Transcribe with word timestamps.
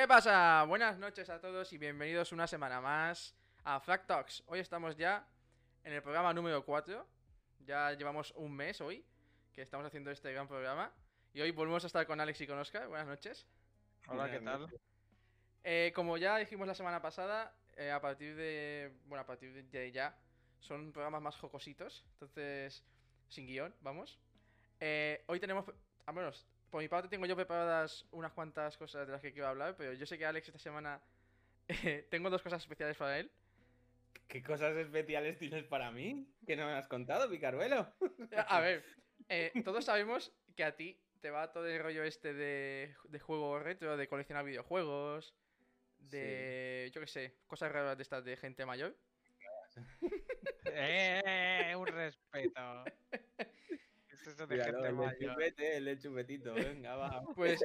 ¿Qué 0.00 0.08
pasa? 0.08 0.64
Buenas 0.66 0.96
noches 0.96 1.28
a 1.28 1.38
todos 1.42 1.70
y 1.74 1.76
bienvenidos 1.76 2.32
una 2.32 2.46
semana 2.46 2.80
más 2.80 3.34
a 3.64 3.78
Flag 3.80 4.06
Talks. 4.06 4.42
Hoy 4.46 4.58
estamos 4.58 4.96
ya 4.96 5.28
en 5.84 5.92
el 5.92 6.00
programa 6.02 6.32
número 6.32 6.64
4. 6.64 7.06
Ya 7.66 7.92
llevamos 7.92 8.32
un 8.36 8.56
mes 8.56 8.80
hoy 8.80 9.04
que 9.52 9.60
estamos 9.60 9.86
haciendo 9.86 10.10
este 10.10 10.32
gran 10.32 10.48
programa. 10.48 10.90
Y 11.34 11.42
hoy 11.42 11.50
volvemos 11.50 11.84
a 11.84 11.86
estar 11.88 12.06
con 12.06 12.18
Alex 12.18 12.40
y 12.40 12.46
con 12.46 12.58
Oscar. 12.58 12.88
Buenas 12.88 13.08
noches. 13.08 13.46
Hola, 14.08 14.30
¿qué 14.30 14.40
tal? 14.40 14.68
Eh, 15.64 15.92
como 15.94 16.16
ya 16.16 16.38
dijimos 16.38 16.66
la 16.66 16.74
semana 16.74 17.02
pasada, 17.02 17.54
eh, 17.76 17.90
a 17.90 18.00
partir 18.00 18.34
de. 18.36 18.94
Bueno, 19.04 19.20
a 19.20 19.26
partir 19.26 19.52
de 19.52 19.92
ya. 19.92 20.16
Son 20.60 20.92
programas 20.92 21.20
más 21.20 21.36
jocositos. 21.36 22.06
Entonces, 22.14 22.82
sin 23.28 23.46
guion, 23.46 23.74
vamos. 23.82 24.18
Eh, 24.80 25.22
hoy 25.26 25.38
tenemos. 25.38 25.66
Al 26.06 26.14
menos, 26.14 26.46
por 26.70 26.80
mi 26.80 26.88
parte, 26.88 27.08
tengo 27.08 27.26
yo 27.26 27.36
preparadas 27.36 28.06
unas 28.12 28.32
cuantas 28.32 28.76
cosas 28.76 29.06
de 29.06 29.12
las 29.12 29.20
que 29.20 29.32
quiero 29.32 29.48
hablar. 29.48 29.76
Pero 29.76 29.92
yo 29.92 30.06
sé 30.06 30.16
que 30.16 30.26
Alex 30.26 30.48
esta 30.48 30.58
semana. 30.58 31.00
eh, 31.68 32.06
tengo 32.10 32.30
dos 32.30 32.42
cosas 32.42 32.62
especiales 32.62 32.96
para 32.96 33.18
él. 33.18 33.30
¿Qué 34.28 34.42
cosas 34.42 34.76
especiales 34.76 35.38
tienes 35.38 35.64
para 35.64 35.90
mí? 35.90 36.32
¿Que 36.46 36.54
no 36.56 36.66
me 36.66 36.72
has 36.72 36.86
contado, 36.86 37.28
Picaruelo? 37.28 37.92
A 38.48 38.60
ver, 38.60 38.84
eh, 39.28 39.52
todos 39.64 39.84
sabemos 39.84 40.32
que 40.54 40.62
a 40.62 40.76
ti 40.76 41.00
te 41.20 41.30
va 41.30 41.52
todo 41.52 41.66
el 41.66 41.82
rollo 41.82 42.04
este 42.04 42.32
de, 42.32 42.94
de 43.08 43.18
juego 43.18 43.58
retro, 43.58 43.96
de 43.96 44.08
coleccionar 44.08 44.44
videojuegos, 44.44 45.34
de, 45.98 46.90
yo 46.94 47.00
qué 47.00 47.06
sé, 47.06 47.34
cosas 47.46 47.72
raras 47.72 47.96
de 47.96 48.02
estas 48.02 48.24
de 48.24 48.36
gente 48.36 48.64
mayor. 48.64 48.96
Eh, 50.72 51.74
un 51.76 51.86
respeto. 51.86 52.84
Es 54.20 54.26
eso 54.28 54.46
de 54.46 54.54
Míralo, 54.56 54.72
gente 54.72 54.88
el 54.88 54.96
del 54.96 55.06
mayor. 55.06 55.32
chupete, 55.34 55.76
el 55.76 56.00
chupetito, 56.00 56.54
venga, 56.54 56.96
va. 56.96 57.22
Pues 57.36 57.60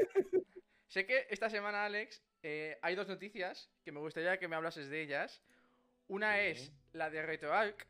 sé 0.87 1.05
que 1.05 1.27
esta 1.29 1.49
semana, 1.49 1.85
Alex, 1.85 2.23
eh, 2.43 2.77
hay 2.81 2.95
dos 2.95 3.07
noticias 3.07 3.69
que 3.83 3.91
me 3.91 3.99
gustaría 3.99 4.37
que 4.37 4.47
me 4.47 4.55
hablases 4.55 4.89
de 4.89 5.01
ellas. 5.01 5.41
Una 6.07 6.35
Sí. 6.35 6.41
es 6.47 6.71
la 6.93 7.09
de 7.09 7.21
RetroArch, 7.23 7.85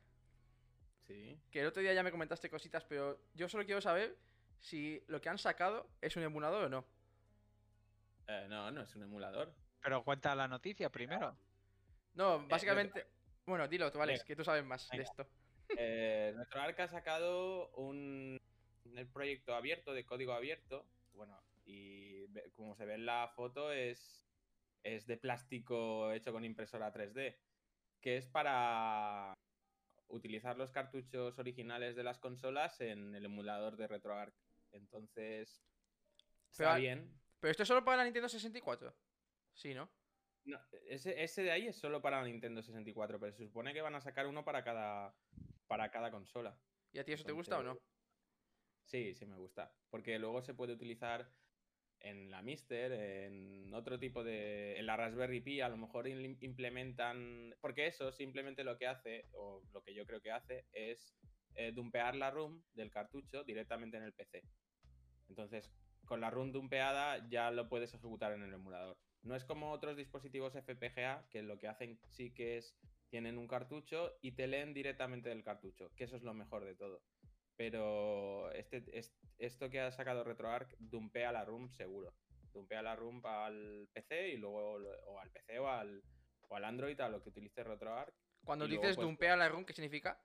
Sí. 1.07 1.37
que 1.51 1.61
el 1.61 1.67
otro 1.67 1.81
día 1.81 1.93
ya 1.93 2.01
me 2.03 2.11
comentaste 2.11 2.49
cositas, 2.49 2.83
pero 2.85 3.19
yo 3.33 3.47
solo 3.49 3.65
quiero 3.65 3.81
saber 3.81 4.17
si 4.59 5.03
lo 5.07 5.21
que 5.21 5.29
han 5.29 5.37
sacado 5.37 5.87
es 6.01 6.15
un 6.15 6.23
emulador 6.23 6.63
o 6.65 6.69
no. 6.69 6.85
Eh, 8.27 8.47
no, 8.49 8.71
no 8.71 8.81
es 8.81 8.95
un 8.95 9.03
emulador. 9.03 9.53
Pero 9.81 10.03
cuenta 10.03 10.33
la 10.33 10.47
noticia 10.47 10.89
primero. 10.89 11.37
No, 12.15 12.47
básicamente... 12.47 13.05
Bueno, 13.45 13.67
dilo 13.67 13.91
tú, 13.91 14.01
Alex, 14.01 14.21
Venga, 14.21 14.25
que 14.25 14.35
tú 14.35 14.43
sabes 14.43 14.65
más 14.65 14.89
de 14.89 15.03
esto. 15.03 15.27
Eh, 15.77 16.31
nuestro 16.35 16.61
ARC 16.61 16.79
ha 16.79 16.87
sacado 16.87 17.69
un 17.75 18.39
el 18.97 19.07
proyecto 19.07 19.55
abierto, 19.55 19.93
de 19.93 20.05
código 20.05 20.33
abierto. 20.33 20.87
Bueno, 21.13 21.41
y 21.65 22.25
como 22.53 22.75
se 22.75 22.85
ve 22.85 22.95
en 22.95 23.05
la 23.05 23.27
foto, 23.35 23.71
es, 23.71 24.27
es 24.83 25.07
de 25.07 25.17
plástico 25.17 26.11
hecho 26.11 26.31
con 26.31 26.45
impresora 26.45 26.93
3D. 26.93 27.37
Que 28.01 28.17
es 28.17 28.27
para 28.27 29.33
utilizar 30.07 30.57
los 30.57 30.71
cartuchos 30.71 31.39
originales 31.39 31.95
de 31.95 32.03
las 32.03 32.19
consolas 32.19 32.79
en 32.81 33.15
el 33.15 33.25
emulador 33.25 33.77
de 33.77 33.87
RetroArch. 33.87 34.35
Entonces, 34.71 35.65
Pero 36.57 36.69
está 36.69 36.75
bien. 36.75 37.19
Pero 37.39 37.51
esto 37.51 37.63
es 37.63 37.67
solo 37.67 37.83
para 37.83 37.97
la 37.97 38.03
Nintendo 38.03 38.29
64. 38.29 38.95
Sí, 39.53 39.73
¿no? 39.73 39.89
No, 40.45 40.59
ese, 40.87 41.23
ese 41.23 41.41
de 41.41 41.51
ahí 41.51 41.67
es 41.67 41.75
solo 41.75 42.01
para 42.01 42.21
la 42.21 42.27
Nintendo 42.27 42.61
64, 42.61 43.19
pero 43.19 43.31
se 43.31 43.45
supone 43.45 43.73
que 43.73 43.81
van 43.81 43.95
a 43.95 44.01
sacar 44.01 44.27
uno 44.27 44.45
para 44.45 44.63
cada, 44.63 45.15
para 45.67 45.89
cada 45.89 46.11
consola. 46.11 46.59
¿Y 46.91 46.99
a 46.99 47.03
ti 47.03 47.13
eso 47.13 47.23
te 47.23 47.31
gusta 47.31 47.57
o 47.57 47.63
no? 47.63 47.79
Sí, 48.85 49.15
sí 49.15 49.25
me 49.25 49.37
gusta. 49.37 49.73
Porque 49.89 50.19
luego 50.19 50.41
se 50.41 50.53
puede 50.53 50.73
utilizar 50.73 51.31
en 51.99 52.29
la 52.29 52.41
Mister, 52.41 52.91
en 52.91 53.73
otro 53.73 53.99
tipo 53.99 54.23
de. 54.23 54.77
En 54.79 54.85
la 54.85 54.97
Raspberry 54.97 55.41
Pi, 55.41 55.61
a 55.61 55.69
lo 55.69 55.77
mejor 55.77 56.07
im- 56.07 56.37
implementan. 56.41 57.55
Porque 57.61 57.87
eso 57.87 58.11
simplemente 58.11 58.63
lo 58.63 58.77
que 58.77 58.87
hace, 58.87 59.27
o 59.33 59.63
lo 59.73 59.81
que 59.83 59.93
yo 59.95 60.05
creo 60.05 60.21
que 60.21 60.31
hace, 60.31 60.65
es 60.71 61.15
eh, 61.55 61.71
dumpear 61.73 62.15
la 62.15 62.31
ROM 62.31 62.63
del 62.73 62.91
cartucho 62.91 63.43
directamente 63.43 63.97
en 63.97 64.03
el 64.03 64.13
PC. 64.13 64.43
Entonces, 65.29 65.71
con 66.05 66.21
la 66.21 66.29
ROM 66.29 66.51
dumpeada 66.51 67.27
ya 67.29 67.49
lo 67.51 67.69
puedes 67.69 67.93
ejecutar 67.93 68.33
en 68.33 68.43
el 68.43 68.53
emulador. 68.53 68.99
No 69.23 69.35
es 69.35 69.43
como 69.45 69.71
otros 69.71 69.97
dispositivos 69.97 70.55
FPGA 70.55 71.27
que 71.31 71.41
lo 71.41 71.57
que 71.57 71.67
hacen 71.67 71.99
sí 72.09 72.33
que 72.33 72.57
es. 72.57 72.77
Tienen 73.09 73.37
un 73.37 73.47
cartucho 73.47 74.17
y 74.21 74.33
te 74.33 74.47
leen 74.47 74.73
directamente 74.73 75.29
del 75.29 75.43
cartucho, 75.43 75.93
que 75.95 76.03
eso 76.03 76.17
es 76.17 76.23
lo 76.23 76.33
mejor 76.33 76.65
de 76.65 76.75
todo 76.75 77.01
pero 77.57 78.51
este, 78.51 78.83
es- 78.97 79.13
esto 79.37 79.69
que 79.69 79.79
ha 79.81 79.91
sacado 79.91 80.23
RetroArch 80.23 80.75
dumpea 80.79 81.31
la 81.31 81.45
ROM 81.45 81.69
seguro. 81.71 82.13
Dumpea 82.53 82.81
la 82.81 82.95
ROM 82.95 83.21
al 83.25 83.89
PC 83.93 84.29
y 84.29 84.37
luego 84.37 84.75
o 85.07 85.19
al 85.19 85.29
PC 85.31 85.59
o 85.59 85.67
al, 85.69 86.01
o 86.47 86.55
al 86.55 86.63
Android, 86.65 86.99
a 87.01 87.09
lo 87.09 87.21
que 87.21 87.29
utilice 87.29 87.63
RetroArch. 87.63 88.13
Cuando 88.43 88.67
dices 88.67 88.95
pues, 88.95 89.05
dumpea 89.05 89.35
la 89.35 89.49
ROM, 89.49 89.65
¿qué 89.65 89.73
significa? 89.73 90.21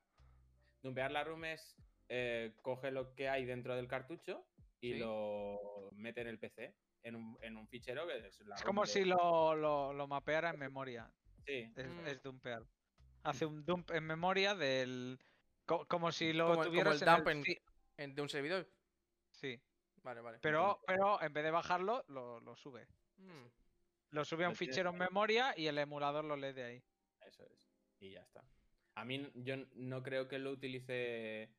Dumpear 0.82 1.10
la 1.10 1.24
ROM 1.24 1.44
es 1.44 1.76
eh, 2.08 2.54
coge 2.62 2.91
lo 2.91 3.14
que 3.14 3.28
hay 3.28 3.44
dentro 3.44 3.76
del 3.76 3.86
cartucho 3.88 4.47
y 4.80 4.94
Sí. 4.94 4.98
lo 4.98 5.91
mete 5.92 6.22
en 6.22 6.26
el 6.28 6.38
PC, 6.38 6.74
en 7.02 7.14
un, 7.16 7.38
en 7.42 7.56
un 7.56 7.68
fichero 7.68 8.06
que 8.06 8.26
es 8.26 8.41
la 8.41 8.56
Es 8.56 8.62
como 8.62 8.82
de- 8.82 8.86
si 8.88 9.04
lo, 9.04 9.54
lo, 9.54 9.92
lo 9.92 10.06
mapeara 10.08 10.50
en 10.50 10.58
memoria. 10.58 11.10
Sí, 11.47 11.72
Es, 11.76 11.86
Mm. 11.86 12.06
es 12.06 12.22
dumpear. 12.22 12.62
Hace 13.22 13.44
un 13.47 13.64
dump 13.64 13.91
en 13.91 14.04
memoria 14.04 14.54
del. 14.54 15.18
Co- 15.70 15.86
como 15.86 16.10
si 16.10 16.32
lo 16.32 16.48
Como, 16.48 16.64
tuvieras 16.64 17.00
el 17.00 17.08
en 17.08 17.14
dump 17.14 17.28
en, 17.97 18.14
de 18.16 18.22
un 18.22 18.28
servidor. 18.28 18.69
sí. 19.31 19.60
Vale, 20.03 20.22
vale. 20.22 20.38
Pero, 20.41 20.81
pero 20.86 21.20
en 21.20 21.31
vez 21.34 21.44
de 21.44 21.50
bajarlo, 21.50 22.04
lo, 22.08 22.41
lo 22.41 22.56
sube. 22.56 22.88
Mm. 23.19 23.44
Lo 24.12 24.25
sube 24.25 24.47
a 24.47 24.48
un 24.48 24.56
fichero 24.56 24.91
en 24.91 24.97
memoria 24.97 25.53
y 25.56 25.66
el 25.66 25.76
emulador 25.76 26.25
lo 26.25 26.36
lee 26.36 26.54
de 26.54 26.64
ahí. 26.64 26.82
Eso 27.20 27.44
es. 27.44 27.69
Y 28.00 28.10
ya 28.12 28.22
está. 28.22 28.42
A 28.94 29.04
mí 29.04 29.30
yo 29.34 29.56
no 29.75 30.03
creo 30.03 30.26
que 30.26 30.38
lo 30.38 30.53
utilice. 30.53 31.50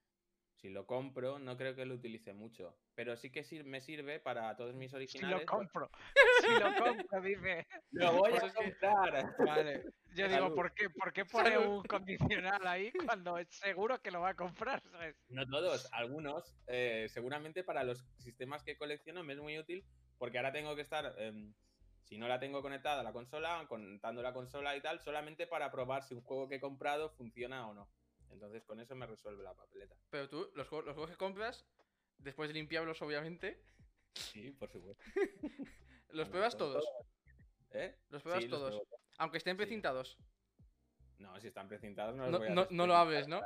Si 0.61 0.69
lo 0.69 0.85
compro, 0.85 1.39
no 1.39 1.57
creo 1.57 1.75
que 1.75 1.85
lo 1.85 1.95
utilice 1.95 2.33
mucho. 2.33 2.77
Pero 2.93 3.17
sí 3.17 3.31
que 3.31 3.43
sir- 3.43 3.63
me 3.65 3.81
sirve 3.81 4.19
para 4.19 4.55
todos 4.55 4.75
mis 4.75 4.91
Si 4.91 4.95
originales. 4.95 5.39
lo 5.39 5.45
compro. 5.47 5.89
Si 6.41 6.47
lo 6.59 6.75
compro, 6.85 7.21
dice. 7.21 7.67
¡Lo 7.91 8.13
voy 8.13 8.29
Pues 8.31 8.43
a 8.43 8.47
es 8.47 8.53
que- 8.53 8.63
comprar! 8.63 9.35
Vale. 9.39 9.83
Yo 10.13 10.27
digo. 10.27 10.53
¿por 10.53 10.73
qué, 10.73 10.89
¿por 10.89 11.13
qué 11.13 11.25
pone 11.25 11.49
Salud. 11.51 11.77
un 11.77 11.83
condicional 11.83 12.67
ahí 12.67 12.91
cuando 13.05 13.37
es 13.37 13.47
seguro 13.49 13.99
que 14.01 14.11
lo 14.11 14.21
va 14.21 14.29
a 14.29 14.35
comprar? 14.35 14.83
¿sabes? 14.91 15.15
No 15.29 15.47
todos, 15.47 15.87
algunos. 15.93 16.53
eh, 16.67 17.07
seguramente 17.09 17.63
para 17.63 17.83
los 17.83 18.05
sistemas 18.19 18.61
que 18.63 18.77
colecciono 18.77 19.23
me 19.23 19.33
es 19.33 19.39
muy 19.39 19.57
útil. 19.57 19.83
Porque 20.19 20.37
ahora 20.37 20.51
tengo 20.51 20.75
que 20.75 20.81
estar. 20.83 21.15
em, 21.17 21.53
si 22.03 22.17
no 22.17 22.27
la 22.27 22.39
tengo 22.39 22.61
conectada 22.61 22.99
a 22.99 23.03
la 23.03 23.13
consola, 23.13 23.65
conectando 23.69 24.21
la 24.21 24.33
consola 24.33 24.75
y 24.75 24.81
tal, 24.81 24.99
solamente 24.99 25.47
para 25.47 25.71
probar 25.71 26.03
si 26.03 26.13
un 26.13 26.21
juego 26.21 26.47
que 26.49 26.55
he 26.55 26.59
comprado 26.59 27.09
funciona 27.11 27.67
o 27.67 27.73
no. 27.73 27.87
Entonces 28.31 28.63
con 28.63 28.79
eso 28.79 28.95
me 28.95 29.05
resuelve 29.05 29.43
la 29.43 29.53
papeleta. 29.53 29.95
Pero 30.09 30.29
tú, 30.29 30.49
los, 30.55 30.67
juegos- 30.67 30.85
los 30.85 30.93
juegos 30.95 31.11
que 31.11 31.17
compras, 31.17 31.65
después 32.17 32.49
de 32.49 32.53
limpiarlos, 32.53 33.01
obviamente, 33.01 33.63
Sí, 34.13 34.51
por 34.51 34.69
supuesto. 34.69 35.01
los 36.09 36.27
pruebas 36.29 36.57
todo- 36.57 36.73
todos. 36.79 36.89
¿Eh? 37.71 37.97
Los 38.09 38.21
pruebas 38.21 38.43
Sí, 38.43 38.49
todos. 38.49 38.81
Aunque 39.17 39.37
estén 39.37 39.55
Sí. 39.55 39.57
precintados. 39.57 40.17
No, 41.17 41.39
si 41.39 41.47
están 41.47 41.67
precintados 41.69 42.15
no 42.15 42.23
los 42.23 42.31
No, 42.31 42.39
voy 42.39 42.47
a 42.47 42.51
no, 42.53 42.67
no 42.71 42.87
lo 42.87 42.95
abres, 42.95 43.27
¿no? 43.27 43.41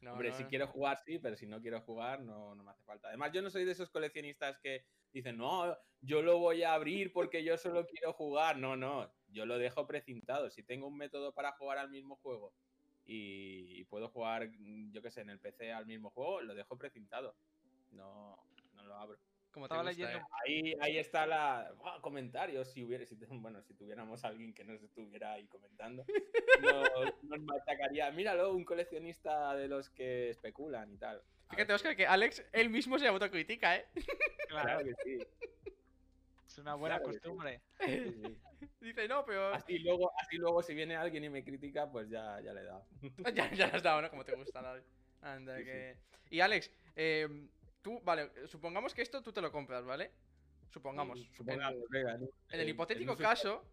No, 0.00 0.12
Hombre, 0.12 0.30
no, 0.30 0.36
si 0.36 0.42
no. 0.42 0.48
quiero 0.48 0.66
jugar, 0.66 0.98
sí, 1.06 1.18
pero 1.20 1.36
si 1.36 1.46
no 1.46 1.60
quiero 1.62 1.80
jugar, 1.80 2.20
no, 2.22 2.54
no 2.56 2.64
me 2.64 2.72
hace 2.72 2.82
falta. 2.82 3.08
Además, 3.08 3.30
yo 3.32 3.40
no 3.40 3.48
soy 3.50 3.64
de 3.64 3.70
esos 3.72 3.88
coleccionistas 3.88 4.58
que 4.58 4.84
dicen, 5.12 5.36
no, 5.38 5.78
yo 6.00 6.22
lo 6.22 6.38
voy 6.38 6.64
a 6.64 6.74
abrir 6.74 7.12
porque 7.12 7.44
yo 7.44 7.56
solo 7.56 7.86
quiero 7.86 8.12
jugar. 8.12 8.58
No, 8.58 8.76
no, 8.76 9.14
yo 9.28 9.46
lo 9.46 9.58
dejo 9.58 9.86
precintado. 9.86 10.50
Si 10.50 10.64
tengo 10.64 10.88
un 10.88 10.96
método 10.96 11.32
para 11.32 11.52
jugar 11.52 11.78
al 11.78 11.88
mismo 11.88 12.16
juego 12.16 12.52
y, 13.04 13.80
y 13.80 13.84
puedo 13.84 14.08
jugar, 14.08 14.48
mm, 14.48 14.92
yo 14.92 15.02
qué 15.02 15.10
sé, 15.10 15.22
en 15.22 15.30
el 15.30 15.38
PC 15.40 15.72
al 15.72 15.86
mismo 15.86 16.10
juego, 16.10 16.40
lo 16.40 16.54
dejo 16.54 16.76
precintado. 16.76 17.34
No, 17.90 18.36
no 18.74 18.84
lo 18.84 18.94
abro. 18.96 19.18
Como 19.52 19.66
Estaba 19.66 19.82
gusta, 19.82 19.92
leyendo 19.92 20.18
¿eh? 20.18 20.28
Ahí, 20.46 20.74
ahí 20.80 20.98
está 20.98 21.26
la. 21.26 21.74
Comentarios. 22.00 22.72
Si 22.72 22.82
hubiera, 22.82 23.04
si, 23.04 23.16
bueno, 23.16 23.62
si 23.62 23.74
tuviéramos 23.74 24.24
alguien 24.24 24.54
que 24.54 24.64
nos 24.64 24.82
estuviera 24.82 25.32
ahí 25.34 25.46
comentando, 25.46 26.06
nos, 26.62 27.22
nos 27.22 27.40
machacaría. 27.40 28.10
Míralo, 28.12 28.54
un 28.54 28.64
coleccionista 28.64 29.54
de 29.54 29.68
los 29.68 29.90
que 29.90 30.30
especulan 30.30 30.90
y 30.90 30.96
tal. 30.96 31.22
Fíjate, 31.50 31.64
ver, 31.64 31.74
Oscar, 31.74 31.96
que 31.96 32.06
Alex 32.06 32.42
él 32.52 32.70
mismo 32.70 32.98
se 32.98 33.06
autocritica, 33.06 33.76
¿eh? 33.76 33.86
Claro, 34.48 34.68
Claro 34.68 34.84
que 34.84 34.94
sí. 35.04 35.18
Es 36.52 36.58
una 36.58 36.74
buena 36.74 36.98
claro 36.98 37.12
costumbre. 37.12 37.60
sí, 37.80 38.12
sí. 38.12 38.38
Dice, 38.80 39.08
no, 39.08 39.24
pero. 39.24 39.54
Así 39.54 39.78
luego, 39.78 40.12
así 40.18 40.36
luego 40.36 40.62
si 40.62 40.74
viene 40.74 40.96
alguien 40.96 41.24
y 41.24 41.30
me 41.30 41.44
critica, 41.44 41.90
pues 41.90 42.08
ya, 42.08 42.40
ya 42.40 42.52
le 42.52 42.60
he 42.60 42.64
dado. 42.64 42.86
ya, 43.34 43.50
ya 43.52 43.66
lo 43.68 43.76
has 43.76 43.82
dado, 43.82 44.02
¿no? 44.02 44.10
Como 44.10 44.24
te 44.24 44.34
gusta, 44.34 44.58
Alex. 44.60 44.86
Anda, 45.22 45.56
Sí, 45.56 45.62
sí. 45.62 45.68
que. 45.70 45.96
Y 46.30 46.40
Alex, 46.40 46.70
eh, 46.96 47.48
tú, 47.80 48.00
vale, 48.02 48.30
supongamos 48.48 48.92
que 48.94 49.02
esto 49.02 49.22
tú 49.22 49.32
te 49.32 49.40
lo 49.40 49.50
compras, 49.52 49.84
¿vale? 49.84 50.10
Supongamos. 50.70 51.18
en- 51.18 51.34
Supongamos, 51.34 51.82
venga, 51.90 52.14
en, 52.14 52.28
En 52.50 52.60
el 52.60 52.68
hipotético 52.68 53.12
en 53.12 53.18
un 53.18 53.22
caso 53.22 53.64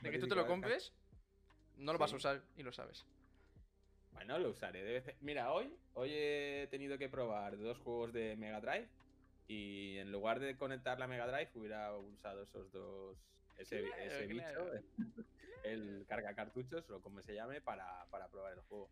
de 0.00 0.10
que 0.10 0.18
tú 0.18 0.26
te 0.28 0.34
lo 0.34 0.46
compres, 0.46 0.92
no 1.76 1.92
lo 1.92 1.98
vas 1.98 2.12
a 2.12 2.16
usar 2.16 2.42
y 2.56 2.62
lo 2.62 2.72
sabes. 2.72 3.04
Bueno, 4.12 4.38
lo 4.38 4.50
usaré 4.50 4.82
de 4.84 4.92
vez 4.92 5.08
en- 5.08 5.16
Mira, 5.20 5.52
hoy, 5.52 5.74
hoy 5.94 6.10
he 6.12 6.68
tenido 6.70 6.98
que 6.98 7.08
probar 7.08 7.56
dos 7.58 7.78
juegos 7.78 8.12
de 8.12 8.36
Mega 8.36 8.60
Drive 8.60 8.88
y 9.46 9.98
en 9.98 10.10
lugar 10.12 10.40
de 10.40 10.56
conectar 10.56 10.98
la 10.98 11.06
Mega 11.06 11.26
Drive 11.26 11.50
hubiera 11.54 11.96
usado 11.96 12.42
esos 12.42 12.70
dos 12.72 13.16
ese, 13.58 13.80
Claro, 13.80 14.04
ese 14.04 14.26
claro. 14.28 14.64
bicho, 14.64 14.86
el 15.64 16.04
carga 16.08 16.34
cartuchos 16.34 16.88
o 16.90 17.00
como 17.02 17.20
se 17.22 17.34
llame, 17.34 17.60
para, 17.60 18.06
para 18.10 18.28
probar 18.30 18.54
el 18.54 18.60
juego. 18.60 18.90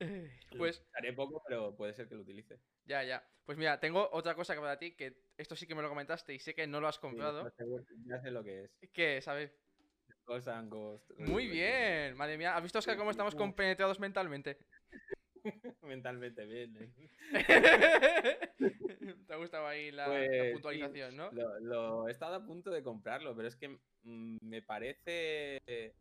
Lo 0.00 0.58
Pues 0.58 0.82
Haré 0.94 1.12
poco, 1.12 1.42
pero 1.46 1.76
puede 1.76 1.92
ser 1.92 2.08
que 2.08 2.14
lo 2.14 2.22
utilice. 2.22 2.56
ya, 2.86 3.04
ya. 3.04 3.22
Pues 3.44 3.58
mira, 3.58 3.80
tengo 3.80 4.08
otra 4.12 4.34
cosa 4.34 4.54
que 4.54 4.60
para 4.60 4.78
ti, 4.78 4.96
que 4.96 5.12
esto 5.36 5.56
sí 5.56 5.66
que 5.66 5.74
me 5.74 5.82
lo 5.82 5.88
comentaste 5.88 6.34
y 6.34 6.38
sé 6.38 6.54
que 6.54 6.66
no 6.66 6.80
lo 6.80 6.88
has 6.88 6.96
Sí, 6.96 7.00
comprado. 7.02 7.50
ya 8.06 8.20
sé 8.20 8.30
lo 8.30 8.44
que 8.44 8.64
es. 8.64 8.70
¿Qué? 8.92 9.20
¿Sabes? 9.20 9.52
Ghost 10.26 10.48
and 10.48 10.70
Ghost. 10.70 11.10
Muy 11.18 11.48
bien, 11.48 12.16
madre 12.16 12.38
mía. 12.38 12.56
¿Has 12.56 12.62
visto, 12.62 12.78
Oscar, 12.78 12.96
cómo 12.96 13.10
estamos 13.10 13.34
compenetrados 13.34 13.98
mentalmente? 13.98 14.58
Mentalmente 15.82 16.44
bien. 16.46 16.76
¿eh? 16.76 16.90
Te 19.26 19.32
ha 19.32 19.36
gustado 19.36 19.66
ahí 19.66 19.90
la, 19.90 20.08
la 20.08 20.14
Pues, 20.14 20.30
sí, 20.46 20.52
puntualización, 20.52 21.16
¿no? 21.16 21.30
Lo, 21.32 21.58
lo- 21.60 22.08
he 22.08 22.10
estado 22.10 22.34
a 22.36 22.44
punto 22.44 22.70
de 22.70 22.82
comprarlo, 22.82 23.34
pero 23.36 23.48
es 23.48 23.56
que 23.56 23.78
mm, 24.02 24.36
me 24.42 24.62
parece 24.62 25.94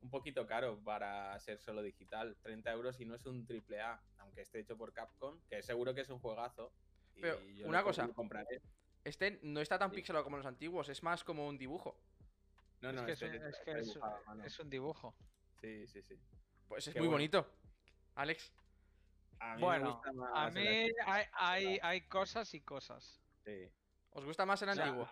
un 0.00 0.10
poquito 0.10 0.46
caro 0.46 0.82
para 0.82 1.38
ser 1.40 1.58
solo 1.60 1.82
digital. 1.82 2.36
30 2.42 2.72
euros 2.72 3.00
y 3.00 3.04
no 3.04 3.14
es 3.14 3.24
un 3.26 3.46
triple 3.46 3.80
A, 3.80 4.02
aunque 4.18 4.42
esté 4.42 4.60
hecho 4.60 4.76
por 4.76 4.92
Capcom, 4.92 5.40
que 5.48 5.62
seguro 5.62 5.94
que 5.94 6.00
es 6.02 6.08
un 6.10 6.18
juegazo. 6.18 6.72
y 7.14 7.20
Pero, 7.20 7.40
yo 7.50 7.68
una 7.68 7.80
lo, 7.80 7.84
cosa. 7.86 8.08
compraré. 8.08 8.60
Este 9.04 9.38
no 9.42 9.60
está 9.60 9.78
tan 9.78 9.90
Sí. 9.90 9.96
pixelado 9.96 10.24
como 10.24 10.36
los 10.36 10.46
antiguos, 10.46 10.88
es 10.88 11.02
más 11.02 11.24
como 11.24 11.46
un 11.48 11.58
dibujo. 11.58 12.00
No, 12.80 12.90
es 12.90 12.94
no, 12.96 13.06
que, 13.06 13.12
es, 13.12 13.22
este 13.22 13.40
que 13.64 13.78
es- 14.44 14.58
un 14.58 14.70
dibujo. 14.70 15.14
Sí, 15.60 15.86
sí, 15.86 16.02
sí. 16.02 16.18
Pues 16.66 16.88
es 16.88 16.94
Qué 16.94 17.00
muy 17.00 17.06
bueno. 17.08 17.18
bonito. 17.18 17.46
Alex, 18.16 18.52
A 19.42 19.56
mí 19.56 19.66
me 19.66 19.66
Bueno, 19.66 19.84
gusta 19.84 20.12
a 20.30 20.48
más 20.48 20.52
mí 20.52 20.88
hay, 21.06 21.24
hay, 21.32 21.78
hay 21.82 22.08
cosas 22.08 22.54
y 22.54 22.62
cosas. 22.62 23.22
sí, 23.44 23.72
¿os 24.10 24.24
gusta 24.24 24.46
más 24.46 24.62
el 24.62 24.68
O 24.68 24.72
sea, 24.72 24.84
antiguo? 24.84 25.08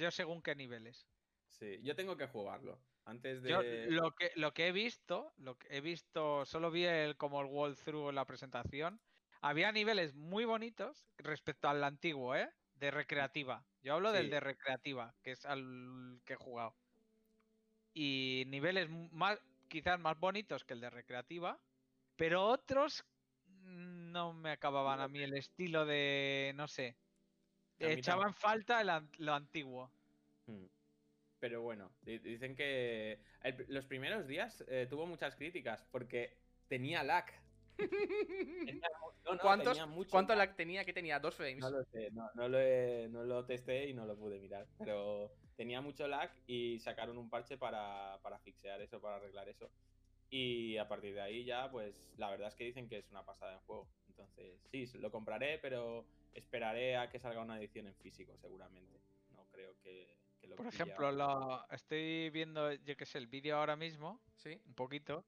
Yo 0.00 0.10
según 0.10 0.42
qué 0.42 0.54
niveles. 0.54 1.08
sí. 1.48 1.80
Yo 1.82 1.94
tengo 1.96 2.16
que 2.16 2.26
jugarlo. 2.28 2.84
Antes 3.04 3.42
de. 3.42 3.50
Yo 3.50 3.62
lo 3.62 4.12
que, 4.12 4.32
lo 4.36 4.52
que 4.54 4.68
he 4.68 4.72
visto, 4.72 5.32
lo 5.36 5.58
que 5.58 5.68
he 5.76 5.80
visto, 5.80 6.44
solo 6.44 6.70
vi 6.70 6.84
el, 6.84 7.16
como 7.16 7.40
el 7.40 7.46
walkthrough 7.48 8.10
en 8.10 8.14
la 8.16 8.26
presentación. 8.26 9.02
Había 9.42 9.72
niveles 9.72 10.14
muy 10.14 10.44
bonitos 10.44 11.08
respecto 11.16 11.68
al 11.68 11.82
antiguo, 11.84 12.34
¿eh? 12.36 12.54
De 12.74 12.90
recreativa. 12.90 13.66
Yo 13.82 13.94
hablo 13.94 14.12
del 14.12 14.30
de 14.30 14.40
recreativa, 14.40 15.16
que 15.22 15.32
es 15.32 15.46
al 15.46 16.20
que 16.24 16.34
he 16.34 16.36
jugado. 16.36 16.76
Y 17.94 18.44
niveles 18.46 18.88
más, 18.90 19.40
quizás 19.68 19.98
más 19.98 20.18
bonitos 20.18 20.64
que 20.64 20.74
el 20.74 20.80
de 20.80 20.90
recreativa, 20.90 21.64
pero 22.16 22.46
otros 22.46 23.04
no 23.70 24.32
me 24.32 24.50
acababan 24.50 25.00
a 25.00 25.08
mí 25.08 25.20
el 25.20 25.34
estilo 25.36 25.86
de, 25.86 26.52
no 26.56 26.68
sé. 26.68 26.96
A 27.80 27.86
mí 27.86 27.92
Echaba 27.92 28.26
en 28.26 28.34
falta 28.34 28.80
el 28.80 29.08
lo 29.18 29.34
antiguo. 29.34 29.90
Mm. 30.46 30.66
Pero 31.38 31.62
bueno, 31.62 31.90
di- 32.02 32.18
dicen 32.18 32.54
que 32.54 33.18
el 33.42 33.64
los 33.68 33.86
primeros 33.86 34.26
días 34.26 34.62
eh, 34.68 34.86
tuvo 34.90 35.06
muchas 35.06 35.34
críticas 35.36 35.86
porque 35.90 36.36
tenía 36.68 37.02
lag. 37.02 37.24
Tenía 37.78 38.88
no, 39.24 39.32
no, 39.34 39.38
¿Cuántos, 39.40 39.68
tenía 39.78 39.86
mucho 39.86 40.10
¿Cuánto 40.10 40.34
lag 40.34 40.54
tenía? 40.54 40.84
que 40.84 40.92
tenía? 40.92 41.18
¿Dos 41.18 41.34
frames? 41.34 41.60
No 41.60 41.70
lo 41.70 41.82
sé, 41.84 42.10
no, 42.10 42.28
no 42.34 42.48
lo 42.48 42.60
he- 42.60 43.08
no 43.10 43.24
lo 43.24 43.46
testé 43.46 43.88
y 43.88 43.94
no 43.94 44.04
lo 44.04 44.16
pude 44.18 44.38
mirar. 44.38 44.66
Pero 44.78 45.32
tenía 45.56 45.80
mucho 45.80 46.06
lag 46.06 46.30
y 46.46 46.78
sacaron 46.80 47.16
un 47.16 47.30
parche 47.30 47.56
para, 47.56 48.18
para 48.22 48.38
fixear 48.40 48.82
eso, 48.82 49.00
para 49.00 49.16
arreglar 49.16 49.48
eso. 49.48 49.70
Y 50.30 50.76
a 50.76 50.88
partir 50.88 51.14
de 51.14 51.20
ahí 51.20 51.44
ya, 51.44 51.70
pues 51.70 51.94
la 52.16 52.30
verdad 52.30 52.48
es 52.48 52.54
que 52.54 52.64
dicen 52.64 52.88
que 52.88 52.98
es 52.98 53.10
una 53.10 53.24
pasada 53.24 53.54
en 53.54 53.60
juego. 53.60 53.88
Entonces, 54.08 54.60
sí, 54.70 54.86
lo 54.98 55.10
compraré, 55.10 55.58
pero 55.58 56.06
esperaré 56.34 56.96
a 56.96 57.10
que 57.10 57.18
salga 57.18 57.42
una 57.42 57.58
edición 57.58 57.86
en 57.88 57.94
físico, 57.96 58.36
seguramente. 58.40 59.00
No 59.34 59.44
creo 59.50 59.74
que, 59.82 60.16
que 60.40 60.46
lo 60.46 60.56
Por 60.56 60.66
ejemplo, 60.66 61.10
lo, 61.10 61.68
estoy 61.70 62.30
viendo, 62.30 62.72
yo 62.72 62.96
que 62.96 63.06
sé, 63.06 63.18
el 63.18 63.26
vídeo 63.26 63.56
ahora 63.56 63.76
mismo, 63.76 64.20
Sí. 64.36 64.60
un 64.66 64.74
poquito, 64.74 65.24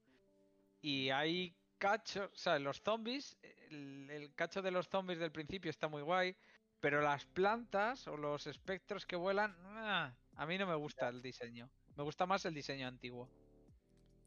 y 0.81 1.11
hay 1.11 1.55
cachos, 1.79 2.31
o 2.33 2.37
sea, 2.37 2.59
los 2.61 2.81
zombies, 2.81 3.37
el, 3.43 4.09
el 4.11 4.35
cacho 4.35 4.63
de 4.63 4.71
los 4.71 4.89
zombies 4.89 5.19
del 5.19 5.33
principio 5.33 5.71
está 5.71 5.89
muy 5.89 6.03
guay, 6.03 6.37
pero 6.81 7.01
las 7.01 7.25
plantas 7.27 8.07
o 8.09 8.17
los 8.17 8.47
espectros 8.47 9.07
que 9.07 9.17
vuelan, 9.17 9.55
ah, 9.65 10.13
a 10.37 10.47
mí 10.47 10.59
no 10.59 10.67
me 10.67 10.75
gusta 10.75 11.09
el 11.09 11.23
diseño. 11.23 11.71
Me 11.97 12.03
gusta 12.03 12.27
más 12.27 12.45
el 12.45 12.55
diseño 12.55 12.89
antiguo. 12.89 13.29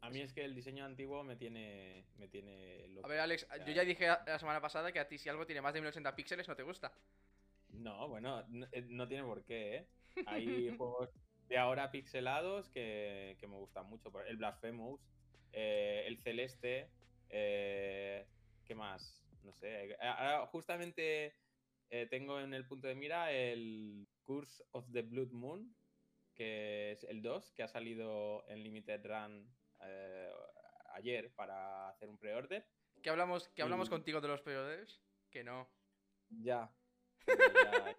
A 0.06 0.10
mí 0.10 0.20
es 0.20 0.32
que 0.32 0.44
el 0.44 0.54
diseño 0.54 0.84
antiguo 0.84 1.24
me 1.24 1.34
tiene, 1.34 2.04
me 2.16 2.28
tiene 2.28 2.86
loco. 2.88 3.06
A 3.06 3.10
ver, 3.10 3.18
Alex, 3.18 3.44
yo 3.66 3.72
ya 3.72 3.84
dije 3.84 4.06
la 4.06 4.38
semana 4.38 4.60
pasada 4.60 4.92
que 4.92 5.00
a 5.00 5.08
ti 5.08 5.18
si 5.18 5.28
algo 5.28 5.46
tiene 5.46 5.60
más 5.60 5.74
de 5.74 5.80
1080 5.80 6.14
píxeles 6.14 6.46
no 6.46 6.54
te 6.54 6.62
gusta. 6.62 6.92
No, 7.70 8.08
bueno, 8.08 8.44
no, 8.48 8.68
eh, 8.70 8.86
no 8.88 9.08
tiene 9.08 9.24
por 9.24 9.44
qué, 9.44 9.74
¿eh? 9.74 9.86
Hay 10.26 10.46
juegos 10.78 11.10
de 11.48 11.58
ahora 11.58 11.90
pixelados 11.90 12.68
que, 12.68 13.36
que 13.40 13.48
me 13.48 13.56
gustan 13.56 13.88
mucho. 13.88 14.12
El 14.28 14.36
Blasphemous, 14.36 15.00
eh, 15.52 16.04
el 16.06 16.18
Celeste, 16.18 16.88
eh, 17.28 18.28
¿qué 18.64 18.76
más? 18.76 19.24
No 19.42 19.52
sé. 19.54 19.96
Ahora 20.00 20.46
justamente 20.46 21.34
tengo 22.10 22.40
en 22.40 22.54
el 22.54 22.64
punto 22.64 22.86
de 22.86 22.94
mira 22.94 23.32
el 23.32 24.06
Curse 24.22 24.62
of 24.70 24.86
the 24.92 25.02
Blood 25.02 25.32
Moon, 25.32 25.74
que 26.36 26.92
es 26.92 27.02
el 27.02 27.22
2, 27.22 27.50
que 27.52 27.64
ha 27.64 27.68
salido 27.68 28.44
en 28.48 28.62
Limited 28.62 29.04
Run 29.04 29.48
eh, 29.82 30.32
ayer 30.94 31.32
para 31.34 31.88
hacer 31.90 32.08
un 32.08 32.18
pre-order. 32.18 32.66
Que 33.02 33.10
hablamos, 33.10 33.48
que 33.48 33.62
hablamos 33.62 33.88
Y- 33.88 33.90
contigo 33.90 34.20
de 34.20 34.28
los 34.28 34.42
periodistas. 34.42 35.00
Que 35.30 35.44
no. 35.44 35.70
Ya. 36.28 36.70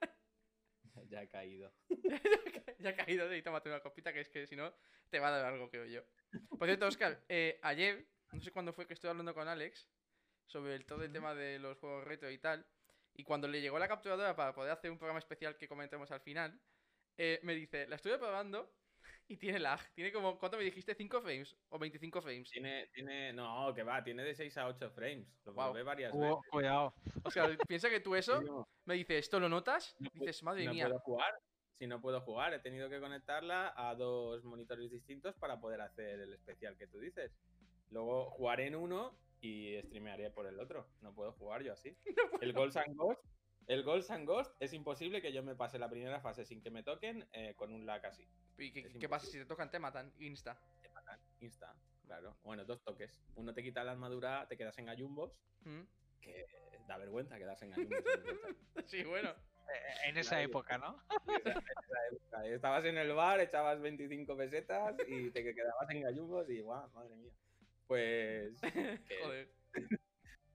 ya, 0.93 1.03
ya 1.07 1.23
he 1.23 1.27
caído. 1.27 1.73
ya 2.79 2.89
ha 2.89 2.95
caído 2.95 3.27
de 3.29 3.37
y 3.37 3.41
tómate 3.43 3.69
una 3.69 3.81
copita, 3.81 4.13
que 4.13 4.21
es 4.21 4.29
que 4.29 4.47
si 4.47 4.55
no 4.55 4.73
te 5.09 5.19
va 5.19 5.27
a 5.29 5.31
dar 5.31 5.45
algo, 5.45 5.69
creo 5.69 5.85
yo. 5.85 6.01
Por 6.57 6.67
cierto, 6.67 6.87
Oscar, 6.87 7.23
eh, 7.29 7.59
ayer, 7.63 8.07
no 8.31 8.41
sé 8.41 8.51
cuándo 8.51 8.73
fue 8.73 8.87
que 8.87 8.93
estoy 8.93 9.09
hablando 9.09 9.33
con 9.33 9.47
Alex 9.47 9.87
sobre 10.45 10.75
el, 10.75 10.85
todo 10.85 11.03
el 11.03 11.11
tema 11.11 11.33
de 11.35 11.59
los 11.59 11.77
juegos 11.77 12.05
retro 12.05 12.29
y 12.31 12.37
tal. 12.39 12.65
Y 13.13 13.23
cuando 13.23 13.47
le 13.47 13.61
llegó 13.61 13.79
la 13.79 13.87
capturadora 13.87 14.35
para 14.35 14.53
poder 14.53 14.71
hacer 14.71 14.91
un 14.91 14.97
programa 14.97 15.19
especial 15.19 15.57
que 15.57 15.67
comentemos 15.67 16.11
al 16.11 16.21
final, 16.21 16.59
eh, 17.17 17.39
me 17.43 17.55
dice, 17.55 17.87
la 17.87 17.95
estuve 17.95 18.17
probando 18.17 18.73
y 19.27 19.37
tiene 19.37 19.59
lag. 19.59 19.79
Tiene 19.93 20.11
como, 20.11 20.37
¿cuánto 20.39 20.57
me 20.57 20.63
dijiste? 20.63 20.95
¿5 20.95 21.21
frames? 21.21 21.55
¿O 21.69 21.77
25 21.79 22.21
frames? 22.21 22.49
Tiene, 22.49 22.87
tiene, 22.93 23.33
no, 23.33 23.73
que 23.73 23.83
va, 23.83 24.03
tiene 24.03 24.23
de 24.23 24.33
6 24.35 24.57
a 24.57 24.67
8 24.67 24.89
frames. 24.91 25.27
Lo 25.45 25.53
probé 25.53 25.83
varias 25.83 26.11
Cu- 26.11 26.19
veces. 26.21 26.37
cuidado. 26.49 26.93
Oscar, 27.23 27.57
piensa 27.67 27.89
que 27.89 27.99
tú 27.99 28.15
eso, 28.15 28.41
no, 28.41 28.67
me 28.85 28.95
dice, 28.95 29.17
¿esto 29.17 29.39
lo 29.39 29.49
notas? 29.49 29.95
no 29.99 30.09
Dices, 30.13 30.43
madre 30.43 30.65
no 30.65 30.73
mía. 30.73 30.85
puedo 30.85 30.99
jugar. 31.01 31.33
Si 31.79 31.85
no 31.85 32.01
puedo 32.01 32.21
jugar, 32.21 32.53
he 32.53 32.59
tenido 32.59 32.89
que 32.89 32.99
conectarla 32.99 33.71
a 33.77 33.93
dos 33.93 34.43
monitores 34.43 34.89
distintos 34.89 35.35
para 35.35 35.59
poder 35.59 35.81
hacer 35.81 36.19
el 36.21 36.33
especial 36.33 36.75
que 36.75 36.87
tú 36.87 36.99
dices. 36.99 37.31
Luego 37.91 38.31
jugaré 38.31 38.65
en 38.67 38.75
uno 38.75 39.15
y 39.41 39.79
streamearé 39.83 40.31
por 40.31 40.47
el 40.47 40.59
otro. 40.59 40.87
No 41.01 41.13
puedo 41.13 41.33
jugar 41.33 41.61
yo 41.63 41.73
así. 41.73 41.95
El 42.41 42.53
Ghost 42.53 42.77
and 42.77 42.95
Ghost, 42.95 43.21
el 43.67 43.83
Ghost 43.83 44.11
and 44.11 44.25
Ghost 44.25 44.55
es 44.59 44.73
imposible 44.73 45.21
que 45.21 45.31
yo 45.33 45.43
me 45.43 45.55
pase 45.55 45.77
la 45.77 45.89
primera 45.89 46.19
fase 46.21 46.45
sin 46.45 46.61
que 46.61 46.71
me 46.71 46.83
toquen 46.83 47.27
eh, 47.33 47.53
con 47.55 47.73
un 47.73 47.85
lag 47.85 48.05
así. 48.05 48.27
¿Y 48.57 48.71
qué, 48.71 49.09
pasa 49.09 49.27
si 49.27 49.37
te 49.37 49.45
tocan? 49.45 49.69
Te 49.69 49.77
matan, 49.79 50.11
insta. 50.19 50.59
Te 50.81 50.89
matan, 50.89 51.19
insta, 51.41 51.75
claro. 52.05 52.37
Bueno, 52.43 52.65
dos 52.65 52.81
toques. 52.83 53.21
Uno 53.35 53.53
te 53.53 53.61
quita 53.61 53.83
la 53.83 53.91
armadura, 53.91 54.47
te 54.47 54.57
quedas 54.57 54.77
en 54.79 54.85
gallumbos. 54.85 55.31
¿Mm? 55.61 55.81
Que 56.21 56.45
da 56.87 56.97
vergüenza 56.97 57.37
quedarse 57.37 57.65
en 57.65 57.71
gallumbos. 57.71 57.99
en. 58.75 58.87
Sí, 58.87 59.03
bueno. 59.03 59.29
Eh, 59.31 60.09
En 60.09 60.17
esa 60.17 60.41
época, 60.41 60.77
¿no? 60.77 61.03
Esa- 61.45 61.59
esa 61.59 62.07
época. 62.09 62.45
Estabas 62.47 62.85
en 62.85 62.97
el 62.97 63.11
bar, 63.13 63.41
echabas 63.41 63.81
25 63.81 64.37
pesetas 64.37 64.95
y 65.07 65.29
te 65.31 65.43
quedabas 65.53 65.89
en 65.89 66.01
gallumbos 66.03 66.49
y 66.49 66.61
guau, 66.61 66.89
madre 66.91 67.15
mía. 67.17 67.33
Pues 67.85 68.59
que, 68.61 69.19
Joder. 69.21 69.49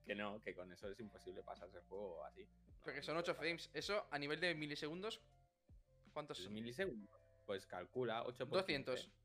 que 0.06 0.14
no, 0.14 0.40
que 0.40 0.54
con 0.54 0.72
eso 0.72 0.88
es 0.90 0.98
imposible 0.98 1.42
pasarse 1.42 1.76
el 1.76 1.84
juego 1.84 2.24
así. 2.24 2.48
Porque 2.82 3.02
son 3.02 3.14
se 3.16 3.20
8 3.20 3.36
puede 3.36 3.48
frames. 3.56 3.70
Eso 3.74 4.06
a 4.10 4.18
nivel 4.18 4.40
de 4.40 4.54
milisegundos. 4.54 5.20
¿Cuántos 6.12 6.38
pasar. 6.38 6.44
son? 6.46 6.54
milisegundos. 6.54 7.20
Pues 7.46 7.66
calcula 7.66 8.22
8 8.24 8.46
por 8.48 8.58
200. 8.58 9.00
15. 9.00 9.16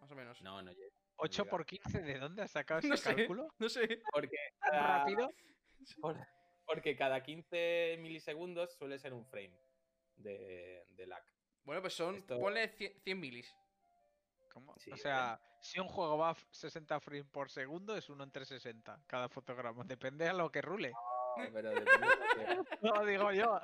Más 0.00 0.10
o 0.10 0.14
menos. 0.14 0.42
No, 0.42 0.62
no 0.62 0.72
llega. 0.72 0.96
8 1.16 1.42
llega. 1.44 1.50
por 1.50 1.66
15, 1.66 2.02
¿de 2.02 2.18
dónde 2.18 2.42
has 2.42 2.50
sacado 2.50 2.80
ese 2.80 2.88
No 2.88 2.96
sé. 2.96 3.14
cálculo? 3.14 3.48
No 3.58 3.68
sé. 3.68 4.02
Porque 4.12 4.36
¿Tan 4.60 4.70
cada, 4.70 4.98
rápido? 4.98 5.30
por- 6.00 6.26
porque 6.66 6.96
cada 6.96 7.22
15 7.22 7.96
milisegundos 8.00 8.72
suele 8.74 8.98
ser 8.98 9.12
un 9.12 9.24
frame 9.26 9.56
de, 10.16 10.84
de 10.90 11.06
lag. 11.06 11.22
Bueno, 11.64 11.80
pues 11.80 11.94
son. 11.94 12.16
Esto- 12.16 12.40
Ponle 12.40 12.68
100, 12.68 13.00
100 13.02 13.20
milis. 13.20 13.54
¿Cómo? 14.52 14.74
Sí, 14.78 14.90
o 14.90 14.96
sea, 14.96 15.38
si 15.60 15.78
un 15.78 15.86
juego 15.88 16.16
va 16.16 16.30
a 16.30 16.36
60 16.50 16.98
frames 17.00 17.26
por 17.26 17.50
segundo, 17.50 17.94
es 17.96 18.08
uno 18.08 18.24
entre 18.24 18.44
60 18.46 19.00
cada 19.06 19.28
fotograma. 19.28 19.84
Depende 19.84 20.26
a 20.28 20.32
lo 20.32 20.50
que 20.50 20.62
rule. 20.62 20.92
No, 21.36 21.52
pero 21.52 21.70
depende 21.70 22.06
de 22.06 22.54
lo 22.56 22.64
que- 22.64 22.76
No 22.82 23.04
digo 23.06 23.32
yo. 23.32 23.60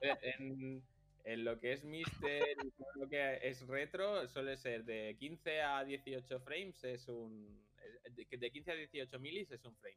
Eh, 0.00 0.16
en, 0.38 0.82
en 1.24 1.44
lo 1.44 1.58
que 1.60 1.72
es 1.72 1.84
Mister 1.84 2.56
y 2.64 2.70
todo 2.72 2.88
lo 2.96 3.08
que 3.08 3.38
es 3.42 3.66
retro, 3.66 4.26
suele 4.28 4.56
ser 4.56 4.84
de 4.84 5.16
15 5.18 5.60
a 5.62 5.84
18 5.84 6.40
frames, 6.40 6.82
es 6.84 7.08
un. 7.08 7.64
es- 8.04 8.14
De 8.16 8.24
de 8.36 8.50
15 8.50 8.70
a 8.72 8.74
18 8.74 9.18
milis 9.18 9.50
es 9.50 9.64
un 9.64 9.74
frame, 9.76 9.96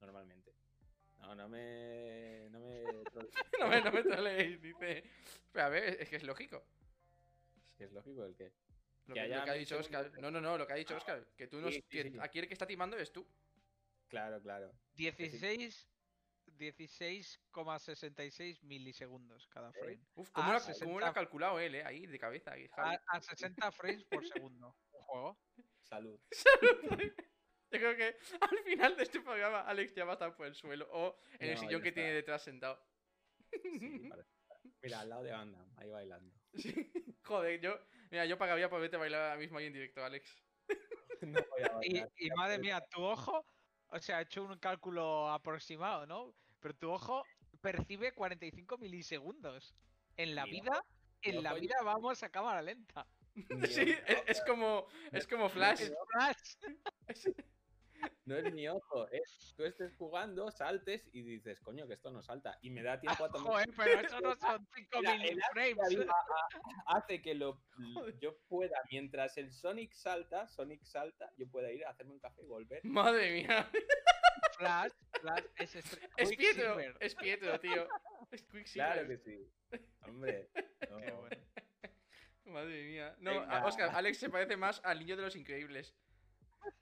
normalmente. 0.00 0.52
No, 1.20 1.34
no 1.34 1.48
me. 1.48 2.48
No 2.50 2.60
me. 2.60 2.82
no 3.60 3.68
me, 3.68 3.80
no 3.80 3.92
me 3.92 4.02
troleéis, 4.02 4.60
dice. 4.60 5.04
Pero 5.52 5.66
a 5.66 5.68
ver, 5.68 6.00
es 6.00 6.08
que 6.08 6.16
es 6.16 6.24
lógico. 6.24 6.64
que 7.78 7.84
es 7.84 7.92
lógico 7.92 8.24
el 8.24 8.34
que. 8.34 8.52
Lo 9.06 9.14
Que 9.14 9.22
que, 9.22 9.28
lo 9.28 9.44
que 9.44 9.50
ha 9.50 9.54
dicho 9.54 9.78
Oscar. 9.78 10.12
No, 10.20 10.30
no, 10.30 10.40
no, 10.40 10.56
lo 10.56 10.66
que 10.66 10.72
ha 10.72 10.76
dicho 10.76 10.94
Ah, 10.94 10.98
Oscar. 10.98 11.26
Que 11.36 11.46
tú 11.48 11.60
no. 11.60 11.68
sí, 11.70 11.74
sí, 11.80 11.82
que 11.90 12.10
sí. 12.10 12.18
aquí 12.20 12.38
el 12.38 12.46
que 12.46 12.54
está 12.54 12.66
timando 12.66 12.96
es 12.96 13.12
tú. 13.12 13.26
Claro, 14.08 14.40
claro. 14.42 14.72
16 14.94 15.88
16,66 16.58 18.62
milisegundos 18.62 19.46
cada 19.48 19.70
frame. 19.72 20.00
Uf, 20.14 20.30
¿cómo, 20.30 20.50
lo, 20.50 20.56
ha- 20.56 20.60
60. 20.60 20.86
cómo 20.86 21.00
lo 21.00 21.06
ha 21.06 21.12
calculado 21.12 21.60
él, 21.60 21.74
eh? 21.76 21.84
Ahí, 21.84 22.06
de 22.06 22.18
cabeza. 22.18 22.52
ahí. 22.52 22.66
A, 22.76 22.98
a 23.08 23.20
60 23.20 23.70
frames 23.72 24.04
por 24.04 24.26
segundo. 24.26 24.74
Un 24.92 25.00
juego. 25.02 25.38
Salud. 25.82 26.18
Yo 27.70 27.78
creo 27.78 27.96
que 27.96 28.16
al 28.40 28.58
final 28.64 28.96
de 28.96 29.02
este 29.04 29.20
programa 29.22 29.60
Alex 29.62 29.94
ya 29.94 30.04
va 30.04 30.12
a 30.12 30.14
estar 30.14 30.36
por 30.36 30.46
el 30.46 30.54
suelo 30.54 30.86
o 30.92 31.18
en 31.38 31.50
el 31.52 31.58
sillón 31.58 31.80
que 31.82 31.92
tiene 31.92 32.12
detrás 32.12 32.42
sentado. 32.42 32.78
Sí, 33.50 33.50
parece. 34.10 34.28
Mira, 34.82 35.00
al 35.00 35.08
lado 35.08 35.22
de 35.22 35.32
Banda, 35.32 35.66
ahí 35.76 35.88
bailando. 35.88 36.34
Sí. 36.54 36.92
Joder, 37.24 37.60
yo. 37.60 37.78
Mira, 38.10 38.26
yo 38.26 38.36
pagaría 38.36 38.68
por 38.68 38.78
verte 38.80 38.96
bailar 38.98 39.22
ahora 39.22 39.36
mismo 39.38 39.56
ahí 39.58 39.66
en 39.66 39.72
directo, 39.72 40.04
Alex. 40.04 40.36
No 41.22 41.40
voy 41.50 41.62
a 41.62 41.66
Y, 41.82 41.92
bailar. 41.94 42.12
y 42.16 42.30
madre 42.30 42.58
mía, 42.58 42.84
tu 42.90 43.00
ojo, 43.02 43.46
o 43.92 44.00
sea, 44.00 44.18
he 44.20 44.22
hecho 44.24 44.42
un 44.44 44.58
cálculo 44.58 45.30
aproximado, 45.30 46.06
¿no? 46.06 46.34
Pero 46.60 46.74
tu 46.74 46.90
ojo 46.90 47.24
percibe 47.60 48.12
45 48.12 48.78
milisegundos. 48.78 49.74
En 50.16 50.34
la 50.34 50.44
Mi 50.44 50.52
vida, 50.60 50.84
en 51.22 51.36
mi 51.36 51.42
la 51.42 51.52
ojo- 51.52 51.60
vida 51.60 51.76
vamos 51.84 52.22
a 52.22 52.28
cámara 52.30 52.62
lenta. 52.62 53.06
Sí, 53.66 53.94
es, 54.06 54.22
es 54.26 54.42
como. 54.44 54.86
Es 55.12 55.26
como 55.26 55.48
Flash. 55.48 55.80
Es 57.08 57.22
Flash. 57.22 57.34
No 58.24 58.36
es 58.36 58.52
mi 58.54 58.68
ojo, 58.68 59.08
es 59.10 59.52
tú 59.56 59.64
estés 59.64 59.96
jugando, 59.96 60.50
saltes 60.52 61.08
y 61.12 61.22
dices, 61.22 61.58
coño, 61.60 61.88
que 61.88 61.94
esto 61.94 62.12
no 62.12 62.22
salta. 62.22 62.56
Y 62.62 62.70
me 62.70 62.82
da 62.82 63.00
tiempo 63.00 63.24
a 63.24 63.28
tomar. 63.30 63.52
Joder, 63.52 63.70
pero 63.76 64.00
eso 64.06 64.20
no 64.20 64.36
son 64.36 64.66
5 64.74 64.98
Mira, 65.00 65.14
el 65.14 65.20
miliframes. 65.22 65.78
arriba 65.86 66.14
a- 66.86 66.96
hace 66.98 67.20
que 67.20 67.34
lo 67.34 67.60
yo 68.20 68.36
pueda, 68.48 68.76
mientras 68.92 69.36
el 69.38 69.50
Sonic 69.52 69.92
salta, 69.94 70.46
Sonic 70.48 70.84
salta, 70.84 71.32
yo 71.36 71.48
pueda 71.48 71.72
ir 71.72 71.84
a 71.84 71.90
hacerme 71.90 72.12
un 72.12 72.20
café 72.20 72.42
y 72.42 72.46
volver. 72.46 72.80
Madre 72.84 73.32
mía. 73.32 73.68
Flash, 74.58 74.92
Flash 75.20 75.44
es, 75.56 75.74
Es 76.16 76.36
Pietro. 76.36 76.78
Es 77.00 77.14
Pietro, 77.16 77.58
tío. 77.58 77.88
Es 78.30 78.44
Quicksilver. 78.44 78.92
Claro 78.92 79.08
que 79.08 79.18
sí. 79.18 79.50
Hombre. 80.06 80.48
no. 80.88 80.96
Qué 80.98 81.10
bueno. 81.10 81.42
Madre 82.44 82.84
mía. 82.84 83.16
No, 83.18 83.40
Venga. 83.40 83.64
Oscar, 83.66 83.90
Alex 83.94 84.18
se 84.18 84.30
parece 84.30 84.56
más 84.56 84.80
al 84.84 85.00
niño 85.00 85.16
de 85.16 85.22
los 85.22 85.34
increíbles. 85.34 85.94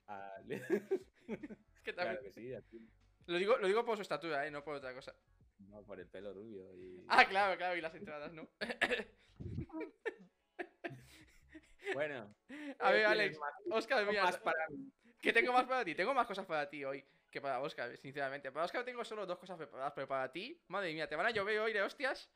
Ah, 0.07 0.37
Es 1.75 1.81
que 1.83 1.93
también. 1.93 2.17
claro 2.17 2.23
que 2.23 2.31
sí, 2.31 2.53
aquí- 2.53 2.87
Lo, 3.27 3.37
digo, 3.37 3.57
lo 3.57 3.67
digo 3.67 3.85
por 3.85 3.95
su 3.97 4.01
estatura, 4.03 4.45
¿eh? 4.47 4.51
No 4.51 4.63
por 4.63 4.75
otra 4.75 4.93
cosa. 4.93 5.13
no 5.59 5.83
por 5.83 5.99
el 5.99 6.07
pelo 6.07 6.33
rubio 6.33 6.73
y 6.75 7.03
Ah, 7.07 7.25
claro, 7.27 7.57
claro, 7.57 7.75
y 7.75 7.81
las 7.81 7.93
entradas, 7.95 8.31
¿no? 8.33 8.47
bueno. 11.93 12.33
A 12.79 12.91
¿qué 12.91 12.97
ver, 12.97 13.07
tienes 13.07 13.07
Alex. 13.07 13.39
Oscar, 13.71 14.05
mira. 14.07 14.23
más 14.23 14.37
para 14.39 14.67
mí? 14.69 14.91
¿Qué 15.21 15.33
tengo 15.33 15.53
más 15.53 15.65
para 15.65 15.85
ti? 15.85 15.95
Tengo 15.95 16.13
más 16.13 16.27
cosas 16.27 16.45
para 16.45 16.69
ti 16.69 16.83
hoy 16.83 17.05
que 17.29 17.41
para 17.41 17.61
Oscar, 17.61 17.95
sinceramente. 17.97 18.51
Para 18.51 18.65
Oscar 18.65 18.83
tengo 18.83 19.03
solo 19.05 19.25
dos 19.25 19.39
cosas 19.39 19.57
preparadas, 19.57 19.93
pero 19.95 20.07
para 20.07 20.31
ti, 20.31 20.61
madre 20.67 20.93
mía, 20.93 21.07
te 21.07 21.15
van 21.15 21.27
a 21.27 21.31
llover 21.31 21.59
hoy 21.59 21.73
de 21.73 21.81
hostias. 21.81 22.29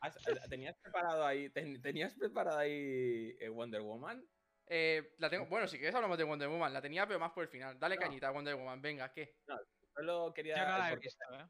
¿Has- 0.00 0.16
eh, 0.28 0.36
¿Tenías 0.48 0.76
preparado 0.76 1.24
ahí, 1.26 1.50
ten- 1.50 1.80
tenías 1.82 2.14
preparado 2.14 2.58
ahí 2.58 3.36
eh, 3.40 3.48
Wonder 3.48 3.80
Woman? 3.80 4.24
Eh, 4.68 5.14
la 5.18 5.30
tengo, 5.30 5.46
bueno, 5.46 5.68
si 5.68 5.76
quieres 5.78 5.94
hablamos 5.94 6.18
de 6.18 6.24
Wonder 6.24 6.48
Woman, 6.48 6.72
la 6.72 6.82
tenía 6.82 7.06
pero 7.06 7.18
más 7.20 7.32
por 7.32 7.44
el 7.44 7.48
final. 7.48 7.78
Dale 7.78 7.94
No. 7.96 8.00
cañita 8.02 8.28
a 8.28 8.32
Wonder 8.32 8.54
Woman, 8.56 8.82
venga, 8.82 9.12
¿qué? 9.12 9.36
Solo 9.94 10.32
quería 10.34 10.56
Yo 10.56 10.64
no 10.66 10.78
la 10.78 10.92
he 10.92 10.96
visto, 10.96 11.24
¿eh? 11.34 11.46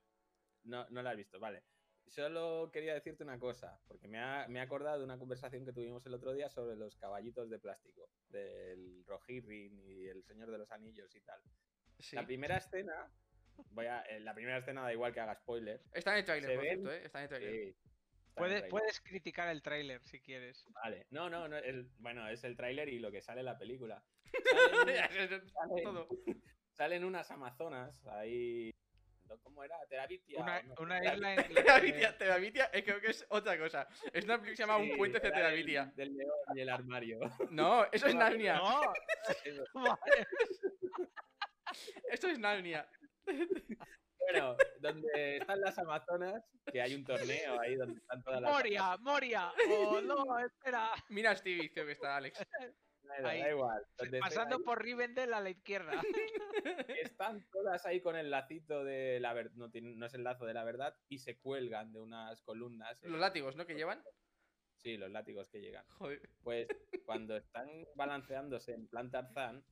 No, 0.64 0.86
no 0.90 1.02
la 1.02 1.10
has 1.10 1.16
visto, 1.16 1.40
vale. 1.40 1.64
Solo 2.06 2.70
quería 2.72 2.94
decirte 2.94 3.24
una 3.24 3.38
cosa, 3.38 3.80
porque 3.88 4.06
me 4.06 4.18
ha, 4.18 4.46
me 4.48 4.60
he 4.60 4.62
acordado 4.62 4.98
de 4.98 5.04
una 5.04 5.18
conversación 5.18 5.64
que 5.64 5.72
tuvimos 5.72 6.06
el 6.06 6.14
otro 6.14 6.32
día 6.34 6.48
sobre 6.48 6.76
los 6.76 6.96
caballitos 6.96 7.50
de 7.50 7.58
plástico, 7.58 8.08
del 8.28 9.04
Rohirrim 9.06 9.80
y 9.80 10.06
el 10.06 10.22
Señor 10.22 10.50
de 10.52 10.58
los 10.58 10.70
Anillos 10.70 11.12
y 11.16 11.20
tal. 11.22 11.40
Sí. 11.98 12.14
La 12.14 12.24
primera 12.24 12.58
escena, 12.58 13.10
voy 13.70 13.86
a, 13.86 14.02
eh, 14.02 14.20
la 14.20 14.34
primera 14.34 14.58
escena 14.58 14.82
da 14.82 14.92
igual 14.92 15.12
que 15.12 15.18
haga 15.20 15.34
spoiler. 15.34 15.82
Está 15.92 16.12
en 16.12 16.18
el 16.18 16.24
trailer, 16.24 16.54
por 16.54 16.62
ven- 16.62 16.74
cierto, 16.74 16.92
¿eh? 16.92 17.02
Está 17.06 17.18
en 17.18 17.22
el 17.24 17.28
trailer. 17.28 17.74
Sí, 17.74 17.76
Puedes, 18.36 18.62
puedes 18.64 19.00
criticar 19.00 19.48
el 19.48 19.62
tráiler 19.62 20.02
si 20.04 20.20
quieres. 20.20 20.64
Vale, 20.70 21.06
no, 21.10 21.28
no, 21.30 21.48
no 21.48 21.56
el- 21.56 21.88
bueno, 21.98 22.28
es 22.28 22.44
el 22.44 22.56
tráiler 22.56 22.88
y 22.88 22.98
lo 22.98 23.10
que 23.10 23.22
sale 23.22 23.40
en 23.40 23.46
la 23.46 23.58
película. 23.58 24.02
Salen, 24.52 25.28
salen- 25.48 25.82
Todo. 25.82 26.08
salen 26.72 27.04
unas 27.04 27.30
amazonas 27.30 28.04
ahí, 28.08 28.70
¿cómo 29.42 29.64
era? 29.64 29.76
Terabitia. 29.88 30.38
Una, 30.40 30.58
o 30.58 30.62
no? 30.62 30.74
una 30.80 31.00
Terabitia. 31.00 31.32
isla 31.34 31.34
en 31.46 31.54
Terabitia, 31.64 32.18
Terabitia, 32.18 32.70
eh, 32.74 32.84
creo 32.84 33.00
que 33.00 33.08
es 33.08 33.24
otra 33.30 33.56
cosa. 33.58 33.88
Es 34.12 34.24
una 34.24 34.34
película 34.36 34.50
que 34.50 34.56
se 34.56 34.62
llama 34.62 34.76
Un 34.76 34.96
puente 34.96 35.18
de 35.20 35.28
era 35.28 35.36
Terabitia. 35.36 35.84
Del, 35.96 35.96
del 35.96 36.16
león 36.18 36.36
y 36.54 36.60
el 36.60 36.68
armario. 36.68 37.18
No, 37.50 37.86
eso 37.90 38.06
es 38.06 38.14
Narnia. 38.14 38.56
No. 38.58 38.92
Esto 42.10 42.28
es 42.28 42.38
Narnia. 42.38 42.88
Bueno, 44.30 44.56
donde 44.80 45.36
están 45.36 45.60
las 45.60 45.78
Amazonas, 45.78 46.42
que 46.72 46.80
hay 46.80 46.94
un 46.94 47.04
torneo 47.04 47.60
ahí 47.60 47.76
donde 47.76 47.98
están 47.98 48.22
todas 48.22 48.40
las. 48.40 48.52
Moria, 48.52 48.96
Moria. 48.98 49.52
Oh, 49.70 50.00
no, 50.00 50.38
espera. 50.38 50.90
Mira 51.08 51.30
a 51.32 51.36
Stevie, 51.36 51.72
creo 51.72 51.86
que 51.86 51.92
está 51.92 52.16
Alex. 52.16 52.44
Da, 53.22 53.50
igual. 53.50 53.86
Pasando 54.20 54.62
por 54.62 54.82
Rivendell 54.82 55.32
a 55.32 55.40
la 55.40 55.50
izquierda. 55.50 55.92
Están 56.88 57.46
todas 57.52 57.86
ahí 57.86 58.00
con 58.00 58.16
el 58.16 58.30
lacito 58.30 58.84
de 58.84 59.20
la 59.20 59.32
verdad. 59.32 59.52
No, 59.54 60.06
es 60.06 60.14
el 60.14 60.24
lazo 60.24 60.44
de 60.44 60.54
la 60.54 60.64
verdad 60.64 60.94
y 61.08 61.18
se 61.18 61.38
cuelgan 61.38 61.92
de 61.92 62.00
unas 62.00 62.42
columnas. 62.42 62.98
Los 63.02 63.18
eh, 63.18 63.20
látigos, 63.20 63.56
¿no? 63.56 63.66
Que 63.66 63.74
llevan. 63.74 64.02
Sí, 64.76 64.96
los 64.96 65.10
látigos 65.10 65.48
que 65.48 65.60
llegan. 65.60 65.84
Joder. 65.98 66.20
Pues 66.42 66.68
cuando 67.06 67.36
están 67.36 67.68
balanceándose 67.94 68.74
en 68.74 68.88
plan 68.88 69.10
Tarzán, 69.10 69.64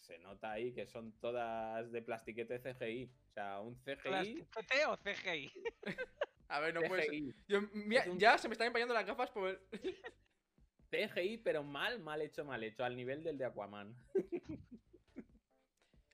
se 0.00 0.18
nota 0.18 0.52
ahí 0.52 0.72
que 0.72 0.86
son 0.86 1.12
todas 1.20 1.90
de 1.90 2.02
plastiquete 2.02 2.58
CGI. 2.60 3.04
O 3.30 3.32
sea, 3.32 3.60
un 3.60 3.74
CGI. 3.76 3.94
¿Plastiquete 4.02 4.86
o 4.86 4.96
CGI? 4.98 5.52
A 6.48 6.60
ver, 6.60 6.74
no 6.74 6.82
puede 6.82 7.02
ser. 7.02 7.10
CGI, 7.12 7.34
Yo, 7.48 7.60
mira, 7.72 8.02
Es 8.02 8.08
un- 8.08 8.18
ya 8.18 8.36
se 8.38 8.48
me 8.48 8.52
están 8.52 8.66
empañando 8.68 8.94
las 8.94 9.06
gafas 9.06 9.30
por. 9.30 9.60
CGI, 10.90 11.38
pero 11.38 11.62
mal, 11.64 11.98
mal 12.00 12.20
hecho, 12.22 12.44
mal 12.44 12.62
hecho, 12.62 12.84
al 12.84 12.94
nivel 12.96 13.24
del 13.24 13.36
de 13.38 13.46
Aquaman. 13.46 13.94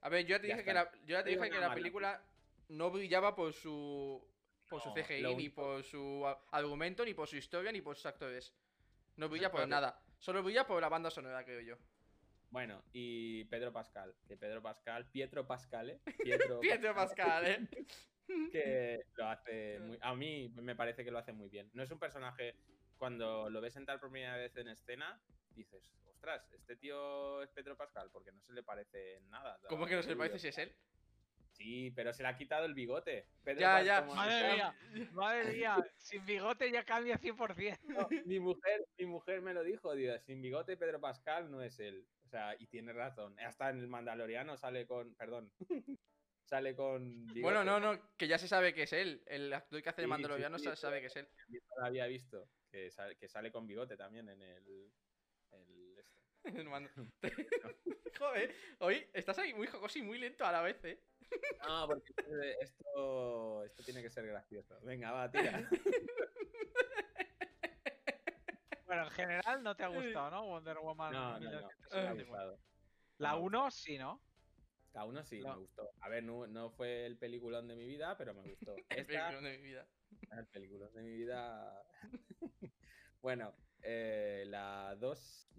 A 0.03 0.09
ver, 0.09 0.25
yo 0.25 0.37
ya 0.37 0.41
te 0.41 0.49
Ya 0.49 0.55
dije 0.55 0.65
que 0.65 0.73
la, 0.73 0.91
yo 1.03 1.07
ya 1.09 1.23
te 1.25 1.31
Digo 1.31 1.43
dije 1.43 1.51
que 1.51 1.59
una 1.59 1.61
la 1.63 1.69
mala. 1.69 1.75
película 1.79 2.23
no 2.69 2.91
brillaba 2.91 3.35
por 3.35 3.53
su 3.53 4.27
por 4.69 4.81
su 4.81 4.95
CGI, 4.95 5.35
ni 5.35 5.49
por 5.51 5.83
su 5.83 6.25
argumento, 6.53 7.05
ni 7.05 7.13
por 7.13 7.27
su 7.29 7.37
historia, 7.37 7.73
ni 7.73 7.83
por 7.83 7.97
sus 7.97 8.07
actores. 8.07 8.55
No 9.17 9.29
brilla 9.29 9.51
por 9.51 9.67
nada. 9.69 10.01
Solo 10.19 10.43
brilla 10.43 10.67
por 10.67 10.81
la 10.81 10.89
banda 10.89 11.11
sonora, 11.11 11.45
creo 11.45 11.61
yo. 11.61 11.77
Bueno, 12.50 12.83
y 12.92 13.45
Pedro 13.45 13.73
Pascal, 13.73 14.14
que 14.26 14.37
Pedro 14.37 14.61
Pascal, 14.61 15.09
Pietro 15.11 15.47
Pascal, 15.47 15.90
¿eh? 15.90 16.00
Pietro, 16.25 16.61
Pietro 16.61 16.95
Pascal, 16.95 17.47
¿eh? 17.47 17.69
que 18.52 19.04
lo 19.16 19.28
hace 19.28 19.78
muy... 19.78 19.99
A 20.00 20.14
mí 20.14 20.52
me 20.57 20.75
parece 20.75 21.04
que 21.04 21.11
lo 21.11 21.19
hace 21.19 21.33
muy 21.33 21.49
bien. 21.49 21.71
No 21.75 21.83
es 21.83 21.90
un 21.90 21.99
personaje, 21.99 22.57
cuando 22.99 23.49
lo 23.49 23.61
ves 23.61 23.76
entrar 23.76 24.00
por 24.00 24.11
primera 24.11 24.37
vez 24.37 24.57
en 24.57 24.69
escena, 24.69 25.21
dices, 25.54 25.92
ostras, 26.09 26.52
este 26.52 26.76
tío 26.76 27.42
es 27.42 27.50
Pedro 27.50 27.76
Pascal, 27.76 28.11
porque 28.12 28.33
no 28.33 28.40
se 28.42 28.52
le 28.52 28.64
parece 28.64 29.21
nada. 29.28 29.59
¿Cómo 29.69 29.87
que 29.87 29.95
no 29.95 30.02
se 30.02 30.11
le 30.11 30.16
parece 30.16 30.38
si 30.40 30.49
es 30.49 30.59
él? 30.59 30.75
Sí, 31.52 31.90
pero 31.95 32.12
se 32.12 32.23
le 32.23 32.28
ha 32.30 32.37
quitado 32.37 32.64
el 32.64 32.75
bigote. 32.75 33.26
Pedro 33.45 33.61
Ya, 33.61 33.83
ya. 33.83 34.02
Madre 34.02 34.54
mía, 34.54 34.75
madre 35.12 35.52
mía. 35.52 35.76
Sin 35.99 36.25
bigote 36.25 36.71
ya 36.71 36.85
cambia 36.85 37.19
100%. 37.19 37.80
No, 37.85 38.09
mi 38.25 38.40
mujer, 38.40 38.87
mi 38.99 39.07
mujer 39.07 39.42
me 39.42 39.52
lo 39.52 39.62
dijo, 39.62 39.95
digo, 39.95 40.19
sin 40.21 40.40
bigote 40.40 40.76
Pedro 40.76 41.00
Pascal 41.00 41.50
no 41.50 41.62
es 41.62 41.78
él. 41.78 42.07
O 42.31 42.37
sea, 42.39 42.55
y 42.57 42.69
tiene 42.69 42.93
razón. 42.93 43.37
Hasta 43.41 43.71
en 43.71 43.81
el 43.81 43.89
Mandaloriano 43.89 44.57
sale 44.57 44.87
con, 44.87 45.17
perdón, 45.17 45.53
sale 46.45 46.77
con 46.77 47.27
bigote. 47.27 47.41
Bueno, 47.41 47.65
no, 47.65 47.81
no, 47.81 48.17
que 48.17 48.29
ya 48.29 48.39
se 48.39 48.47
sabe 48.47 48.73
que 48.73 48.85
es 48.85 48.93
él. 48.93 49.25
El 49.27 49.53
actor 49.53 49.83
que 49.83 49.89
hace 49.89 50.03
de 50.03 50.07
Sí, 50.07 50.11
Mandaloriano 50.11 50.57
sí, 50.57 50.67
se 50.67 50.77
sabe 50.77 51.01
que 51.01 51.09
es 51.09 51.17
él. 51.17 51.27
Yo 51.49 51.59
no 51.59 51.81
lo 51.81 51.87
había 51.87 52.07
visto, 52.07 52.49
que 52.71 52.89
sale, 52.93 53.17
que 53.17 53.29
sale 53.29 53.51
con 53.51 53.67
bigote 53.67 53.97
también 53.97 54.29
en 54.29 54.41
el, 54.43 54.93
el 55.51 55.99
este. 55.99 56.23
Joder, 58.21 58.55
hoy 58.79 59.11
estás 59.13 59.41
ahí 59.41 59.53
muy 59.53 59.67
jocoso 59.67 59.99
y 59.99 60.03
muy 60.03 60.19
lento 60.19 60.45
a 60.45 60.53
la 60.53 60.63
vez, 60.63 60.85
¿eh? 60.85 61.03
No, 61.67 61.89
porque 61.89 62.13
esto, 62.61 63.65
esto 63.65 63.83
tiene 63.83 64.03
que 64.03 64.11
ser 64.11 64.25
gracioso. 64.25 64.79
Venga, 64.83 65.11
va, 65.11 65.29
tira. 65.29 65.69
Bueno, 68.91 69.05
en 69.05 69.11
general 69.13 69.63
no 69.63 69.77
te 69.77 69.85
ha 69.85 69.87
gustado, 69.87 70.31
¿no? 70.33 70.47
Wonder 70.47 70.79
Woman. 70.79 71.13
No, 71.13 71.39
no, 71.39 71.49
no. 71.49 71.51
Me 71.93 72.09
ha 72.09 72.13
1984. 72.13 72.17
gustado. 72.17 72.59
La 73.19 73.29
Me 73.29 73.35
ha 73.37 73.39
1 73.39 73.71
sí, 73.71 73.99
¿no? 73.99 74.21
Cada 74.93 75.05
uno 75.05 75.23
sí, 75.23 75.39
No. 75.39 75.55
me 75.55 75.61
gustó. 75.61 75.93
A 76.01 76.09
ver, 76.09 76.25
no, 76.25 76.49
no 76.49 76.71
fue 76.71 77.07
el 77.07 77.17
peliculón 77.17 77.69
de 77.69 77.77
mi 77.77 77.87
vida, 77.87 78.19
pero 78.19 78.35
me 78.35 78.43
gustó. 78.43 78.75
El 78.75 78.85
Esta, 78.89 79.07
peliculón 79.07 79.45
de 79.45 79.59
mi 79.59 79.63
vida. 79.63 79.87
el 80.33 80.47
peliculón 80.49 80.93
de 80.93 81.03
mi 81.03 81.13
vida. 81.13 81.85
bueno, 83.23 83.55
eh, 83.85 84.43
la 84.49 84.97
2. 84.99 85.51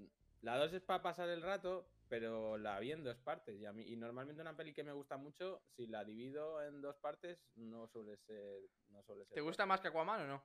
La 0.42 0.58
2 0.58 0.74
es 0.74 0.82
para 0.82 1.02
pasar 1.02 1.30
el 1.30 1.42
rato, 1.42 1.88
pero 2.10 2.58
la 2.58 2.82
vi 2.82 2.92
en 2.92 3.06
dos 3.06 3.18
partes. 3.20 3.58
Y, 3.58 3.66
a 3.66 3.72
mí, 3.72 3.84
y 3.84 3.96
normalmente 3.96 4.42
una 4.42 4.58
peli 4.58 4.74
que 4.74 4.84
me 4.84 4.92
gusta 4.92 5.16
mucho, 5.16 5.62
si 5.70 5.88
la 5.88 6.04
divido 6.04 6.62
en 6.68 6.82
dos 6.82 6.98
partes, 6.98 7.40
no 7.56 7.88
suele 7.88 8.18
ser. 8.18 8.60
No 8.90 9.02
suele 9.04 9.24
ser 9.24 9.36
¿Te 9.36 9.42
gusta 9.42 9.66
más 9.66 9.80
que 9.80 9.88
Aquaman 9.88 10.24
o 10.24 10.28
no? 10.28 10.44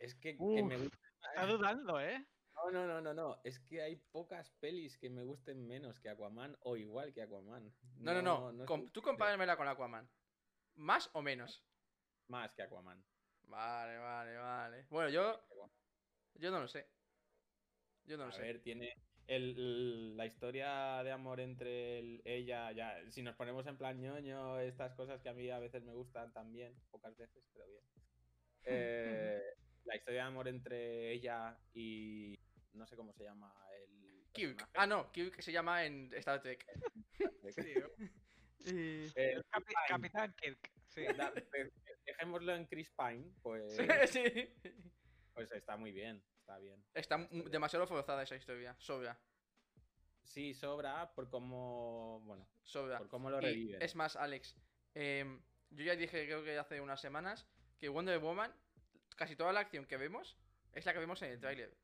Es 0.00 0.14
que, 0.14 0.36
que 0.36 0.62
me 0.62 0.76
gusta. 0.78 0.98
Está 1.28 1.46
dudando, 1.46 2.00
¿eh? 2.00 2.26
No, 2.54 2.70
no, 2.70 2.86
no, 2.86 3.00
no, 3.00 3.14
no. 3.14 3.40
Es 3.44 3.60
que 3.60 3.80
hay 3.82 3.96
pocas 3.96 4.50
pelis 4.60 4.98
que 4.98 5.08
me 5.10 5.22
gusten 5.22 5.66
menos 5.66 6.00
que 6.00 6.08
Aquaman 6.08 6.56
o 6.62 6.76
igual 6.76 7.12
que 7.12 7.22
Aquaman. 7.22 7.72
No, 7.98 8.14
no, 8.22 8.52
no. 8.52 8.62
es 8.62 8.66
com- 8.66 8.84
que- 8.86 8.90
tú 8.90 9.02
compáramela 9.02 9.56
con 9.56 9.68
Aquaman. 9.68 10.10
¿Más 10.74 11.10
o 11.12 11.22
menos? 11.22 11.64
Más 12.28 12.52
que 12.54 12.62
Aquaman. 12.62 13.04
Vale, 13.44 13.98
vale, 13.98 14.36
vale. 14.36 14.86
Bueno, 14.90 15.10
yo. 15.10 15.40
Yo 16.34 16.50
no 16.50 16.60
lo 16.60 16.68
sé. 16.68 16.88
Yo 18.04 18.16
no 18.16 18.24
lo 18.24 18.30
A 18.30 18.32
sé. 18.32 18.42
ver, 18.42 18.62
tiene 18.62 18.94
el- 19.26 19.56
el- 19.58 20.16
la 20.16 20.26
historia 20.26 21.02
de 21.02 21.12
amor 21.12 21.40
entre 21.40 21.98
el- 21.98 22.22
ella, 22.24 22.72
ya, 22.72 22.98
si 23.10 23.22
nos 23.22 23.36
ponemos 23.36 23.66
en 23.66 23.76
plan 23.76 24.00
ñoño, 24.00 24.58
estas 24.60 24.94
cosas 24.94 25.20
que 25.20 25.28
a 25.28 25.34
mí 25.34 25.50
a 25.50 25.58
veces 25.58 25.82
me 25.82 25.92
gustan 25.92 26.32
también, 26.32 26.74
pocas 26.90 27.16
veces, 27.16 27.44
pero 27.52 27.66
bien. 27.66 27.84
Eh, 28.64 29.42
la 29.84 29.96
historia 29.96 30.22
de 30.22 30.26
amor 30.28 30.48
entre 30.48 31.10
ella 31.12 31.58
y 31.74 32.38
no 32.72 32.86
sé 32.86 32.96
cómo 32.96 33.12
se 33.12 33.24
llama 33.24 33.52
el 33.76 34.26
Kirk. 34.32 34.68
Ah, 34.74 34.86
no, 34.86 35.10
Kirk 35.12 35.40
se 35.40 35.52
llama 35.52 35.84
en 35.84 36.12
Star 36.14 36.40
Trek. 36.40 36.64
Eh, 38.66 39.10
El 39.14 39.44
Capi- 39.46 39.64
Pine. 39.66 39.80
Capitán 39.88 40.34
Kirk. 40.40 40.70
Sí. 40.88 41.04
da- 41.16 41.32
dejémoslo 42.04 42.54
en 42.54 42.66
Chris 42.66 42.90
Pine, 42.90 43.32
pues, 43.42 43.76
sí. 44.12 44.24
pues 45.32 45.50
está 45.52 45.76
muy 45.76 45.92
bien, 45.92 46.22
está 46.40 46.58
bien. 46.58 46.84
Está 46.94 47.28
demasiado 47.46 47.86
forzada 47.86 48.22
esa 48.24 48.36
historia. 48.36 48.74
Sobra. 48.78 49.18
Sí, 50.24 50.52
sobra 50.54 51.12
por 51.14 51.28
cómo, 51.30 52.20
bueno, 52.24 52.46
Sobra. 52.62 52.98
por 52.98 53.08
cómo 53.08 53.30
lo 53.30 53.38
Y 53.38 53.44
reviven. 53.44 53.82
es 53.82 53.94
más, 53.96 54.16
Alex, 54.16 54.56
em, 54.94 55.40
yo 55.70 55.84
ya 55.84 55.96
dije, 55.96 56.26
creo 56.26 56.44
que 56.44 56.58
hace 56.58 56.80
unas 56.80 57.00
semanas, 57.00 57.48
que 57.78 57.88
Wonder 57.88 58.18
Woman, 58.18 58.52
casi 59.20 59.36
toda 59.36 59.52
la 59.52 59.60
acción 59.60 59.84
que 59.84 59.98
vemos, 59.98 60.38
es 60.72 60.86
la 60.86 60.94
que 60.94 60.98
vemos 60.98 61.20
en 61.20 61.32
el 61.32 61.38
tráiler. 61.38 61.76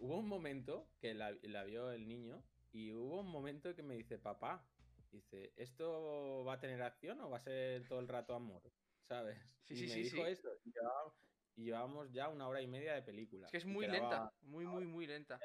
hubo 0.00 0.18
un 0.18 0.26
momento 0.26 0.90
que 0.98 1.14
la, 1.14 1.30
la 1.42 1.62
vio 1.62 1.92
el 1.92 2.08
niño 2.08 2.42
y 2.72 2.90
hubo 2.90 3.20
un 3.20 3.28
momento 3.28 3.72
que 3.76 3.84
me 3.84 3.94
dice, 3.94 4.18
papá, 4.18 4.66
dice, 5.12 5.52
¿esto 5.56 6.44
va 6.44 6.54
a 6.54 6.58
tener 6.58 6.82
acción 6.82 7.20
o 7.20 7.30
va 7.30 7.36
a 7.36 7.40
ser 7.40 7.86
todo 7.86 8.00
el 8.00 8.08
rato 8.08 8.34
amor? 8.34 8.62
¿Sabes? 9.06 9.38
Sí, 9.62 9.74
y 9.74 9.76
sí, 9.76 9.86
me 9.86 9.92
sí, 9.92 10.02
dijo 10.02 10.26
sí. 10.26 10.32
eso. 10.32 10.48
Y 10.64 10.72
llevábamos, 10.72 11.14
y 11.54 11.62
llevábamos 11.62 12.12
ya 12.12 12.28
una 12.28 12.48
hora 12.48 12.60
y 12.60 12.66
media 12.66 12.94
de 12.94 13.02
película. 13.02 13.46
Es 13.46 13.52
que 13.52 13.58
es 13.58 13.64
muy 13.64 13.86
lenta, 13.86 14.32
muy, 14.40 14.66
muy, 14.66 14.86
muy 14.86 15.06
lenta. 15.06 15.38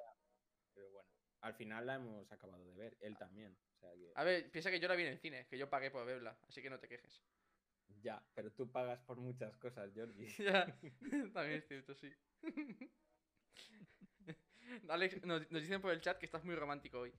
Pero 0.74 0.90
bueno, 0.90 1.08
al 1.42 1.54
final 1.54 1.86
la 1.86 1.96
hemos 1.96 2.32
acabado 2.32 2.66
de 2.66 2.74
ver, 2.74 2.98
él 3.00 3.16
también. 3.16 3.56
O 3.76 3.80
sea 3.80 3.94
que, 3.94 4.12
A 4.16 4.24
ver, 4.24 4.50
piensa 4.50 4.72
que 4.72 4.80
yo 4.80 4.88
la 4.88 4.96
vi 4.96 5.04
en 5.04 5.10
el 5.10 5.20
cine, 5.20 5.46
que 5.46 5.60
yo 5.60 5.70
pagué 5.70 5.92
por 5.92 6.04
verla, 6.04 6.36
así 6.48 6.64
que 6.64 6.72
no 6.72 6.80
te 6.80 6.88
quejes. 6.88 7.22
Ya, 8.08 8.24
pero 8.34 8.50
tú 8.52 8.72
pagas 8.72 9.02
por 9.02 9.18
muchas 9.18 9.58
cosas, 9.58 9.94
Georgie. 9.94 10.28
Ya, 10.40 10.66
también 11.34 11.60
es 11.60 11.68
cierto, 11.68 11.94
sí. 11.94 12.10
Alex, 14.88 15.26
nos, 15.26 15.52
nos 15.52 15.62
dicen 15.62 15.82
por 15.82 15.92
el 15.92 16.00
chat 16.00 16.18
que 16.18 16.26
estás 16.26 16.46
muy 16.46 16.56
romántico 16.56 17.00
hoy. 17.00 17.14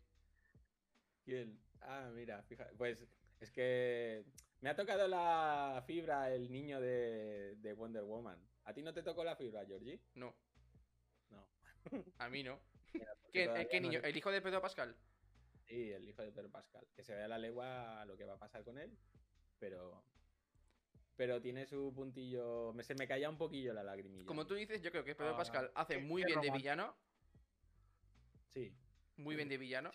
¿Quién? 1.25 1.61
Ah, 1.83 2.11
mira, 2.15 2.43
fíjate. 2.45 2.75
Pues 2.77 3.07
es 3.41 3.51
que 3.51 4.25
me 4.61 4.71
ha 4.71 4.77
tocado 4.77 5.07
la 5.09 5.83
fibra 5.87 6.33
el 6.35 6.51
niño 6.51 6.81
de, 6.81 7.57
de 7.57 7.73
Wonder 7.75 8.05
Woman. 8.05 8.39
¿A 8.65 8.73
ti 8.73 8.83
no 8.83 8.95
te 8.95 9.03
tocó 9.03 9.25
la 9.25 9.37
fibra, 9.37 9.67
Georgie? 9.67 10.01
No, 10.15 10.35
No. 11.29 11.47
a 12.19 12.29
mí 12.31 12.43
no. 12.43 12.59
Mira, 12.95 13.13
¿Qué, 13.31 13.45
todavía 13.45 13.69
qué 13.69 13.81
no 13.81 13.89
niño? 13.89 14.01
¿El 14.03 14.17
hijo 14.17 14.31
de 14.31 14.41
Pedro 14.41 14.63
Pascal? 14.63 14.97
Sí, 15.67 15.91
el 15.93 16.09
hijo 16.09 16.23
de 16.23 16.33
Pedro 16.33 16.51
Pascal. 16.51 16.87
Que 16.97 17.03
se 17.05 17.15
vea 17.15 17.29
la 17.29 17.39
legua 17.39 18.05
lo 18.07 18.17
que 18.17 18.25
va 18.25 18.35
a 18.35 18.39
pasar 18.39 18.65
con 18.65 18.79
él. 18.79 18.97
Pero. 19.59 20.03
Pero 21.19 21.43
tiene 21.43 21.67
su 21.67 21.93
puntillo. 21.93 22.73
me- 22.73 22.85
se 22.85 22.95
me 22.95 23.09
caía 23.09 23.29
un 23.29 23.37
poquillo 23.37 23.75
la 23.75 23.83
lagrimilla. 23.83 24.25
Como 24.25 24.47
tú 24.47 24.55
dices, 24.55 24.81
yo 24.83 24.93
creo 24.93 25.03
que 25.03 25.17
Pedro 25.17 25.35
Ah, 25.35 25.37
Pascal 25.37 25.73
hace 25.75 25.95
qué- 25.97 26.01
muy 26.01 26.23
qué 26.23 26.27
bien 26.29 26.41
de 26.41 26.51
villano. 26.53 26.97
Sí. 28.47 28.73
Muy 29.17 29.35
bien 29.35 29.49
de 29.49 29.59
villano. 29.59 29.91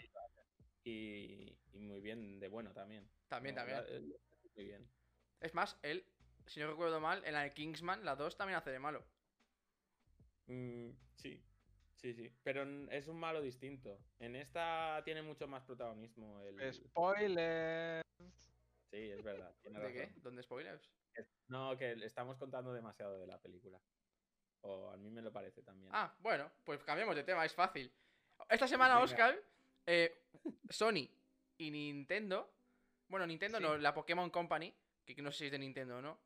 Y, 0.84 1.58
y 1.72 1.80
muy 1.80 2.02
bien 2.02 2.42
de 2.42 2.50
bueno 2.50 2.74
también. 2.74 3.10
También, 3.30 3.56
No, 3.56 3.62
también. 3.62 4.14
Muy 4.54 4.66
bien. 4.66 4.86
Es 5.40 5.54
más, 5.54 5.80
él, 5.82 6.06
si 6.46 6.60
no 6.60 6.68
recuerdo 6.70 7.00
mal, 7.00 7.24
en 7.24 7.34
la 7.36 7.44
de 7.44 7.52
Kingsman, 7.54 8.04
la 8.04 8.18
2 8.18 8.36
también 8.36 8.58
hace 8.58 8.72
de 8.72 8.80
malo. 8.80 9.06
Mm, 10.48 10.90
sí, 11.16 11.42
sí, 11.96 12.14
sí. 12.14 12.36
Pero 12.44 12.64
es 12.92 13.08
un 13.08 13.18
malo 13.18 13.42
distinto. 13.42 13.98
En 14.20 14.36
esta 14.36 15.02
tiene 15.06 15.22
mucho 15.22 15.48
más 15.48 15.64
protagonismo. 15.64 16.42
El... 16.42 16.74
Spoiler. 16.74 18.02
Sí, 18.92 19.10
es 19.10 19.24
verdad. 19.24 19.56
tiene 19.62 19.80
¿De 19.80 19.94
qué? 19.94 20.14
¿Dónde 20.18 20.44
spoilers? 20.44 20.92
No, 21.48 21.78
que 21.78 21.92
estamos 22.04 22.38
contando 22.38 22.74
demasiado 22.74 23.20
de 23.20 23.28
la 23.28 23.40
película. 23.40 23.80
O 24.62 24.90
a 24.90 24.98
mí 24.98 25.10
me 25.12 25.22
lo 25.22 25.32
parece 25.32 25.62
también. 25.62 25.92
Ah, 25.94 26.16
bueno, 26.20 26.52
pues 26.64 26.84
cambiamos 26.84 27.16
de 27.16 27.24
tema, 27.24 27.46
es 27.46 27.54
fácil. 27.54 27.94
Esta 28.50 28.68
semana, 28.68 28.96
Venga. 28.96 29.04
Oscar, 29.06 29.40
eh, 29.86 30.26
Sony 30.70 31.10
y 31.58 31.72
Nintendo, 31.72 32.54
bueno, 33.08 33.28
Nintendo 33.28 33.58
Sí. 33.58 33.64
no, 33.64 33.78
la 33.78 33.94
Pokémon 33.94 34.30
Company, 34.30 34.74
que 35.06 35.22
no 35.22 35.32
sé 35.32 35.38
si 35.40 35.46
es 35.46 35.52
de 35.52 35.60
Nintendo 35.60 35.98
o 35.98 36.02
no, 36.02 36.20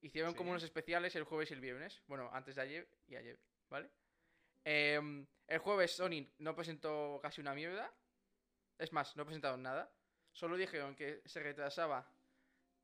hicieron 0.00 0.34
como 0.34 0.50
unos 0.50 0.62
especiales 0.62 1.14
el 1.16 1.24
jueves 1.24 1.50
y 1.50 1.54
el 1.54 1.60
viernes. 1.60 2.02
Bueno, 2.06 2.30
antes 2.32 2.56
de 2.56 2.62
ayer 2.62 2.88
y 3.06 3.16
ayer, 3.16 3.38
¿vale? 3.68 3.90
Em, 4.64 5.26
el 5.46 5.58
jueves 5.58 5.92
Sony 5.92 6.26
no 6.38 6.54
presentó 6.54 7.20
casi 7.22 7.40
una 7.40 7.54
mierda. 7.54 7.92
Es 8.78 8.92
más, 8.92 9.14
no 9.16 9.24
presentaron 9.24 9.62
nada. 9.62 9.92
Solo 10.32 10.56
dijeron 10.56 10.96
que 10.96 11.22
se 11.26 11.42
retrasaba 11.42 12.10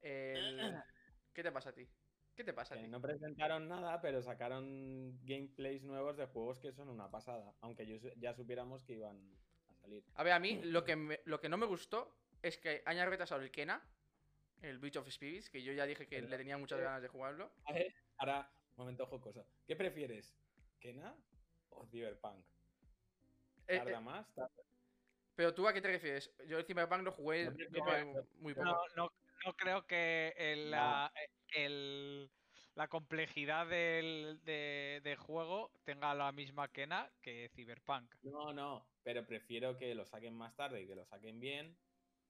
el... 0.03 0.75
¿Qué 1.37 1.43
te 1.43 1.53
pasa 1.53 1.69
a 1.69 1.75
ti? 1.75 1.87
¿Qué 2.35 2.45
te 2.45 2.55
pasa 2.55 2.75
a 2.75 2.79
ti? 2.79 2.89
no 2.89 2.99
presentaron 2.99 3.69
nada, 3.69 4.01
pero 4.01 4.23
sacaron 4.23 5.19
gameplays 5.23 5.83
nuevos 5.83 6.17
de 6.17 6.25
juegos 6.25 6.59
que 6.61 6.73
son 6.73 6.89
una 6.89 7.11
pasada. 7.11 7.55
Aunque 7.61 8.01
ya 8.17 8.33
supiéramos 8.33 8.83
que 8.85 8.95
iban 8.95 9.21
a 9.69 9.75
salir. 9.75 10.03
A 10.15 10.23
ver, 10.23 10.33
a 10.33 10.39
mí 10.39 10.63
lo 10.65 10.83
que, 10.83 10.97
me- 10.97 11.21
lo 11.27 11.39
que 11.39 11.51
no 11.51 11.59
me 11.59 11.67
gustó 11.67 12.17
es 12.41 12.57
que 12.57 12.83
hayan 12.87 13.11
retrasado 13.11 13.43
el 13.43 13.51
Kena, 13.51 13.87
el 14.63 14.79
Breach 14.79 14.97
of 14.97 15.11
Spirits, 15.11 15.51
que 15.51 15.63
yo 15.63 15.75
ya 15.75 15.85
dije 15.85 16.07
que 16.07 16.17
Pero- 16.17 16.29
le 16.31 16.39
tenía 16.39 16.57
muchas 16.57 16.81
ganas 16.81 17.03
de 17.03 17.09
jugarlo. 17.09 17.53
Ahora, 18.17 18.51
momento 18.77 19.05
jocoso. 19.07 19.47
¿Qué 19.67 19.77
prefieres? 19.77 20.35
¿Kena 20.81 21.15
o 21.69 21.87
Cyberpunk? 21.87 22.43
Eh, 23.69 23.77
¿Tarda 23.77 23.99
eh, 23.99 24.01
más? 24.01 24.35
¿Tarda- 24.35 24.51
pero 25.35 25.53
tú 25.53 25.69
a 25.69 25.73
qué 25.75 25.83
te 25.83 25.89
refieres? 25.89 26.35
Yo 26.47 26.57
el 26.59 26.65
Cyberpunk 26.65 27.03
lo 27.03 27.13
jugué. 27.13 27.51
No, 28.57 28.79
no, 28.97 29.13
no 29.45 29.57
creo 29.57 29.87
que 29.87 30.35
el- 30.37 30.71
No. 30.71 30.77
la, 30.77 31.13
el- 31.55 32.31
la 32.75 32.89
complejidad 32.89 33.67
del, 33.67 34.39
de, 34.45 35.01
de 35.03 35.17
juego 35.17 35.73
tenga 35.85 36.15
la 36.15 36.31
misma 36.33 36.69
quena 36.73 37.11
que 37.23 37.49
Cyberpunk. 37.55 38.15
No, 38.23 38.53
no, 38.53 38.87
pero 39.03 39.27
prefiero 39.27 39.77
que 39.79 39.95
lo 39.95 40.05
saquen 40.05 40.35
más 40.35 40.55
tarde 40.55 40.83
y 40.83 40.87
que 40.87 40.95
lo 40.95 41.07
saquen 41.07 41.41
bien 41.41 41.77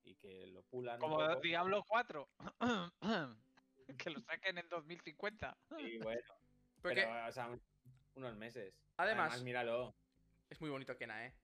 y 0.04 0.14
que 0.16 0.46
lo 0.46 0.62
pulan. 0.62 0.96
un 0.96 1.00
Como 1.00 1.16
poco. 1.16 1.40
Diablo 1.40 1.82
4. 1.88 2.28
que 3.98 4.10
lo 4.10 4.20
saquen 4.20 4.58
en 4.58 4.68
2050. 4.68 5.56
Y 5.78 5.98
bueno, 5.98 6.20
Porque 6.80 6.94
pero, 7.02 7.26
o 7.26 7.32
sea, 7.32 7.48
un- 7.48 7.62
unos 8.14 8.36
meses. 8.36 8.72
Además- 8.98 9.42
míralo. 9.42 9.96
es 10.48 10.60
muy 10.60 10.70
bonito 10.70 10.96
Kena, 10.96 11.26
¿eh? 11.26 11.34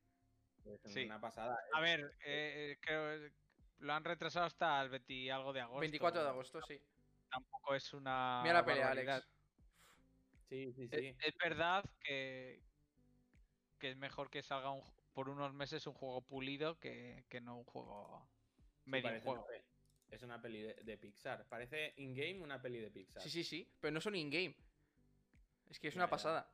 Es 0.64 0.92
Sí. 0.92 1.05
una 1.07 1.20
pasada. 1.20 1.59
A 1.75 1.81
ver, 1.81 2.14
eh, 2.25 2.79
creo 2.81 3.29
lo 3.83 3.92
han 3.92 4.05
retrasado 4.05 4.47
hasta 4.47 4.81
el 4.83 4.88
20 4.90 5.12
y 5.12 5.31
algo 5.31 5.53
de 5.53 5.61
agosto. 5.61 5.81
24 5.81 6.23
de 6.23 6.29
agosto, 6.29 6.62
sí. 6.62 6.81
Tampoco 7.31 7.75
es 7.75 7.92
una. 7.92 8.40
Mira 8.42 8.55
la 8.55 8.64
pelea, 8.64 8.87
barbaridad. 8.87 9.14
Alex. 9.16 9.29
Sí, 10.49 10.73
sí, 10.73 10.88
Es, 10.90 11.01
sí. 11.01 11.16
es 11.18 11.35
verdad 11.38 11.85
que, 12.01 12.62
que 13.79 13.90
es 13.90 13.97
mejor 13.97 14.31
que 14.31 14.42
salga 14.42 14.71
un 14.71 14.83
por 15.12 15.29
unos 15.29 15.53
meses 15.53 15.87
un 15.87 15.95
juego 15.95 16.23
pulido 16.23 16.79
que, 16.79 17.27
que 17.29 17.40
no 17.40 17.59
un 17.59 17.64
juego 17.64 18.27
medio 18.85 19.21
juego. 19.21 19.47
Es 20.11 20.23
una 20.23 20.40
peli 20.40 20.62
de, 20.62 20.75
de 20.75 20.99
Pixar. 20.99 21.47
Parece 21.49 21.95
in-game 21.97 22.42
una 22.42 22.61
peli 22.61 22.79
de 22.79 22.90
Pixar. 22.90 23.23
Sí, 23.23 23.31
sí, 23.31 23.45
sí, 23.45 23.68
pero 23.81 23.92
no 23.92 24.01
son 24.01 24.14
in-game. 24.14 24.55
Es 25.71 25.79
que 25.79 25.88
es 25.88 25.97
una 25.97 26.09
pasada. 26.09 26.51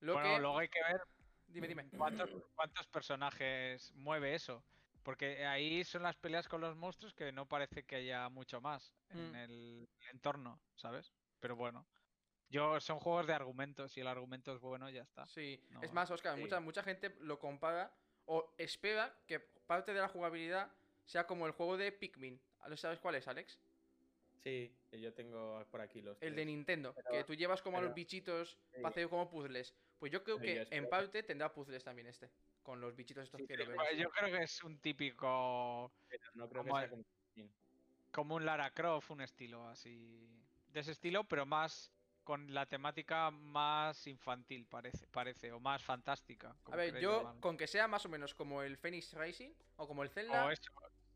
Lo 0.00 0.14
bueno, 0.14 0.34
que... 0.34 0.40
luego 0.40 0.58
hay 0.58 0.68
que 0.68 0.82
ver 0.82 1.00
Dime, 1.46 1.68
dime. 1.68 1.88
cuántos, 1.96 2.30
cuántos 2.54 2.86
personajes 2.88 3.92
mueve 3.94 4.34
eso. 4.34 4.64
Porque 5.08 5.46
ahí 5.46 5.84
son 5.84 6.02
las 6.02 6.16
peleas 6.16 6.46
con 6.48 6.60
los 6.60 6.76
monstruos 6.76 7.14
que 7.14 7.32
no 7.32 7.46
parece 7.48 7.82
que 7.86 7.96
haya 7.96 8.28
mucho 8.28 8.60
más 8.60 8.92
en 9.08 9.30
Mm. 9.30 9.34
el 9.36 9.88
entorno, 10.12 10.60
¿sabes? 10.74 11.10
Pero 11.40 11.56
bueno. 11.56 11.86
Yo 12.50 12.78
son 12.78 13.00
juegos 13.00 13.26
de 13.26 13.32
argumentos 13.32 13.96
y 13.96 14.02
el 14.02 14.06
argumento 14.06 14.52
es 14.54 14.60
bueno, 14.60 14.90
ya 14.90 15.00
está. 15.00 15.26
Sí, 15.26 15.64
No, 15.70 15.82
es 15.82 15.94
más, 15.94 16.10
Oscar, 16.10 16.34
sí. 16.36 16.42
mucha, 16.42 16.60
mucha 16.60 16.82
gente 16.82 17.16
lo 17.20 17.38
compara 17.38 17.90
o 18.26 18.52
espera 18.58 19.18
que 19.26 19.40
parte 19.40 19.94
de 19.94 20.00
la 20.02 20.08
jugabilidad 20.08 20.70
sea 21.06 21.26
como 21.26 21.46
el 21.46 21.52
juego 21.52 21.78
de 21.78 21.90
Pikmin. 21.90 22.38
¿Lo 22.66 22.76
¿Sabes 22.76 23.00
cuál 23.00 23.14
es, 23.14 23.26
Alex? 23.28 23.58
Sí, 24.42 24.76
que 24.90 25.00
yo 25.00 25.14
tengo 25.14 25.64
por 25.70 25.80
aquí 25.80 26.02
los. 26.02 26.20
El 26.20 26.36
de. 26.36 26.44
Nintendo, 26.44 26.92
Pero- 26.92 27.10
que 27.12 27.24
tú 27.24 27.34
llevas 27.34 27.62
como 27.62 27.78
a 27.78 27.80
los 27.80 27.94
bichitos 27.94 28.58
sí. 28.74 28.82
para 28.82 28.90
hacer 28.90 29.08
como 29.08 29.30
puzzles. 29.30 29.74
Pues 29.98 30.12
yo 30.12 30.22
creo 30.22 30.38
que 30.38 30.66
en 30.70 30.88
parte 30.88 31.22
tendrá 31.22 31.52
puzzles 31.52 31.82
también 31.82 32.06
este, 32.06 32.30
con 32.62 32.80
los 32.80 32.94
bichitos 32.94 33.24
estos 33.24 33.40
Sí, 33.40 33.46
que 33.46 33.54
pero 33.54 33.64
lo 33.64 33.70
vemos. 33.72 33.86
Pues 33.88 33.98
Yo 33.98 34.10
creo 34.10 34.32
que 34.38 34.42
es 34.44 34.62
un 34.62 34.78
típico. 34.78 35.92
Pero 36.08 36.24
no 36.34 36.48
creo 36.48 36.62
que 36.62 36.68
como 36.68 36.80
sea 36.80 36.84
el- 36.84 36.90
como. 36.90 37.04
como 38.12 38.34
un 38.36 38.44
Lara 38.46 38.70
Croft, 38.70 39.10
un 39.10 39.20
estilo 39.22 39.66
así. 39.68 40.28
De 40.72 40.80
ese 40.80 40.92
estilo, 40.92 41.24
pero 41.24 41.46
más 41.46 41.92
con 42.22 42.52
la 42.52 42.66
temática 42.66 43.30
más 43.30 44.06
infantil, 44.06 44.66
parece, 44.66 45.06
parece 45.06 45.50
o 45.50 45.60
más 45.60 45.82
fantástica. 45.82 46.54
A 46.70 46.76
ver, 46.76 46.98
yo 47.00 47.18
llamarlo. 47.20 47.40
con 47.40 47.56
que 47.56 47.66
sea 47.66 47.88
más 47.88 48.04
o 48.04 48.08
menos 48.10 48.34
como 48.34 48.62
el 48.62 48.76
Phoenix 48.76 49.14
Rising 49.14 49.50
o 49.76 49.88
como 49.88 50.02
el 50.02 50.10
O 50.10 50.12
Zelda. 50.12 50.52
eso, 50.52 50.70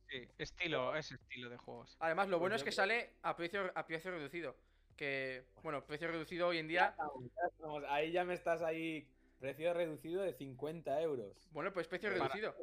sí, 0.09 0.27
estilo, 0.39 0.97
ese 0.97 1.15
estilo 1.17 1.51
de 1.51 1.59
juegos. 1.59 1.97
Además, 2.01 2.29
lo 2.29 2.37
Pues 2.39 2.41
bueno 2.41 2.57
es 2.57 2.65
que 2.65 2.73
sale 2.73 3.11
a 3.23 3.37
precio, 3.37 3.71
a 3.75 3.87
precio 3.87 4.11
reducido. 4.11 4.57
Que, 5.03 5.43
bueno, 5.65 5.85
precio 5.85 6.07
reducido 6.07 6.47
hoy 6.47 6.59
en 6.59 6.69
día. 6.69 6.91
estamos, 6.91 7.25
ya 7.25 7.43
estamos. 7.51 7.83
Ahí 7.89 8.13
ya 8.13 8.23
me 8.25 8.35
estás 8.35 8.63
ahí. 8.63 9.05
Precio 9.41 9.75
reducido 9.75 10.23
de 10.23 10.33
50 10.33 11.01
euros. 11.03 11.49
Bueno, 11.51 11.73
pues 11.73 11.89
precio 11.89 12.09
Para- 12.09 12.21
reducido. 12.29 12.55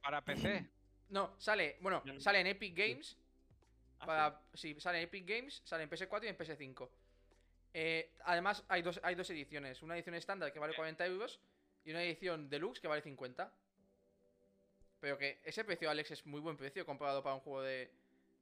Para 0.00 0.24
PC. 0.24 0.70
No, 1.08 1.34
sale, 1.40 1.76
bueno, 1.80 2.00
No, 2.04 2.12
no. 2.12 2.20
sale 2.20 2.38
en 2.38 2.46
Epic 2.46 2.76
Games. 2.78 3.18
Ah, 3.98 4.06
Para, 4.06 4.40
sí, 4.54 4.78
sale 4.78 4.98
en 4.98 5.04
Epic 5.08 5.28
Games, 5.28 5.62
sale 5.64 5.82
en 5.82 5.90
PS4 5.90 6.24
y 6.26 6.28
en 6.28 6.36
PS5. 6.38 6.88
Eh, 7.72 8.12
además, 8.22 8.64
hay 8.68 8.82
dos, 8.82 9.00
hay 9.02 9.16
dos 9.16 9.28
ediciones. 9.30 9.82
Una 9.82 9.96
edición 9.96 10.14
estándar 10.14 10.52
que 10.52 10.60
vale 10.60 10.76
40 10.76 11.04
euros 11.06 11.40
y 11.84 11.90
una 11.90 12.04
edición 12.04 12.48
deluxe 12.48 12.80
que 12.80 12.86
vale 12.86 13.02
50. 13.02 13.52
Pero 15.00 15.18
que 15.18 15.40
ese 15.42 15.64
precio, 15.64 15.90
Alex, 15.90 16.12
es 16.12 16.24
muy 16.24 16.40
buen 16.40 16.56
precio 16.56 16.86
comparado 16.86 17.20
para 17.20 17.34
un 17.34 17.40
juego 17.40 17.62
de 17.62 17.90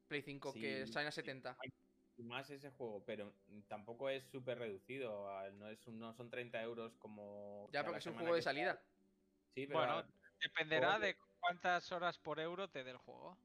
Play 0.07 0.21
5 0.21 0.53
que 0.53 0.85
sale 0.85 1.07
a 1.07 1.11
sí. 1.11 1.21
70. 1.21 1.57
Y 1.63 1.71
más 2.17 2.49
ese 2.49 2.69
juego, 2.71 3.03
pero 3.05 3.33
tampoco 3.67 4.09
es 4.09 4.23
súper 4.31 4.59
reducido. 4.59 5.27
No, 5.53 5.69
es 5.69 5.85
un- 5.87 5.99
no 5.99 6.13
son 6.13 6.29
30 6.29 6.61
euros 6.61 6.93
como. 6.97 7.69
Ya, 7.71 7.83
porque 7.83 7.99
es 7.99 8.05
un 8.05 8.15
juego 8.15 8.35
de 8.35 8.41
salida. 8.41 8.81
Sí, 9.55 9.67
pero 9.67 9.79
Bueno, 9.79 10.03
Dependerá 10.41 10.99
de 10.99 11.15
cuántas 11.39 11.91
horas 11.91 12.17
por 12.17 12.39
euro 12.39 12.69
te 12.69 12.83
dé 12.83 12.91
el 12.91 12.97
juego. 12.97 13.37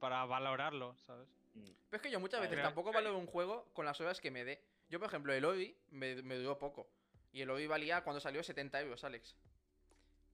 Para 0.00 0.24
valorarlo, 0.26 0.94
¿sabes? 0.98 1.28
mm, 1.54 1.64
Pero 1.88 1.96
es 1.96 2.02
que 2.02 2.10
yo 2.10 2.20
muchas 2.20 2.40
A 2.40 2.42
veces 2.42 2.60
tampoco 2.62 2.92
valoro 2.92 3.16
un 3.16 3.26
juego 3.26 3.64
con 3.72 3.86
las 3.86 3.98
horas 4.00 4.20
que 4.20 4.30
me 4.30 4.44
dé. 4.44 4.62
Yo, 4.90 4.98
por 4.98 5.08
ejemplo, 5.08 5.32
el 5.32 5.44
Ori 5.44 5.76
me, 5.90 6.22
me 6.22 6.36
duró 6.36 6.58
poco. 6.58 6.86
Y 7.32 7.40
el 7.40 7.50
Ori 7.50 7.66
valía 7.66 8.04
cuando 8.04 8.20
salió 8.20 8.42
70 8.42 8.80
euros, 8.80 9.02
Alex. 9.04 9.34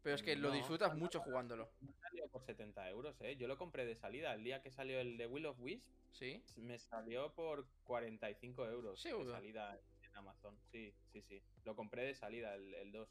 Pero 0.03 0.17
es 0.17 0.23
que 0.23 0.35
lo 0.35 0.51
disfrutas 0.51 0.95
mucho 0.97 1.21
jugándolo. 1.21 1.71
Salió 2.13 2.29
por 2.31 2.45
70 2.45 2.91
euros, 2.91 3.17
¿eh? 3.23 3.37
Yo 3.37 3.49
lo 3.49 3.57
compré 3.57 3.87
de 3.87 3.97
salida. 3.97 4.35
El 4.35 4.45
día 4.45 4.63
que 4.63 4.71
salió 4.71 5.01
el 5.01 5.17
de 5.17 5.27
Will 5.27 5.47
of 5.47 5.59
Wisp, 5.61 5.87
¿Sí? 6.13 6.43
me 6.59 6.79
salió 6.79 7.35
por 7.35 7.65
45 7.85 8.67
euros 8.67 9.03
¿Seguro? 9.03 9.31
de 9.31 9.33
salida 9.33 9.75
en 10.03 10.17
Amazon. 10.17 10.59
Sí, 10.71 10.93
sí, 11.13 11.23
sí. 11.23 11.43
Lo 11.65 11.75
compré 11.75 12.05
de 12.05 12.15
salida, 12.15 12.55
el, 12.55 12.75
el 12.75 12.93
2. 12.93 13.09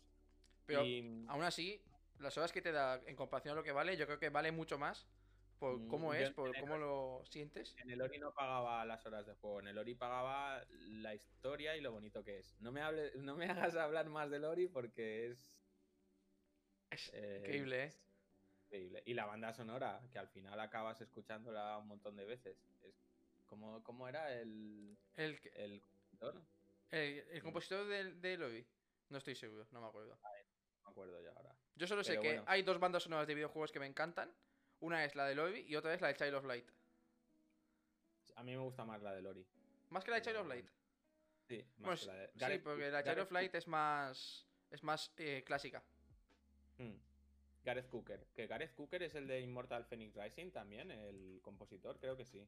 Pero 0.68 0.82
Y- 0.82 1.26
aún 1.28 1.44
así, 1.44 1.82
las 2.20 2.38
horas 2.38 2.52
que 2.52 2.62
te 2.62 2.72
da 2.72 3.02
en 3.08 3.16
comparación 3.16 3.54
a 3.54 3.56
lo 3.56 3.64
que 3.64 3.72
vale, 3.72 3.98
yo 3.98 4.06
creo 4.06 4.20
que 4.20 4.30
vale 4.30 4.52
mucho 4.52 4.78
más 4.78 5.08
por 5.60 5.80
Mm, 5.80 5.88
cómo 5.90 6.14
es, 6.14 6.30
por 6.32 6.56
el 6.56 6.62
cómo 6.62 6.78
lo 6.78 7.24
sientes. 7.26 7.76
En 7.78 7.90
el 7.90 8.02
Ori 8.02 8.20
no 8.20 8.34
pagaba 8.34 8.86
las 8.86 9.06
horas 9.06 9.26
de 9.26 9.34
juego, 9.36 9.60
en 9.60 9.68
el 9.68 9.78
Ori 9.78 9.96
pagaba 9.96 10.64
la 10.70 11.16
historia 11.16 11.76
y 11.76 11.82
lo 11.82 11.92
bonito 11.92 12.24
que 12.24 12.38
es. 12.40 12.60
No 12.62 12.72
me, 12.72 12.82
hable, 12.82 13.12
no 13.18 13.36
me 13.36 13.46
hagas 13.50 13.76
hablar 13.76 14.10
más 14.10 14.30
del 14.30 14.46
Ori 14.46 14.68
porque 14.68 15.28
es... 15.28 15.58
Es 16.90 17.10
eh, 17.14 17.38
increíble, 17.38 17.84
¿eh? 17.86 17.88
es 17.88 18.11
increíble. 18.72 19.04
Y 19.06 19.14
la 19.14 19.26
banda 19.26 19.54
sonora, 19.54 20.02
que 20.12 20.20
al 20.20 20.30
final 20.30 20.60
acabas 20.60 21.02
escuchándola 21.02 21.78
un 21.78 21.88
montón 21.88 22.16
de 22.16 22.26
veces. 22.26 22.58
Es 22.84 22.96
como, 23.46 23.84
¿Cómo 23.84 24.08
era 24.08 24.32
el, 24.34 24.98
El, 25.16 25.40
el 25.56 25.82
compositor? 25.82 26.42
el, 26.92 27.20
el 27.32 27.44
compositor 27.44 27.88
del, 27.88 28.22
del 28.22 28.44
Ori. 28.44 28.66
No 29.10 29.18
estoy 29.18 29.36
seguro, 29.36 29.68
no 29.72 29.82
me 29.82 29.88
acuerdo. 29.88 30.16
No 30.16 30.84
me 30.86 30.90
acuerdo 30.90 31.22
ya 31.22 31.32
ahora. 31.32 31.54
Yo 31.76 31.86
solo 31.88 32.04
sé 32.04 32.12
Pero 32.14 32.22
que 32.22 32.28
bueno. 32.30 32.44
hay 32.48 32.64
dos 32.64 32.80
bandas 32.80 33.04
sonoras 33.04 33.28
de 33.28 33.36
videojuegos 33.36 33.72
que 33.72 33.80
me 33.80 33.86
encantan. 33.88 34.34
Una 34.80 35.04
es 35.06 35.16
la 35.16 35.26
del 35.26 35.40
Ori 35.40 35.66
y 35.68 35.76
otra 35.76 35.94
es 35.94 36.02
la 36.02 36.08
de 36.08 36.16
Child 36.16 36.36
of 36.36 36.46
Light. 36.46 36.70
A 38.36 38.44
mí 38.44 38.52
me 38.52 38.58
gusta 38.58 38.86
más 38.86 39.02
la 39.02 39.14
del 39.14 39.28
Ori. 39.28 39.46
Más 39.90 40.04
que 40.04 40.12
la 40.12 40.18
de 40.18 40.22
Child 40.24 40.38
of. 40.38 40.48
Light. 40.48 40.66
Sí, 41.48 41.66
más 41.80 41.80
Bueno, 41.80 42.00
que 42.00 42.06
la 42.38 42.48
de... 42.48 42.56
sí, 42.58 42.62
porque 42.64 42.90
la 42.90 43.00
Child 43.04 43.06
Gareth 43.08 43.24
of 43.26 43.32
Light 43.32 43.56
es 43.56 43.68
más. 43.68 44.48
Es 44.72 44.84
más 44.84 45.14
eh, 45.18 45.44
clásica. 45.46 45.84
Hmm. 46.78 46.96
Gareth 47.64 47.90
Cooker. 47.90 48.26
Que 48.34 48.48
Gareth 48.48 48.74
Cooker 48.76 49.04
es 49.04 49.16
el 49.16 49.28
de 49.28 49.40
Immortal 49.42 49.86
Phoenix 49.86 50.16
Rising 50.16 50.52
también, 50.52 50.92
el 50.92 51.40
compositor, 51.42 52.00
creo 52.00 52.18
que 52.18 52.26
sí. 52.26 52.48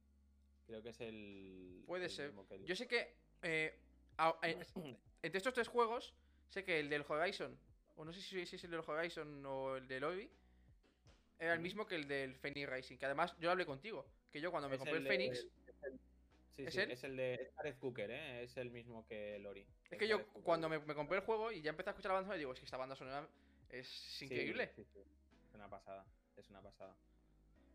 Creo 0.65 0.81
que 0.81 0.89
es 0.89 1.01
el. 1.01 1.83
Puede 1.85 2.05
el 2.05 2.11
ser. 2.11 2.33
Yo 2.65 2.75
sé 2.75 2.87
que. 2.87 3.13
eh, 3.41 3.77
a- 4.17 4.37
eh, 4.43 4.57
entre 5.21 5.37
estos 5.37 5.53
tres 5.53 5.67
juegos, 5.67 6.13
sé 6.49 6.63
que 6.63 6.79
el 6.79 6.89
del 6.89 7.03
Horizon, 7.07 7.57
o 7.95 8.05
no 8.05 8.13
sé 8.13 8.21
si, 8.21 8.45
si 8.45 8.55
es 8.55 8.63
el 8.63 8.71
del 8.71 8.79
Horizon 8.79 9.45
o 9.45 9.75
el 9.75 9.87
del 9.87 10.03
Ori, 10.03 10.29
era 11.39 11.53
el 11.53 11.59
mismo 11.59 11.85
que 11.85 11.95
el 11.95 12.07
del 12.07 12.35
Phoenix 12.35 12.69
Racing. 12.69 12.97
Que 12.97 13.05
además 13.05 13.35
yo 13.39 13.51
hablé 13.51 13.65
contigo. 13.65 14.05
Que 14.31 14.39
yo 14.41 14.49
cuando 14.51 14.69
me 14.69 14.75
Es 14.75 14.79
compré 14.79 14.97
el 14.97 15.07
Phoenix. 15.07 15.37
es 15.39 15.83
el- 15.83 15.99
Sí, 16.53 16.63
¿Es 16.67 16.73
sí, 16.75 16.81
es 16.81 17.03
el 17.03 17.17
de 17.17 17.51
Gareth 17.57 17.79
Cooker, 17.79 18.11
¿eh? 18.11 18.43
Es 18.43 18.57
el 18.57 18.69
mismo 18.69 19.07
que 19.07 19.37
el 19.37 19.45
Ori. 19.47 19.65
Es 19.89 19.97
que 19.97 20.07
yo 20.07 20.23
cuando 20.27 20.69
me, 20.69 20.77
me 20.77 20.93
compré 20.93 21.17
el 21.17 21.23
juego 21.25 21.51
y 21.51 21.63
ya 21.63 21.71
empecé 21.71 21.89
a 21.89 21.93
escuchar 21.93 22.09
la 22.11 22.13
banda 22.13 22.27
sonora, 22.27 22.37
digo, 22.37 22.53
es 22.53 22.59
que 22.59 22.65
esta 22.65 22.77
banda 22.77 22.95
sonora 22.95 23.27
es 23.69 24.21
increíble. 24.21 24.71
sí, 24.75 24.83
sí. 24.85 24.99
Es 25.49 25.53
una 25.55 25.69
pasada. 25.69 26.05
Es 26.37 26.49
una 26.49 26.61
pasada. 26.61 26.95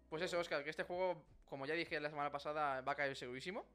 Pues 0.09 0.22
eso, 0.22 0.38
Oscar, 0.38 0.64
que 0.64 0.70
este 0.70 0.85
juego, 0.85 1.24
como 1.44 1.66
ya 1.66 1.74
dije 1.74 2.01
la 2.01 2.09
semana 2.11 2.31
pasada, 2.33 2.81
va 2.81 2.92
a 2.92 2.96
caer 2.96 3.14
segurísimo. 3.16 3.66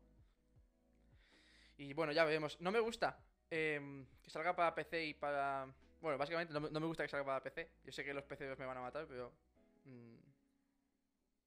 Y 1.78 1.94
bueno, 1.94 2.12
ya 2.12 2.24
veremos. 2.26 2.60
No 2.62 2.72
me 2.72 2.80
gusta 2.80 3.18
em, 3.50 4.06
que 4.22 4.30
salga 4.30 4.56
para 4.56 4.74
PC 4.76 5.06
y 5.06 5.14
para. 5.14 5.68
Bueno, 6.02 6.18
básicamente 6.18 6.54
no, 6.54 6.60
me- 6.60 6.70
no 6.70 6.80
me 6.80 6.86
gusta 6.88 7.04
que 7.04 7.10
salga 7.10 7.26
para 7.26 7.44
PC. 7.44 7.70
Yo 7.84 7.92
sé 7.92 8.04
que 8.04 8.14
los 8.14 8.24
PC 8.26 8.56
me 8.58 8.66
van 8.66 8.78
a 8.78 8.82
matar, 8.82 9.08
pero. 9.08 9.32
mm, 9.86 10.16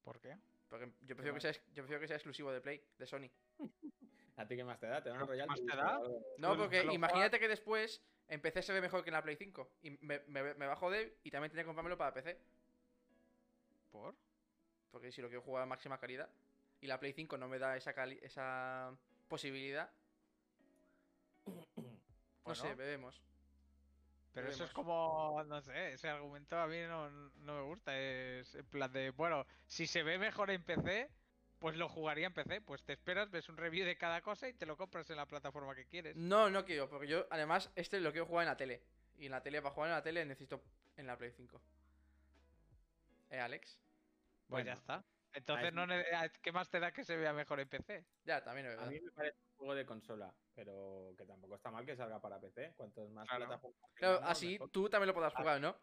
¿Por 0.02 0.20
qué? 0.20 0.36
porque 0.68 0.90
yo 1.02 1.14
prefiero, 1.14 1.34
que 1.34 1.40
sea, 1.40 1.52
yo 1.52 1.82
prefiero 1.84 2.00
que 2.00 2.08
sea 2.08 2.16
exclusivo 2.16 2.50
de 2.52 2.60
Play, 2.60 2.82
de 2.98 3.06
Sony. 3.06 3.30
¿A 4.36 4.46
ti 4.46 4.56
qué 4.56 4.64
más 4.64 4.78
te 4.80 4.86
da? 4.86 5.00
¿Te 5.02 5.08
dan 5.10 5.20
¿Qué 5.20 5.24
royalties 5.26 5.64
más 5.64 5.76
te 5.76 5.80
da? 5.82 5.98
No, 6.38 6.48
Bueno, 6.48 6.56
porque 6.64 6.84
imagínate 6.92 7.38
que 7.38 7.48
después 7.48 8.02
en 8.28 8.40
PC 8.40 8.62
se 8.62 8.72
ve 8.72 8.80
mejor 8.80 9.02
que 9.04 9.10
en 9.10 9.14
la 9.14 9.22
Play 9.22 9.36
5. 9.36 9.70
Y 9.82 9.90
me, 10.02 10.20
me- 10.26 10.54
me 10.54 10.66
va 10.66 10.72
a 10.72 10.76
joder 10.76 11.16
y 11.24 11.30
también 11.30 11.50
tendría 11.50 11.64
que 11.64 11.66
comprármelo 11.66 11.96
para 11.98 12.12
PC. 12.14 12.38
¿Por? 13.90 14.14
Porque 14.90 15.12
si 15.12 15.22
lo 15.22 15.28
quiero 15.28 15.42
jugar 15.42 15.62
a 15.62 15.66
máxima 15.66 15.98
calidad 15.98 16.28
y 16.80 16.86
la 16.86 16.98
Play 17.00 17.12
5 17.12 17.36
no 17.38 17.48
me 17.48 17.58
da 17.58 17.76
esa, 17.76 17.92
cali- 17.94 18.18
esa 18.22 18.96
posibilidad, 19.28 19.90
no 22.46 22.54
sé, 22.54 22.62
Bueno, 22.62 22.76
veremos. 22.76 23.22
Pero 24.32 24.48
eso 24.50 24.64
es 24.64 24.70
como, 24.72 25.42
no 25.44 25.62
sé, 25.62 25.94
ese 25.94 26.08
argumento 26.10 26.58
a 26.58 26.66
mí 26.66 26.78
no, 26.82 27.08
no 27.10 27.56
me 27.56 27.62
gusta. 27.62 27.98
Es 27.98 28.54
en 28.54 28.66
plan 28.66 28.92
de, 28.92 29.10
bueno, 29.10 29.46
si 29.66 29.86
se 29.86 30.02
ve 30.02 30.18
mejor 30.18 30.50
en 30.50 30.62
PC, 30.62 31.10
pues 31.58 31.76
lo 31.76 31.88
jugaría 31.88 32.26
en 32.26 32.34
PC. 32.34 32.60
Pues 32.60 32.82
te 32.84 32.92
esperas, 32.92 33.30
ves 33.30 33.48
un 33.48 33.56
review 33.56 33.84
de 33.86 33.96
cada 33.96 34.20
cosa 34.22 34.48
y 34.48 34.52
te 34.54 34.66
lo 34.66 34.76
compras 34.76 35.08
en 35.10 35.16
la 35.16 35.26
plataforma 35.26 35.74
que 35.74 35.86
quieres. 35.86 36.16
No, 36.16 36.50
no 36.50 36.64
quiero, 36.64 36.88
porque 36.88 37.06
yo 37.08 37.26
además 37.30 37.70
este 37.74 38.00
lo 38.00 38.12
quiero 38.12 38.26
jugar 38.26 38.44
en 38.44 38.48
la 38.50 38.56
tele. 38.56 38.82
Y 39.18 39.26
en 39.26 39.32
la 39.32 39.42
tele, 39.42 39.62
para 39.62 39.74
jugar 39.74 39.88
en 39.90 39.96
la 39.96 40.02
tele, 40.02 40.24
necesito 40.26 40.62
en 40.96 41.06
la 41.06 41.16
Play 41.16 41.32
5. 41.32 41.60
¿Eh, 43.30 43.40
Alex? 43.40 43.78
Pues 44.48 44.64
ya 44.64 44.74
está. 44.74 45.04
Entonces, 45.32 45.68
es- 45.68 45.74
no 45.74 45.86
ne- 45.86 46.04
a- 46.14 46.28
¿qué 46.30 46.52
más 46.52 46.68
te 46.70 46.80
da 46.80 46.92
que 46.92 47.04
se 47.04 47.16
vea 47.16 47.32
mejor 47.32 47.60
en 47.60 47.68
PC? 47.68 48.04
Ya, 48.24 48.42
también 48.44 48.66
es 48.66 48.72
A 48.74 48.76
verdad. 48.76 48.90
mí 48.90 49.00
me 49.00 49.10
parece 49.12 49.36
un 49.52 49.56
juego 49.58 49.74
de 49.74 49.84
consola, 49.86 50.34
pero 50.54 51.14
que 51.16 51.24
tampoco 51.26 51.56
está 51.56 51.70
mal 51.70 51.84
que 51.84 51.96
salga 51.96 52.20
para 52.20 52.40
PC. 52.40 52.72
Cuantos 52.76 53.10
más 53.10 53.26
Claro. 53.28 53.46
plataformas 53.46 53.90
Claro, 53.94 54.20
así 54.24 54.52
mejor. 54.52 54.70
tú 54.70 54.88
también 54.88 55.08
lo 55.08 55.14
podrás 55.14 55.32
Ah. 55.36 55.38
jugar, 55.40 55.60
¿no? 55.60 55.76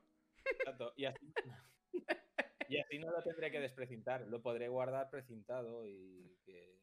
Exacto, 0.46 0.94
Y 0.96 1.06
así, 1.06 1.34
y 2.70 2.80
así 2.80 3.00
no 3.00 3.12
lo 3.12 3.22
tendré 3.22 3.52
que 3.52 3.60
desprecintar. 3.60 4.22
Lo 4.28 4.42
podré 4.42 4.68
guardar 4.68 5.10
precintado 5.10 5.86
y 5.86 6.38
que. 6.46 6.80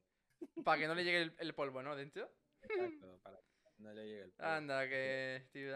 Para 0.65 0.81
que 0.81 0.87
no 0.87 0.95
le 0.95 1.05
llegue 1.05 1.23
el, 1.23 1.35
el 1.39 1.55
polvo, 1.55 1.83
¿no? 1.83 1.95
Dentro. 1.97 2.31
Exacto, 2.63 3.21
para 3.23 3.39
que 3.39 3.83
no 3.83 3.93
le 3.93 4.07
llegue 4.07 4.23
el 4.23 4.33
polvo. 4.33 4.49
Anda, 4.51 4.89
que. 4.89 5.49
tío, 5.53 5.73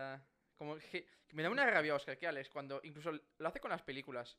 Como 0.57 0.77
que, 0.77 1.07
me 1.33 1.43
da 1.43 1.51
una 1.51 1.67
rabia, 1.67 1.95
Oscar, 1.95 2.19
que 2.19 2.27
Alex, 2.27 2.49
cuando 2.51 2.81
incluso 2.85 3.11
lo 3.13 3.49
hace 3.49 3.61
con 3.61 3.71
las 3.71 3.83
películas. 3.83 4.39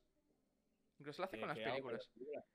Incluso 0.99 1.21
lo 1.21 1.25
hace 1.25 1.35
¿Qué- 1.37 1.41
con 1.41 1.49
las 1.49 1.57
con 1.57 1.65
películas. 1.65 1.99
las 1.99 2.07
películas? 2.13 2.45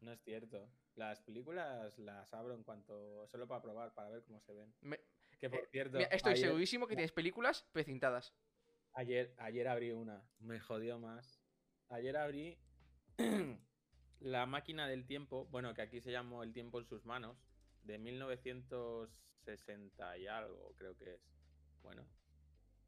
No 0.00 0.12
es 0.12 0.20
cierto. 0.22 0.68
Las 0.94 1.22
películas 1.22 1.98
las 1.98 2.34
abro 2.34 2.54
en 2.54 2.64
cuanto. 2.64 3.26
solo 3.28 3.46
para 3.48 3.62
probar, 3.62 3.94
para 3.94 4.10
ver 4.10 4.24
cómo 4.24 4.40
se 4.42 4.52
ven. 4.52 4.74
Me- 4.80 5.00
Que 5.40 5.48
por 5.48 5.60
eh, 5.60 5.68
cierto. 5.70 5.96
mira, 5.96 6.08
estoy 6.10 6.32
ayer, 6.32 6.46
segurísimo 6.48 6.86
que 6.86 6.96
tienes 6.96 7.12
películas 7.12 7.66
precintadas. 7.72 8.34
Ayer, 8.94 9.34
ayer 9.38 9.68
abrí 9.68 9.92
una. 9.92 10.22
Me 10.38 10.60
jodió 10.60 10.98
más. 10.98 11.41
Ayer 11.92 12.16
abrí 12.16 12.58
La 14.20 14.46
máquina 14.46 14.88
del 14.88 15.04
tiempo. 15.04 15.46
Bueno, 15.50 15.74
que 15.74 15.82
aquí 15.82 16.00
se 16.00 16.10
llamó 16.10 16.42
El 16.42 16.54
tiempo 16.54 16.78
en 16.78 16.86
sus 16.86 17.04
manos. 17.04 17.36
De 17.82 17.98
1960 17.98 20.16
y 20.16 20.26
algo, 20.26 20.74
creo 20.78 20.96
que 20.96 21.12
es. 21.14 21.20
Bueno. 21.82 22.06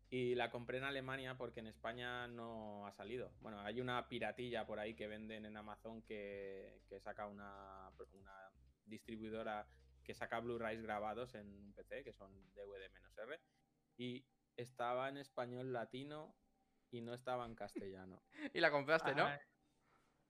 Y 0.08 0.34
la 0.36 0.50
compré 0.50 0.78
en 0.78 0.84
Alemania 0.84 1.36
porque 1.36 1.60
en 1.60 1.66
España 1.66 2.26
no 2.28 2.86
ha 2.86 2.92
salido. 2.92 3.30
Bueno, 3.40 3.60
hay 3.60 3.82
una 3.82 4.08
piratilla 4.08 4.66
por 4.66 4.78
ahí 4.78 4.94
que 4.94 5.06
venden 5.06 5.44
en 5.44 5.58
Amazon 5.58 6.00
que, 6.02 6.80
saca 7.00 7.26
una, 7.26 7.90
una 8.12 8.50
distribuidora 8.86 9.68
que 10.02 10.14
saca 10.14 10.40
Blu-rays 10.40 10.80
grabados 10.80 11.34
en 11.34 11.48
un 11.48 11.74
PC, 11.74 12.04
que 12.04 12.14
son 12.14 12.32
DVD-R. 12.54 13.38
Y 13.98 14.24
estaba 14.56 15.10
en 15.10 15.18
español 15.18 15.74
latino 15.74 16.34
y 16.94 17.00
no 17.00 17.12
estaba 17.14 17.44
en 17.46 17.54
castellano. 17.54 18.22
Y 18.54 18.60
la 18.60 18.70
compraste, 18.70 19.14
¿no? 19.14 19.24
Ah, 19.26 19.40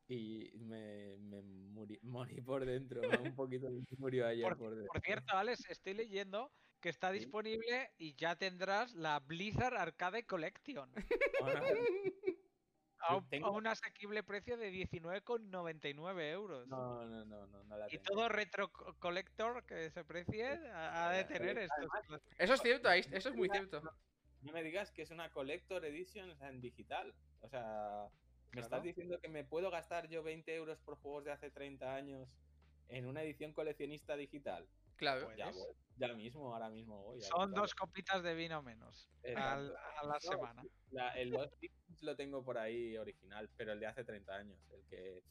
Y 0.09 0.50
me, 0.59 1.16
me 1.18 1.42
muri- 1.42 2.00
morí 2.03 2.40
por 2.40 2.64
dentro. 2.64 3.00
Un 3.20 3.35
poquito 3.35 3.68
murió 3.98 4.27
ayer 4.27 4.44
Por, 4.44 4.57
por 4.59 4.70
dentro. 4.74 4.92
por 4.92 5.00
cierto, 5.03 5.37
Alex, 5.37 5.68
estoy 5.68 5.94
leyendo 5.94 6.50
que 6.81 6.88
está 6.90 7.12
Sí. 7.12 7.18
disponible 7.20 7.90
y 7.98 8.14
ya 8.14 8.37
tendrás 8.37 8.94
la 8.94 9.18
Blizzard 9.20 9.77
Arcade 9.77 10.24
Collection 10.27 10.90
a 13.00 13.16
un, 13.16 13.24
a 13.24 13.29
tengo- 13.29 13.50
un 13.53 13.66
asequible 13.66 14.22
precio 14.22 14.57
de 14.57 14.70
19,99 14.70 16.31
euros. 16.33 16.66
No, 16.68 17.05
no, 17.07 17.24
no, 17.27 17.46
no, 17.46 17.64
no 17.64 17.77
la 17.77 17.87
Y 17.88 17.98
tengo. 17.98 18.05
todo 18.05 18.29
retro 18.29 18.70
co- 18.70 18.94
collector 18.98 19.64
que 19.66 19.90
se 19.90 20.05
precie 20.05 20.46
ha 20.72 21.11
de 21.12 21.24
tener 21.24 21.59
estos. 21.59 21.90
Eso 22.38 22.55
es 22.55 22.61
cierto, 22.62 22.90
eso 22.90 23.29
es 23.31 23.35
muy 23.35 23.48
cierto. 23.50 23.83
No 24.44 24.52
me 24.52 24.62
digas 24.62 24.90
que 24.92 25.02
es 25.02 25.11
una 25.11 25.30
Collector 25.30 25.85
Edition 25.85 26.30
o 26.30 26.37
sea, 26.37 26.48
en 26.50 26.61
digital. 26.61 27.14
O 27.40 27.48
sea, 27.48 28.09
¿me 28.46 28.50
Claro. 28.52 28.64
estás 28.66 28.83
diciendo 28.83 29.18
que 29.20 29.28
me 29.28 29.44
puedo 29.44 29.70
gastar 29.70 30.09
yo 30.09 30.22
20 30.22 30.54
euros 30.54 30.78
por 30.80 30.96
juegos 30.96 31.24
de 31.24 31.33
hace 31.33 31.50
30 31.50 31.94
años 31.94 32.28
en 32.88 33.07
una 33.07 33.22
edición 33.22 33.52
coleccionista 33.52 34.16
digital? 34.16 34.68
Claro. 34.96 35.24
Pues- 35.26 35.37
Ya, 35.38 35.50
voy, 35.50 35.74
ya 35.96 36.12
mismo, 36.14 36.52
ahora 36.54 36.68
mismo 36.70 37.02
voy. 37.02 37.20
Son 37.22 37.30
comprarlo. 37.30 37.62
dos 37.62 37.74
copitas 37.74 38.22
de 38.22 38.35
vino 38.35 38.62
menos 38.62 39.09
al- 39.37 39.74
a 39.76 40.04
la 40.04 40.14
No, 40.14 40.20
semana. 40.20 40.62
La- 40.90 41.11
el 41.18 41.30
Lost 41.30 41.54
lo 42.02 42.14
tengo 42.16 42.44
por 42.44 42.59
ahí 42.59 42.96
original, 42.98 43.48
pero 43.57 43.72
el 43.72 43.80
de 43.80 43.87
hace 43.87 44.04
30 44.04 44.35
años, 44.37 44.59
el 44.72 44.85
que, 44.87 45.22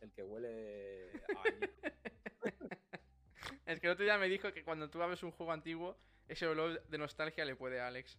el 0.00 0.12
que 0.12 0.22
huele 0.22 1.10
a. 1.36 1.42
Es 3.66 3.80
que 3.80 3.86
el 3.86 3.92
otro 3.92 4.04
día 4.04 4.18
me 4.18 4.28
dijo 4.28 4.52
que 4.52 4.64
cuando 4.64 4.88
tú 4.90 5.02
abres 5.02 5.22
un 5.22 5.30
juego 5.30 5.52
antiguo, 5.52 5.96
ese 6.26 6.46
olor 6.46 6.82
de 6.86 6.98
nostalgia 6.98 7.44
le 7.44 7.54
puede 7.56 7.80
a 7.80 7.86
Alex. 7.88 8.18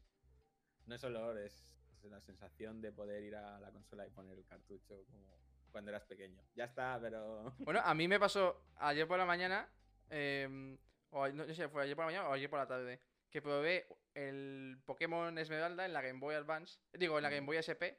No 0.90 0.96
es 0.96 1.04
olor, 1.04 1.38
es, 1.38 1.64
es 2.04 2.04
la 2.06 2.20
sensación 2.20 2.82
de 2.82 2.92
poder 2.92 3.24
ir 3.24 3.36
a 3.36 3.60
la 3.60 3.72
consola 3.72 4.08
y 4.08 4.10
poner 4.10 4.36
el 4.40 4.44
cartucho 4.46 5.06
como 5.12 5.38
cuando 5.72 5.92
eras 5.92 6.04
pequeño. 6.06 6.42
Ya 6.56 6.64
está, 6.66 6.98
pero... 7.00 7.54
Bueno, 7.60 7.80
a 7.84 7.94
mí 7.94 8.08
me 8.08 8.20
pasó 8.20 8.66
ayer 8.78 9.08
por 9.08 9.20
la 9.20 9.26
mañana, 9.26 9.70
em, 10.10 10.76
o 11.12 11.24
a- 11.24 11.30
no 11.32 11.46
sé 11.46 11.54
si 11.54 11.68
fue 11.68 11.84
ayer 11.84 11.96
por 11.96 12.06
la 12.06 12.12
mañana 12.12 12.28
o 12.30 12.34
ayer 12.34 12.50
por 12.50 12.58
la 12.58 12.68
tarde, 12.68 13.00
que 13.30 13.40
probé 13.40 13.88
el 14.16 14.82
Pokémon 14.84 15.38
Esmeralda 15.38 15.86
en 15.86 15.94
la 15.94 16.02
Game 16.02 16.20
Boy 16.20 16.34
Advance. 16.34 16.80
Digo, 16.94 17.18
en 17.18 17.24
la 17.24 17.30
Game 17.30 17.46
Boy 17.46 17.58
SP. 17.62 17.96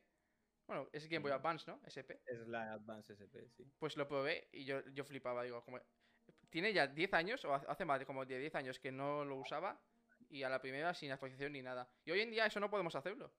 Bueno, 0.67 0.89
es 0.93 1.09
Game 1.09 1.21
Boy 1.23 1.31
Mm. 1.31 1.35
Advance, 1.37 1.71
¿no? 1.71 1.81
SP. 1.87 2.21
Es 2.27 2.45
la 2.49 2.73
Advance 2.73 3.13
SP, 3.15 3.49
sí. 3.57 3.71
Pues 3.79 3.97
lo 3.97 4.09
probé 4.09 4.49
y 4.51 4.65
yo, 4.65 4.81
yo 4.89 5.05
flipaba. 5.05 5.45
Digo, 5.45 5.63
como... 5.65 5.79
Tiene 6.49 6.73
ya 6.73 6.89
10 6.89 7.15
años, 7.15 7.45
o 7.45 7.55
hace 7.55 7.85
más 7.85 8.01
de 8.01 8.07
como 8.07 8.25
de 8.27 8.37
10 8.41 8.55
años 8.57 8.81
que 8.81 8.91
no 8.91 9.25
lo 9.25 9.37
usaba, 9.37 9.81
y 10.31 10.43
a 10.43 10.49
la 10.49 10.61
primera 10.61 10.95
sin 10.95 11.11
actualización 11.13 11.53
ni 11.53 11.63
nada. 11.63 11.89
Y 12.05 12.11
hoy 12.13 12.21
en 12.21 12.31
día 12.31 12.47
eso 12.47 12.61
no 12.61 12.71
podemos 12.71 12.95
hacerlo. 12.95 13.31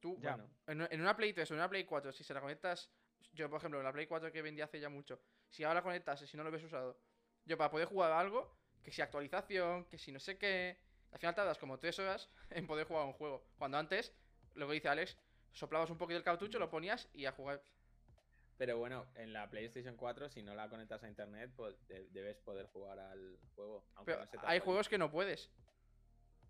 Tú, 0.00 0.16
Ya. 0.20 0.36
Bueno, 0.36 0.50
en, 0.66 0.92
en 0.92 1.00
una 1.00 1.16
Play 1.16 1.32
3 1.32 1.50
o 1.50 1.54
en 1.54 1.60
una 1.60 1.68
Play 1.68 1.84
4, 1.84 2.12
si 2.12 2.24
se 2.24 2.32
la 2.32 2.40
conectas, 2.40 2.90
yo 3.32 3.48
por 3.50 3.58
ejemplo, 3.58 3.78
en 3.80 3.84
la 3.84 3.92
Play 3.92 4.06
4 4.06 4.30
que 4.32 4.42
vendí 4.42 4.60
hace 4.62 4.80
ya 4.80 4.88
mucho, 4.88 5.20
si 5.48 5.64
ahora 5.64 5.80
la 5.80 5.82
conectas 5.82 6.22
y 6.22 6.26
si 6.26 6.36
no 6.36 6.44
lo 6.44 6.50
ves 6.50 6.62
usado, 6.64 6.98
yo 7.44 7.58
para 7.58 7.70
poder 7.70 7.86
jugar 7.88 8.12
a 8.12 8.20
algo, 8.20 8.56
que 8.82 8.92
si 8.92 9.02
actualización, 9.02 9.84
que 9.86 9.98
si 9.98 10.10
no 10.12 10.20
sé 10.20 10.38
qué, 10.38 10.78
al 11.12 11.18
final 11.18 11.34
tardas 11.34 11.58
como 11.58 11.78
3 11.78 11.98
horas 11.98 12.30
en 12.50 12.66
poder 12.66 12.86
jugar 12.86 13.02
a 13.02 13.06
un 13.06 13.12
juego. 13.12 13.44
Cuando 13.58 13.76
antes, 13.78 14.14
lo 14.54 14.66
que 14.68 14.74
dice 14.74 14.88
Alex, 14.88 15.16
soplabas 15.52 15.90
un 15.90 15.98
poquito 15.98 16.16
el 16.16 16.24
cartucho, 16.24 16.58
lo 16.58 16.70
ponías 16.70 17.08
y 17.12 17.26
a 17.26 17.32
jugar. 17.32 17.62
pero 18.56 18.78
bueno, 18.78 19.06
en 19.16 19.32
la 19.34 19.50
PlayStation 19.50 19.96
4, 19.96 20.28
si 20.30 20.42
no 20.42 20.54
la 20.54 20.68
conectas 20.70 21.02
a 21.02 21.08
internet, 21.08 21.50
pues 21.56 21.86
de- 21.88 22.08
debes 22.10 22.38
poder 22.38 22.66
jugar 22.68 22.98
al 22.98 23.38
juego. 23.54 23.84
Aunque 23.96 24.12
Pero 24.12 24.24
no 24.24 24.30
se 24.30 24.38
hay 24.46 24.60
juegos 24.60 24.88
que 24.88 24.96
no 24.98 25.10
puedes. 25.10 25.50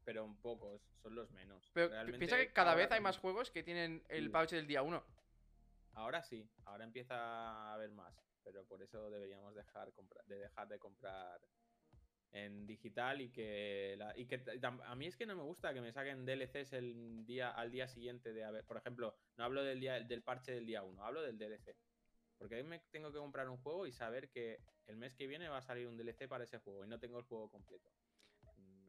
Pero 0.04 0.34
pocos, 0.42 0.82
son 1.02 1.14
los 1.14 1.30
menos. 1.30 1.70
Pero 1.72 1.88
Realmente, 1.88 2.18
piensa 2.18 2.36
que 2.38 2.52
cada 2.52 2.74
vez 2.74 2.90
hay 2.90 3.00
más 3.00 3.18
juegos 3.18 3.50
que 3.50 3.62
tienen 3.62 4.02
el 4.08 4.30
parche 4.30 4.56
del 4.56 4.66
día 4.66 4.82
1. 4.82 5.04
Ahora 5.92 6.22
sí, 6.22 6.48
ahora 6.64 6.84
empieza 6.84 7.16
a 7.16 7.74
haber 7.74 7.90
más, 7.90 8.14
pero 8.44 8.64
por 8.64 8.82
eso 8.82 9.10
deberíamos 9.10 9.54
dejar 9.54 9.92
de 10.26 10.36
dejar 10.38 10.68
de 10.68 10.78
comprar 10.78 11.40
en 12.32 12.64
digital 12.66 13.20
y 13.20 13.30
que 13.30 13.96
la- 13.98 14.16
y 14.16 14.26
que 14.26 14.40
a 14.84 14.94
mí 14.94 15.06
es 15.06 15.16
que 15.16 15.26
no 15.26 15.34
me 15.34 15.42
gusta 15.42 15.74
que 15.74 15.80
me 15.80 15.92
saquen 15.92 16.24
DLCs 16.24 16.72
el 16.74 17.26
día 17.26 17.50
al 17.50 17.72
día 17.72 17.88
siguiente 17.88 18.32
de 18.32 18.44
haber, 18.44 18.64
por 18.64 18.76
ejemplo, 18.76 19.16
no 19.36 19.44
hablo 19.44 19.64
del 19.64 19.80
día 19.80 19.94
del 20.00 20.22
parche 20.22 20.52
del 20.52 20.64
día 20.64 20.82
1, 20.84 21.04
hablo 21.04 21.22
del 21.22 21.36
DLC. 21.38 21.76
Porque 22.38 22.54
ahí 22.54 22.62
me 22.62 22.78
tengo 22.90 23.12
que 23.12 23.18
comprar 23.18 23.48
un 23.48 23.58
juego 23.58 23.86
y 23.86 23.92
saber 23.92 24.30
que 24.30 24.60
el 24.86 24.96
mes 24.96 25.14
que 25.14 25.26
viene 25.26 25.48
va 25.48 25.58
a 25.58 25.62
salir 25.62 25.86
un 25.88 25.96
DLC 25.98 26.26
para 26.28 26.44
ese 26.44 26.58
juego 26.58 26.84
y 26.84 26.88
no 26.88 26.98
tengo 27.00 27.18
el 27.18 27.24
juego 27.24 27.50
completo. 27.50 27.90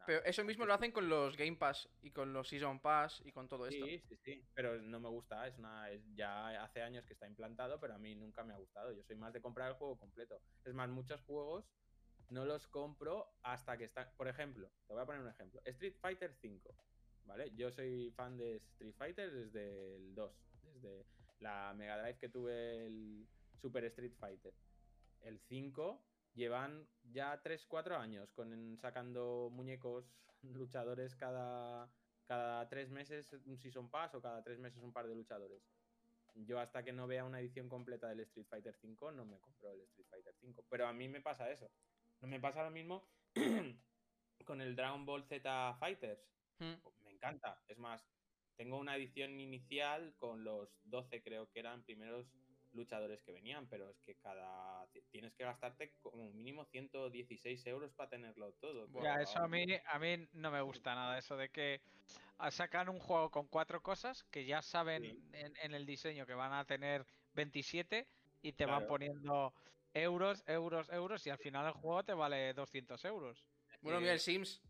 Pero 0.05 0.23
eso 0.25 0.43
mismo 0.43 0.65
lo 0.65 0.73
hacen 0.73 0.91
con 0.91 1.07
los 1.07 1.37
Game 1.37 1.57
Pass 1.57 1.89
y 2.01 2.11
con 2.11 2.33
los 2.33 2.47
Season 2.47 2.79
Pass 2.79 3.21
y 3.25 3.31
con 3.31 3.47
todo 3.47 3.67
esto. 3.67 3.85
Sí, 3.85 3.99
sí, 4.09 4.17
sí, 4.17 4.47
pero 4.53 4.81
no 4.81 4.99
me 4.99 5.09
gusta, 5.09 5.47
es 5.47 5.57
una 5.57 5.89
es- 5.91 6.03
ya 6.15 6.63
hace 6.63 6.81
años 6.81 7.05
que 7.05 7.13
está 7.13 7.27
implantado, 7.27 7.79
pero 7.79 7.93
a 7.95 7.97
mí 7.99 8.15
nunca 8.15 8.43
me 8.43 8.53
ha 8.53 8.57
gustado. 8.57 8.91
Yo 8.91 9.03
soy 9.03 9.15
más 9.15 9.33
de 9.33 9.41
comprar 9.41 9.69
el 9.69 9.75
juego 9.75 9.97
completo. 9.99 10.41
Es 10.65 10.73
más, 10.73 10.89
muchos 10.89 11.21
juegos 11.21 11.65
no 12.29 12.45
los 12.45 12.67
compro 12.67 13.27
hasta 13.43 13.77
que 13.77 13.83
están, 13.85 14.11
por 14.17 14.27
ejemplo, 14.27 14.71
te 14.87 14.93
voy 14.93 15.01
a 15.01 15.05
poner 15.05 15.21
un 15.21 15.27
ejemplo, 15.29 15.61
Street 15.65 15.95
Fighter 15.99 16.33
5, 16.33 16.75
¿vale? 17.25 17.51
Yo 17.55 17.71
soy 17.71 18.11
fan 18.11 18.37
de 18.37 18.55
Street 18.57 18.95
Fighter 18.97 19.31
desde 19.31 19.95
el 19.97 20.15
2, 20.15 20.33
desde 20.63 21.05
la 21.39 21.73
Mega 21.75 22.01
Drive 22.01 22.17
que 22.19 22.29
tuve 22.29 22.85
el 22.87 23.27
Super 23.61 23.83
Street 23.85 24.13
Fighter. 24.19 24.53
El 25.21 25.39
5 25.39 26.10
llevan 26.33 26.87
ya 27.03 27.41
3-4 27.41 27.97
años 27.97 28.31
con 28.33 28.77
sacando 28.77 29.49
muñecos 29.51 30.13
luchadores 30.41 31.15
cada 31.15 31.91
cada 32.31 32.69
tres 32.69 32.89
meses 32.89 33.33
un 33.45 33.57
Season 33.57 33.89
Pass 33.89 34.15
o 34.15 34.21
cada 34.21 34.41
tres 34.41 34.57
meses 34.57 34.81
un 34.81 34.93
par 34.93 35.05
de 35.05 35.15
luchadores. 35.15 35.61
Yo 36.33 36.59
hasta 36.59 36.81
que 36.81 36.93
no 36.93 37.05
vea 37.05 37.25
una 37.25 37.41
edición 37.41 37.67
completa 37.67 38.07
del 38.07 38.21
Street 38.21 38.47
Fighter 38.47 38.73
5 38.73 39.11
no 39.11 39.25
me 39.25 39.37
compro 39.39 39.73
el 39.73 39.81
Street 39.81 40.07
Fighter 40.09 40.33
5. 40.39 40.65
Pero 40.69 40.87
a 40.87 40.93
mí 40.93 41.09
me 41.09 41.19
pasa 41.19 41.51
eso. 41.51 41.69
No 42.21 42.29
me 42.29 42.39
pasa 42.39 42.63
lo 42.63 42.71
mismo 42.71 43.05
con 44.45 44.61
el 44.61 44.77
Dragon 44.77 45.05
Ball 45.05 45.25
Z 45.25 45.75
Fighters. 45.79 46.25
Mm. 46.59 46.75
Me 47.03 47.11
encanta. 47.11 47.61
Es 47.67 47.77
más, 47.77 48.07
tengo 48.55 48.77
una 48.77 48.95
edición 48.95 49.39
inicial 49.39 50.15
con 50.15 50.43
los 50.43 50.69
12 50.83 51.21
creo 51.23 51.49
que 51.49 51.59
eran 51.59 51.83
primeros 51.83 52.31
luchadores 52.73 53.21
que 53.23 53.31
venían, 53.31 53.67
pero 53.67 53.89
es 53.89 53.99
que 54.01 54.15
cada 54.15 54.85
tienes 55.11 55.33
que 55.33 55.43
gastarte 55.43 55.93
como 56.01 56.31
mínimo 56.31 56.65
116 56.65 57.65
euros 57.67 57.91
para 57.93 58.09
tenerlo 58.09 58.53
todo. 58.53 58.87
Ya, 59.01 59.15
eso 59.21 59.39
a 59.39 59.47
mí, 59.47 59.65
a 59.85 59.99
mí 59.99 60.27
no 60.33 60.51
me 60.51 60.61
gusta 60.61 60.95
nada, 60.95 61.17
eso 61.17 61.35
de 61.37 61.49
que 61.49 61.81
sacan 62.49 62.89
un 62.89 62.99
juego 62.99 63.29
con 63.29 63.47
cuatro 63.47 63.81
cosas 63.83 64.23
que 64.25 64.45
ya 64.45 64.61
saben 64.61 65.03
Sí. 65.03 65.29
en, 65.33 65.55
en 65.57 65.73
el 65.73 65.85
diseño 65.85 66.25
que 66.25 66.33
van 66.33 66.53
a 66.53 66.65
tener 66.65 67.05
27 67.33 68.07
y 68.41 68.53
te 68.53 68.65
van 68.65 68.87
poniendo 68.87 69.53
euros, 69.93 70.43
euros, 70.47 70.89
euros 70.89 71.27
y 71.27 71.29
al 71.29 71.37
final 71.37 71.67
el 71.67 71.73
juego 71.73 72.03
te 72.03 72.13
vale 72.13 72.53
200 72.53 73.03
euros. 73.05 73.45
Bueno, 73.81 73.99
mira 73.99 74.13
el 74.13 74.19
Sims. 74.19 74.61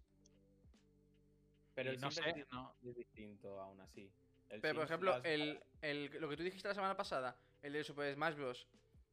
Pero 1.75 1.91
el 1.91 1.99
no 2.01 2.11
Sims 2.11 2.27
es 2.27 2.33
sé, 2.33 2.39
di- 2.39 2.45
no. 2.51 2.75
es 2.83 2.95
distinto 2.95 3.59
aún 3.61 3.79
así. 3.81 4.11
El 4.49 4.59
Pero 4.59 4.75
por 4.75 4.83
ejemplo, 4.85 5.11
las- 5.11 5.25
el, 5.25 5.63
el- 5.81 6.05
lo 6.19 6.27
que 6.29 6.35
tú 6.37 6.43
dijiste 6.43 6.67
la 6.67 6.73
semana 6.73 6.97
pasada, 6.97 7.37
el 7.61 7.73
de 7.73 7.83
Super 7.83 8.13
Smash 8.13 8.35
Bros. 8.35 8.67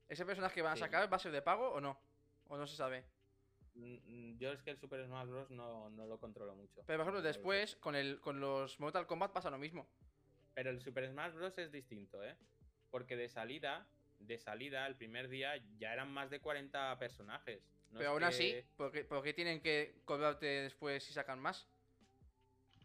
¿Ese 0.09 0.25
personaje 0.25 0.55
que 0.55 0.63
van 0.63 0.73
a 0.73 0.77
Sí. 0.77 0.81
sacar 0.81 1.11
va 1.13 1.17
a 1.17 1.21
ser 1.21 1.33
de 1.33 1.43
pago 1.43 1.69
o 1.71 1.81
no? 1.81 2.01
¿O 2.47 2.57
no 2.57 2.67
se 2.67 2.77
sabe? 2.77 3.05
Mm, 3.75 3.97
mm, 4.33 4.39
Yo 4.39 4.53
es 4.53 4.63
que 4.63 4.71
el 4.71 4.79
Super 4.79 5.05
Smash 5.05 5.29
Bros. 5.29 5.51
no, 5.51 5.91
no 5.91 6.07
lo 6.07 6.19
controlo 6.19 6.55
mucho. 6.55 6.83
Pero 6.87 6.99
por 6.99 7.01
ejemplo, 7.07 7.23
después, 7.23 7.77
con, 7.77 7.95
el, 7.95 8.21
con 8.21 8.41
los 8.41 8.81
Mortal 8.81 9.07
Kombat 9.07 9.33
pasa 9.33 9.51
lo 9.51 9.59
mismo. 9.59 9.89
Pero 10.55 10.71
el 10.71 10.81
Super 10.81 11.09
Smash 11.09 11.35
Bros. 11.35 11.57
es 11.59 11.71
distinto, 11.71 12.25
¿eh? 12.25 12.37
Porque 12.91 13.17
de 13.17 13.29
salida, 13.29 13.87
de 14.19 14.39
salida, 14.39 14.87
el 14.87 14.97
primer 14.97 15.29
día 15.29 15.57
ya 15.79 15.93
eran 15.93 16.11
más 16.13 16.31
de 16.31 16.41
40 16.41 16.99
personajes. 16.99 17.63
No 17.91 17.99
Pero 17.99 18.11
aún 18.11 18.25
así, 18.25 18.51
que- 18.53 18.67
¿por 18.77 18.91
qué, 18.91 19.05
por 19.05 19.23
qué 19.23 19.33
tienen 19.35 19.61
que 19.61 20.01
cobrarte 20.05 20.47
después 20.47 21.05
si 21.05 21.13
sacan 21.13 21.39
más? 21.39 21.69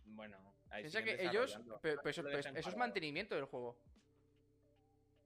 Bueno, 0.06 0.38
ahí 0.70 0.84
Piensa 0.84 1.04
que 1.04 1.26
ellos. 1.26 1.58
Pero, 1.82 2.02
pero 2.04 2.10
eso, 2.10 2.28
eso 2.30 2.70
es 2.70 2.76
mantenimiento 2.78 3.36
del 3.36 3.46
juego. 3.46 3.80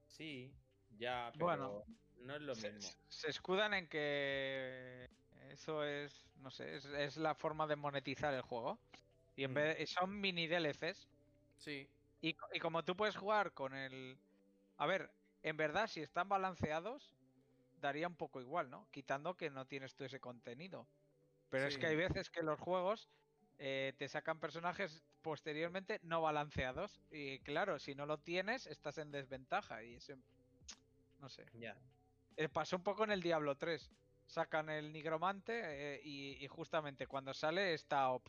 Sí, 0.08 0.50
ya, 0.98 1.30
pero 1.32 1.44
Bueno, 1.46 1.84
no 2.16 2.34
es 2.36 2.42
lo 2.42 2.54
Se, 2.54 2.72
mismo. 2.72 2.90
se 3.08 3.28
escudan 3.30 3.74
en 3.74 3.88
que 3.88 5.08
eso 5.50 5.84
es, 5.84 6.26
no 6.36 6.50
sé, 6.50 6.76
es, 6.76 6.84
es 6.86 7.16
la 7.16 7.34
forma 7.34 7.66
de 7.66 7.76
monetizar 7.76 8.34
el 8.34 8.42
juego. 8.42 8.78
Y 9.36 9.44
en 9.44 9.52
Mm. 9.52 9.54
vez 9.54 9.78
de- 9.78 9.86
son 9.86 10.20
mini 10.20 10.46
DLCs. 10.48 11.08
Sí. 11.56 11.88
Y, 12.20 12.36
y 12.52 12.58
como 12.60 12.84
tú 12.84 12.96
puedes 12.96 13.16
jugar 13.16 13.52
con 13.52 13.74
el... 13.74 14.18
A 14.76 14.86
ver, 14.86 15.10
en 15.42 15.56
verdad, 15.56 15.86
si 15.86 16.00
están 16.00 16.28
balanceados, 16.28 17.14
daría 17.80 18.08
un 18.08 18.16
poco 18.16 18.40
igual, 18.40 18.70
¿no? 18.70 18.88
Quitando 18.90 19.36
que 19.36 19.50
no 19.50 19.66
tienes 19.66 19.94
tú 19.94 20.04
ese 20.04 20.20
contenido. 20.20 20.88
Pero 21.50 21.66
es 21.66 21.78
que 21.78 21.86
hay 21.86 21.96
veces 21.96 22.30
que 22.30 22.42
los 22.42 22.58
juegos 22.58 23.08
eh, 23.58 23.94
te 23.98 24.08
sacan 24.08 24.40
personajes 24.40 25.02
posteriormente 25.28 26.00
no 26.04 26.22
balanceados. 26.22 27.02
Y 27.10 27.38
claro, 27.40 27.78
si 27.78 27.94
no 27.94 28.06
lo 28.06 28.16
tienes, 28.16 28.66
estás 28.66 28.96
en 28.96 29.10
desventaja. 29.10 29.84
Y 29.84 29.96
ese... 29.96 30.16
No 31.20 31.28
sé. 31.28 31.44
Ya. 31.52 31.76
Eh, 32.38 32.48
pasó 32.48 32.76
un 32.76 32.82
poco 32.82 33.04
en 33.04 33.10
el 33.10 33.20
Diablo 33.20 33.54
3. 33.54 33.90
Sacan 34.24 34.70
el 34.70 34.90
nigromante 34.90 35.60
eh, 35.64 36.00
y, 36.02 36.42
y 36.42 36.48
justamente 36.48 37.06
cuando 37.06 37.34
sale 37.34 37.74
está 37.74 38.08
OP 38.08 38.26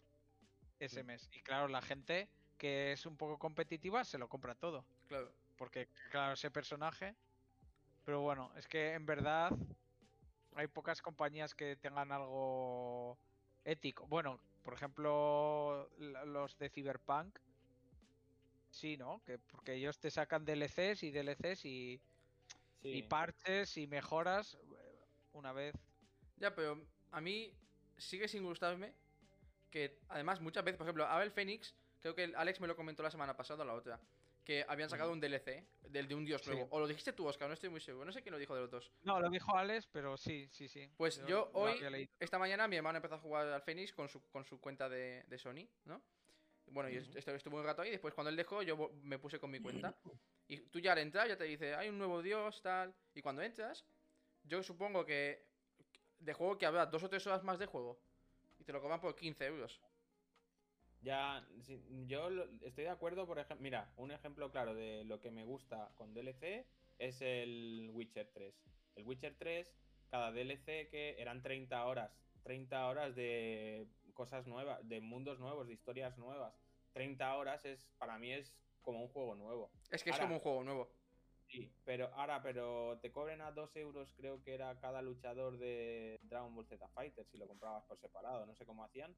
ese 0.77 1.03
mes. 1.03 1.29
Y 1.31 1.39
claro, 1.39 1.69
la 1.69 1.81
gente 1.81 2.27
que 2.57 2.91
es 2.91 3.05
un 3.05 3.15
poco 3.15 3.39
competitiva 3.39 4.03
se 4.03 4.17
lo 4.17 4.27
compra 4.27 4.53
todo. 4.53 4.83
Claro. 5.07 5.31
Porque, 5.55 5.87
claro, 6.11 6.33
ese 6.33 6.51
personaje. 6.51 7.15
Pero 8.03 8.19
bueno, 8.19 8.51
es 8.57 8.67
que 8.67 8.93
en 8.93 9.05
verdad 9.05 9.51
hay 10.55 10.67
pocas 10.67 11.01
compañías 11.01 11.55
que 11.55 11.77
tengan 11.77 12.11
algo 12.11 13.17
ético. 13.63 14.05
Bueno, 14.07 14.41
por 14.63 14.73
ejemplo, 14.73 15.89
los 15.97 16.57
de 16.57 16.69
Cyberpunk. 16.69 17.37
Sí, 18.71 18.97
¿no? 18.97 19.21
Que 19.25 19.39
porque 19.39 19.73
ellos 19.73 19.99
te 19.99 20.11
sacan 20.11 20.45
DLCs 20.45 21.03
y 21.03 21.11
DLCs 21.11 21.65
y, 21.65 22.01
y 22.83 23.01
parches 23.03 23.77
y 23.77 23.87
mejoras 23.87 24.55
eh, 24.55 24.99
una 25.33 25.53
vez. 25.53 25.75
Ya, 26.37 26.53
pero 26.53 26.79
a 27.11 27.19
mí 27.19 27.51
sigue 27.97 28.27
sin 28.27 28.43
gustarme 28.43 28.93
que 29.69 29.99
además 30.09 30.41
muchas 30.41 30.63
veces, 30.63 30.77
por 30.77 30.85
ejemplo, 30.85 31.05
Abel 31.05 31.31
Phoenix, 31.31 31.75
creo 31.99 32.15
que 32.15 32.33
Alex 32.35 32.59
me 32.59 32.67
lo 32.67 32.75
comentó 32.75 33.03
la 33.03 33.11
semana 33.11 33.35
pasada 33.35 33.63
o 33.63 33.67
la 33.67 33.73
otra, 33.73 33.99
que 34.49 34.65
habían 34.67 34.89
sacado 34.89 35.11
un 35.11 35.19
DLC 35.19 35.63
del 35.89 36.07
de 36.07 36.15
un 36.15 36.25
dios 36.25 36.41
Sí. 36.41 36.49
nuevo. 36.49 36.67
O 36.71 36.79
lo 36.79 36.87
dijiste 36.87 37.13
tú, 37.13 37.27
Oscar, 37.27 37.47
no 37.47 37.53
estoy 37.53 37.69
muy 37.69 37.79
seguro, 37.81 38.03
no 38.03 38.11
sé 38.11 38.23
quién 38.23 38.31
lo 38.33 38.39
dijo 38.39 38.55
de 38.55 38.61
los 38.61 38.71
dos. 38.71 38.91
No, 39.03 39.19
lo 39.19 39.29
dijo 39.29 39.55
Alex, 39.55 39.85
pero 39.85 40.17
sí, 40.17 40.47
sí, 40.49 40.67
sí. 40.67 40.89
Pues 40.97 41.23
yo 41.27 41.51
hoy-. 41.53 42.07
Esta 42.19 42.39
mañana 42.39 42.67
mi 42.67 42.75
hermano 42.75 42.97
empezó 42.97 43.13
a 43.13 43.19
jugar 43.19 43.45
al 43.47 43.61
Phoenix 43.61 43.93
con 43.93 44.09
su, 44.09 44.27
con 44.31 44.43
su 44.43 44.59
cuenta 44.59 44.89
de, 44.89 45.23
de 45.27 45.37
Sony, 45.37 45.67
¿no? 45.85 46.01
Bueno, 46.65 46.89
yo 46.89 46.99
Ujú. 46.99 47.15
estuve, 47.19 47.35
estuve 47.35 47.55
un 47.57 47.63
rato 47.63 47.83
ahí, 47.83 47.91
después 47.91 48.15
cuando 48.15 48.31
él 48.31 48.35
dejó, 48.35 48.63
yo 48.63 48.89
me 49.03 49.19
puse 49.19 49.39
con 49.39 49.51
mi 49.51 49.59
cuenta. 49.59 49.95
Y 50.47 50.57
tú 50.61 50.79
ya 50.79 50.93
al 50.93 50.97
entrar 50.97 51.27
ya 51.27 51.37
te 51.37 51.43
dice, 51.43 51.75
hay 51.75 51.89
un 51.89 51.99
nuevo 51.99 52.23
dios, 52.23 52.59
tal. 52.63 52.95
Y 53.13 53.21
cuando 53.21 53.43
entras, 53.43 53.85
yo 54.45 54.63
supongo 54.63 55.05
que 55.05 55.45
de 56.17 56.33
juego 56.33 56.57
que 56.57 56.65
habrá 56.65 56.87
dos 56.87 57.03
o 57.03 57.07
tres 57.09 57.27
horas 57.27 57.43
más 57.43 57.59
de 57.59 57.67
juego. 57.67 57.99
Y 58.57 58.63
te 58.63 58.73
lo 58.73 58.81
cobran 58.81 58.99
por 58.99 59.15
15 59.15 59.45
euros. 59.45 59.79
Ya, 61.01 61.47
yo 62.05 62.29
estoy 62.61 62.83
de 62.83 62.89
acuerdo, 62.89 63.25
por 63.25 63.39
ejemplo, 63.39 63.63
mira, 63.63 63.91
un 63.95 64.11
ejemplo 64.11 64.51
claro 64.51 64.73
de 64.73 65.05
lo 65.05 65.21
que 65.21 65.31
me 65.31 65.45
gusta 65.45 65.91
con 65.95 66.13
DLC 66.13 66.65
es 66.97 67.21
el 67.21 67.89
Witcher 67.93 68.29
3. 68.33 68.53
El 68.95 69.05
Witcher 69.05 69.35
3, 69.37 69.73
cada 70.09 70.31
DLC 70.31 70.89
que 70.89 71.15
eran 71.17 71.41
30 71.41 71.85
horas, 71.85 72.11
30 72.43 72.87
horas 72.87 73.15
de 73.15 73.87
cosas 74.13 74.45
nuevas, 74.45 74.87
de 74.87 74.99
mundos 74.99 75.39
nuevos, 75.39 75.67
de 75.67 75.73
historias 75.73 76.17
nuevas. 76.17 76.53
30 76.91 77.35
horas 77.37 77.63
es, 77.63 77.87
para 77.97 78.17
mí 78.17 78.33
es 78.33 78.53
como 78.81 79.01
un 79.01 79.07
juego 79.07 79.35
nuevo. 79.35 79.71
Es 79.91 80.03
que 80.03 80.09
es 80.09 80.19
como 80.19 80.35
un 80.35 80.41
juego 80.41 80.63
nuevo. 80.63 80.91
Sí, 81.47 81.71
pero 81.85 82.13
ahora, 82.13 82.41
pero 82.43 82.99
te 83.01 83.11
cobren 83.11 83.41
a 83.41 83.51
2 83.51 83.75
euros, 83.77 84.13
creo 84.17 84.43
que 84.43 84.53
era 84.53 84.77
cada 84.79 85.01
luchador 85.01 85.57
de 85.57 86.19
Dragon 86.23 86.53
Ball 86.53 86.67
Z 86.67 86.87
Fighter, 86.89 87.25
si 87.25 87.37
lo 87.37 87.47
comprabas 87.47 87.85
por 87.85 87.97
separado, 87.97 88.45
no 88.45 88.53
sé 88.53 88.65
cómo 88.65 88.83
hacían. 88.83 89.15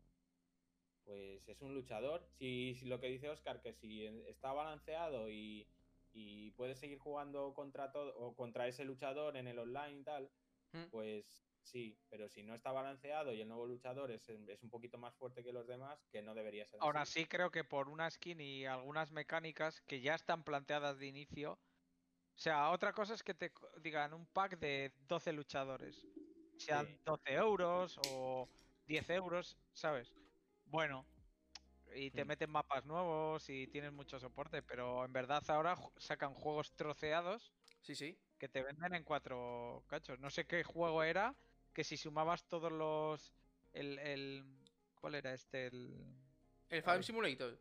Pues 1.04 1.48
es 1.50 1.62
un 1.62 1.74
luchador. 1.74 2.28
Si, 2.30 2.76
si 2.76 2.86
lo 2.86 3.00
que 3.00 3.08
dice 3.08 3.30
Oscar, 3.30 3.62
que 3.62 3.74
si 3.74 4.06
está 4.06 4.54
balanceado 4.54 5.30
y, 5.30 5.72
y 6.14 6.52
puedes 6.52 6.80
seguir 6.80 7.00
jugando 7.00 7.54
contra 7.54 7.92
todo 7.92 8.16
o 8.18 8.36
contra 8.36 8.68
ese 8.68 8.86
luchador 8.86 9.38
en 9.38 9.48
el 9.48 9.60
online 9.60 10.00
y 10.02 10.04
tal, 10.04 10.32
Mm. 10.74 10.90
pues 10.90 11.54
sí, 11.64 12.02
pero 12.10 12.30
si 12.30 12.44
no 12.44 12.56
está 12.56 12.72
balanceado 12.72 13.34
y 13.34 13.42
el 13.42 13.48
nuevo 13.50 13.66
luchador 13.68 14.10
es, 14.12 14.30
es 14.30 14.64
un 14.64 14.70
poquito 14.70 14.98
más 14.98 15.18
fuerte 15.18 15.44
que 15.44 15.52
los 15.52 15.68
demás, 15.68 16.08
que 16.10 16.22
no 16.22 16.34
debería 16.34 16.66
ser 16.66 16.80
Ahora 16.80 17.02
así. 17.02 17.22
sí 17.22 17.26
creo 17.28 17.52
que 17.52 17.64
por 17.66 17.90
una 17.90 18.10
skin 18.10 18.40
y 18.40 18.66
algunas 18.66 19.12
mecánicas 19.12 19.82
que 19.82 20.02
ya 20.02 20.16
están 20.16 20.44
planteadas 20.44 20.98
de 21.00 21.08
inicio. 21.08 21.54
O 21.54 22.40
sea, 22.40 22.72
otra 22.72 22.94
cosa 22.94 23.14
es 23.14 23.24
que 23.24 23.34
te 23.34 23.52
digan 23.82 24.14
un 24.14 24.28
pack 24.28 24.58
de 24.60 24.94
12 25.08 25.34
luchadores. 25.34 26.08
Sean 26.58 26.88
Sí. 26.88 27.02
12 27.06 27.34
euros 27.34 28.00
o 28.00 28.50
10 28.86 29.10
euros, 29.10 29.58
¿sabes? 29.74 30.16
Bueno. 30.72 31.06
Y 31.94 32.10
te 32.12 32.24
meten 32.24 32.50
mapas 32.50 32.86
nuevos 32.86 33.50
y 33.50 33.68
tienen 33.68 33.94
mucho 33.94 34.18
soporte, 34.18 34.64
pero 34.64 35.04
en 35.04 35.12
verdad 35.12 35.44
ahora 35.50 35.78
sacan 35.98 36.34
juegos 36.34 36.72
troceados 36.74 37.52
Sí, 37.82 37.96
sí. 37.96 38.18
que 38.40 38.48
te 38.48 38.64
venden 38.64 38.96
en 38.96 39.04
cuatro 39.04 39.84
cachos. 39.88 40.18
No 40.20 40.30
sé 40.30 40.46
qué 40.48 40.64
juego 40.64 41.04
era, 41.04 41.36
que 41.74 41.84
si 41.84 41.98
sumabas 41.98 42.46
todos 42.48 42.72
los... 42.72 43.34
El, 43.74 44.00
el... 44.00 44.46
¿Cuál 44.96 45.16
era 45.16 45.34
este? 45.34 45.68
El... 45.68 46.16
El 46.70 46.82
Farm. 46.82 47.04
Simulator. 47.04 47.60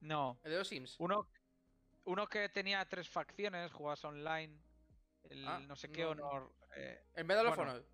No, 0.00 0.38
El 0.44 0.50
de 0.52 0.58
los 0.58 0.68
Sims. 0.68 0.96
uno, 0.98 1.26
uno 2.04 2.26
que 2.26 2.48
tenía 2.50 2.84
tres 2.86 3.08
facciones, 3.08 3.72
jugabas 3.72 4.04
online, 4.04 4.54
el 5.30 5.48
Ah, 5.48 5.58
no 5.60 5.74
sé 5.74 5.90
qué 5.90 6.02
no, 6.02 6.14
no. 6.14 6.26
honor. 6.28 6.52
eh, 6.76 7.02
En 7.14 7.26
Medal 7.26 7.46
of 7.46 7.56
bueno. 7.56 7.72
Honor. 7.72 7.86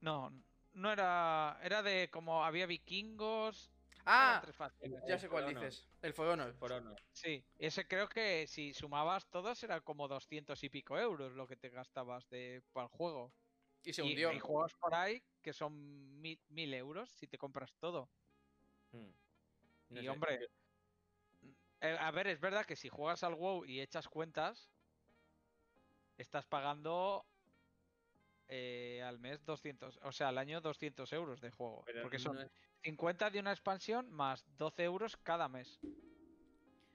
no, 0.00 0.32
no 0.74 0.92
era. 0.92 1.58
Era 1.62 1.82
de 1.82 2.10
como 2.10 2.44
había 2.44 2.66
vikingos. 2.66 3.70
Ah, 4.06 4.40
tres 4.42 4.54
facciones. 4.54 5.02
ya 5.08 5.18
sé 5.18 5.28
cuál 5.28 5.48
dices. 5.54 5.88
El 6.02 6.12
For 6.12 6.26
Honor. 6.26 6.96
Sí, 7.12 7.42
ese 7.58 7.88
creo 7.88 8.08
que 8.08 8.46
si 8.46 8.74
sumabas 8.74 9.30
todos 9.30 9.62
era 9.62 9.80
como 9.80 10.08
200 10.08 10.62
y 10.62 10.68
pico 10.68 10.98
euros 10.98 11.32
lo 11.32 11.46
que 11.46 11.56
te 11.56 11.70
gastabas 11.70 12.28
de, 12.28 12.62
para 12.72 12.84
el 12.86 12.90
juego. 12.92 13.32
Y 13.82 13.92
se 13.94 14.04
Y 14.04 14.10
hundió. 14.10 14.28
hay 14.30 14.40
juegos 14.40 14.74
por 14.74 14.94
ahí 14.94 15.22
que 15.42 15.52
son 15.54 16.20
mil, 16.20 16.38
mil 16.48 16.74
euros 16.74 17.10
si 17.10 17.26
te 17.26 17.38
compras 17.38 17.74
todo. 17.78 18.10
Mm. 18.92 19.10
No 19.90 20.00
y 20.00 20.04
sé, 20.04 20.10
hombre, 20.10 20.40
yo- 20.40 21.48
eh, 21.80 21.96
a 21.98 22.10
ver, 22.10 22.26
es 22.26 22.40
verdad 22.40 22.64
que 22.66 22.76
si 22.76 22.88
juegas 22.88 23.22
al 23.24 23.34
WoW 23.34 23.64
y 23.64 23.80
echas 23.80 24.08
cuentas, 24.08 24.70
estás 26.16 26.46
pagando 26.46 27.26
eh, 28.48 29.02
al 29.02 29.18
mes 29.18 29.44
200, 29.44 29.98
o 30.02 30.12
sea, 30.12 30.28
al 30.28 30.38
año 30.38 30.60
200 30.60 31.12
euros 31.12 31.40
de 31.40 31.50
juego. 31.50 31.82
pero 31.86 32.02
porque 32.02 32.18
no 32.18 32.22
son 32.24 32.38
es- 32.40 32.50
50 32.82 33.30
de 33.30 33.40
una 33.40 33.52
expansión 33.52 34.10
más 34.10 34.44
12 34.56 34.84
euros 34.84 35.16
cada 35.16 35.48
mes. 35.48 35.78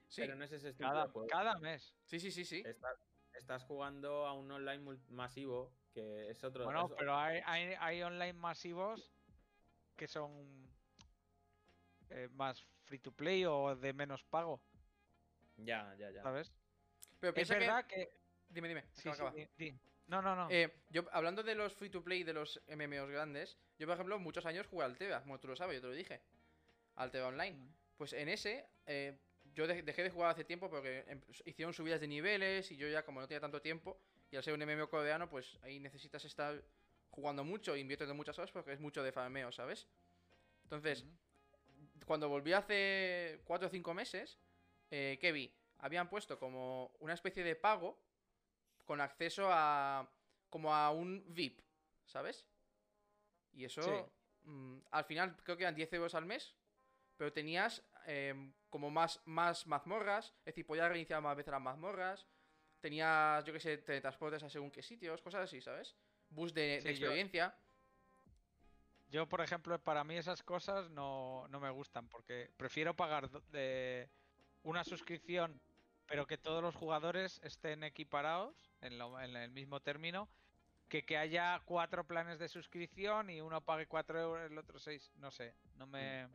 Sí, 0.08 0.22
pero 0.22 0.34
no 0.36 0.44
es 0.44 0.52
ese 0.52 0.70
estilo 0.70 0.88
Cada, 0.88 1.06
de 1.06 1.12
juego. 1.12 1.28
cada 1.28 1.58
mes. 1.58 1.94
sí, 2.04 2.18
sí, 2.20 2.30
sí, 2.30 2.44
sí. 2.44 2.62
Estás, 2.66 2.96
estás 3.34 3.64
jugando 3.64 4.26
a 4.26 4.32
un 4.32 4.50
online 4.50 4.98
masivo 5.08 5.72
que 5.92 6.30
es 6.30 6.42
otro. 6.44 6.64
Bueno, 6.64 6.86
es- 6.86 6.94
pero 6.98 7.16
hay, 7.16 7.40
hay, 7.44 7.74
hay 7.78 8.02
online 8.02 8.32
masivos 8.34 9.12
que 9.96 10.06
son 10.08 10.68
eh, 12.10 12.28
más 12.32 12.62
free 12.84 12.98
to 12.98 13.12
play 13.12 13.44
o 13.44 13.76
de 13.76 13.92
menos 13.92 14.24
pago, 14.24 14.60
Ya, 15.58 15.94
ya, 15.96 16.10
ya. 16.10 16.22
¿sabes? 16.22 16.52
Pero 17.20 17.30
Es 17.30 17.34
piensa 17.34 17.54
que... 17.54 17.60
verdad 17.60 17.86
que... 17.86 18.12
Dime, 18.48 18.66
dime. 18.68 18.84
sí, 18.92 19.08
acaba, 19.08 19.30
sí, 19.32 19.40
acaba. 19.42 19.50
di- 19.58 19.70
di. 19.70 19.78
No, 20.10 20.20
no, 20.20 20.34
no. 20.34 20.48
Eh, 20.50 20.68
yo, 20.90 21.04
hablando 21.12 21.44
de 21.44 21.54
los 21.54 21.72
free 21.72 21.88
to 21.88 22.02
play 22.02 22.24
de 22.24 22.32
los 22.32 22.60
MMOs 22.66 23.08
grandes, 23.10 23.56
yo 23.78 23.86
por 23.86 23.94
ejemplo 23.94 24.18
muchos 24.18 24.44
años 24.44 24.66
jugué 24.66 24.84
al 24.84 24.96
Teba, 24.98 25.22
como 25.22 25.38
tú 25.38 25.46
lo 25.46 25.54
sabes, 25.54 25.76
yo 25.76 25.80
te 25.82 25.86
lo 25.86 25.92
dije. 25.94 26.20
Al 26.96 27.12
Teba 27.12 27.28
Online. 27.28 27.56
Pues 27.96 28.12
en 28.12 28.28
ese, 28.28 28.66
eh, 28.86 29.16
yo 29.54 29.68
de- 29.68 29.82
dejé 29.84 30.02
de 30.02 30.10
jugar 30.10 30.30
hace 30.32 30.42
tiempo 30.44 30.68
porque 30.68 31.04
em- 31.06 31.22
hicieron 31.44 31.72
subidas 31.72 32.00
de 32.00 32.08
niveles 32.08 32.72
y 32.72 32.76
yo 32.76 32.88
ya 32.88 33.04
como 33.04 33.20
no 33.20 33.28
tenía 33.28 33.40
tanto 33.40 33.62
tiempo, 33.62 34.00
y 34.32 34.36
al 34.36 34.42
ser 34.42 34.52
un 34.54 34.62
MMO 34.62 34.88
coreano, 34.90 35.28
pues 35.30 35.56
ahí 35.62 35.78
necesitas 35.78 36.24
estar 36.24 36.60
jugando 37.10 37.44
mucho, 37.44 37.76
inviertes 37.76 38.08
de 38.08 38.14
muchas 38.14 38.36
horas 38.38 38.50
porque 38.50 38.72
es 38.72 38.80
mucho 38.80 39.04
de 39.04 39.12
farmeo, 39.12 39.52
¿sabes? 39.52 39.86
Entonces, 40.64 41.04
cuando 42.04 42.28
volví 42.28 42.52
hace 42.52 43.40
4 43.44 43.68
o 43.68 43.70
5 43.70 43.94
meses, 43.94 44.38
eh, 44.90 45.18
¿qué 45.20 45.30
vi? 45.30 45.52
Habían 45.78 46.08
puesto 46.08 46.36
como 46.38 46.92
una 46.98 47.14
especie 47.14 47.44
de 47.44 47.54
pago 47.54 47.96
con 48.90 49.00
acceso 49.00 49.46
a. 49.48 50.04
como 50.48 50.74
a 50.74 50.90
un 50.90 51.22
VIP, 51.28 51.60
¿sabes? 52.06 52.44
Y 53.52 53.64
eso. 53.64 53.80
Sí. 53.82 54.50
mm, 54.50 54.78
al 54.90 55.04
final 55.04 55.36
creo 55.44 55.56
que 55.56 55.62
eran 55.62 55.76
10 55.76 55.92
euros 55.92 56.16
al 56.16 56.26
mes, 56.26 56.56
pero 57.16 57.32
tenías 57.32 57.84
em, 58.06 58.52
como 58.68 58.90
más, 58.90 59.20
más 59.26 59.64
mazmorras, 59.68 60.34
es 60.40 60.46
decir, 60.46 60.66
podías 60.66 60.88
reiniciar 60.88 61.22
más 61.22 61.36
veces 61.36 61.52
las 61.52 61.60
mazmorras, 61.62 62.26
tenías, 62.80 63.44
yo 63.44 63.52
qué 63.52 63.60
sé, 63.60 63.78
teletransportes 63.78 64.42
a 64.42 64.50
según 64.50 64.72
qué 64.72 64.82
sitios, 64.82 65.22
cosas 65.22 65.42
así, 65.44 65.60
¿sabes? 65.60 65.94
Bus 66.28 66.52
de, 66.52 66.80
Sí, 66.80 66.88
yo- 66.94 67.06
experiencia. 67.06 67.54
Yo, 69.08 69.28
por 69.28 69.40
ejemplo, 69.40 69.78
para 69.78 70.02
mí 70.02 70.16
esas 70.16 70.42
cosas 70.42 70.90
no, 70.90 71.46
no 71.48 71.60
me 71.60 71.70
gustan 71.70 72.08
porque 72.08 72.50
prefiero 72.56 72.94
pagar 72.96 73.30
de 73.52 74.08
una 74.64 74.82
suscripción, 74.82 75.60
pero 76.10 76.26
que 76.26 76.36
todos 76.38 76.60
los 76.60 76.74
jugadores 76.74 77.40
estén 77.44 77.84
equiparados 77.84 78.72
en, 78.80 78.98
lo- 78.98 79.20
en 79.20 79.36
el 79.36 79.52
mismo 79.52 79.78
término, 79.78 80.28
que 80.88 81.04
que 81.04 81.16
haya 81.16 81.60
cuatro 81.64 82.04
planes 82.04 82.40
de 82.40 82.48
suscripción 82.48 83.30
y 83.30 83.40
uno 83.40 83.60
pague 83.60 83.86
cuatro 83.86 84.20
euros, 84.20 84.50
el 84.50 84.58
otro 84.58 84.80
seis. 84.80 85.12
No 85.14 85.30
sé, 85.30 85.54
no 85.76 85.86
me. 85.86 86.28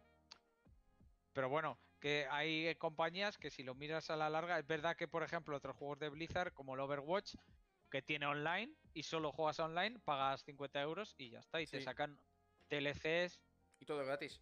Pero 1.34 1.50
bueno, 1.50 1.78
que 2.00 2.26
hay 2.32 2.74
compañías 2.76 3.38
que 3.38 3.50
si 3.52 3.64
lo 3.64 3.76
miras 3.76 4.10
a 4.10 4.16
la 4.16 4.30
larga, 4.30 4.58
es 4.60 4.66
verdad 4.66 4.96
que, 4.96 5.10
por 5.10 5.24
ejemplo, 5.24 5.58
otros 5.58 5.76
juegos 5.76 6.00
de 6.00 6.08
Blizzard, 6.08 6.54
como 6.54 6.76
el 6.76 6.80
Overwatch, 6.80 7.36
que 7.92 8.02
tiene 8.02 8.28
online 8.28 8.72
y 8.94 9.04
solo 9.04 9.34
juegas 9.34 9.60
online, 9.60 10.00
pagas 10.00 10.46
50 10.46 10.82
euros 10.82 11.16
y 11.18 11.32
ya 11.32 11.40
está. 11.40 11.60
Y 11.60 11.68
te 11.68 11.82
sacan 11.82 12.18
DLCs, 12.70 13.42
Y 13.82 13.86
todo 13.86 14.06
gratis. 14.06 14.40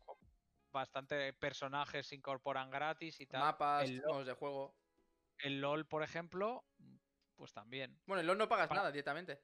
bastante 0.71 1.34
personajes 1.34 2.05
se 2.05 2.13
incorporan 2.13 2.69
gratis 2.69 3.19
y 3.19 3.25
tal. 3.25 3.41
Mapas, 3.41 3.89
El, 3.89 4.03
modos 4.03 4.27
de 4.27 4.34
juego. 4.34 4.75
El 5.43 5.61
LOL, 5.61 5.85
por 5.85 6.03
ejemplo, 6.03 6.63
pues 7.35 7.53
también. 7.53 7.95
Bueno, 8.07 8.21
en 8.21 8.27
LoL 8.27 8.37
no 8.37 8.49
pagas 8.49 8.69
Pa- 8.69 8.75
nada 8.75 8.91
directamente. 8.91 9.39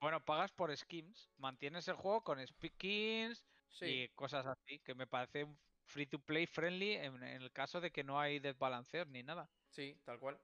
Bueno, 0.00 0.24
pagas 0.24 0.52
por 0.52 0.74
skins, 0.76 1.30
mantienes 1.36 1.86
el 1.88 1.96
juego 1.96 2.22
con 2.22 2.44
skins 2.46 3.44
Sí. 3.68 3.86
y 3.86 4.08
cosas 4.10 4.46
así, 4.46 4.80
que 4.80 4.94
me 4.94 5.06
parece 5.06 5.44
un 5.44 5.56
free 5.84 6.06
to 6.06 6.18
play 6.18 6.46
friendly 6.46 6.92
en, 6.94 7.22
en 7.22 7.42
el 7.42 7.52
caso 7.52 7.80
de 7.80 7.90
que 7.90 8.02
no 8.02 8.18
hay 8.18 8.40
desbalanceos 8.40 9.06
ni 9.08 9.22
nada. 9.22 9.50
Sí, 9.68 10.00
tal 10.04 10.18
cual. 10.18 10.40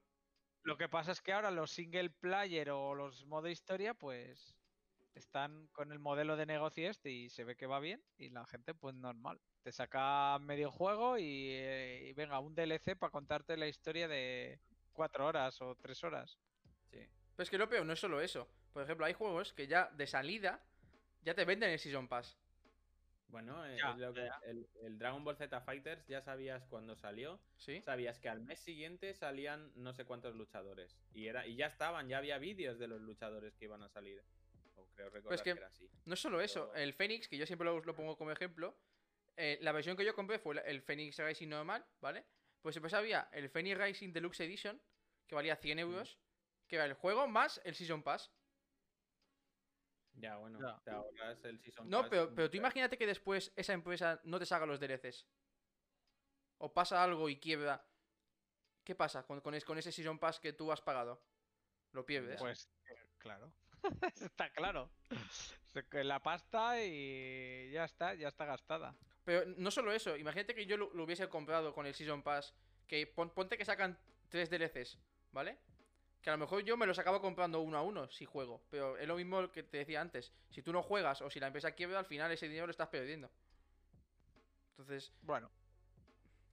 Lo 0.62 0.76
que 0.76 0.88
pasa 0.88 1.12
es 1.12 1.20
que 1.20 1.32
ahora 1.32 1.50
los 1.50 1.70
single 1.70 2.10
player 2.10 2.70
o 2.70 2.94
los 2.94 3.24
modo 3.26 3.48
historia, 3.48 3.94
pues 3.94 4.60
están 5.14 5.68
con 5.68 5.92
el 5.92 5.98
modelo 5.98 6.36
de 6.36 6.44
negocio 6.46 6.90
este 6.90 7.10
y 7.10 7.30
se 7.30 7.44
ve 7.44 7.56
que 7.56 7.66
va 7.66 7.80
bien 7.80 8.04
y 8.18 8.28
la 8.30 8.44
gente 8.46 8.74
pues 8.74 8.94
normal. 8.94 9.40
Te 9.62 9.72
saca 9.72 10.38
medio 10.40 10.70
juego 10.70 11.18
y, 11.18 11.48
eh, 11.50 12.08
y 12.08 12.12
venga, 12.12 12.38
un 12.40 12.54
DLC 12.54 12.96
para 12.96 13.10
contarte 13.10 13.56
la 13.56 13.66
historia 13.68 14.06
de 14.08 14.60
cuatro 14.96 15.26
horas 15.26 15.60
o 15.62 15.76
tres 15.76 16.02
horas. 16.02 16.36
Sí. 16.90 16.98
Pero 17.36 17.42
es 17.44 17.50
que 17.50 17.58
lo 17.58 17.68
peor 17.68 17.86
no 17.86 17.92
es 17.92 18.00
solo 18.00 18.20
eso. 18.20 18.48
Por 18.72 18.82
ejemplo, 18.82 19.06
hay 19.06 19.12
juegos 19.12 19.52
que 19.52 19.66
ya 19.68 19.90
de 19.92 20.06
salida 20.06 20.60
ya 21.22 21.34
te 21.34 21.44
venden 21.44 21.70
el 21.70 21.78
Season 21.78 22.08
Pass. 22.08 22.36
Bueno, 23.28 23.66
eh, 23.66 23.76
Ya, 23.76 23.90
es 23.92 23.98
lo 23.98 24.14
que- 24.14 24.24
ya. 24.24 24.40
el, 24.44 24.68
el 24.82 24.98
Dragon 24.98 25.24
Ball 25.24 25.36
Z 25.36 25.60
Fighters 25.60 26.06
ya 26.06 26.20
sabías 26.22 26.64
cuando 26.66 26.94
salió. 26.96 27.40
¿Sí? 27.56 27.82
Sabías 27.82 28.18
que 28.20 28.28
al 28.28 28.40
mes 28.40 28.60
siguiente 28.60 29.14
salían 29.14 29.72
no 29.74 29.92
sé 29.92 30.04
cuántos 30.04 30.34
luchadores. 30.36 30.96
Y 31.12 31.26
era 31.26 31.46
y 31.46 31.56
ya 31.56 31.66
estaban, 31.66 32.08
ya 32.08 32.18
había 32.18 32.38
vídeos 32.38 32.78
de 32.78 32.86
los 32.86 33.00
luchadores 33.00 33.54
que 33.56 33.64
iban 33.64 33.82
a 33.82 33.88
salir. 33.88 34.22
O 34.76 34.86
creo 34.94 35.10
recordar 35.10 35.38
que- 35.42 35.52
que 35.54 35.58
era 35.58 35.66
así. 35.66 35.90
No 36.04 36.14
es 36.14 36.20
solo 36.20 36.40
eso. 36.40 36.70
Pero- 36.72 36.84
El 36.84 36.94
Phoenix, 36.94 37.28
que 37.28 37.36
yo 37.36 37.46
siempre 37.46 37.64
lo, 37.66 37.80
lo 37.80 37.94
pongo 37.94 38.16
como 38.16 38.30
ejemplo. 38.30 38.76
eh, 39.38 39.58
la 39.60 39.72
versión 39.72 39.98
que 39.98 40.04
yo 40.04 40.14
compré 40.14 40.38
fue 40.38 40.54
el 40.64 40.80
Phoenix 40.80 41.18
Racing 41.18 41.48
normal, 41.48 41.84
¿vale? 42.00 42.24
Pues 42.66 42.74
después 42.74 42.94
había 42.94 43.28
el 43.30 43.48
Phoenix 43.48 43.78
Racing 43.78 44.12
Deluxe 44.12 44.40
Edition, 44.40 44.82
que 45.28 45.36
valía 45.36 45.54
100 45.54 45.78
euros. 45.78 46.18
Que 46.66 46.74
era 46.74 46.84
el 46.84 46.94
juego 46.94 47.28
más 47.28 47.60
el 47.64 47.76
Season 47.76 48.02
Pass. 48.02 48.32
Ya, 50.14 50.34
bueno, 50.38 50.58
Ya. 50.60 50.82
te 50.82 50.90
ahorras 50.90 51.44
el 51.44 51.60
Season 51.60 51.88
No, 51.88 52.00
Pass, 52.00 52.10
pero, 52.10 52.34
pero 52.34 52.50
tú 52.50 52.56
imagínate 52.56 52.98
que 52.98 53.06
después 53.06 53.52
esa 53.54 53.72
empresa 53.72 54.20
no 54.24 54.40
te 54.40 54.46
salga 54.46 54.66
los 54.66 54.80
DLCs. 54.80 55.28
O 56.58 56.74
pasa 56.74 57.04
algo 57.04 57.28
y 57.28 57.38
quiebra. 57.38 57.86
¿Qué 58.82 58.96
pasa 58.96 59.24
con, 59.24 59.40
con, 59.42 59.54
es- 59.54 59.64
con 59.64 59.78
ese 59.78 59.92
Season 59.92 60.18
Pass 60.18 60.40
que 60.40 60.52
tú 60.52 60.72
has 60.72 60.80
pagado? 60.80 61.22
Lo 61.92 62.04
pierdes. 62.04 62.40
Pues 62.40 62.68
eh, 62.88 62.96
claro, 63.18 63.52
está 64.20 64.50
claro. 64.50 64.90
Se 65.72 65.86
que 65.86 66.02
la 66.02 66.20
pasta 66.20 66.82
y 66.82 67.70
ya 67.70 67.84
está, 67.84 68.14
ya 68.14 68.26
está 68.26 68.44
gastada. 68.44 68.96
Pero 69.26 69.44
no 69.58 69.70
solo 69.72 69.92
eso, 69.92 70.16
imagínate 70.16 70.54
que 70.54 70.64
yo 70.66 70.76
lo, 70.76 70.90
lo 70.94 71.02
hubiese 71.04 71.28
comprado 71.28 71.74
con 71.74 71.84
el 71.84 71.94
Season 71.94 72.22
Pass. 72.22 72.54
Que 72.86 73.06
pon- 73.08 73.30
ponte 73.30 73.58
que 73.58 73.64
sacan 73.64 73.98
tres 74.28 74.48
DLCs, 74.48 74.96
¿vale? 75.32 75.58
Que 76.22 76.30
a 76.30 76.34
lo 76.34 76.38
mejor 76.38 76.62
yo 76.62 76.76
me 76.76 76.86
los 76.86 76.98
acabo 77.00 77.20
comprando 77.20 77.60
uno 77.60 77.76
a 77.76 77.82
uno 77.82 78.08
si 78.08 78.24
juego. 78.24 78.62
Pero 78.70 78.96
es 78.96 79.08
lo 79.08 79.16
mismo 79.16 79.50
que 79.50 79.64
te 79.64 79.78
decía 79.78 80.00
antes. 80.00 80.32
Si 80.50 80.62
tú 80.62 80.72
no 80.72 80.82
juegas 80.82 81.20
o 81.22 81.28
si 81.28 81.40
la 81.40 81.48
empresa 81.48 81.72
quiebra, 81.72 81.98
al 81.98 82.06
final 82.06 82.30
ese 82.30 82.46
dinero 82.46 82.66
lo 82.66 82.70
estás 82.70 82.88
perdiendo. 82.88 83.28
Entonces, 84.70 85.12
Bueno, 85.22 85.50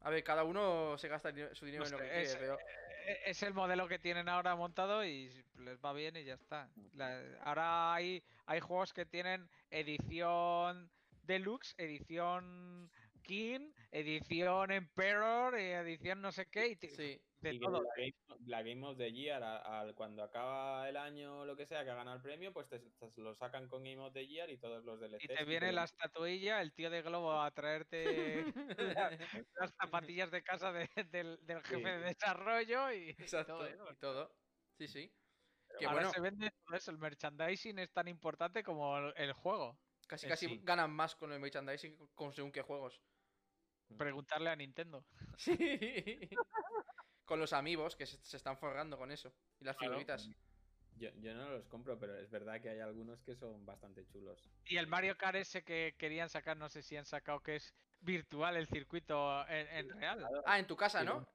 a 0.01 0.09
ver, 0.09 0.23
cada 0.23 0.43
uno 0.43 0.97
se 0.97 1.07
gasta 1.07 1.29
su 1.53 1.65
dinero 1.65 1.83
No 1.83 1.89
en 1.89 1.91
lo 1.91 1.97
que 1.99 2.03
quiere, 2.09 2.23
es- 2.23 2.35
pero. 2.35 2.57
e- 3.05 3.21
es 3.27 3.43
el 3.43 3.53
modelo 3.53 3.87
que 3.87 3.99
tienen 3.99 4.27
ahora 4.29 4.55
montado 4.55 5.05
y 5.05 5.29
les 5.59 5.77
va 5.79 5.93
bien 5.93 6.15
y 6.17 6.23
ya 6.23 6.33
está. 6.33 6.67
La- 6.95 7.21
ahora 7.43 7.93
hay, 7.93 8.23
hay 8.47 8.59
juegos 8.59 8.91
que 8.93 9.05
tienen 9.05 9.47
edición 9.69 10.89
deluxe, 11.23 11.73
edición 11.77 12.91
King, 13.23 13.71
edición 13.91 14.71
Emperor, 14.71 15.57
y 15.57 15.63
edición 15.63 16.21
no 16.21 16.31
sé 16.31 16.49
qué, 16.49 16.67
y 16.81 16.87
Sí. 16.89 17.21
de 17.39 17.53
y 17.53 17.59
todo. 17.59 17.81
La 17.81 17.89
game, 17.97 18.13
la 18.45 18.61
Game 18.63 18.85
of 18.87 18.97
the 18.97 19.11
Year, 19.11 19.41
a- 19.43 19.79
al- 19.79 19.95
cuando 19.95 20.23
acaba 20.23 20.87
el 20.89 20.97
año 20.97 21.39
o 21.39 21.45
lo 21.45 21.55
que 21.55 21.65
sea 21.65 21.83
que 21.85 21.91
ha 21.91 21.95
ganado 21.95 22.17
el 22.17 22.21
premio, 22.23 22.53
pues 22.53 22.67
te, 22.67 22.79
te 22.79 23.21
lo 23.21 23.33
sacan 23.33 23.67
con 23.69 23.83
Game 23.83 23.99
of 23.99 24.13
the 24.13 24.27
Year 24.27 24.49
y 24.49 24.57
todos 24.59 24.83
los 24.83 24.99
DLCs. 24.99 25.23
Y 25.23 25.27
te 25.27 25.45
viene 25.45 25.67
lo- 25.67 25.73
la 25.77 25.83
estatuilla, 25.85 26.61
el 26.61 26.73
tío 26.73 26.89
de 26.89 27.01
Globo 27.01 27.41
a 27.41 27.51
traerte 27.51 28.43
las 29.57 29.73
zapatillas 29.81 30.31
de 30.31 30.43
casa 30.43 30.71
de- 30.73 30.89
del, 31.09 31.45
del 31.45 31.61
jefe 31.63 31.89
de 31.89 31.99
desarrollo 31.99 32.91
y, 32.91 33.09
y 33.09 33.09
Exacto, 33.11 33.57
todo 33.57 33.91
y 33.91 33.95
todo. 33.99 34.35
Sí, 34.77 34.87
sí. 34.87 35.13
Que 35.79 35.85
Ahora 35.85 35.95
bueno, 35.97 36.11
se 36.11 36.21
vende 36.21 36.51
todo 36.65 36.77
eso, 36.77 36.91
el 36.91 36.97
merchandising 36.99 37.79
es 37.79 37.91
tan 37.91 38.07
importante 38.07 38.63
como 38.63 38.97
el, 38.97 39.13
el 39.17 39.33
juego. 39.33 39.79
Casi 40.13 40.25
eh, 40.25 40.29
casi 40.29 40.47
sí. 40.47 40.61
ganan 40.63 40.91
más 40.91 41.15
con 41.15 41.31
el 41.31 41.39
merchandising 41.39 41.97
con 42.15 42.33
según 42.33 42.51
qué 42.51 42.61
juegos. 42.61 43.01
Preguntarle 43.97 44.49
a 44.49 44.55
Nintendo. 44.55 45.03
Sí. 45.37 46.29
con 47.25 47.39
los 47.39 47.53
amigos 47.53 47.95
que 47.95 48.05
se, 48.05 48.17
se 48.23 48.37
están 48.37 48.57
forrando 48.57 48.97
con 48.97 49.11
eso. 49.11 49.31
Y 49.59 49.65
las 49.65 49.77
Claro. 49.77 49.93
figuritas. 49.93 50.29
Yo, 50.95 51.09
yo 51.21 51.33
no 51.33 51.49
los 51.49 51.65
compro, 51.67 51.97
pero 51.99 52.15
es 52.17 52.29
verdad 52.29 52.61
que 52.61 52.69
hay 52.69 52.79
algunos 52.79 53.23
que 53.23 53.35
son 53.35 53.65
bastante 53.65 54.05
chulos. 54.07 54.37
Y 54.65 54.77
el 54.77 54.87
Mario 54.87 55.17
Kart 55.17 55.35
ese 55.37 55.63
que 55.63 55.95
querían 55.97 56.29
sacar, 56.29 56.55
no 56.57 56.69
sé 56.69 56.83
si 56.83 56.95
han 56.95 57.05
sacado 57.05 57.41
que 57.41 57.55
es 57.55 57.73
virtual 58.01 58.57
el 58.57 58.67
circuito 58.67 59.47
en, 59.47 59.67
en 59.67 59.89
real. 59.89 60.25
Ah, 60.45 60.59
en 60.59 60.67
tu 60.67 60.75
casa, 60.75 60.99
Sí, 60.99 61.05
¿no? 61.05 61.27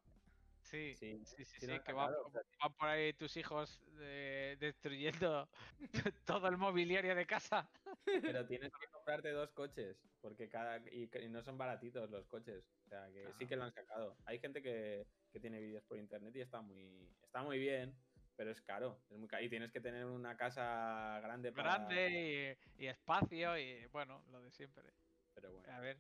Sí, 0.69 0.95
Sí, 0.97 1.25
sí, 1.25 1.45
sí, 1.47 1.67
que 1.67 1.93
van, 1.93 2.09
sacado, 2.11 2.27
o 2.27 2.31
sea, 2.31 2.43
van 2.61 2.75
por 2.75 2.89
ahí 2.89 3.15
tus 3.15 3.37
hijos 3.39 3.81
eh, 4.01 4.57
destruyendo 4.61 5.49
todo 6.27 6.47
el 6.49 6.59
mobiliario 6.59 7.15
de 7.15 7.27
casa. 7.27 7.71
Pero 8.05 8.47
tienes 8.47 8.71
que 8.79 8.87
comprarte 8.89 9.31
dos 9.31 9.51
coches, 9.53 9.97
porque 10.21 10.51
cada 10.51 10.79
y, 10.91 11.09
y 11.23 11.29
no 11.31 11.43
son 11.43 11.57
baratitos 11.57 12.11
los 12.11 12.27
coches. 12.27 12.63
O 12.85 12.89
sea, 12.89 13.11
que 13.11 13.33
sí 13.33 13.47
que 13.47 13.57
lo 13.57 13.65
han 13.65 13.73
sacado. 13.73 14.15
Hay 14.27 14.39
gente 14.41 14.61
que, 14.61 15.07
que 15.33 15.41
tiene 15.41 15.59
vídeos 15.59 15.85
por 15.85 15.99
internet 15.99 16.37
y 16.37 16.41
está 16.43 16.61
muy 16.61 17.17
está 17.23 17.43
muy 17.43 17.59
bien, 17.59 17.95
pero 18.37 18.51
es 18.51 18.61
caro, 18.61 19.01
es 19.09 19.17
muy 19.17 19.29
caro. 19.29 19.45
Y 19.45 19.49
tienes 19.49 19.73
que 19.73 19.81
tener 19.81 20.05
una 20.05 20.37
casa 20.37 21.19
grande 21.23 21.51
para 21.51 21.79
Grande 21.79 22.59
y, 22.77 22.85
y 22.85 22.87
espacio 22.89 23.57
y 23.57 23.87
bueno, 23.87 24.23
lo 24.31 24.43
de 24.43 24.51
siempre. 24.51 24.93
Pero 25.35 25.51
bueno. 25.51 25.73
A 25.73 25.81
ver, 25.81 25.97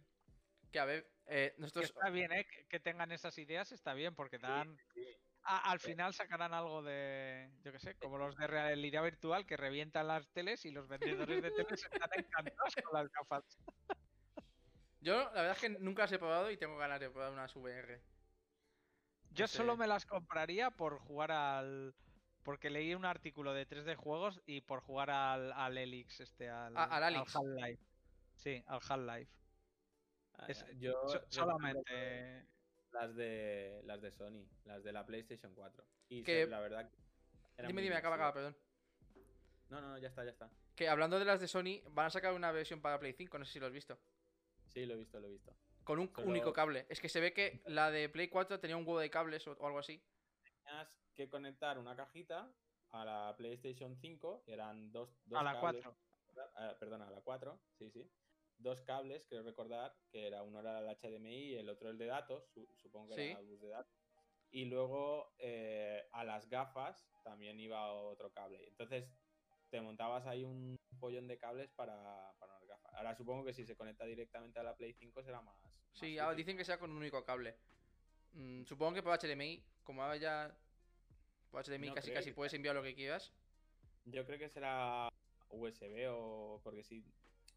Que 0.73 0.79
a 0.79 0.85
ver, 0.85 1.09
eh, 1.27 1.53
que 1.55 1.61
nosotros. 1.61 1.87
está 1.87 2.11
bien, 2.11 2.33
¿eh? 2.33 2.47
Que, 2.69 2.81
tengan 2.81 3.12
esas 3.12 3.37
ideas 3.39 3.73
está 3.73 3.95
bien 3.95 4.14
porque 4.14 4.39
dan... 4.39 4.77
sí. 4.95 5.16
al 5.43 5.81
final 5.81 6.12
sacarán 6.12 6.53
algo 6.53 6.83
de, 6.83 7.51
yo 7.62 7.73
qué 7.73 7.79
sé, 7.79 7.95
como 7.95 8.19
los 8.19 8.37
de 8.37 8.47
realidad 8.47 9.03
virtual 9.03 9.47
que 9.47 9.57
revientan 9.57 10.09
las 10.09 10.29
teles 10.31 10.64
y 10.64 10.71
los 10.71 10.89
vendedores 10.89 11.43
de 11.43 11.51
teles 11.51 11.85
están 11.85 12.11
encantados 12.16 12.75
con 12.83 13.01
las 13.01 13.11
gafas. 13.12 13.45
Yo, 15.01 15.16
la 15.33 15.43
verdad 15.43 15.53
es 15.53 15.61
que 15.61 15.69
nunca 15.71 16.03
las 16.03 16.12
he 16.12 16.19
probado 16.19 16.51
y 16.51 16.57
tengo 16.57 16.77
ganas 16.77 17.01
de 17.01 17.11
probar 17.11 17.33
unas 17.33 17.55
VR. 17.55 18.03
Yo 19.31 19.45
No 19.45 19.49
solo 19.49 19.77
me 19.77 19.87
las 19.87 20.07
compraría 20.07 20.71
por 20.71 20.99
jugar 20.99 21.31
al... 21.31 21.95
Porque 22.43 22.71
leí 22.71 22.95
un 22.95 23.05
artículo 23.05 23.53
de 23.53 23.69
3D 23.69 23.95
juegos 23.95 24.41
y 24.47 24.62
por 24.62 24.81
jugar 24.81 25.11
al, 25.11 25.53
al 25.53 25.77
Helix, 25.77 26.21
este, 26.21 26.49
al, 26.49 26.77
Ah, 26.77 26.85
al 26.85 27.05
Alex. 27.05 27.37
Half-Life. 27.37 27.83
Sí, 28.37 28.64
al 28.66 28.81
Half-Life. 28.89 29.31
Ah, 30.39 30.47
Es- 30.49 30.64
yo 30.78 30.93
So- 31.09 31.24
solamente... 31.28 32.47
las 32.93 33.14
de 33.14 33.80
las 33.84 34.01
de 34.01 34.11
Sony, 34.12 34.47
las 34.64 34.82
de 34.82 34.93
la 34.93 35.05
PlayStation 35.05 35.55
4. 35.55 35.84
Y 36.09 36.22
Que- 36.22 36.47
la 36.47 36.61
verdad 36.61 36.91
Dime, 37.66 37.82
dime, 37.82 37.97
acaba, 37.97 38.14
acaba, 38.14 38.32
perdón. 38.32 38.57
No, 39.68 39.80
no, 39.80 39.89
no, 39.89 39.99
ya 39.99 40.09
está, 40.09 40.24
ya 40.24 40.30
está. 40.30 40.49
Que 40.76 40.89
hablando 40.89 41.18
de 41.18 41.24
las 41.24 41.41
de 41.41 41.49
Sony, 41.49 41.82
van 41.91 42.07
a 42.07 42.11
sacar 42.11 42.32
una 42.32 42.53
versión 42.53 42.80
para 42.80 42.99
Play 43.01 43.12
5, 43.14 43.36
no 43.39 43.45
sé 43.45 43.53
si 43.55 43.59
lo 43.61 43.66
has 43.66 43.72
visto. 43.72 43.99
Sí, 44.68 44.86
lo 44.86 44.95
he 44.95 44.97
visto, 44.97 45.18
lo 45.18 45.26
he 45.26 45.30
visto. 45.32 45.53
Con 45.82 45.99
un 45.99 46.09
Solo- 46.14 46.28
único 46.28 46.53
cable. 46.53 46.86
Es 46.89 47.01
que 47.01 47.09
se 47.09 47.20
ve 47.20 47.32
que 47.32 47.61
la 47.66 47.91
de 47.91 48.09
Play 48.09 48.28
4 48.28 48.61
tenía 48.61 48.76
un 48.76 48.84
huevo 48.86 49.01
de 49.01 49.11
cables 49.11 49.47
o, 49.49 49.53
o 49.53 49.66
algo 49.66 49.80
así. 49.80 50.01
Tenías 50.43 50.89
que 51.14 51.28
conectar 51.28 51.78
una 51.78 51.97
cajita 51.97 52.49
a 52.91 53.05
la 53.05 53.34
PlayStation 53.36 53.97
5, 53.97 54.45
que 54.47 54.53
eran 54.53 54.93
dos, 54.93 55.11
dos 55.26 55.41
A 55.41 55.43
la 55.43 55.61
cables, 55.61 55.82
4. 55.84 55.97
ah, 56.55 56.76
perdón, 56.78 57.03
a 57.03 57.11
la 57.11 57.20
4, 57.22 57.61
sí, 57.76 57.91
sí. 57.91 58.09
Dos 58.59 58.83
cables, 58.83 59.27
creo 59.29 59.43
recordar, 59.45 59.95
que 60.11 60.27
era 60.27 60.43
uno 60.43 60.61
era 60.61 60.81
el 60.81 60.89
HDMI 60.89 61.51
y 61.53 61.55
el 61.57 61.69
otro 61.69 61.91
el 61.91 61.99
de 61.99 62.07
datos, 62.07 62.51
su- 62.53 62.69
supongo 62.77 63.09
que 63.11 63.15
Sí. 63.15 63.31
era 63.31 63.41
el 63.41 63.47
bus 63.47 63.61
de 63.61 63.69
datos. 63.69 63.93
Y 64.51 64.65
luego 64.65 65.33
eh, 65.39 66.09
a 66.13 66.25
las 66.25 66.49
gafas 66.49 67.09
también 67.23 67.61
iba 67.61 67.93
otro 67.93 68.33
cable. 68.33 68.67
Entonces 68.67 69.09
te 69.71 69.81
montabas 69.81 70.27
ahí 70.27 70.43
un 70.45 70.77
pollón 70.99 71.29
de 71.29 71.39
cables 71.39 71.71
para, 71.73 72.33
para 72.41 72.57
unas 72.57 72.67
gafas. 72.67 72.95
Ahora 72.95 73.15
supongo 73.15 73.45
que 73.45 73.53
si 73.53 73.65
se 73.65 73.77
conecta 73.77 74.05
directamente 74.07 74.59
a 74.59 74.63
la 74.65 74.75
Play 74.75 74.93
5 74.93 75.23
será 75.23 75.41
más. 75.41 75.55
más 75.63 75.73
Sí, 75.93 76.19
ahora 76.19 76.35
dicen 76.35 76.57
que 76.57 76.65
sea 76.65 76.79
con 76.79 76.91
un 76.91 76.97
único 76.97 77.25
cable. 77.25 77.55
Mm, 78.33 78.65
supongo 78.65 78.95
que 78.95 79.03
por 79.03 79.13
HDMI, 79.19 79.63
como 79.85 80.03
ahora 80.03 80.17
ya 80.17 80.59
por 81.51 81.63
HDMI 81.65 81.89
No 81.89 81.95
casi 81.95 82.11
casi 82.13 82.31
que 82.31 82.35
puedes 82.35 82.55
enviar 82.55 82.75
lo 82.75 82.83
que 82.83 82.95
quieras. 82.95 83.33
Yo 84.07 84.25
creo 84.25 84.39
que 84.39 84.49
será 84.49 85.09
USB 85.51 86.09
o 86.11 86.61
porque 86.65 86.83
sí. 86.83 87.05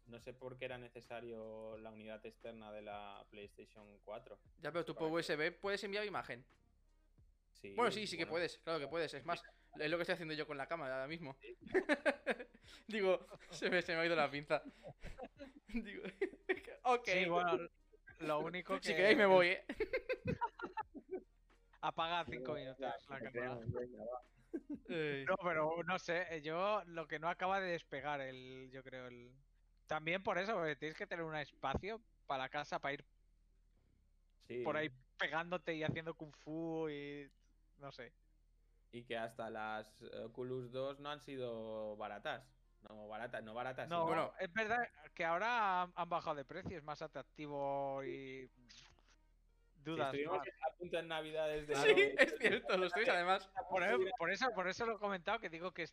No 0.06 0.18
sé 0.20 0.32
por 0.32 0.56
qué 0.58 0.64
era 0.66 0.78
necesario 0.78 1.76
la 1.78 1.90
unidad 1.90 2.24
externa 2.26 2.72
de 2.72 2.82
la 2.82 3.24
PlayStation 3.30 3.86
4. 4.04 4.38
Ya, 4.60 4.72
pero 4.72 4.84
tú 4.84 4.94
por 4.94 5.08
que- 5.08 5.14
USB 5.14 5.52
puedes 5.52 5.82
enviar 5.84 6.04
imagen. 6.04 6.44
Sí, 7.54 7.74
Bueno, 7.74 7.92
sí, 7.92 8.06
sí 8.06 8.16
que 8.16 8.26
puedes, 8.26 8.58
claro 8.58 8.80
que 8.80 8.88
puedes. 8.88 9.14
Es 9.14 9.24
más, 9.24 9.42
es 9.78 9.90
lo 9.90 9.96
que 9.96 10.02
estoy 10.02 10.14
haciendo 10.14 10.34
yo 10.34 10.46
con 10.46 10.58
la 10.58 10.66
cámara 10.66 10.94
ahora 10.94 11.06
mismo. 11.06 11.36
Digo, 12.88 13.26
se 13.50 13.70
me, 13.70 13.80
se 13.82 13.94
me 13.94 14.00
ha 14.00 14.06
ido 14.06 14.16
la 14.16 14.30
pinza. 14.30 14.62
Digo, 15.68 16.02
ok. 16.84 17.06
Sí, 17.06 17.24
bueno, 17.26 17.58
lo 18.18 18.40
único 18.40 18.74
que... 18.80 18.88
si 18.88 18.94
queréis 18.94 19.16
me 19.16 19.26
voy, 19.26 19.48
¿eh? 19.48 19.64
Apaga 21.80 22.24
5 22.24 22.54
minutos 22.54 22.80
la 23.08 23.20
cámara. 23.30 23.58
No, 24.88 25.36
pero 25.42 25.82
no 25.84 25.98
sé, 25.98 26.42
yo 26.42 26.82
lo 26.86 27.08
que 27.08 27.18
no 27.18 27.28
acaba 27.28 27.60
de 27.60 27.72
despegar 27.72 28.20
el, 28.20 28.70
yo 28.70 28.82
creo 28.82 29.06
el. 29.06 29.32
También 29.92 30.22
por 30.22 30.38
eso, 30.38 30.54
porque 30.54 30.74
tienes 30.74 30.96
que 30.96 31.06
tener 31.06 31.22
un 31.22 31.36
espacio 31.36 32.00
para 32.26 32.44
la 32.44 32.48
casa 32.48 32.78
para 32.78 32.94
ir 32.94 33.04
Sí, 34.48 34.62
por 34.64 34.74
ahí 34.74 34.90
pegándote 35.18 35.74
y 35.74 35.82
haciendo 35.84 36.14
kung 36.14 36.32
fu 36.34 36.88
y 36.88 37.30
no 37.76 37.92
sé. 37.92 38.10
Y 38.90 39.04
que 39.04 39.18
hasta 39.18 39.50
las 39.50 39.86
Oculus 40.24 40.72
2 40.72 40.98
no 41.00 41.10
han 41.10 41.20
sido 41.20 41.94
baratas. 41.98 42.42
No 42.88 43.06
barata, 43.06 43.42
no 43.42 43.52
barata. 43.52 43.84
sí, 43.84 43.90
No, 43.90 44.06
Bueno. 44.06 44.32
es 44.40 44.50
verdad 44.54 44.78
que 45.14 45.26
ahora 45.26 45.82
han, 45.82 46.08
bajado 46.08 46.36
de 46.36 46.46
precio, 46.46 46.78
es 46.78 46.82
más 46.84 47.02
atractivo 47.02 48.02
y. 48.02 48.48
Si 48.48 48.86
Dudas. 49.84 50.06
estuvimos 50.14 50.38
a 50.38 50.76
punto 50.78 50.98
en 50.98 51.08
Navidades 51.08 51.66
de 51.68 51.74
Sí, 51.74 51.82
Halloween, 51.82 52.14
es 52.18 52.34
cierto, 52.38 52.76
lo 52.78 52.86
estoy 52.86 53.04
además. 53.10 53.46
Por, 53.68 53.84
por 54.16 54.30
eso, 54.30 54.50
por 54.54 54.68
eso 54.68 54.86
lo 54.86 54.96
he 54.96 54.98
comentado, 54.98 55.38
que 55.38 55.50
digo 55.50 55.72
que 55.72 55.84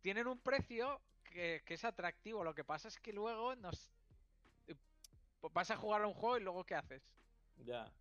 tienen 0.00 0.26
un 0.26 0.40
precio 0.40 1.00
que, 1.30 1.62
que 1.64 1.74
es 1.74 1.84
atractivo. 1.84 2.44
Lo 2.44 2.54
que 2.54 2.64
pasa 2.64 2.88
es 2.88 2.98
que 3.00 3.12
luego 3.12 3.56
nos. 3.56 3.90
eh, 4.66 4.76
Vas 5.52 5.70
a 5.70 5.76
jugar 5.76 6.02
a 6.02 6.06
un 6.08 6.14
juego 6.14 6.38
y 6.38 6.42
luego 6.42 6.64
¿qué 6.64 6.74
haces? 6.74 7.02
Ya. 7.56 7.92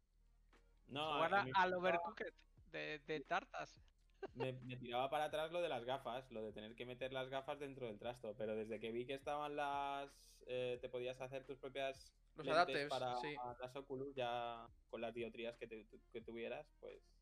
No, 0.87 1.13
jugar 1.13 1.33
a 1.33 1.41
a- 1.41 1.63
al 1.63 1.73
Overcooked 1.73 2.33
de, 2.65 2.99
de 2.99 3.19
tartas. 3.21 3.81
me, 4.33 4.53
me 4.53 4.77
tiraba 4.77 5.09
para 5.09 5.25
atrás 5.25 5.51
lo 5.51 5.61
de 5.61 5.69
las 5.69 5.85
gafas, 5.85 6.31
lo 6.31 6.41
de 6.43 6.53
tener 6.53 6.75
que 6.75 6.85
meter 6.85 7.13
las 7.13 7.29
gafas 7.29 7.59
dentro 7.59 7.87
del 7.87 7.99
trasto, 7.99 8.35
pero 8.37 8.55
desde 8.55 8.79
que 8.79 8.91
vi 8.91 9.05
que 9.05 9.13
estaban 9.15 9.55
las... 9.55 10.41
eh, 10.47 10.77
te 10.81 10.89
podías 10.89 11.21
hacer 11.21 11.45
tus 11.45 11.59
propias 11.59 12.15
Los 12.35 12.45
lentes 12.47 12.53
adapters, 12.53 12.89
para 12.89 13.15
sí. 13.21 13.35
las 13.59 13.75
Oculus 13.75 14.15
ya 14.15 14.67
con 14.87 15.01
las 15.01 15.13
diotrías 15.13 15.57
que, 15.57 15.67
te- 15.67 15.87
que 16.11 16.21
tuvieras, 16.21 16.75
pues 16.79 17.19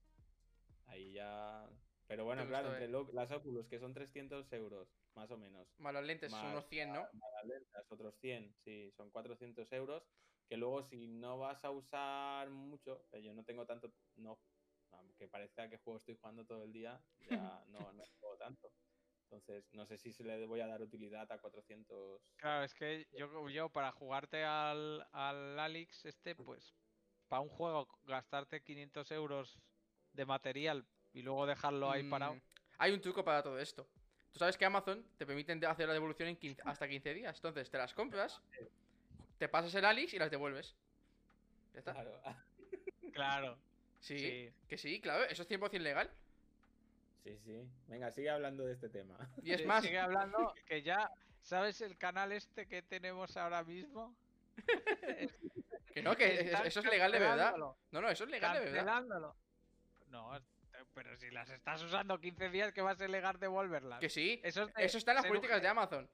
ahí 0.86 1.14
ya... 1.14 1.70
Pero 2.08 2.24
bueno, 2.26 2.44
Te 2.44 2.50
claro, 2.50 2.70
entre 2.70 2.86
eh. 2.86 2.90
lo- 2.90 3.12
las 3.12 3.32
Oculus, 3.32 3.68
que 3.68 3.80
son 3.80 3.94
300 3.94 4.52
euros, 4.54 4.88
más 5.14 5.30
o 5.32 5.38
menos. 5.38 5.68
Más 5.78 5.94
los 5.94 6.06
lentes 6.06 6.32
son 6.32 6.52
unos 6.52 6.66
100, 6.68 6.94
¿no? 6.94 7.02
más 7.02 7.12
las 7.12 7.46
lentes, 7.46 7.86
otros 7.90 8.16
100, 8.20 8.56
sí, 8.64 8.92
son 8.96 9.12
400 9.12 9.72
euros. 9.74 10.04
Que 10.50 10.56
luego, 10.56 10.82
si 10.84 11.08
no 11.08 11.38
vas 11.38 11.66
a 11.66 11.72
usar 11.72 12.50
mucho, 12.50 13.06
que 13.12 13.22
yo 13.22 13.34
no 13.34 13.44
tengo 13.44 13.66
tanto, 13.66 13.94
no, 14.16 14.40
aunque 14.92 15.28
parezca 15.28 15.70
que 15.70 15.78
juego 15.80 15.98
estoy 15.98 16.16
jugando 16.16 16.46
todo 16.46 16.64
el 16.64 16.72
día, 16.72 17.04
ya 17.20 17.66
no, 17.68 17.92
no 17.92 18.04
juego 18.20 18.38
tanto. 18.38 18.72
Entonces, 19.30 19.66
no 19.74 19.86
sé 19.86 19.98
si 19.98 20.14
se 20.14 20.24
le 20.24 20.46
voy 20.48 20.62
a 20.62 20.68
dar 20.68 20.82
utilidad 20.82 21.30
a 21.30 21.42
400. 21.42 22.22
Claro, 22.38 22.64
es 22.64 22.74
que 22.74 23.06
yo, 23.18 23.50
yo 23.50 23.70
para 23.70 23.92
jugarte 23.92 24.46
al, 24.46 25.06
al 25.12 25.60
Alix 25.60 26.06
este, 26.06 26.34
pues 26.36 26.74
para 27.28 27.42
un 27.42 27.50
juego 27.50 27.88
gastarte 28.06 28.64
500 28.64 29.12
euros 29.12 29.60
de 30.14 30.26
material 30.26 30.88
y 31.18 31.24
luego 31.24 31.48
dejarlo 31.48 31.90
ahí 31.90 32.04
parado. 32.04 32.36
Mm, 32.36 32.42
Hay 32.78 32.94
un 32.94 33.02
truco 33.02 33.24
para 33.24 33.42
todo 33.42 33.60
esto. 33.60 33.88
Tú 34.32 34.40
sabes 34.40 34.56
que 34.56 34.66
Amazon 34.66 35.04
te 35.18 35.26
permiten 35.26 35.64
hacer 35.66 35.88
la 35.88 35.94
devolución 35.94 36.30
en 36.30 36.36
15 36.38 36.62
hasta 36.66 36.88
15 36.88 37.14
días. 37.16 37.36
Entonces, 37.38 37.70
te 37.72 37.78
las 37.80 37.94
compras, 37.94 38.40
te 39.40 39.50
pasas 39.50 39.74
el 39.74 39.86
Alix 39.86 40.14
y 40.14 40.20
las 40.20 40.30
devuelves. 40.30 40.76
¿Ya 41.74 41.80
está? 41.80 41.94
Claro. 41.94 42.22
Claro, 43.14 43.58
Sí, 44.00 44.20
sí. 44.20 44.54
que 44.68 44.78
sí, 44.78 45.02
claro, 45.02 45.24
eso 45.26 45.42
es 45.42 45.50
100% 45.50 45.80
legal. 45.82 46.12
Sí, 47.24 47.36
sí. 47.44 47.68
Venga, 47.88 48.12
sigue 48.12 48.30
hablando 48.30 48.64
de 48.64 48.74
este 48.74 48.90
tema. 48.90 49.18
Y 49.42 49.54
es 49.54 49.66
más, 49.66 49.84
Sigue 49.84 49.98
hablando 49.98 50.54
que 50.68 50.84
ya, 50.84 51.10
¿sabes 51.42 51.82
el 51.82 51.98
canal 51.98 52.32
este 52.32 52.68
que 52.68 52.84
tenemos 52.84 53.36
ahora 53.38 53.64
mismo? 53.64 54.16
que 55.94 56.04
no, 56.04 56.16
que 56.16 56.52
eso 56.64 56.80
es 56.80 56.86
legal 56.86 57.12
de 57.12 57.20
verdad. 57.20 57.56
No, 57.58 57.76
no, 57.92 58.08
eso 58.10 58.26
es 58.26 58.30
legal 58.30 58.64
de 58.64 58.70
verdad. 58.72 59.02
No, 60.10 60.40
pero 60.98 61.16
si 61.16 61.30
las 61.30 61.48
estás 61.52 61.84
usando 61.84 62.20
15 62.20 62.50
días, 62.50 62.74
que 62.74 62.82
va 62.82 62.90
a 62.90 62.96
ser 62.96 63.12
legal 63.12 63.40
devolverlas. 63.40 64.00
Que 64.00 64.10
sí, 64.10 64.42
Eso, 64.44 64.64
es 64.64 64.74
de 64.74 64.84
eso 64.84 64.98
está 64.98 65.12
en 65.12 65.18
las 65.18 65.26
un 65.26 65.30
políticas 65.30 65.62
de 65.62 65.68
Amazon. 65.68 66.10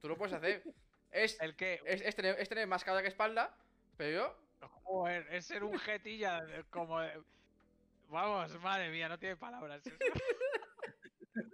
Tú 0.00 0.08
lo 0.08 0.16
puedes 0.16 0.34
hacer. 0.34 0.62
Es, 1.12 1.40
El 1.40 1.54
que, 1.54 1.80
es, 1.86 2.00
es 2.00 2.16
tener, 2.16 2.36
es 2.40 2.48
tener 2.48 2.66
más 2.66 2.82
cara 2.82 3.00
que 3.00 3.06
espalda, 3.06 3.56
pero 3.96 4.36
joder, 4.82 5.24
es 5.30 5.46
ser 5.46 5.62
un 5.62 5.78
jetilla 5.78 6.40
como... 6.70 6.98
de- 6.98 7.22
Vamos, 8.08 8.60
madre 8.60 8.90
mía, 8.90 9.08
no 9.08 9.16
tiene 9.16 9.36
palabras. 9.36 9.80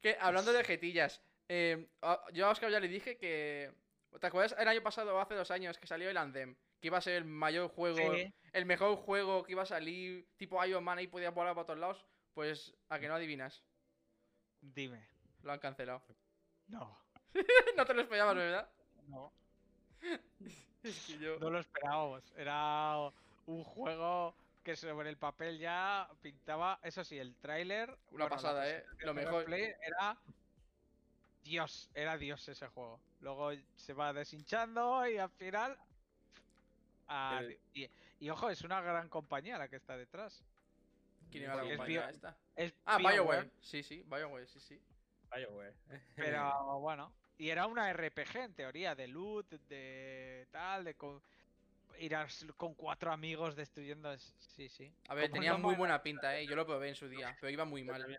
Que 0.00 0.16
hablando 0.20 0.52
de 0.52 0.62
jetillas, 0.62 1.20
eh, 1.48 1.88
yo 2.32 2.46
a 2.46 2.50
Oscar 2.50 2.70
ya 2.70 2.78
le 2.78 2.86
dije 2.86 3.16
que. 3.16 3.72
¿Te 4.20 4.26
acuerdas 4.28 4.54
el 4.56 4.68
año 4.68 4.80
pasado 4.80 5.16
o 5.16 5.20
hace 5.20 5.34
dos 5.34 5.50
años 5.50 5.76
que 5.76 5.88
salió 5.88 6.08
el 6.08 6.16
Anthem? 6.16 6.54
Que 6.80 6.88
iba 6.88 6.98
a 6.98 7.02
ser 7.02 7.14
el 7.14 7.24
mayor 7.24 7.68
juego, 7.68 8.14
Sí. 8.14 8.32
el 8.52 8.66
mejor 8.66 8.96
juego 8.96 9.42
que 9.44 9.52
iba 9.52 9.62
a 9.62 9.66
salir, 9.66 10.28
tipo 10.36 10.64
Iron 10.64 10.84
Man 10.84 11.00
y 11.00 11.06
podía 11.08 11.30
volar 11.30 11.54
para 11.54 11.66
todos 11.66 11.78
lados. 11.78 12.06
Pues 12.34 12.74
a 12.88 12.98
que 13.00 13.08
no 13.08 13.14
adivinas, 13.14 13.64
Dime. 14.60 15.08
lo 15.42 15.52
han 15.52 15.58
cancelado. 15.58 16.04
No, 16.68 16.98
no 17.76 17.84
te 17.84 17.94
lo 17.94 18.02
esperabas, 18.02 18.36
¿verdad? 18.36 18.70
no. 19.06 19.32
Es 20.82 21.06
que 21.06 21.18
yo. 21.18 21.38
No 21.40 21.50
lo 21.50 21.58
esperábamos. 21.58 22.22
Era 22.36 23.12
un 23.46 23.64
juego 23.64 24.34
que 24.62 24.76
sobre 24.76 25.08
el 25.10 25.16
papel 25.16 25.58
ya 25.58 26.08
pintaba. 26.22 26.78
Eso 26.82 27.02
sí, 27.02 27.18
el 27.18 27.34
tráiler. 27.36 27.88
Una 28.10 28.24
bueno, 28.24 28.28
pasada, 28.28 28.70
¿eh? 28.70 28.84
Lo 28.98 29.12
mejor. 29.12 29.52
Era. 29.52 30.16
Dios, 31.42 31.90
era 31.94 32.16
Dios 32.16 32.48
ese 32.48 32.68
juego. 32.68 33.00
Luego 33.20 33.50
se 33.74 33.92
va 33.92 34.12
deshinchando 34.12 35.06
y 35.08 35.18
al 35.18 35.30
final. 35.30 35.76
Ah, 37.08 37.38
El- 37.42 37.58
y, 37.74 37.88
y 38.20 38.30
ojo, 38.30 38.50
es 38.50 38.62
una 38.62 38.80
gran 38.80 39.08
compañía 39.08 39.58
la 39.58 39.68
que 39.68 39.76
está 39.76 39.96
detrás. 39.96 40.42
¿Quién 41.30 41.44
era 41.44 41.54
la 41.56 41.60
Porque 41.62 41.72
es 41.74 41.78
compañía 41.78 42.00
Bio- 42.06 42.10
esta? 42.10 42.36
Es 42.56 42.74
Ah, 42.86 42.96
BioWare, 42.98 43.14
BioWare. 43.16 43.50
Sí, 43.60 43.82
sí, 43.82 44.02
BioWare, 44.06 44.46
sí, 44.46 44.60
sí. 44.60 44.80
BioWare. 45.34 45.74
Pero 46.16 46.78
bueno. 46.80 47.12
Y 47.36 47.50
era 47.50 47.66
una 47.66 47.92
RPG 47.92 48.36
en 48.36 48.54
teoría, 48.54 48.94
de 48.94 49.06
loot, 49.08 49.48
de 49.68 50.46
tal, 50.50 50.84
de 50.84 50.94
con, 50.94 51.22
ir 51.98 52.16
a 52.16 52.26
con 52.56 52.74
cuatro 52.74 53.12
amigos 53.12 53.54
destruyendo. 53.56 54.12
es- 54.12 54.34
Sí, 54.38 54.68
sí. 54.68 54.92
A 55.08 55.14
ver, 55.14 55.26
Como 55.30 55.34
tenía 55.34 55.52
No 55.52 55.58
muy 55.58 55.70
Man- 55.72 55.78
buena 55.78 56.02
pinta, 56.02 56.36
¿eh? 56.36 56.46
Yo 56.46 56.56
lo 56.56 56.66
probé 56.66 56.88
en 56.88 56.94
su 56.96 57.08
día, 57.08 57.36
pero 57.40 57.50
iba 57.50 57.64
muy 57.64 57.84
mal. 57.84 58.18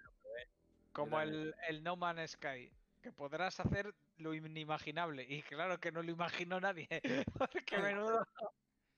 Como 0.93 1.19
el, 1.19 1.53
el 1.67 1.83
No 1.83 1.95
Man's 1.95 2.31
Sky, 2.31 2.71
que 3.01 3.11
podrás 3.11 3.59
hacer 3.59 3.93
lo 4.17 4.33
inimaginable. 4.33 5.23
Y 5.27 5.41
claro 5.43 5.79
que 5.79 5.91
no 5.91 6.01
lo 6.01 6.11
imaginó 6.11 6.59
nadie. 6.61 6.87
Porque 7.37 7.77
menudo. 7.77 8.25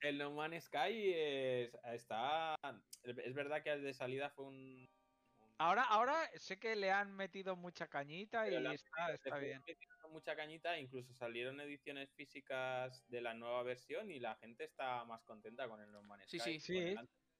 El 0.02 0.18
No 0.18 0.32
Man's 0.32 0.64
Sky 0.64 1.12
es, 1.14 1.70
está. 1.84 2.54
Es 3.02 3.34
verdad 3.34 3.62
que 3.62 3.70
el 3.70 3.82
de 3.84 3.94
salida 3.94 4.30
fue 4.30 4.46
un. 4.46 4.54
un- 4.56 5.54
Ahora, 5.58 5.82
ahora 5.84 6.28
sé 6.36 6.58
que 6.58 6.74
le 6.74 6.90
han 6.90 7.14
metido 7.14 7.54
mucha 7.56 7.86
cañita 7.88 8.46
y 8.46 8.50
Pero 8.50 8.60
la- 8.62 8.74
está, 8.74 9.12
está 9.14 9.38
bien. 9.38 9.62
mucha 10.10 10.34
cañita, 10.36 10.76
incluso 10.78 11.14
salieron 11.14 11.60
ediciones 11.60 12.12
físicas 12.14 13.02
de 13.08 13.20
la 13.22 13.32
nueva 13.34 13.62
versión 13.62 14.10
y 14.10 14.18
la 14.18 14.34
gente 14.36 14.64
está 14.64 15.04
más 15.04 15.22
contenta 15.24 15.68
con 15.68 15.80
el 15.80 15.90
No 15.92 16.02
Man's 16.02 16.24
Sí, 16.28 16.38
Sky. 16.38 16.60
sí. 16.60 16.74
Sí. 16.74 16.94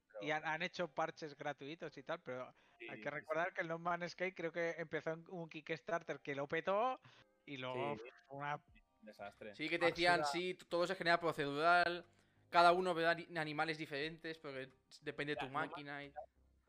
pero 0.07 0.25
Y 0.25 0.31
han, 0.31 0.45
han 0.47 0.63
hecho 0.63 0.89
parches 0.89 1.37
gratuitos 1.37 1.97
y 1.99 2.03
tal, 2.03 2.23
pero 2.23 2.55
sí, 2.79 2.87
hay 2.89 2.97
sí, 2.99 3.03
que 3.03 3.09
sí. 3.09 3.15
recordar 3.15 3.53
que 3.53 3.63
el 3.63 3.69
No 3.69 3.79
Man's 3.79 4.13
Sky 4.13 4.33
creo 4.33 4.53
que 4.53 4.71
empezó 4.79 5.11
en 5.13 5.25
un 5.29 5.49
Kickstarter 5.49 6.21
que 6.21 6.35
lo 6.37 6.47
petó 6.47 7.01
y 7.45 7.57
luego 7.57 7.97
Sí. 7.97 8.11
fue 8.29 8.37
una 8.39 8.55
Un 9.01 9.07
desastre. 9.07 9.55
Sí, 9.57 9.69
que 9.69 9.79
te 9.81 9.87
decían, 9.87 10.25
sí, 10.27 10.55
todo 10.69 10.87
se 10.87 10.95
genera 10.95 11.19
procedural, 11.19 12.07
cada 12.53 12.73
uno 12.73 12.93
ve 12.95 13.07
ani- 13.09 13.27
animales 13.37 13.79
diferentes, 13.79 14.39
porque 14.39 14.69
depende 15.01 15.33
de 15.35 15.41
tu 15.41 15.47
no 15.47 15.53
máquina. 15.53 16.05
Y... 16.05 16.13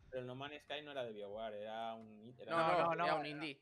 Pero 0.09 0.21
el 0.21 0.27
No 0.27 0.33
Man's 0.35 0.61
Sky 0.63 0.81
no 0.81 0.91
era 0.91 1.03
de 1.03 1.11
BioWare, 1.11 1.61
era 1.61 1.93
un. 1.93 2.33
Era 2.39 2.51
No, 2.51 2.57
No, 2.57 2.67
no, 2.67 2.83
no, 2.83 2.95
no, 2.95 3.03
era 3.05 3.15
un 3.15 3.25
era- 3.25 3.29
indie. 3.29 3.55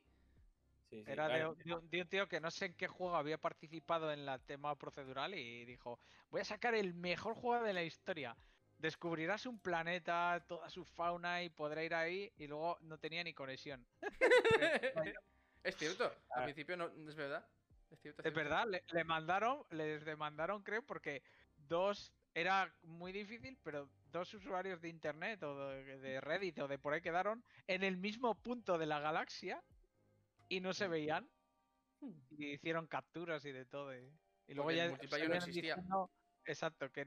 sí, 0.90 1.04
sí, 1.04 1.12
Era 1.12 1.28
de, 1.28 1.34
claro. 1.36 1.52
un- 1.52 1.58
de 1.58 1.74
un- 1.74 1.90
de 1.90 2.02
un 2.02 2.08
tío 2.08 2.28
que 2.28 2.40
no 2.40 2.52
sé 2.52 2.66
en 2.68 2.76
qué 2.76 2.88
juego 2.88 3.16
había 3.16 3.38
participado 3.40 4.12
en 4.14 4.26
la 4.26 4.38
tema 4.40 4.78
procedural 4.78 5.34
y 5.34 5.66
dijo, 5.66 6.00
voy 6.30 6.42
a 6.42 6.46
sacar 6.46 6.76
el 6.76 6.94
mejor 6.94 7.34
juego 7.36 7.64
de 7.66 7.74
la 7.74 7.84
historia. 7.84 8.38
Descubrirás 8.78 9.46
un 9.46 9.60
planeta, 9.60 10.44
toda 10.48 10.70
su 10.70 10.86
fauna 10.86 11.44
y 11.44 11.50
podrá 11.50 11.84
ir 11.84 11.94
ahí 11.94 12.32
y 12.38 12.48
luego 12.48 12.78
no 12.82 12.98
tenía 13.00 13.24
ni 13.24 13.34
conexión. 13.34 13.86
es 15.64 15.76
cierto, 15.78 16.06
al 16.06 16.42
Ah. 16.42 16.44
principio 16.44 16.78
no 16.78 16.88
es 16.88 17.16
verdad. 17.16 17.46
Es 17.90 18.00
cierto. 18.02 18.22
Es 18.22 18.24
cierto. 18.24 18.40
verdad, 18.40 18.68
le, 18.68 18.84
le 18.92 19.04
mandaron, 19.04 19.64
les 19.72 20.04
demandaron 20.06 20.64
creo 20.64 20.82
porque 20.86 21.24
dos 21.72 22.14
era 22.34 22.74
muy 22.84 23.12
difícil, 23.14 23.58
pero 23.64 23.90
dos 24.12 24.34
usuarios 24.34 24.82
de 24.82 24.90
internet 24.90 25.42
o 25.44 25.70
de, 25.70 26.20
Reddit 26.22 26.60
o 26.60 26.68
de 26.68 26.78
por 26.78 26.94
ahí 26.94 27.02
quedaron 27.02 27.44
en 27.68 27.84
el 27.84 27.98
mismo 27.98 28.36
punto 28.36 28.78
de 28.78 28.86
la 28.86 29.00
galaxia 29.00 29.64
y 30.50 30.60
no 30.60 30.74
se 30.74 30.88
veían. 30.88 31.30
Y 32.32 32.54
hicieron 32.54 32.88
capturas 32.88 33.46
y 33.46 33.52
de 33.52 33.66
todo. 33.66 33.96
Y, 33.96 34.00
y 34.48 34.54
luego 34.54 34.68
Porque 34.68 34.74
el 34.74 34.86
ya 34.86 34.90
multiplayer 34.90 35.30
no 35.30 35.36
existía. 35.36 35.76
diciendo- 35.76 36.12
exacto, 36.46 36.92
que 36.92 37.06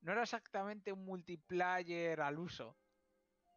no 0.00 0.12
era 0.12 0.22
exactamente 0.22 0.92
un 0.92 1.04
multiplayer 1.04 2.20
al 2.20 2.38
uso, 2.38 2.76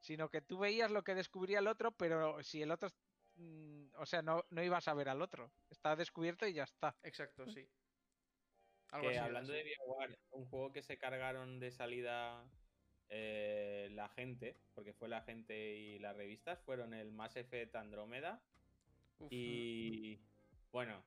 sino 0.01 0.29
que 0.29 0.41
tú 0.41 0.59
veías 0.59 0.91
lo 0.91 1.03
que 1.03 1.15
descubría 1.15 1.59
el 1.59 1.67
otro, 1.67 1.91
pero 1.91 2.43
si 2.43 2.61
el 2.61 2.71
otro, 2.71 2.89
mm, 3.37 3.95
o 3.97 4.05
sea, 4.05 4.21
no, 4.21 4.43
no 4.49 4.61
ibas 4.61 4.87
a 4.87 4.93
ver 4.93 5.09
al 5.09 5.21
otro. 5.21 5.51
Está 5.71 5.95
descubierto 5.95 6.45
y 6.45 6.53
ya 6.53 6.63
está. 6.63 6.95
Exacto, 7.01 7.47
sí. 7.47 7.67
Algo 8.93 9.09
Que 9.09 9.17
así 9.17 9.25
hablando 9.25 9.51
de 9.53 9.63
BioWare, 9.63 10.19
un 10.31 10.45
juego 10.45 10.71
que 10.71 10.83
se 10.83 10.97
cargaron 10.99 11.59
de 11.59 11.71
salida 11.71 12.45
eh, 13.09 13.89
la 13.91 14.07
gente, 14.09 14.55
porque 14.75 14.93
fue 14.93 15.09
la 15.09 15.21
gente 15.21 15.75
y 15.75 15.97
las 15.99 16.15
revistas, 16.15 16.61
fueron 16.61 16.93
el 16.93 17.11
Mass 17.11 17.35
Effect 17.35 17.75
Andrómeda 17.75 18.39
Uf, 19.19 19.27
y 19.31 20.19
bueno, 20.71 21.03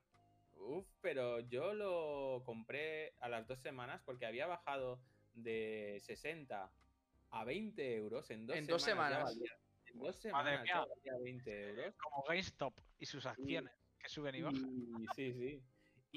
uff, 0.54 0.86
pero 1.00 1.38
yo 1.40 1.74
lo 1.74 2.42
compré 2.44 3.14
a 3.20 3.28
las 3.28 3.46
dos 3.46 3.60
semanas 3.60 4.02
porque 4.04 4.26
había 4.26 4.46
bajado 4.48 5.00
de 5.34 5.98
60 6.02 6.72
a 7.30 7.44
20 7.44 7.94
euros 7.96 8.30
en 8.30 8.46
dos 8.46 8.56
En 8.56 8.64
semanas. 8.66 8.80
ya 8.80 8.86
semanas. 8.90 9.24
valía- 9.24 9.58
en 9.92 9.98
dos 10.00 10.16
semanas 10.16 10.64
valía 11.04 11.18
20 11.22 11.68
euros. 11.68 11.94
Como 11.96 12.24
GameStop 12.24 12.74
y 12.98 13.06
sus 13.06 13.26
acciones. 13.26 13.72
Que 14.00 14.08
suben 14.08 14.34
y 14.34 14.42
bajan. 14.42 14.74
Y, 15.02 15.06
sí, 15.14 15.32
sí. 15.32 15.62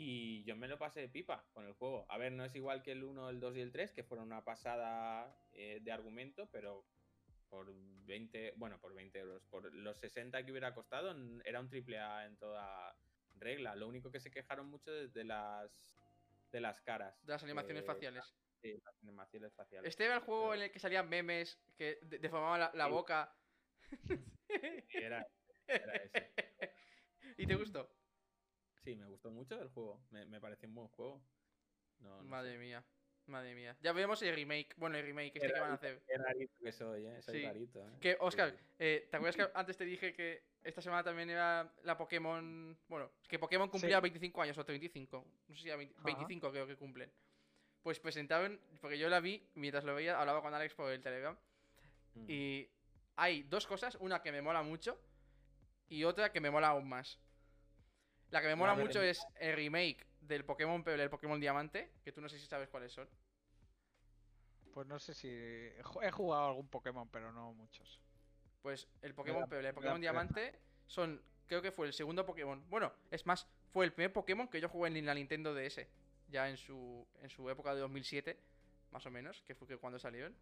Y 0.01 0.45
yo 0.45 0.55
me 0.55 0.69
lo 0.69 0.77
pasé 0.77 1.01
de 1.01 1.09
pipa 1.09 1.45
con 1.51 1.65
el 1.65 1.73
juego. 1.73 2.05
A 2.07 2.17
ver, 2.17 2.31
no 2.31 2.45
es 2.45 2.55
igual 2.55 2.81
que 2.81 2.93
el 2.93 3.03
1, 3.03 3.29
el 3.29 3.41
2 3.41 3.57
y 3.57 3.59
el 3.59 3.71
3, 3.73 3.91
que 3.91 4.03
fueron 4.05 4.27
una 4.27 4.45
pasada 4.45 5.37
eh, 5.51 5.79
de 5.81 5.91
argumento, 5.91 6.47
pero 6.53 6.85
por 7.49 7.69
20, 8.05 8.53
bueno, 8.55 8.79
por 8.79 8.93
20 8.93 9.19
euros, 9.19 9.43
por 9.49 9.73
los 9.73 9.97
60 9.99 10.45
que 10.45 10.51
hubiera 10.51 10.73
costado, 10.73 11.13
era 11.43 11.59
un 11.59 11.67
triple 11.69 11.99
A 11.99 12.25
en 12.27 12.37
toda 12.37 12.95
regla. 13.35 13.75
Lo 13.75 13.89
único 13.89 14.09
que 14.09 14.21
se 14.21 14.31
quejaron 14.31 14.67
mucho 14.67 14.89
es 14.93 15.11
de 15.13 15.25
las 15.25 15.69
de 16.53 16.61
las 16.61 16.79
caras. 16.81 17.21
De 17.25 17.33
las 17.33 17.43
animaciones 17.43 17.83
eh, 17.83 17.85
faciales. 17.85 18.33
Sí, 18.61 18.73
las 18.85 18.95
animaciones 19.03 19.53
faciales. 19.53 19.89
Este 19.89 20.05
era 20.05 20.15
el 20.15 20.21
juego 20.21 20.43
Pero- 20.51 20.53
en 20.55 20.61
el 20.61 20.71
que 20.71 20.79
salían 20.79 21.09
memes 21.09 21.59
que 21.77 21.99
de- 22.03 22.19
deformaban 22.19 22.61
la, 22.61 22.71
la 22.73 22.85
Sí. 22.85 22.91
boca. 22.91 23.35
Sí, 24.07 24.97
era, 24.97 25.27
era 25.67 25.93
ese. 25.93 26.31
¿Y 27.37 27.45
te 27.47 27.55
gustó? 27.55 27.89
Sí, 28.89 28.95
me 28.95 29.05
gustó 29.05 29.29
mucho 29.29 29.61
el 29.61 29.67
juego. 29.69 30.01
Me, 30.09 30.25
me 30.25 30.41
pareció 30.41 30.67
un 30.67 30.75
buen 30.75 30.87
juego. 30.89 31.21
No, 31.99 32.17
no 32.17 32.23
Madre 32.23 32.53
sé. 32.53 32.57
mía. 32.57 32.83
Madre 33.27 33.53
mía. 33.53 33.77
Ya 33.81 33.93
vemos 33.93 34.19
el 34.23 34.33
remake. 34.33 34.73
Bueno, 34.77 34.97
el 34.97 35.05
remake 35.05 35.27
este 35.35 35.41
Qué 35.47 35.53
que 35.53 35.59
van 35.59 35.71
a 35.71 35.73
hacer. 35.75 36.01
Qué 36.07 36.17
rarito 36.17 36.53
que 36.63 36.71
soy, 36.71 37.05
¿eh? 37.05 37.21
Soy 37.21 37.39
Sí. 37.41 37.45
rarito, 37.45 37.87
¿eh? 37.87 37.91
Que, 38.01 38.17
Oscar, 38.19 38.49
Sí. 38.51 38.57
eh, 38.79 39.07
¿te 39.11 39.17
acuerdas 39.17 39.35
que 39.35 39.51
antes 39.53 39.77
te 39.77 39.85
dije 39.85 40.13
que 40.13 40.43
esta 40.63 40.81
semana 40.81 41.03
también 41.03 41.29
era 41.29 41.71
la 41.83 41.95
Pokémon. 41.97 42.75
Bueno, 42.87 43.11
que 43.27 43.37
Pokémon 43.37 43.69
cumplía 43.69 43.99
25 43.99 44.41
años 44.41 44.57
o 44.57 44.65
35. 44.65 45.23
No 45.47 45.55
sé 45.55 45.61
si 45.61 45.67
era 45.67 45.77
20 45.77 45.93
Ajá. 45.97 46.03
25 46.05 46.51
creo 46.51 46.65
que 46.65 46.75
cumplen. 46.75 47.11
Pues 47.83 47.99
presentaron, 47.99 48.59
porque 48.81 48.97
yo 48.97 49.07
la 49.07 49.19
vi 49.19 49.47
mientras 49.53 49.83
lo 49.83 49.93
veía, 49.93 50.19
hablaba 50.19 50.41
con 50.41 50.53
Alex 50.53 50.73
por 50.73 50.91
el 50.91 51.01
Telegram. 51.01 51.37
Mm. 52.15 52.25
Y 52.27 52.69
hay 53.15 53.43
dos 53.43 53.67
cosas, 53.67 53.95
una 54.01 54.21
que 54.23 54.31
me 54.31 54.41
mola 54.41 54.63
mucho 54.63 54.99
y 55.87 56.03
otra 56.03 56.31
que 56.31 56.41
me 56.41 56.49
mola 56.49 56.69
aún 56.69 56.89
más. 56.89 57.19
La 58.31 58.41
que 58.41 58.47
me 58.47 58.55
mola 58.55 58.73
mucho 58.87 59.01
es 59.01 59.25
el 59.39 59.55
remake 59.55 60.05
del 60.21 60.45
Pokémon 60.45 60.83
Peble, 60.83 61.03
el 61.03 61.09
Pokémon 61.09 61.39
Diamante, 61.39 61.91
que 62.03 62.11
tú 62.11 62.21
no 62.21 62.29
sé 62.29 62.37
si 62.39 62.45
sabes 62.45 62.69
cuáles 62.69 62.91
son. 62.93 63.07
Pues 64.73 64.87
no 64.87 64.99
sé 64.99 65.13
si. 65.13 65.27
he 65.29 65.81
ju- 65.83 66.03
He 66.05 66.11
jugado 66.11 66.47
algún 66.47 66.67
Pokémon, 66.67 67.07
pero 67.09 67.31
no 67.31 67.53
muchos. 67.53 67.99
Pues 68.61 68.87
el 69.01 69.13
Pokémon 69.13 69.41
Peble, 69.49 69.69
el 69.69 69.73
Pokémon. 69.73 70.01
Diamante 70.01 70.59
son, 70.85 71.21
creo 71.47 71.61
que 71.61 71.71
fue 71.71 71.87
el 71.87 71.93
segundo 71.93 72.25
Pokémon. 72.25 72.63
Bueno, 72.69 72.93
es 73.09 73.25
más, 73.25 73.47
fue 73.71 73.85
el 73.85 73.93
primer 73.93 74.13
Pokémon 74.13 74.47
que 74.47 74.61
yo 74.61 74.69
jugué 74.69 74.89
en 74.89 75.05
la 75.05 75.13
Nintendo 75.13 75.53
DS, 75.55 75.87
ya 76.27 76.49
en 76.49 76.57
su, 76.57 77.07
en 77.21 77.29
su 77.29 77.49
época 77.49 77.73
de 77.73 77.81
2007, 77.81 78.39
más 78.91 79.05
o 79.05 79.11
menos, 79.11 79.41
que 79.43 79.55
fue 79.55 79.67
que 79.67 79.77
cuando 79.77 79.97
salieron. 79.97 80.35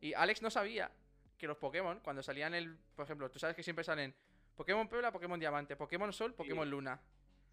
Y 0.00 0.14
Alex 0.14 0.42
no 0.42 0.50
sabía 0.50 0.90
que 1.38 1.46
los 1.46 1.56
Pokémon, 1.56 2.00
cuando 2.00 2.22
salían 2.22 2.54
el, 2.54 2.76
por 2.94 3.04
ejemplo, 3.04 3.30
tú 3.30 3.38
sabes 3.38 3.56
que 3.56 3.62
siempre 3.62 3.84
salen 3.84 4.14
Pokémon 4.54 4.88
Puebla, 4.88 5.10
Pokémon 5.12 5.40
Diamante, 5.40 5.76
Pokémon 5.76 6.12
Sol, 6.12 6.34
Pokémon 6.34 6.68
Luna. 6.70 7.00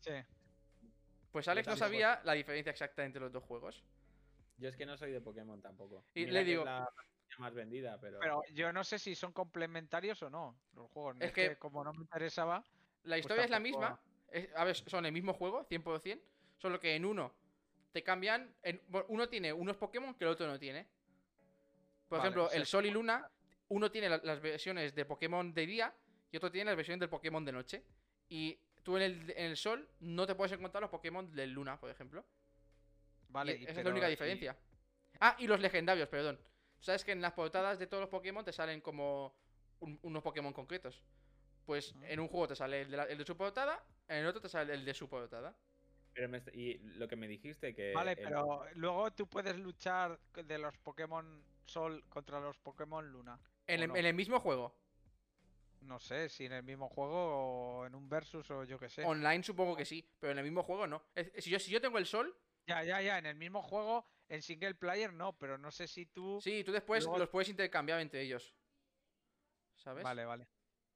Sí. 0.04 0.12
Pues 1.32 1.48
Alex 1.48 1.68
no 1.68 1.76
sabía 1.76 2.22
la 2.26 2.34
diferencia 2.34 2.70
exacta 2.72 3.04
entre 3.04 3.22
los 3.22 3.32
dos 3.32 3.44
juegos. 3.44 3.84
Yo 4.58 4.70
es 4.70 4.76
que 4.76 4.86
no 4.86 4.96
soy 4.98 5.12
de 5.12 5.22
Pokémon 5.22 5.62
tampoco. 5.62 6.06
Y 6.14 6.22
Mira 6.22 6.34
le 6.34 6.40
que 6.40 6.46
digo- 6.52 6.62
Es 6.62 6.66
la 6.68 6.86
franquicia 6.94 7.36
más 7.40 7.54
vendida, 7.56 8.00
pero. 8.00 8.20
Pero 8.20 8.44
yo 8.54 8.72
no 8.72 8.84
sé 8.84 9.00
si 9.00 9.16
son 9.16 9.32
complementarios 9.34 10.22
o 10.22 10.30
no. 10.30 10.56
Los 10.76 10.90
juegos. 10.92 11.16
Es 11.20 11.28
Es, 11.28 11.32
que... 11.34 11.50
que- 11.50 11.56
como 11.58 11.84
no 11.84 11.92
me 11.94 12.02
interesaba. 12.02 12.64
La 13.04 13.18
historia 13.18 13.46
es 13.46 13.50
la 13.50 13.60
misma. 13.60 14.00
es- 14.32 14.50
a 14.56 14.64
ver, 14.64 14.76
son 14.76 15.06
el 15.06 15.12
mismo 15.12 15.34
juego, 15.34 15.66
100%. 15.68 16.22
Solo 16.58 16.80
que 16.80 16.96
en 16.96 17.06
uno 17.06 17.34
te 17.92 18.04
cambian. 18.04 18.54
En, 18.62 18.82
uno 19.08 19.28
tiene 19.28 19.52
unos 19.52 19.78
Pokémon 19.78 20.14
que 20.16 20.24
el 20.26 20.30
otro 20.32 20.46
no 20.48 20.60
tiene. 20.60 20.88
Por 22.08 22.20
Vale, 22.20 22.28
ejemplo, 22.30 22.46
o 22.46 22.50
sea, 22.50 22.60
el 22.60 22.66
Sol 22.68 22.86
y 22.86 22.92
Luna. 22.92 23.28
Uno 23.70 23.90
tiene 23.90 24.08
la- 24.10 24.22
las 24.24 24.40
versiones 24.40 24.94
de 24.94 25.06
Pokémon 25.06 25.52
de 25.52 25.66
día 25.66 25.96
y 26.32 26.38
otro 26.38 26.52
tiene 26.52 26.66
las 26.70 26.76
versiones 26.76 27.00
del 27.00 27.10
Pokémon 27.10 27.44
de 27.44 27.52
noche. 27.52 27.84
Y 28.30 28.60
tú 28.84 28.98
en 28.98 29.04
el, 29.04 29.30
en 29.32 29.46
el 29.46 29.58
Sol 29.58 29.88
no 30.02 30.26
te 30.28 30.36
puedes 30.36 30.52
encontrar 30.52 30.82
los 30.82 30.92
Pokémon 30.92 31.32
del 31.34 31.52
Luna, 31.52 31.80
por 31.80 31.90
ejemplo. 31.90 32.24
Vale. 33.30 33.58
Y 33.58 33.64
esa 33.66 33.80
es 33.80 33.86
la 33.86 33.92
única 33.92 34.08
y- 34.08 34.12
diferencia. 34.12 34.56
Ah, 35.20 35.36
y 35.40 35.48
los 35.48 35.60
legendarios, 35.60 36.08
perdón. 36.10 36.40
Sabes 36.80 37.04
que 37.06 37.12
en 37.14 37.22
las 37.22 37.34
portadas 37.34 37.80
de 37.80 37.88
todos 37.88 38.02
los 38.02 38.10
Pokémon 38.10 38.44
te 38.44 38.52
salen 38.52 38.82
como 38.82 39.34
un- 39.80 39.98
unos 40.04 40.22
Pokémon 40.22 40.54
concretos. 40.54 41.02
Pues 41.66 41.94
Ah. 41.98 42.10
en 42.10 42.20
un 42.20 42.28
juego 42.28 42.48
te 42.50 42.56
sale 42.56 42.82
el 42.82 42.92
de, 42.92 42.98
la- 42.98 43.04
el 43.06 43.18
de 43.18 43.26
su 43.26 43.36
portada, 43.38 43.84
en 44.08 44.18
el 44.18 44.28
otro 44.28 44.42
te 44.42 44.50
sale 44.50 44.74
el 44.74 44.84
de 44.86 44.94
su 44.94 45.08
portada. 45.10 45.56
pero 46.16 46.30
me 46.30 46.44
y 46.54 46.78
lo 47.00 47.08
que 47.08 47.16
me 47.16 47.28
dijiste 47.28 47.74
que. 47.74 47.92
Vale, 47.92 48.12
el- 48.12 48.18
pero 48.18 48.64
luego 48.76 49.10
tú 49.14 49.28
puedes 49.28 49.58
luchar 49.58 50.20
de 50.36 50.60
los 50.60 50.78
Pokémon 50.78 51.44
Sol 51.66 52.04
contra 52.08 52.40
los 52.40 52.56
Pokémon 52.60 53.12
Luna. 53.12 53.40
En 53.66 53.80
¿O 53.80 53.84
el, 53.84 53.90
no? 53.90 53.96
en 53.96 54.06
el 54.06 54.14
mismo 54.14 54.40
juego. 54.40 54.76
No 55.84 56.00
sé 56.00 56.30
si 56.30 56.46
en 56.46 56.54
el 56.54 56.64
mismo 56.64 56.88
juego 56.90 57.80
o 57.82 57.86
en 57.86 57.94
un 57.96 58.08
versus 58.08 58.50
o 58.52 58.64
yo 58.64 58.80
qué 58.80 58.90
sé. 58.90 59.04
Online 59.04 59.44
supongo 59.44 59.76
que 59.76 59.86
sí, 59.86 60.08
pero 60.20 60.32
en 60.32 60.38
el 60.40 60.44
mismo 60.44 60.64
juego 60.64 60.88
no. 60.88 61.04
Es- 61.14 61.32
si, 61.44 61.50
yo, 61.50 61.60
si 61.60 61.72
yo 61.72 61.82
tengo 61.82 61.98
el 61.98 62.06
sol, 62.06 62.36
Ya, 62.66 62.82
ya, 62.84 63.02
ya. 63.02 63.18
En 63.18 63.26
el 63.26 63.36
mismo 63.36 63.62
juego, 63.62 64.08
en 64.30 64.42
single 64.42 64.76
player 64.76 65.12
no, 65.12 65.38
pero 65.38 65.58
no 65.58 65.70
sé 65.72 65.88
si 65.88 66.06
tú. 66.06 66.40
sí, 66.42 66.64
tú 66.64 66.72
después 66.72 67.04
Luego- 67.04 67.20
los 67.20 67.30
puedes 67.30 67.50
intercambiar 67.50 68.00
entre 68.00 68.22
ellos. 68.22 68.56
¿Sabes? 69.76 70.04
Vale, 70.04 70.24
vale. 70.26 70.48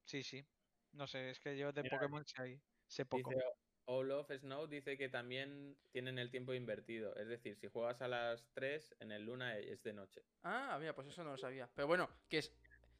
Sí, 0.06 0.24
sí. 0.24 0.46
No 0.94 1.06
sé, 1.08 1.30
es 1.32 1.40
que 1.40 1.58
yo 1.58 1.74
de 1.74 1.84
Mira, 1.84 1.98
Pokémon 2.00 2.26
sé, 2.26 2.62
sé 2.88 3.06
poco. 3.06 3.30
Dice 3.32 3.44
Olaf 3.90 4.30
Snow 4.32 4.68
dice 4.68 4.98
que 4.98 5.10
también 5.10 5.78
tienen 5.92 6.20
el 6.20 6.32
tiempo 6.32 6.54
invertido. 6.54 7.16
Es 7.18 7.28
decir, 7.28 7.58
si 7.58 7.68
juegas 7.68 8.02
a 8.02 8.08
las 8.08 8.50
3, 8.54 8.96
en 9.00 9.12
el 9.12 9.24
Luna 9.24 9.58
es 9.58 9.84
de 9.84 9.94
noche. 9.94 10.24
Ah, 10.44 10.78
mira, 10.80 10.94
pues 10.96 11.08
eso 11.08 11.24
no 11.24 11.32
lo 11.32 11.38
sabía. 11.38 11.70
Pero 11.74 11.88
bueno, 11.88 12.10
que 12.30 12.38
es. 12.40 12.54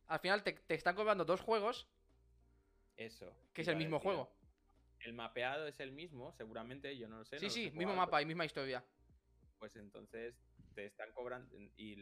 Al 0.08 0.20
final 0.20 0.44
te, 0.44 0.54
te 0.54 0.76
están 0.76 0.96
cobrando 0.96 1.26
dos 1.26 1.42
juegos, 1.42 1.88
Eso. 2.96 3.32
que 3.54 3.62
es 3.62 3.68
el 3.68 3.76
mismo 3.76 3.98
decir. 3.98 4.12
juego. 4.12 4.30
El 5.02 5.14
mapeado 5.14 5.68
es 5.68 5.80
el 5.80 5.92
mismo, 5.92 6.32
seguramente, 6.34 6.98
yo 6.98 7.08
no 7.08 7.20
lo 7.20 7.26
sé. 7.26 7.40
Sí, 7.40 7.46
no 7.46 7.52
sí, 7.52 7.72
mismo 7.72 7.96
mapa 7.96 8.22
y 8.22 8.26
misma 8.26 8.46
historia. 8.46 8.84
Pues 9.60 9.76
entonces 9.76 10.36
te 10.76 10.86
están 10.86 11.12
cobrando. 11.14 11.56
Y 11.78 11.96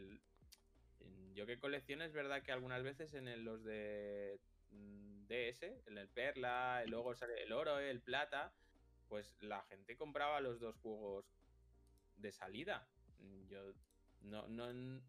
yo 1.34 1.46
que 1.46 1.58
colecciono 1.58 2.04
es 2.04 2.12
verdad 2.12 2.42
que 2.42 2.52
algunas 2.52 2.82
veces 2.82 3.12
en 3.14 3.28
el- 3.28 3.44
los 3.44 3.62
de 3.64 4.40
mm, 4.70 5.26
DS, 5.26 5.82
en 5.86 5.98
el 5.98 6.08
Perla, 6.08 6.82
y 6.86 6.90
luego 6.90 7.14
sale 7.14 7.42
el 7.42 7.52
oro, 7.52 7.78
el 7.78 8.00
plata, 8.00 8.52
pues 9.08 9.36
la 9.40 9.62
gente 9.64 9.96
compraba 9.96 10.40
los 10.40 10.58
dos 10.60 10.76
juegos 10.76 11.24
de 12.16 12.32
salida. 12.32 12.88
Mm, 13.18 13.46
Yo 13.48 13.72
no, 14.22 14.48
no 14.48 15.00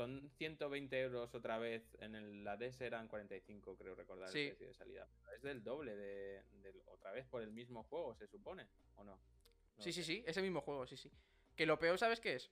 son 0.00 0.30
120 0.38 0.98
euros 0.98 1.34
otra 1.34 1.58
vez, 1.58 1.94
en 2.00 2.14
el, 2.14 2.42
la 2.42 2.56
DS 2.56 2.80
eran 2.80 3.06
45, 3.06 3.76
creo 3.76 3.94
recordar 3.94 4.30
Sí. 4.30 4.40
el 4.44 4.48
precio 4.48 4.68
de 4.68 4.74
salida. 4.74 5.06
Es 5.34 5.42
del 5.42 5.62
doble 5.62 5.94
de, 5.94 6.42
otra 6.86 7.12
vez 7.12 7.26
por 7.26 7.42
el 7.42 7.50
mismo 7.50 7.82
juego, 7.84 8.14
se 8.14 8.26
supone, 8.26 8.66
¿o 8.96 9.04
no? 9.04 9.12
No 9.76 9.82
Sí, 9.82 9.92
sí, 9.92 10.02
sí, 10.02 10.24
ese 10.26 10.40
mismo 10.40 10.62
juego, 10.62 10.86
sí, 10.86 10.96
sí. 10.96 11.10
Que 11.54 11.66
lo 11.66 11.78
peor, 11.78 11.98
¿sabes 11.98 12.18
qué 12.18 12.36
es? 12.36 12.50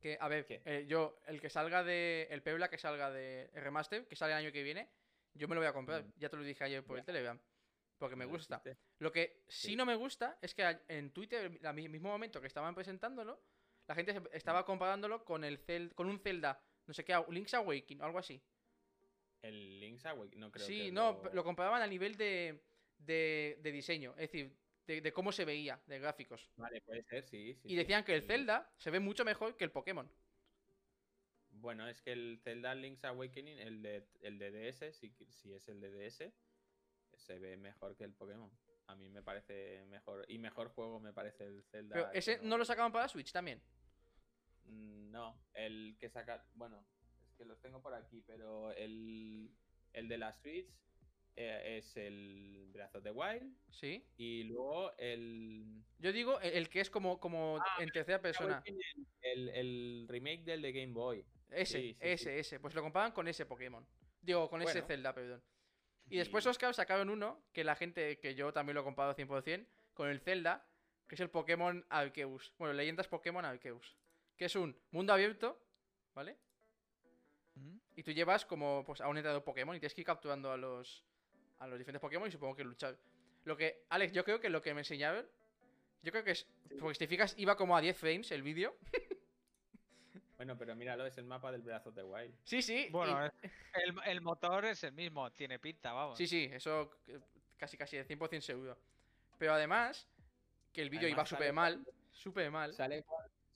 Que, 0.00 0.16
a 0.18 0.28
ver, 0.28 0.46
eh, 0.48 0.86
yo, 0.88 1.20
el 1.26 1.40
que 1.42 1.50
salga 1.50 1.84
de. 1.84 2.26
El 2.30 2.42
Puebla 2.42 2.70
que 2.70 2.78
salga 2.78 3.10
de 3.10 3.50
el 3.52 3.62
remaster, 3.62 4.06
que 4.08 4.16
sale 4.16 4.32
el 4.32 4.38
año 4.38 4.52
que 4.52 4.62
viene, 4.62 4.88
yo 5.34 5.46
me 5.46 5.54
lo 5.54 5.60
voy 5.60 5.68
a 5.68 5.72
comprar. 5.74 6.04
Mm. 6.04 6.12
Ya 6.16 6.28
te 6.30 6.36
lo 6.36 6.42
dije 6.42 6.64
ayer 6.64 6.82
por 6.82 6.98
el 6.98 7.04
Telegram. 7.04 7.38
Porque 7.98 8.16
me 8.16 8.24
gusta. 8.24 8.62
Lo 8.98 9.12
que 9.12 9.44
sí, 9.46 9.68
Sí. 9.68 9.76
no 9.76 9.84
me 9.86 9.94
gusta 9.94 10.38
es 10.42 10.54
que 10.54 10.78
en 10.88 11.10
Twitter, 11.12 11.60
al 11.64 11.74
mi- 11.74 11.88
mismo 11.88 12.08
momento 12.08 12.40
que 12.40 12.46
estaban 12.46 12.74
presentándolo, 12.74 13.40
la 13.86 13.94
gente 13.94 14.20
estaba 14.32 14.64
comparándolo 14.64 15.24
con 15.24 15.44
el 15.44 15.58
Cel- 15.64 15.94
con 15.94 16.08
un 16.08 16.18
Zelda, 16.18 16.60
no 16.86 16.94
sé 16.94 17.04
qué, 17.04 17.14
Link's 17.30 17.54
Awakening 17.54 18.00
o 18.02 18.04
algo 18.04 18.18
así. 18.18 18.42
El 19.42 19.80
Link's 19.80 20.06
Awakening, 20.06 20.40
no 20.40 20.50
creo 20.50 20.66
sí, 20.66 20.86
que 20.86 20.92
no, 20.92 21.22
lo... 21.32 21.44
comparaban 21.44 21.82
a 21.82 21.86
nivel 21.86 22.16
de, 22.16 22.62
de, 22.98 23.58
de 23.60 23.72
diseño, 23.72 24.12
es 24.12 24.30
decir, 24.32 24.56
de, 24.86 25.00
de 25.00 25.12
cómo 25.12 25.30
se 25.32 25.44
veía, 25.44 25.80
de 25.86 25.98
gráficos. 25.98 26.50
Vale, 26.56 26.80
puede 26.80 27.02
ser, 27.04 27.24
sí. 27.24 27.54
sí, 27.54 27.68
Y 27.68 27.70
sí. 27.70 27.76
decían 27.76 28.04
que 28.04 28.14
el 28.14 28.22
Zelda 28.22 28.72
se 28.76 28.90
ve 28.90 29.00
mucho 29.00 29.24
mejor 29.24 29.56
que 29.56 29.64
el 29.64 29.70
Pokémon. 29.72 30.10
Bueno, 31.50 31.88
es 31.88 32.02
que 32.02 32.12
el 32.12 32.38
Zelda 32.42 32.74
Link's 32.74 33.04
Awakening, 33.04 33.58
el 33.58 33.82
de, 33.82 34.06
el 34.20 34.38
de 34.38 34.50
DS, 34.50 34.94
si, 34.96 35.10
si 35.30 35.52
es 35.54 35.68
el 35.68 35.80
de 35.80 35.90
DS, 35.90 36.32
se 37.14 37.38
ve 37.38 37.56
mejor 37.56 37.96
que 37.96 38.04
el 38.04 38.12
Pokémon. 38.12 38.50
A 38.88 38.94
mí 38.94 39.08
me 39.08 39.22
parece 39.22 39.84
mejor. 39.86 40.24
Y 40.28 40.38
mejor 40.38 40.68
juego 40.68 41.00
me 41.00 41.12
parece 41.12 41.44
el 41.44 41.64
Zelda. 41.64 41.94
Pero 41.94 42.12
ese 42.12 42.38
no 42.42 42.58
lo 42.58 42.64
sacaban 42.64 42.92
para 42.92 43.08
Switch 43.08 43.32
también. 43.32 43.60
Mm, 44.66 45.10
No, 45.10 45.40
el 45.54 45.96
que 45.98 46.08
saca. 46.08 46.44
Bueno, 46.54 46.84
es 47.26 47.34
que 47.36 47.44
los 47.44 47.60
tengo 47.60 47.80
por 47.82 47.94
aquí, 47.94 48.22
pero 48.26 48.72
el, 48.72 49.50
el 49.92 50.08
de 50.08 50.18
la 50.18 50.32
Switch 50.34 50.68
eh, 51.36 51.76
es 51.78 51.96
el 51.96 52.68
Breath 52.72 52.96
of 52.96 53.02
the 53.02 53.10
Wild. 53.10 53.54
Sí. 53.70 54.06
Y 54.16 54.44
luego 54.44 54.96
el. 54.98 55.82
Yo 55.98 56.12
digo 56.12 56.40
el, 56.40 56.52
el 56.54 56.68
que 56.68 56.80
es 56.80 56.90
como, 56.90 57.18
como 57.20 57.58
Ah, 57.60 57.82
en 57.82 57.90
tercera 57.90 58.20
persona. 58.20 58.62
El, 59.22 59.48
el 59.50 60.06
remake 60.08 60.44
del 60.44 60.62
de 60.62 60.72
Game 60.72 60.92
Boy. 60.92 61.24
Ese, 61.50 61.80
sí, 61.80 61.92
sí, 61.92 61.96
ese, 62.00 62.24
sí. 62.32 62.38
ese. 62.38 62.60
Pues 62.60 62.74
lo 62.74 62.82
comparan 62.82 63.12
con 63.12 63.28
ese 63.28 63.46
Pokémon. 63.46 63.86
Digo, 64.20 64.48
con 64.48 64.62
ese. 64.62 64.82
Zelda, 64.82 65.14
perdón. 65.14 65.42
Y 66.08 66.18
después 66.18 66.46
Oscar 66.46 66.72
sacaron 66.74 67.10
uno, 67.10 67.44
que 67.52 67.64
la 67.64 67.74
gente, 67.74 68.18
que 68.20 68.34
yo 68.34 68.52
también 68.52 68.74
lo 68.74 68.82
he 68.82 68.84
comparado 68.84 69.14
100%, 69.16 69.66
con 69.92 70.08
el 70.08 70.20
Zelda, 70.20 70.68
que 71.08 71.16
es 71.16 71.20
el 71.20 71.30
Pokémon 71.30 71.84
Arceus. 71.88 72.52
Bueno, 72.58 72.74
leyendas 72.74 73.08
Pokémon 73.08 73.44
Arceus. 73.44 73.96
Que 74.36 74.46
es 74.46 74.56
un 74.56 74.76
mundo 74.90 75.12
abierto, 75.12 75.58
¿vale? 76.14 76.36
¿Mm? 77.54 77.78
Y 77.96 78.02
tú 78.02 78.12
llevas 78.12 78.44
como 78.44 78.84
pues, 78.84 79.00
a 79.00 79.08
un 79.08 79.16
entrenador 79.16 79.42
Pokémon 79.44 79.74
y 79.74 79.80
tienes 79.80 79.94
que 79.94 80.02
ir 80.02 80.06
capturando 80.06 80.52
a 80.52 80.56
los, 80.56 81.04
a 81.58 81.66
los 81.66 81.78
diferentes 81.78 82.00
Pokémon 82.00 82.28
y 82.28 82.32
supongo 82.32 82.54
que 82.54 82.64
luchar. 82.64 82.98
Lo 83.44 83.56
que, 83.56 83.84
Alex, 83.90 84.12
yo 84.12 84.24
creo 84.24 84.40
que 84.40 84.50
lo 84.50 84.60
que 84.60 84.74
me 84.74 84.80
enseñaron, 84.80 85.26
yo 86.02 86.12
creo 86.12 86.24
que 86.24 86.32
es, 86.32 86.46
porque 86.78 86.94
si 86.94 86.98
te 86.98 87.06
fijas, 87.06 87.34
iba 87.38 87.56
como 87.56 87.76
a 87.76 87.80
10 87.80 87.96
frames 87.96 88.30
el 88.30 88.42
vídeo. 88.42 88.76
Bueno, 90.36 90.58
pero 90.58 90.76
míralo, 90.76 91.06
es 91.06 91.16
el 91.16 91.24
mapa 91.24 91.50
del 91.50 91.66
of 91.70 91.94
the 91.94 92.02
Wild. 92.02 92.34
Sí, 92.44 92.60
sí. 92.60 92.88
Bueno, 92.90 93.26
y- 93.26 93.48
el, 93.82 93.94
el 94.04 94.20
motor 94.20 94.66
es 94.66 94.84
el 94.84 94.92
mismo, 94.92 95.32
tiene 95.32 95.58
pinta, 95.58 95.92
vamos. 95.92 96.18
sí, 96.18 96.26
sí, 96.26 96.50
eso 96.52 96.90
casi 97.56 97.78
casi 97.78 97.96
el 97.96 98.06
100% 98.06 98.40
seguro. 98.42 98.76
Pero 99.38 99.54
además, 99.54 100.06
que 100.72 100.82
el 100.82 100.90
vídeo 100.90 101.08
iba 101.08 101.24
súper 101.24 101.52
mal, 101.54 101.86
súper 102.12 102.50
mal. 102.50 102.74
Sale, 102.74 103.02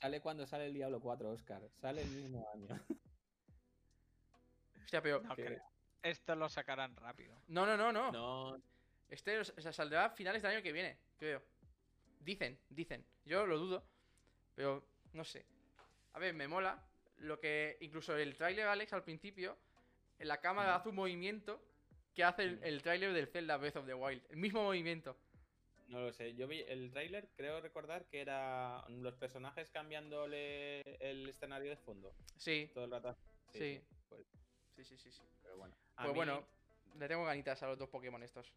sale 0.00 0.20
cuando 0.20 0.46
sale 0.46 0.66
el 0.66 0.74
Diablo 0.74 1.00
4, 1.00 1.30
Oscar. 1.30 1.62
Sale 1.80 2.02
el 2.02 2.08
mismo 2.10 2.46
año. 2.54 2.68
Hostia, 4.84 5.02
pero... 5.02 5.20
No 5.22 5.34
que- 5.36 5.44
creo. 5.44 5.62
Esto 6.02 6.34
lo 6.34 6.48
sacarán 6.48 6.96
rápido. 6.96 7.34
No, 7.48 7.66
no, 7.66 7.76
no, 7.76 7.92
no. 7.92 8.10
No, 8.10 8.62
Este 9.10 9.38
o 9.38 9.44
sea, 9.44 9.70
saldrá 9.72 10.06
a 10.06 10.10
finales 10.10 10.40
del 10.40 10.52
año 10.52 10.62
que 10.62 10.72
viene, 10.72 10.96
creo. 11.18 11.42
Dicen, 12.20 12.58
dicen. 12.70 13.04
Yo 13.26 13.44
lo 13.44 13.58
dudo, 13.58 13.84
pero 14.54 14.82
no 15.12 15.24
sé. 15.24 15.44
A 16.14 16.18
ver, 16.18 16.32
me 16.32 16.48
mola. 16.48 16.82
Lo 17.18 17.38
que 17.38 17.76
incluso 17.82 18.16
el 18.16 18.34
tráiler 18.34 18.66
Alex 18.66 18.94
al 18.94 19.04
principio, 19.04 19.58
en 20.18 20.28
la 20.28 20.40
cámara 20.40 20.70
Ujú. 20.70 20.78
hace 20.80 20.88
un 20.88 20.94
movimiento 20.94 21.60
que 22.14 22.24
hace 22.24 22.44
el, 22.44 22.54
Ujú. 22.54 22.64
el 22.64 22.82
tráiler 22.82 23.12
del 23.12 23.26
Zelda 23.28 23.58
Breath 23.58 23.76
of 23.76 23.84
the 23.86 23.92
Wild. 23.92 24.22
El 24.30 24.38
mismo 24.38 24.62
movimiento. 24.62 25.18
No 25.90 26.00
lo 26.00 26.12
sé. 26.12 26.34
Yo 26.34 26.46
vi 26.46 26.60
el 26.68 26.90
tráiler, 26.90 27.28
creo 27.36 27.60
recordar 27.60 28.06
que 28.06 28.20
era 28.20 28.84
los 28.88 29.14
personajes 29.16 29.70
cambiándole 29.70 30.80
el 31.00 31.28
escenario 31.28 31.70
de 31.70 31.76
fondo. 31.76 32.14
Sí, 32.36 32.70
Todo 32.72 32.84
el 32.84 32.90
rato. 32.90 33.16
Sí. 33.52 33.80
pues, 34.08 34.26
sí, 34.76 34.84
sí, 34.84 34.96
sí. 34.96 35.10
sí. 35.10 35.22
pero 35.42 35.56
bueno. 35.58 35.74
A 35.96 36.04
Pues 36.04 36.12
mí, 36.12 36.16
bueno, 36.16 36.44
le 36.98 37.08
tengo 37.08 37.24
ganitas 37.24 37.62
a 37.62 37.68
los 37.68 37.78
dos 37.78 37.88
Pokémon 37.88 38.22
estos. 38.22 38.52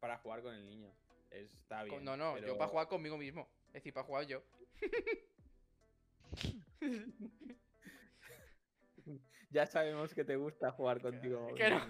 Para 0.00 0.18
jugar 0.18 0.42
con 0.42 0.54
el 0.54 0.66
niño. 0.66 0.92
Está 1.30 1.84
bien. 1.84 2.04
no, 2.04 2.16
no, 2.16 2.38
yo 2.38 2.58
para 2.58 2.70
jugar 2.70 2.88
conmigo 2.88 3.16
mismo. 3.16 3.48
Es 3.68 3.74
decir, 3.74 3.94
para 3.94 4.06
jugar 4.06 4.26
yo. 4.26 4.42
Ya 9.56 9.64
sabemos 9.64 10.12
que 10.12 10.22
te 10.22 10.36
gusta 10.36 10.70
jugar 10.70 11.00
contigo. 11.00 11.54
que 11.54 11.70
no. 11.70 11.80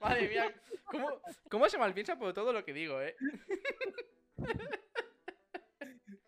Madre 0.00 0.28
mía, 0.28 0.52
¿cómo, 0.84 1.20
cómo 1.48 1.68
se 1.68 1.78
malpiensa 1.78 2.18
por 2.18 2.34
todo 2.34 2.52
lo 2.52 2.64
que 2.64 2.72
digo, 2.72 3.00
eh? 3.00 3.14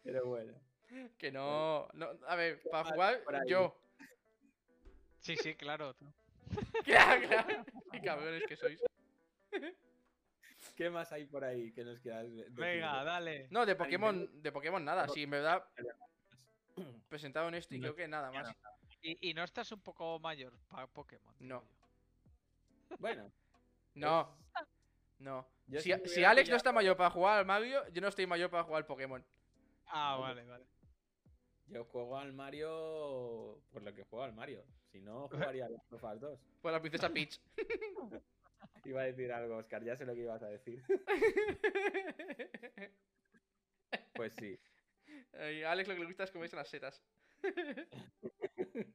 Pero 0.04 0.26
bueno. 0.26 0.52
Que 1.18 1.32
no, 1.32 1.88
no. 1.94 2.10
A 2.28 2.36
ver, 2.36 2.62
para 2.70 2.88
jugar 2.88 3.20
yo. 3.48 3.76
Sí, 5.18 5.34
sí, 5.36 5.56
claro. 5.56 5.92
tú. 5.94 6.06
Claro, 6.84 7.26
claro. 7.26 7.64
Qué 7.90 8.00
cabrones 8.00 8.44
que 8.46 8.54
sois. 8.54 8.80
¿Qué 10.76 10.88
más 10.88 11.10
hay 11.10 11.24
por 11.24 11.42
ahí 11.42 11.72
que 11.72 11.82
nos 11.82 11.98
quieras 11.98 12.30
decir? 12.30 12.46
Venga, 12.50 13.02
dale. 13.02 13.48
No, 13.50 13.66
de 13.66 13.74
Pokémon, 13.74 14.40
de 14.40 14.52
Pokémon 14.52 14.84
nada. 14.84 15.08
Sí, 15.08 15.24
en 15.24 15.30
verdad 15.30 15.64
presentaron 17.08 17.56
esto 17.56 17.74
y 17.74 17.80
creo 17.80 17.96
que 17.96 18.06
nada 18.06 18.30
más. 18.30 18.54
Y, 19.02 19.30
y 19.30 19.34
no 19.34 19.44
estás 19.44 19.70
un 19.72 19.80
poco 19.80 20.18
mayor 20.20 20.58
para 20.68 20.86
Pokémon. 20.86 21.34
No. 21.38 21.62
yo. 22.90 22.96
Bueno, 22.98 23.32
No, 23.94 24.36
no. 25.18 25.48
Yo 25.66 25.80
Si, 25.80 25.92
si 26.06 26.24
Alex 26.24 26.50
no 26.50 26.56
está 26.56 26.72
mayor 26.72 26.96
para 26.96 27.10
jugar 27.10 27.38
al 27.38 27.46
Mario, 27.46 27.86
yo 27.88 28.00
no 28.02 28.08
estoy 28.08 28.26
mayor 28.26 28.50
para 28.50 28.64
jugar 28.64 28.82
al 28.82 28.86
Pokémon. 28.86 29.24
Ah, 29.86 30.16
vale, 30.20 30.44
vale. 30.44 30.66
yo 31.66 31.84
juego 31.84 32.18
al 32.18 32.32
Mario 32.32 33.62
por 33.72 33.82
lo 33.82 33.94
que 33.94 34.04
juego 34.04 34.24
al 34.24 34.32
Mario. 34.34 34.64
Si 34.92 35.00
no, 35.00 35.28
jugaría 35.28 35.66
a 35.66 35.70
las 35.70 35.92
Us 35.92 36.20
2. 36.20 36.40
Por 36.62 36.72
la 36.72 36.80
princesa 36.80 37.10
Peach. 37.12 37.40
Iba 38.84 39.02
a 39.02 39.04
decir 39.04 39.32
algo, 39.32 39.56
Oscar, 39.56 39.82
ya 39.84 39.96
sé 39.96 40.04
lo 40.06 40.14
que 40.14 40.22
ibas 40.22 40.42
a 40.42 40.48
decir. 40.48 40.82
Pues 44.14 44.34
sí. 44.34 44.58
Ay, 45.32 45.62
a 45.62 45.72
Alex 45.72 45.88
lo 45.88 45.94
que 45.94 46.00
le 46.00 46.06
gusta 46.06 46.24
es 46.24 46.30
comerse 46.30 46.56
las 46.56 46.68
setas. 46.68 47.02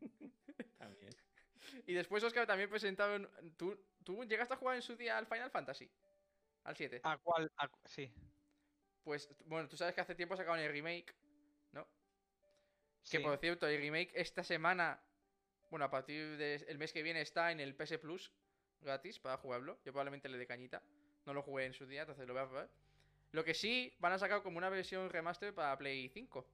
También. 0.78 1.16
Y 1.86 1.94
después, 1.94 2.24
Oscar, 2.24 2.48
también 2.48 2.70
presentaron. 2.70 3.30
¿Tú, 3.58 3.80
¿Tú 4.04 4.24
llegaste 4.24 4.54
a 4.54 4.58
jugar 4.58 4.76
en 4.76 4.82
su 4.82 4.96
día 4.96 5.18
al 5.18 5.28
Final 5.28 5.52
Fantasy? 5.52 5.90
Al 6.64 6.76
7. 6.76 7.02
¿A 7.04 7.18
cuál? 7.18 7.52
a 7.58 7.70
sí. 7.86 8.12
Pues, 9.04 9.30
bueno, 9.46 9.68
tú 9.68 9.78
sabes 9.78 9.96
que 9.96 10.02
hace 10.02 10.16
tiempo 10.16 10.36
sacaron 10.36 10.60
el 10.60 10.72
remake. 10.72 11.16
¿No? 11.72 11.88
sí. 13.04 13.18
Que 13.18 13.24
por 13.24 13.38
cierto, 13.38 13.68
el 13.68 13.80
remake 13.80 14.12
esta 14.16 14.44
semana. 14.44 15.02
Bueno, 15.70 15.86
a 15.86 15.90
partir 15.92 16.38
del 16.38 16.78
mes 16.78 16.92
que 16.92 17.02
viene 17.02 17.22
está 17.22 17.52
en 17.52 17.60
el 17.60 17.76
PS 17.76 17.98
Plus 17.98 18.32
gratis 18.82 19.20
para 19.20 19.38
jugarlo. 19.38 19.80
Yo 19.86 19.92
probablemente 19.94 20.28
le 20.30 20.38
dé 20.38 20.46
cañita. 20.46 20.84
No 21.26 21.34
lo 21.34 21.42
jugué 21.44 21.66
en 21.66 21.74
su 21.74 21.86
día, 21.86 22.02
entonces 22.02 22.28
lo 22.28 22.34
voy 22.34 22.44
a 22.44 22.48
probar. 22.48 22.70
Lo 23.32 23.44
que 23.46 23.54
sí, 23.54 23.96
van 24.00 24.14
a 24.14 24.20
sacar 24.20 24.44
como 24.44 24.58
una 24.58 24.70
versión 24.70 25.10
remaster 25.10 25.54
para 25.54 25.78
Play 25.78 26.10
5. 26.10 26.48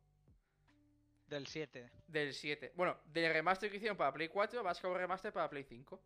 Del 1.28 1.45
7. 1.47 1.89
Del 2.07 2.34
7. 2.34 2.71
Bueno, 2.75 2.97
del 3.05 3.32
remaster 3.34 3.69
que 3.69 3.78
hicieron 3.78 3.97
para 3.97 4.13
Play 4.13 4.30
4, 4.30 4.63
va 4.63 4.71
a 4.71 4.88
un 4.88 4.95
remaster 4.97 5.34
para 5.34 5.49
Play 5.49 5.63
5. 5.63 6.01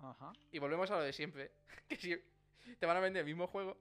Ajá. 0.00 0.32
Y 0.52 0.58
volvemos 0.58 0.90
a 0.90 0.96
lo 0.96 1.02
de 1.02 1.12
siempre. 1.12 1.52
Que 1.88 1.96
si 1.96 2.16
te 2.78 2.86
van 2.86 2.96
a 2.96 3.00
vender 3.00 3.20
el 3.20 3.26
mismo 3.26 3.46
juego 3.46 3.76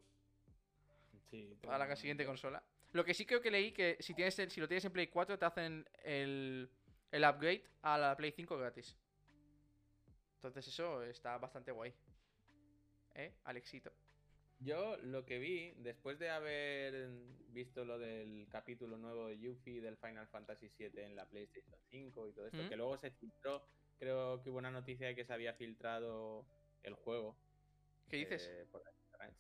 Sí, 1.29 1.57
para 1.61 1.85
la 1.85 1.95
siguiente 1.95 2.25
consola. 2.25 2.63
Lo 2.93 3.03
que 3.03 3.13
sí 3.13 3.25
creo 3.25 3.41
que 3.41 3.51
leí 3.51 3.73
que 3.73 3.97
si 3.99 4.13
tienes 4.13 4.37
el- 4.39 4.49
si 4.49 4.61
lo 4.61 4.67
tienes 4.67 4.85
en 4.85 4.93
Play 4.93 5.07
4 5.07 5.37
te 5.37 5.43
hacen 5.45 5.85
el, 6.03 6.69
el 7.11 7.23
upgrade 7.25 7.63
a 7.81 7.97
la 7.97 8.15
Play 8.15 8.31
5 8.31 8.57
gratis. 8.57 8.95
Entonces 10.35 10.67
eso 10.67 11.03
está 11.03 11.37
bastante 11.37 11.71
guay. 11.71 11.93
¿Eh? 13.15 13.33
Alexito. 13.43 13.91
Yo 14.59 14.97
lo 14.97 15.25
que 15.25 15.39
vi, 15.39 15.71
después 15.77 16.17
de 16.19 16.29
haber 16.29 17.09
visto 17.49 17.85
lo 17.85 17.99
del 17.99 18.47
capítulo 18.49 18.97
nuevo 18.97 19.27
de 19.27 19.39
Yuffie 19.39 19.81
del 19.81 19.97
Final 19.97 20.27
Fantasy 20.27 20.69
VII 20.77 21.03
en 21.03 21.15
la 21.15 21.29
PlayStation 21.29 21.75
5 21.89 22.27
y 22.27 22.33
todo 22.33 22.47
esto, 22.47 22.67
que 22.67 22.75
luego 22.75 22.97
se 22.97 23.11
filtró, 23.11 23.63
creo 23.99 24.41
que 24.41 24.49
hubo 24.49 24.57
una 24.57 24.71
noticia 24.71 25.07
de 25.07 25.15
que 25.15 25.25
se 25.25 25.33
había 25.33 25.53
filtrado 25.53 26.45
el 26.83 26.95
juego. 26.95 27.35
¿Qué 28.09 28.17
dices? 28.17 28.47
eh, 28.51 28.65
por. 28.71 28.83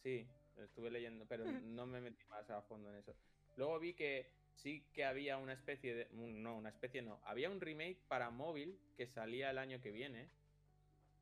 Sí, 0.03 0.27
lo 0.55 0.63
estuve 0.63 0.91
leyendo, 0.91 1.25
pero 1.27 1.45
no 1.45 1.85
me 1.85 2.01
metí 2.01 2.23
más 2.25 2.49
a 2.49 2.61
fondo 2.61 2.89
en 2.89 2.97
eso. 2.97 3.15
Luego 3.55 3.79
vi 3.79 3.93
que 3.93 4.31
sí 4.55 4.83
que 4.93 5.05
había 5.05 5.37
una 5.37 5.53
especie 5.53 5.93
de... 5.93 6.07
No, 6.11 6.57
una 6.57 6.69
especie 6.69 7.01
no. 7.01 7.19
Había 7.23 7.49
un 7.49 7.61
remake 7.61 7.99
para 8.07 8.29
móvil 8.29 8.79
que 8.95 9.07
salía 9.07 9.51
el 9.51 9.57
año 9.57 9.81
que 9.81 9.91
viene, 9.91 10.29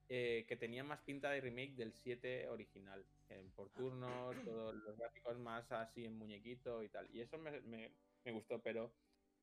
eh, 0.09 0.45
que 0.47 0.55
tenía 0.55 0.83
más 0.83 1.01
pinta 1.01 1.31
de 1.31 1.41
remake 1.41 1.75
del 1.75 1.93
7 1.93 2.47
original. 2.49 3.03
en 3.29 3.49
por 3.51 3.69
turnos, 3.71 4.35
todos 4.45 4.75
los 4.75 4.97
gráficos 4.97 5.37
más 5.39 5.71
así 5.71 6.05
en 6.05 6.17
muñequito 6.17 6.83
y 6.83 6.89
tal. 6.89 7.09
Y 7.13 7.21
eso 7.21 7.37
me, 7.39 7.61
me- 7.61 7.91
me 8.23 8.31
gustó, 8.31 8.61
pero 8.61 8.91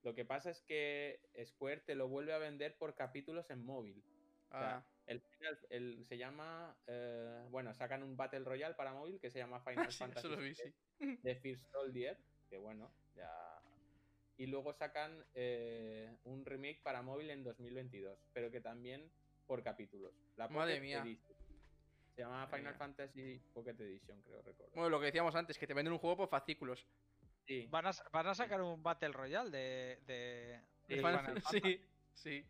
lo 0.02 0.14
que 0.14 0.24
pasa 0.24 0.50
es 0.50 0.60
que 0.62 1.20
Square 1.44 1.80
te 1.86 1.94
lo 1.94 2.08
vuelve 2.08 2.32
a 2.32 2.38
vender 2.38 2.76
por 2.78 2.94
capítulos 2.94 3.50
en 3.50 3.64
móvil. 3.64 4.02
O 4.50 4.58
sea, 4.58 4.76
Ah, 4.78 4.86
el 5.06 5.20
final 5.20 5.58
el- 5.70 6.04
se 6.04 6.16
llama. 6.18 6.76
eh, 6.86 7.46
bueno, 7.50 7.72
sacan 7.74 8.02
un 8.02 8.16
Battle 8.16 8.40
Royale 8.44 8.74
para 8.74 8.92
móvil 8.92 9.18
que 9.20 9.30
se 9.30 9.38
llama 9.38 9.60
Final 9.88 9.90
sí, 9.92 9.98
Fantasy 9.98 10.26
eso 10.28 10.36
lo 10.36 10.42
vi, 10.42 10.54
sí. 10.54 10.72
de 11.22 11.34
First 11.36 11.64
Soldier, 11.72 12.16
que 12.48 12.56
bueno, 12.58 12.90
ya. 13.16 13.30
Y 14.36 14.46
luego 14.46 14.72
sacan 14.72 15.24
eh, 15.34 16.16
un 16.24 16.44
remake 16.44 16.82
para 16.82 17.02
móvil 17.02 17.30
en 17.30 17.44
2022, 17.44 18.18
pero 18.32 18.50
que 18.50 18.60
también 18.60 19.10
por 19.52 19.62
capítulos. 19.62 20.14
La 20.36 20.48
Madre 20.48 20.80
mía. 20.80 21.02
Edition. 21.02 21.36
Se 22.14 22.22
llama 22.22 22.36
Madre 22.46 22.56
Final 22.56 22.72
mía. 22.72 22.78
Fantasy 22.78 23.38
Pocket 23.52 23.74
Edition, 23.78 24.22
creo 24.22 24.40
recordar. 24.40 24.72
Bueno, 24.74 24.88
lo 24.88 24.98
que 24.98 25.06
decíamos 25.06 25.34
antes, 25.34 25.58
que 25.58 25.66
te 25.66 25.74
venden 25.74 25.92
un 25.92 25.98
juego 25.98 26.16
por 26.16 26.28
fascículos. 26.30 26.86
Sí, 27.46 27.66
Van 27.70 27.84
a, 27.86 27.92
sa- 27.92 28.08
van 28.10 28.26
a 28.28 28.34
sacar 28.34 28.62
un 28.62 28.82
Battle 28.82 29.12
Royale 29.12 29.50
de. 29.50 30.00
de, 30.06 30.60
Sí, 30.86 30.94
de 30.94 31.00
Final- 31.02 31.20
Final 31.20 31.42
Fantasy, 31.42 31.60
sí, 31.60 31.80
sí. 32.14 32.46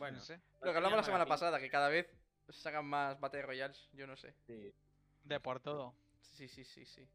bueno. 0.00 0.16
no 0.18 0.24
sé, 0.24 0.40
Lo 0.60 0.72
que 0.72 0.76
hablamos 0.76 0.96
la 0.96 1.04
semana 1.04 1.24
pasada, 1.26 1.60
que 1.60 1.70
cada 1.70 1.88
vez 1.88 2.10
sacan 2.48 2.84
más 2.84 3.20
Battle 3.20 3.42
Royales, 3.42 3.88
yo 3.92 4.08
no 4.08 4.16
sé. 4.16 4.34
sí. 4.48 4.74
de 5.22 5.38
por 5.38 5.60
todo. 5.60 5.94
Sí, 6.20 6.48
sí, 6.48 6.64
sí, 6.64 6.84
sí. 6.84 7.08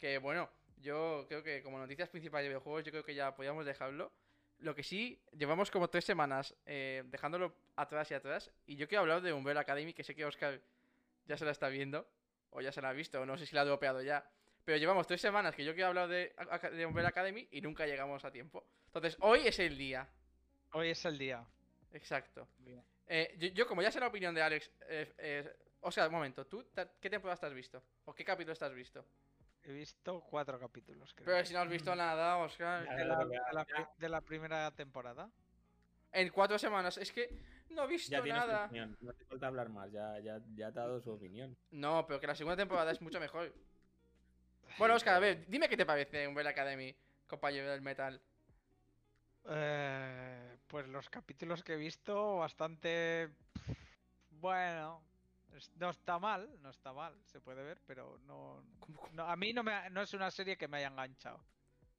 Que 0.00 0.18
bueno, 0.18 0.50
yo 0.78 1.24
creo 1.28 1.44
que 1.44 1.62
como 1.62 1.78
noticias 1.78 2.08
principales 2.08 2.46
de 2.46 2.48
videojuegos, 2.48 2.82
yo 2.84 2.90
creo 2.90 3.04
que 3.04 3.14
ya 3.14 3.36
podíamos 3.36 3.64
dejarlo. 3.64 4.10
Lo 4.60 4.74
que 4.74 4.82
sí, 4.82 5.20
llevamos 5.36 5.70
como 5.70 5.88
tres 5.88 6.04
semanas 6.04 6.54
eh, 6.66 7.04
dejándolo 7.06 7.54
atrás 7.76 8.10
y 8.10 8.14
atrás. 8.14 8.50
Y 8.66 8.76
yo 8.76 8.88
quiero 8.88 9.02
hablar 9.02 9.22
de 9.22 9.32
Umbrella 9.32 9.60
Academy, 9.60 9.92
que 9.92 10.02
sé 10.02 10.14
que 10.14 10.24
Oscar 10.24 10.60
ya 11.26 11.36
se 11.36 11.44
la 11.44 11.52
está 11.52 11.68
viendo, 11.68 12.06
o 12.50 12.60
ya 12.60 12.72
se 12.72 12.82
la 12.82 12.88
ha 12.88 12.92
visto, 12.92 13.20
o 13.20 13.26
no 13.26 13.38
sé 13.38 13.46
si 13.46 13.54
la 13.54 13.62
ha 13.62 13.64
dropeado 13.64 14.02
ya. 14.02 14.28
Pero 14.64 14.78
llevamos 14.78 15.06
tres 15.06 15.20
semanas 15.20 15.54
que 15.54 15.64
yo 15.64 15.74
quiero 15.74 15.88
hablar 15.88 16.08
de, 16.08 16.34
de 16.72 16.86
Umbrella 16.86 17.08
Academy 17.08 17.46
y 17.52 17.60
nunca 17.60 17.86
llegamos 17.86 18.24
a 18.24 18.30
tiempo. 18.30 18.66
Entonces, 18.86 19.16
hoy 19.20 19.46
es 19.46 19.58
el 19.60 19.78
día. 19.78 20.08
Hoy 20.72 20.90
es 20.90 21.04
el 21.04 21.16
día. 21.16 21.44
Exacto. 21.92 22.48
Eh, 23.06 23.34
yo, 23.38 23.48
yo, 23.48 23.66
como 23.66 23.80
ya 23.80 23.90
sé 23.90 24.00
la 24.00 24.08
opinión 24.08 24.34
de 24.34 24.42
Alex, 24.42 24.70
eh, 24.88 25.14
eh, 25.18 25.56
Oscar, 25.80 26.08
un 26.08 26.14
momento, 26.14 26.46
¿tú 26.46 26.66
qué 27.00 27.08
temporada 27.08 27.34
estás 27.34 27.54
visto? 27.54 27.82
¿O 28.04 28.14
qué 28.14 28.24
capítulo 28.24 28.52
estás 28.52 28.74
visto? 28.74 29.04
He 29.64 29.72
visto 29.72 30.20
cuatro 30.20 30.58
capítulos, 30.58 31.12
creo. 31.14 31.26
Pero 31.26 31.44
si 31.44 31.52
no 31.52 31.60
has 31.60 31.68
visto 31.68 31.94
nada, 31.94 32.36
Oscar. 32.38 32.84
Ya, 32.86 32.94
de, 32.94 33.04
la, 33.04 33.18
ya, 33.18 33.24
de 33.26 33.52
la 33.52 33.66
ya. 33.66 33.74
pri- 33.74 33.86
de 33.98 34.08
la 34.08 34.20
primera 34.22 34.70
temporada. 34.74 35.30
En 36.12 36.28
cuatro 36.30 36.58
semanas. 36.58 36.96
Es 36.96 37.12
que 37.12 37.28
no 37.70 37.84
he 37.84 37.86
visto 37.88 38.10
Ya 38.24 38.34
nada. 38.34 38.70
no 39.00 39.12
te 39.12 39.24
falta 39.26 39.46
hablar 39.48 39.68
más, 39.68 39.90
ya, 39.92 40.18
ya, 40.20 40.40
ya 40.54 40.72
te 40.72 40.78
ha 40.80 40.82
dado 40.84 41.00
su 41.00 41.10
opinión. 41.12 41.56
No, 41.70 42.06
pero 42.06 42.18
que 42.18 42.26
la 42.26 42.34
segunda 42.34 42.56
temporada 42.56 42.90
es 42.92 43.00
mucho 43.00 43.20
mejor. 43.20 43.52
Bueno, 44.78 44.94
Oscar, 44.94 45.14
a 45.14 45.18
ver, 45.18 45.46
dime 45.48 45.68
qué 45.68 45.76
te 45.78 45.86
parece 45.86 46.28
Umbrella 46.28 46.50
Academy, 46.50 46.94
compañero 47.26 47.70
del 47.70 47.80
metal. 47.80 48.20
Eh, 49.50 50.56
pues 50.66 50.86
los 50.88 51.08
capítulos 51.08 51.62
que 51.64 51.72
he 51.72 51.76
visto, 51.76 52.36
bastante. 52.36 53.30
Bueno, 54.30 55.02
no 55.76 55.90
está 55.90 56.18
mal, 56.18 56.48
no 56.62 56.70
está 56.70 56.92
mal, 56.92 57.14
se 57.24 57.40
puede 57.40 57.62
ver, 57.62 57.80
pero 57.86 58.18
no. 58.26 58.62
no- 59.12 59.24
a 59.28 59.36
mí 59.36 59.52
no, 59.52 59.62
me, 59.62 59.72
ha- 59.72 59.90
no 59.90 60.02
es 60.02 60.12
una 60.14 60.30
serie 60.30 60.56
que 60.56 60.68
me 60.68 60.78
haya 60.78 60.88
enganchado. 60.88 61.40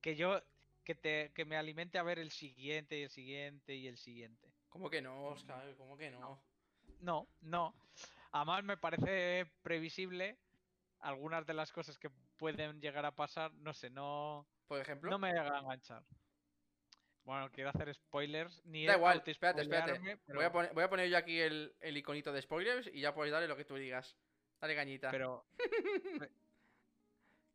Que 0.01 0.15
yo. 0.15 0.41
Que, 0.83 0.95
te, 0.95 1.31
que 1.35 1.45
me 1.45 1.55
alimente 1.55 1.99
a 1.99 2.03
ver 2.03 2.17
el 2.17 2.31
siguiente 2.31 2.97
y 2.97 3.03
el 3.03 3.09
siguiente 3.11 3.75
y 3.75 3.87
el 3.87 3.97
siguiente. 3.97 4.51
¿Cómo 4.69 4.89
que 4.89 5.01
no, 5.01 5.25
Oscar? 5.27 5.75
¿Cómo 5.77 5.95
que 5.97 6.09
no? 6.09 6.41
No, 7.01 7.27
no. 7.41 7.75
Además 8.31 8.63
me 8.63 8.75
parece 8.77 9.45
previsible 9.61 10.37
algunas 10.99 11.45
de 11.45 11.53
las 11.53 11.71
cosas 11.71 11.97
que 11.99 12.09
pueden 12.37 12.81
llegar 12.81 13.05
a 13.05 13.11
pasar. 13.15 13.53
No 13.53 13.73
sé, 13.73 13.89
no. 13.91 14.47
Por 14.67 14.79
ejemplo. 14.79 15.11
No 15.11 15.19
me 15.19 15.29
llega 15.31 15.55
a 15.57 15.59
enganchar. 15.59 16.03
Bueno, 17.23 17.51
quiero 17.51 17.69
hacer 17.69 17.93
spoilers. 17.93 18.63
Ni 18.65 18.85
Da 18.85 18.95
igual, 18.95 19.21
espérate, 19.25 19.61
espérate. 19.61 19.99
Voy, 20.33 20.43
a 20.45 20.51
poner, 20.51 20.73
voy 20.73 20.83
a 20.83 20.89
poner 20.89 21.09
yo 21.09 21.17
aquí 21.17 21.39
el, 21.39 21.75
el 21.79 21.97
iconito 21.97 22.31
de 22.31 22.41
spoilers 22.41 22.87
y 22.91 23.01
ya 23.01 23.13
puedes 23.13 23.31
darle 23.31 23.47
lo 23.47 23.55
que 23.55 23.65
tú 23.65 23.75
digas. 23.75 24.17
Dale 24.59 24.75
cañita. 24.75 25.11
Pero. 25.11 25.45
pe- 26.19 26.31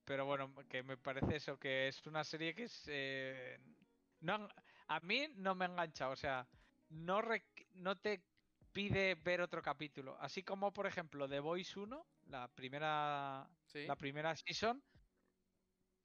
pero 0.05 0.27
bueno, 0.27 0.55
que 0.69 0.83
me 0.83 0.97
parece 0.99 1.37
eso, 1.37 1.59
que 1.59 1.89
es 1.89 2.07
una 2.07 2.25
serie 2.25 2.55
que 2.55 2.65
es. 2.65 2.85
eh, 2.89 3.59
no, 4.21 4.49
a 4.87 5.01
mí 5.01 5.29
no 5.37 5.55
me 5.55 5.65
engancha, 5.65 6.11
o 6.11 6.17
sea, 6.17 6.47
no, 6.91 7.23
requ- 7.23 7.67
no 7.73 7.97
te 7.97 8.21
pide 8.73 9.15
ver 9.15 9.41
otro 9.41 9.63
capítulo. 9.63 10.17
Así 10.21 10.43
como, 10.43 10.73
por 10.73 10.87
ejemplo, 10.87 11.27
The 11.29 11.41
Voice 11.41 11.79
1, 11.79 12.07
la 12.27 12.49
primera, 12.49 13.49
¿Sí? 13.65 13.87
la 13.87 13.97
primera 13.97 14.37
season, 14.37 14.83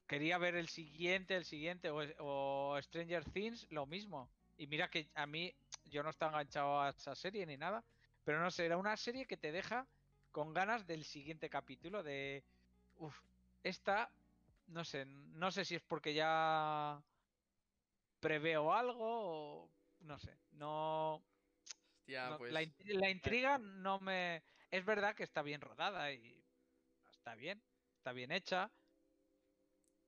quería 0.10 0.38
ver 0.40 0.56
el 0.56 0.68
siguiente, 0.70 1.36
el 1.38 1.46
siguiente, 1.46 1.92
o, 1.92 2.00
o 2.20 2.82
Stranger 2.82 3.24
Things, 3.26 3.68
lo 3.72 3.86
mismo. 3.86 4.30
Y 4.58 4.68
mira 4.68 4.90
que 4.90 5.12
a 5.16 5.28
mí, 5.28 5.56
yo 5.86 6.04
no 6.04 6.10
estaba 6.10 6.34
enganchado 6.34 6.82
a 6.82 6.90
esa 6.90 7.16
serie 7.16 7.46
ni 7.46 7.58
nada, 7.58 7.86
pero 8.26 8.42
no 8.42 8.52
sé, 8.52 8.66
era 8.66 8.78
una 8.78 8.98
serie 8.98 9.28
que 9.28 9.38
te 9.38 9.52
deja 9.54 9.88
con 10.32 10.54
ganas 10.54 10.88
del 10.88 11.06
siguiente 11.06 11.50
capítulo, 11.50 12.04
de... 12.04 12.44
Uf, 12.98 13.16
esta, 13.64 14.12
no 14.68 14.84
sé, 14.84 15.06
no 15.06 15.52
sé 15.52 15.66
si 15.66 15.76
es 15.76 15.84
porque 15.84 16.14
ya 16.16 17.04
preveo 18.20 18.74
algo 18.74 18.98
o... 19.64 19.70
No 20.02 20.18
sé, 20.20 20.40
no... 20.54 21.22
Hostia, 22.00 22.30
no- 22.32 22.38
pues. 22.38 22.52
la, 22.54 22.62
la 23.00 23.10
intriga 23.10 23.58
no 23.60 24.00
me... 24.00 24.44
Es 24.72 24.86
verdad 24.86 25.16
que 25.16 25.24
está 25.24 25.42
bien 25.44 25.62
rodada 25.62 26.12
y 26.14 26.36
está 27.12 27.36
bien, 27.36 27.62
está 27.98 28.14
bien 28.14 28.32
hecha, 28.32 28.72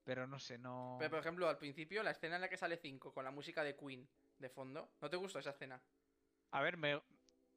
pero 0.03 0.27
no 0.27 0.39
sé, 0.39 0.57
no... 0.57 0.95
Pero 0.99 1.11
por 1.11 1.19
ejemplo, 1.19 1.47
al 1.47 1.57
principio, 1.57 2.03
la 2.03 2.11
escena 2.11 2.35
en 2.35 2.41
la 2.41 2.49
que 2.49 2.57
sale 2.57 2.77
5 2.77 3.13
con 3.13 3.23
la 3.25 3.31
música 3.31 3.63
de 3.63 3.75
Queen 3.75 4.07
de 4.39 4.49
fondo. 4.49 4.91
¿No 5.01 5.09
te 5.09 5.17
gustó 5.17 5.39
esa 5.39 5.51
escena? 5.51 5.81
A 6.51 6.61
ver, 6.61 6.77
me... 6.77 7.01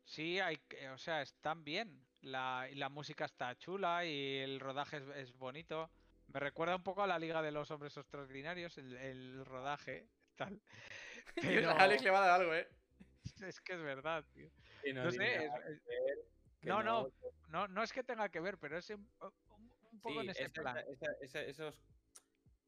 sí, 0.04 0.38
hay, 0.40 0.60
o 0.92 0.98
sea, 0.98 1.22
están 1.22 1.64
bien. 1.64 2.06
La, 2.20 2.68
la 2.74 2.88
música 2.88 3.24
está 3.26 3.54
chula 3.56 4.04
y 4.06 4.38
el 4.38 4.60
rodaje 4.60 4.98
es, 4.98 5.04
es 5.16 5.32
bonito. 5.36 5.90
Me 6.28 6.40
recuerda 6.40 6.76
un 6.76 6.82
poco 6.82 7.02
a 7.02 7.06
la 7.06 7.18
Liga 7.18 7.42
de 7.42 7.50
los 7.52 7.70
Hombres 7.70 7.96
Extraordinarios, 7.96 8.78
el, 8.78 8.96
el 8.96 9.44
rodaje, 9.44 10.08
tal. 10.36 10.60
Pero 11.34 11.70
Alex 11.70 12.02
le 12.02 12.10
va 12.10 12.24
a 12.24 12.26
dar 12.28 12.40
algo, 12.40 12.54
¿eh? 12.54 12.68
es 13.42 13.60
que 13.60 13.72
es 13.74 13.82
verdad, 13.82 14.24
tío. 14.32 14.48
Sí, 14.82 14.92
No 14.92 15.08
tiene 15.08 15.26
sé, 15.26 15.44
es- 15.46 15.52
ver, 15.86 16.18
no, 16.62 16.82
no, 16.82 17.08
no, 17.48 17.68
no 17.68 17.82
es 17.82 17.92
que 17.92 18.02
tenga 18.02 18.30
que 18.30 18.40
ver, 18.40 18.56
pero 18.58 18.78
es 18.78 18.88
un, 18.88 19.06
un- 19.20 19.70
un 19.92 20.00
poco 20.00 20.14
Sí, 20.20 20.26
en 20.26 20.30
ese 20.30 20.42
esa- 20.44 20.62
plan. 20.62 20.78
esa- 20.88 21.12
esa- 21.20 21.42
esos. 21.42 21.78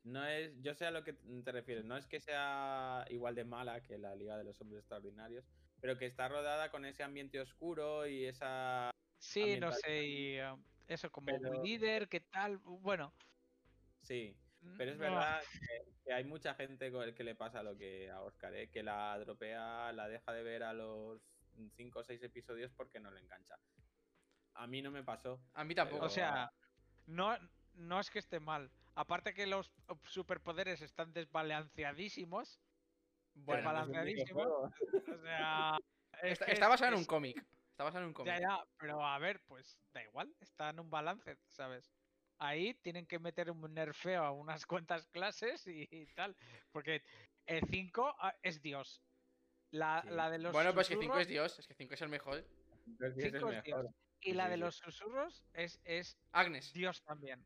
No 0.07 0.25
es. 0.25 0.53
Yo 0.63 0.73
sé 0.75 0.87
a 0.87 0.93
lo 0.93 1.03
que 1.03 1.15
te 1.15 1.51
refieres. 1.53 1.85
No 1.85 1.97
es 1.97 2.07
que 2.07 2.21
sea 2.21 3.05
igual 3.11 3.35
de 3.35 3.45
mala 3.45 3.83
que 3.83 3.99
la 3.99 4.15
Liga 4.15 4.39
de 4.39 4.45
los 4.45 4.61
Hombres 4.61 4.81
Extraordinarios, 4.81 5.45
pero 5.81 5.99
que 5.99 6.07
está 6.07 6.29
rodada 6.29 6.71
con 6.71 6.85
ese 6.85 7.03
ambiente 7.03 7.41
oscuro 7.41 8.07
y 8.07 8.25
esa. 8.25 8.91
Sí, 9.19 9.59
no 9.59 9.73
sé, 9.73 10.05
y 10.07 10.39
eso 10.87 11.11
como 11.11 11.35
un 11.35 11.43
Pero- 11.43 11.63
líder, 11.65 12.09
¿qué 12.09 12.21
tal? 12.21 12.59
Bueno. 12.59 13.13
Sí. 14.03 14.37
Pero 14.79 14.93
es 14.93 14.97
no, 14.99 15.03
verdad 15.05 15.43
que, 15.53 15.93
que 16.05 16.13
hay 16.13 16.25
mucha 16.25 16.55
gente 16.55 16.91
con 16.93 17.03
el 17.03 17.15
que 17.15 17.25
le 17.25 17.35
pasa 17.35 17.63
lo 17.63 17.77
que 17.77 18.11
a 18.11 18.23
Oscar, 18.23 18.55
¿eh? 18.55 18.69
que 18.69 18.83
la 18.83 19.19
dropea, 19.19 19.93
la 19.93 20.09
deja 20.09 20.33
de 20.33 20.43
ver 20.43 20.63
a 20.63 20.73
los 20.73 21.21
5 21.77 21.99
o 21.99 22.05
6 22.05 22.23
episodios 22.23 22.71
porque 22.73 23.01
no 23.01 23.11
le 23.11 23.21
engancha. 23.21 23.57
A 24.55 24.67
mí 24.67 24.83
no 24.83 24.91
me 24.91 25.03
pasó. 25.03 25.41
A 25.55 25.65
mí 25.65 25.75
tampoco. 25.75 26.07
O 26.07 26.09
sea, 26.09 26.51
no, 27.07 27.37
no 27.75 28.01
es 28.01 28.11
que 28.11 28.19
esté 28.21 28.39
mal. 28.41 28.71
Aparte 28.97 29.35
que 29.35 29.47
los 29.47 29.71
superpoderes 30.05 30.81
están 30.83 31.13
desbalanceadísimos. 31.13 32.61
no 33.35 34.05
videojuego. 34.05 34.63
O 34.65 35.19
sea. 35.23 35.79
es 36.23 36.33
está, 36.41 36.47
es- 36.47 36.61
basado 36.61 36.93
en 36.93 36.99
un 36.99 37.05
cómic. 37.05 37.37
Está 37.71 37.85
basado 37.85 38.03
en 38.05 38.09
un 38.09 38.15
cómic. 38.15 38.33
Ya, 38.35 38.41
ya, 38.41 38.65
pero 38.79 39.05
a 39.05 39.19
ver, 39.19 39.41
pues 39.47 39.79
da 39.93 40.03
igual, 40.03 40.35
está 40.41 40.71
en 40.71 40.81
un 40.81 40.89
balance, 40.89 41.37
¿sabes? 41.51 41.93
Ahí 42.39 42.73
tienen 42.75 43.07
que 43.07 43.19
meter 43.19 43.51
un 43.51 43.61
nerfeo 43.75 44.23
a 44.25 44.31
unas 44.33 44.65
cuantas 44.67 45.07
clases 45.09 45.67
y, 45.67 45.87
y 45.91 46.07
tal. 46.15 46.35
Porque 46.73 47.03
el 47.45 47.67
5 47.69 48.17
es 48.43 48.63
Dios. 48.63 49.03
La, 49.73 50.01
Sí. 50.03 50.09
la 50.11 50.31
de 50.31 50.39
los 50.39 50.53
Bueno, 50.53 50.73
pues 50.73 50.89
que 50.89 50.95
5 50.95 51.03
susurros- 51.15 51.21
es 51.23 51.29
Dios. 51.29 51.59
Es 51.59 51.67
que 51.67 51.75
5 51.75 51.95
es 51.95 52.01
el 52.01 52.09
mejor. 52.09 52.45
Entonces, 52.87 53.15
sí, 53.15 53.21
es 53.21 53.25
el 53.27 53.33
cinco 53.41 53.53
es 53.53 53.63
Dios. 53.65 53.79
mejor. 53.83 53.95
Y 54.23 54.33
la 54.33 54.49
de 54.49 54.55
sí. 54.55 54.61
los 54.61 54.77
susurros 54.77 55.45
es, 55.53 55.79
es 55.85 56.17
Agnes. 56.33 56.73
Dios 56.73 57.03
también. 57.03 57.45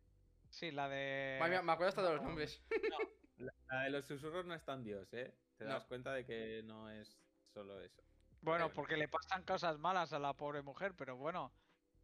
Sí, 0.50 0.70
la 0.70 0.88
de. 0.88 1.36
Madre 1.40 1.52
mía, 1.52 1.62
me 1.62 1.72
acuerdo 1.72 1.88
hasta 1.90 2.02
de 2.02 2.10
los 2.10 2.20
no, 2.22 2.28
nombres. 2.28 2.62
La, 3.38 3.54
la 3.70 3.82
de 3.84 3.90
los 3.90 4.04
susurros 4.06 4.44
no 4.44 4.52
es 4.54 4.62
tan 4.64 4.84
Dios, 4.84 5.10
¿eh? 5.14 5.34
Te 5.56 5.64
No. 5.64 5.70
das 5.70 5.86
cuenta 5.86 6.12
de 6.12 6.26
que 6.26 6.62
no 6.62 6.90
es 6.90 7.18
solo 7.54 7.80
eso. 7.80 8.02
Bueno, 8.42 8.66
Pero- 8.66 8.74
porque 8.74 8.96
le 8.98 9.08
pasan 9.08 9.44
cosas 9.44 9.78
malas 9.78 10.12
a 10.12 10.18
la 10.18 10.34
pobre 10.34 10.60
mujer, 10.60 10.92
pero 10.94 11.16
bueno, 11.16 11.50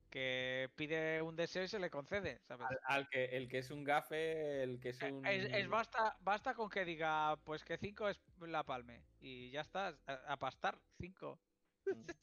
que 0.09 0.71
pide 0.77 1.21
un 1.21 1.37
deseo 1.37 1.65
y 1.65 1.69
se 1.69 1.79
le 1.79 1.91
concede, 1.91 2.41
¿sabes? 2.49 2.67
Al, 2.71 2.79
al 2.85 3.09
que 3.11 3.25
el 3.37 3.49
que 3.51 3.59
es 3.59 3.71
un 3.71 3.85
gafe, 3.85 4.63
el 4.63 4.81
que 4.81 4.91
es 4.91 5.03
Eh, 5.03 5.13
un. 5.13 5.27
Es, 5.27 5.45
es 5.53 5.69
basta, 5.69 6.17
basta 6.21 6.55
con 6.55 6.71
que 6.71 6.87
diga, 6.87 7.37
pues 7.45 7.65
que 7.65 7.77
5 7.77 8.09
es 8.09 8.19
la 8.41 8.65
palme. 8.65 9.05
Y 9.21 9.51
ya 9.51 9.61
está, 9.61 9.89
a, 10.07 10.13
a 10.33 10.37
pastar, 10.39 10.79
5. 11.01 11.39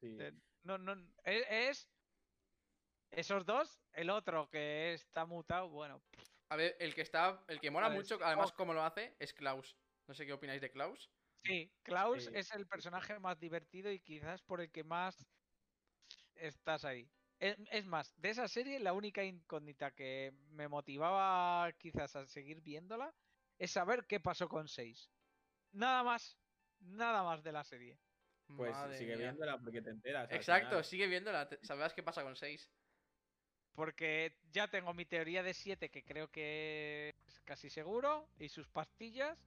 Sí. 0.00 0.16
eh, 0.20 0.32
No, 0.64 0.78
no, 0.78 0.94
es, 1.24 1.44
es 1.50 1.88
esos 3.12 3.44
dos, 3.46 3.80
el 3.92 4.10
otro 4.10 4.48
que 4.50 4.92
está 4.94 5.24
mutado, 5.26 5.68
bueno, 5.68 6.02
A 6.48 6.56
ver, 6.56 6.76
el 6.80 6.94
que 6.94 7.00
está. 7.02 7.44
El 7.48 7.60
que 7.60 7.70
mola 7.70 7.88
Vale, 7.88 7.98
mucho, 8.00 8.18
además, 8.22 8.50
Oh. 8.52 8.56
como 8.56 8.74
lo 8.74 8.82
hace, 8.82 9.16
es 9.18 9.32
Klaus. 9.32 9.74
No 10.06 10.14
sé 10.14 10.26
qué 10.26 10.32
opináis 10.34 10.60
de 10.60 10.70
Klaus. 10.70 11.10
sí, 11.44 11.72
Klaus 11.82 12.24
Sí. 12.24 12.30
es 12.34 12.52
el 12.52 12.66
personaje 12.66 13.18
más 13.18 13.38
divertido 13.40 13.90
y 13.90 14.00
quizás 14.00 14.42
por 14.42 14.60
el 14.60 14.70
que 14.70 14.84
más 14.84 15.26
estás 16.34 16.84
ahí. 16.84 17.10
Es, 17.38 17.56
es 17.70 17.86
más, 17.86 18.12
de 18.20 18.30
esa 18.30 18.46
serie 18.48 18.78
la 18.80 18.92
única 18.92 19.24
incógnita 19.24 19.90
que 19.92 20.32
me 20.50 20.68
motivaba 20.68 21.72
quizás 21.72 22.14
a 22.16 22.26
seguir 22.26 22.60
viéndola 22.60 23.14
es 23.58 23.72
saber 23.72 24.06
qué 24.06 24.20
pasó 24.20 24.48
con 24.48 24.68
6. 24.68 25.10
Nada 25.72 26.02
más, 26.04 26.38
nada 26.80 27.22
más 27.24 27.42
de 27.42 27.52
la 27.52 27.64
serie. 27.64 27.98
Pues 28.56 28.72
Madre 28.72 28.98
sigue 28.98 29.16
mía. 29.16 29.28
viéndola 29.30 29.58
porque 29.58 29.80
te 29.82 29.90
enteras. 29.90 30.30
Exacto, 30.30 30.68
final. 30.68 30.84
sigue 30.84 31.06
viéndola. 31.08 31.48
Sabrás 31.62 31.94
qué 31.94 32.02
pasa 32.02 32.22
con 32.22 32.36
6. 32.36 32.70
Porque 33.74 34.42
ya 34.52 34.68
tengo 34.68 34.92
mi 34.94 35.06
teoría 35.06 35.42
de 35.42 35.54
7 35.54 35.90
que 35.90 36.04
creo 36.04 36.30
que 36.30 37.14
es 37.26 37.40
casi 37.40 37.70
seguro 37.70 38.28
y 38.38 38.48
sus 38.48 38.68
pastillas 38.68 39.38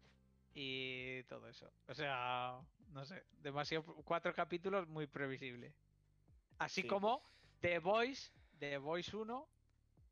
y 0.54 1.24
todo 1.26 1.48
eso. 1.48 1.72
O 1.88 1.94
sea, 1.94 2.62
no 2.88 3.06
sé, 3.06 3.24
demasiado 3.32 3.84
cuatro 4.04 4.34
capítulos 4.34 4.88
muy 4.88 5.08
previsible. 5.08 5.76
Así 6.58 6.82
Sí. 6.82 6.88
como 6.88 7.24
The 7.62 7.80
Voice, 7.80 8.32
The 8.60 8.78
Voice 8.78 9.16
1, 9.16 9.50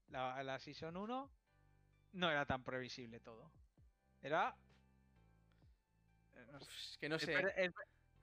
la, 0.07 0.43
la 0.43 0.59
Season 0.59 0.95
1, 0.97 1.31
no 2.13 2.31
era 2.31 2.45
tan 2.45 2.63
previsible 2.63 3.19
todo. 3.19 3.51
Era... 4.21 4.55
eh, 6.35 6.45
no 6.51 6.59
sé. 6.61 6.97
que 6.99 7.09
no 7.09 7.19
sé. 7.19 7.33
es 7.57 7.73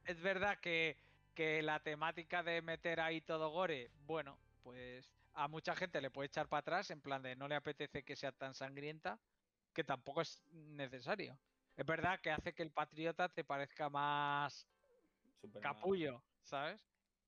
es 0.05 0.21
verdad 0.21 0.59
que, 0.61 0.97
que 1.35 1.63
la 1.63 1.83
temática 1.83 2.43
de 2.43 2.63
meter 2.63 3.01
ahí 3.01 3.21
todo 3.21 3.51
gore, 3.51 3.91
bueno, 4.07 4.41
pues 4.63 5.20
a 5.35 5.49
mucha 5.49 5.75
gente 5.77 6.01
le 6.01 6.11
puede 6.11 6.27
echar 6.27 6.49
para 6.49 6.61
atrás 6.61 6.91
en 6.91 7.01
plan 7.01 7.23
de 7.23 7.37
no 7.37 7.49
le 7.49 7.55
apetece 7.55 8.05
que 8.05 8.17
sea 8.17 8.33
tan 8.33 8.55
sangrienta, 8.55 9.19
que 9.73 9.85
tampoco 9.85 10.21
es 10.23 10.43
necesario. 10.53 11.39
Es 11.77 11.87
verdad 11.87 12.21
que 12.21 12.31
hace 12.31 12.53
que 12.55 12.63
el 12.63 12.73
patriota 12.73 13.29
te 13.29 13.45
parezca 13.45 13.89
más 13.89 14.67
mal. 15.53 15.61
capullo, 15.63 16.23
¿sabes? 16.43 16.81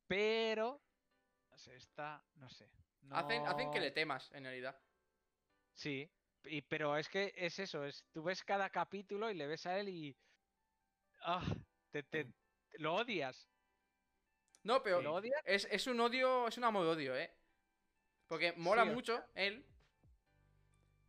Pero, 0.06 0.80
no 1.50 1.56
sé, 1.58 1.76
está, 1.76 2.22
no 2.34 2.48
sé. 2.48 2.68
Hacen, 3.10 3.46
hacen 3.46 3.70
que 3.70 3.80
le 3.80 3.90
temas, 3.90 4.30
en 4.32 4.44
realidad. 4.44 4.76
Sí, 5.74 6.08
y, 6.44 6.62
pero 6.62 6.96
es 6.96 7.08
que 7.08 7.32
es 7.36 7.58
eso, 7.58 7.84
es 7.84 8.04
tú 8.12 8.22
ves 8.22 8.42
cada 8.42 8.70
capítulo 8.70 9.30
y 9.30 9.34
le 9.34 9.46
ves 9.46 9.66
a 9.66 9.78
él 9.78 9.88
y... 9.88 10.16
Ah, 11.24 11.42
te, 11.90 12.02
te- 12.02 12.26
lo 12.78 12.94
odias. 12.94 13.48
No, 14.64 14.82
pero 14.82 15.00
Lo 15.02 15.14
odias 15.14 15.40
es, 15.44 15.66
es 15.70 15.86
un 15.86 16.00
odio, 16.00 16.48
es 16.48 16.56
un 16.58 16.64
amor-odio, 16.64 17.16
¿eh? 17.16 17.30
Porque 18.32 18.54
mola 18.56 18.84
Sí, 18.84 18.88
o 18.88 18.94
mucho 18.94 19.22
él, 19.34 19.62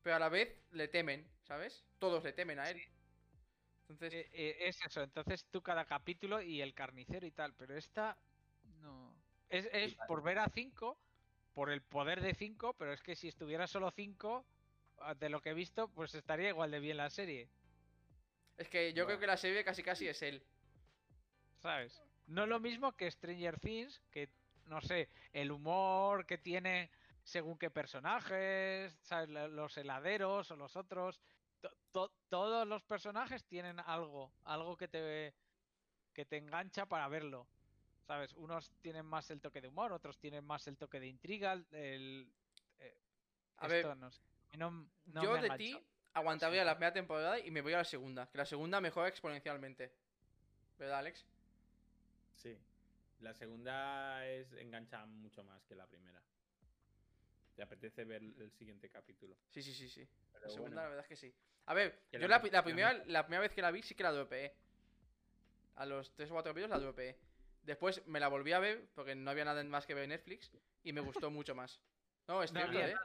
pero 0.01 0.17
a 0.17 0.19
la 0.19 0.27
vez 0.27 0.59
le 0.71 0.89
temen, 0.89 1.25
¿sabes? 1.47 1.85
Todos 1.97 2.21
le 2.21 2.33
temen 2.33 2.59
a 2.59 2.69
él. 2.69 2.81
Entonces, 3.87 4.13
Eh, 4.13 4.29
eh, 4.33 4.57
es 4.67 4.77
eso, 4.85 5.01
entonces 5.03 5.45
tú 5.49 5.61
cada 5.63 5.85
capítulo 5.85 6.41
y 6.41 6.61
el 6.61 6.73
carnicero 6.73 7.25
y 7.25 7.31
tal, 7.31 7.53
pero 7.55 7.77
esta 7.77 8.17
no. 8.81 9.15
Es, 9.49 9.69
es 9.71 9.95
por 9.95 10.21
ver 10.21 10.37
a 10.39 10.49
5, 10.49 10.97
por 11.53 11.69
el 11.69 11.81
poder 11.81 12.19
de 12.19 12.33
5, 12.33 12.73
pero 12.77 12.91
es 12.91 13.01
que 13.01 13.15
si 13.15 13.29
estuviera 13.29 13.67
solo 13.67 13.89
5, 13.91 14.45
de 15.17 15.29
lo 15.29 15.41
que 15.41 15.51
he 15.51 15.53
visto, 15.53 15.87
pues 15.93 16.13
estaría 16.13 16.49
igual 16.49 16.71
de 16.71 16.81
bien 16.81 16.97
la 16.97 17.09
serie, 17.09 17.49
es 18.57 18.67
que 18.69 18.93
yo 18.93 19.05
creo 19.05 19.19
que 19.19 19.27
la 19.27 19.37
serie 19.37 19.63
casi 19.63 19.83
casi 19.83 20.07
es 20.07 20.21
él. 20.23 20.43
¿sabes? 21.61 22.03
No 22.27 22.45
lo 22.45 22.59
mismo 22.59 22.95
que 22.95 23.09
Stranger 23.09 23.59
Things, 23.59 24.01
que 24.11 24.29
no 24.65 24.81
sé, 24.81 25.09
el 25.33 25.51
humor 25.51 26.25
que 26.25 26.37
tiene 26.37 26.89
según 27.23 27.57
qué 27.57 27.69
personajes, 27.69 28.97
¿sabes? 29.01 29.29
Los 29.29 29.77
heladeros 29.77 30.51
o 30.51 30.55
los 30.55 30.75
otros. 30.75 31.19
to- 31.61 31.71
to- 31.93 32.11
todos 32.27 32.67
los 32.67 32.83
personajes 32.83 33.45
tienen 33.45 33.79
algo, 33.79 34.33
algo 34.43 34.75
que 34.75 34.89
te, 34.89 35.33
que 36.13 36.25
te 36.25 36.35
engancha 36.37 36.85
para 36.85 37.07
verlo. 37.07 37.47
¿Sabes? 38.05 38.33
Unos 38.33 38.69
tienen 38.81 39.05
más 39.05 39.31
el 39.31 39.39
toque 39.39 39.61
de 39.61 39.69
humor, 39.69 39.93
otros 39.93 40.17
tienen 40.19 40.43
más 40.43 40.67
el 40.67 40.75
toque 40.77 40.99
de 40.99 41.07
intriga. 41.07 41.53
El, 41.71 42.29
eh, 42.79 42.97
A 43.59 43.67
ver, 43.69 43.95
no 43.95 44.11
sé, 44.11 44.19
no, 44.57 44.71
no 45.05 45.23
yo 45.23 45.31
me 45.31 45.41
de 45.41 45.49
ti 45.55 45.79
aguantaría 46.13 46.61
Sí. 46.61 46.65
la 46.65 46.75
primera 46.75 46.91
temporada 46.93 47.39
y 47.39 47.49
me 47.49 47.61
voy 47.61 47.71
a 47.73 47.77
la 47.77 47.85
segunda. 47.85 48.27
Que 48.27 48.37
la 48.39 48.45
segunda 48.45 48.81
mejora 48.81 49.07
exponencialmente. 49.07 49.93
¿Verdad, 50.77 50.99
Alex? 50.99 51.25
Sí. 52.35 52.57
La 53.21 53.33
segunda 53.33 54.27
es 54.27 54.51
engancha 54.53 55.05
mucho 55.05 55.45
más 55.45 55.63
que 55.63 55.75
la 55.75 55.87
primera. 55.87 56.21
Te 57.55 57.63
apetece 57.63 58.03
ver 58.05 58.21
el 58.23 58.51
siguiente 58.51 58.89
capítulo. 58.89 59.35
Sí, 59.51 59.61
sí, 59.61 59.73
sí, 59.73 59.87
sí. 59.89 60.07
Pero 60.31 60.45
La 60.45 60.49
segunda, 60.49 60.75
bueno, 60.75 60.83
la 60.83 60.89
verdad 60.89 61.05
es 61.05 61.09
que 61.09 61.15
sí. 61.15 61.33
A 61.65 61.73
ver, 61.73 61.99
Que 62.09 62.17
yo 62.17 62.27
la 62.27 62.37
la, 62.37 62.39
me- 62.39 62.49
la 62.49 62.51
la 62.57 62.63
primera, 62.63 62.93
la 63.05 63.23
primera 63.23 63.41
vez 63.41 63.53
que 63.53 63.61
la 63.61 63.71
vi 63.71 63.81
sí 63.83 63.95
que 63.95 64.03
la 64.03 64.11
dropeé. 64.11 64.53
A 65.75 65.85
los 65.85 66.11
3 66.15 66.29
o 66.31 66.33
4 66.33 66.53
vídeos 66.53 66.69
la 66.69 66.79
dropeé. 66.79 67.15
Después 67.63 68.05
me 68.07 68.19
la 68.19 68.27
volví 68.27 68.51
a 68.53 68.59
ver 68.59 68.87
porque 68.95 69.15
no 69.15 69.29
había 69.31 69.45
nada 69.45 69.63
más 69.63 69.85
que 69.85 69.93
ver 69.93 70.03
en 70.03 70.09
Netflix 70.09 70.51
y 70.83 70.93
me 70.93 71.01
gustó 71.01 71.29
mucho 71.31 71.55
más. 71.55 71.79
No, 72.27 72.41
es 72.43 72.51
No 72.51 72.59
cierto, 72.59 72.77
había 72.77 72.87
¿eh? 72.87 72.95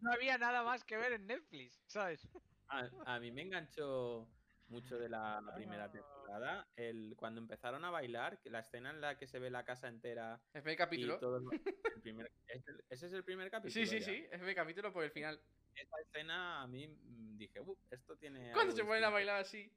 No 0.00 0.12
había 0.12 0.38
nada 0.38 0.62
más 0.62 0.84
que 0.84 0.96
ver 0.96 1.12
en 1.12 1.26
Netflix, 1.26 1.80
¿sabes? 1.86 2.26
a, 2.68 2.88
a 3.06 3.20
mí 3.20 3.30
me 3.30 3.42
enganchó 3.42 4.26
mucho 4.72 4.98
de 4.98 5.08
la 5.08 5.40
primera 5.54 5.84
Ah. 5.84 5.90
temporada. 5.92 6.66
El, 6.76 7.14
cuando 7.16 7.40
empezaron 7.40 7.84
a 7.84 7.90
bailar, 7.90 8.40
que 8.40 8.50
la 8.50 8.60
escena 8.60 8.90
en 8.90 9.00
la 9.00 9.16
que 9.18 9.26
se 9.26 9.38
ve 9.38 9.50
la 9.50 9.64
casa 9.64 9.86
entera 9.88 10.40
primer 10.52 10.72
y 10.74 10.76
capítulo. 10.76 11.18
todo 11.18 11.36
el 11.96 12.00
primer- 12.02 12.32
¿es 12.48 12.64
¿Ese 12.88 13.06
es 13.06 13.12
el 13.12 13.22
primer 13.24 13.50
capítulo? 13.50 13.72
Sí, 13.72 13.86
sí, 13.86 14.00
ya? 14.00 14.06
sí. 14.06 14.14
Es 14.24 14.32
el 14.32 14.38
primer 14.38 14.54
capítulo 14.56 14.92
por 14.92 15.04
el 15.04 15.10
final. 15.10 15.40
Esa 15.74 15.96
escena 16.00 16.62
a 16.62 16.66
mí 16.66 16.88
mm, 16.88 17.36
dije, 17.36 17.60
"Uh, 17.60 17.76
esto 17.90 18.16
tiene. 18.16 18.52
Cuando 18.52 18.72
se 18.72 18.82
ponen 18.82 19.04
a 19.04 19.08
distinto". 19.08 19.12
bailar 19.12 19.40
así. 19.40 19.70